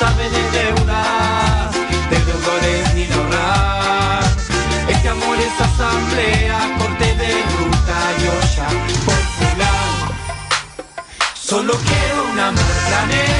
saben 0.00 0.32
de 0.32 2.18
deudores 2.26 2.94
ni 2.94 3.04
de 3.04 3.14
ahorrar. 3.14 4.24
Este 4.88 5.08
amor 5.10 5.36
es 5.38 5.60
asamblea, 5.60 6.58
corte 6.78 7.08
de 7.22 7.30
ruta 7.54 7.98
y 8.20 8.22
olla 8.38 8.68
popular. 9.08 9.98
Solo 11.34 11.74
quiero 11.88 12.32
un 12.32 12.38
amor 12.40 12.72
planeta. 12.88 13.39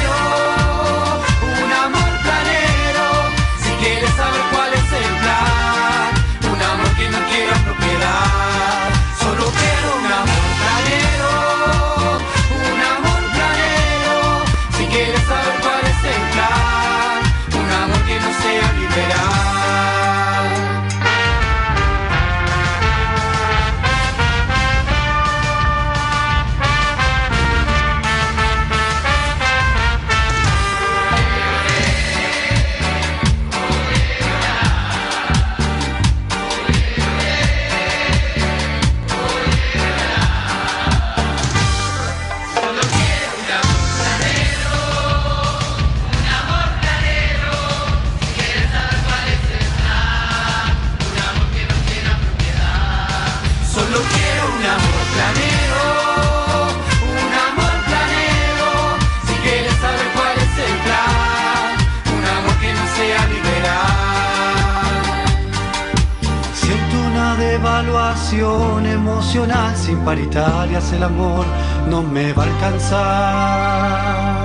sin 69.90 69.98
paritarias 70.04 70.92
el 70.92 71.02
amor 71.02 71.44
no 71.88 72.00
me 72.00 72.32
va 72.32 72.44
a 72.44 72.46
alcanzar. 72.46 74.39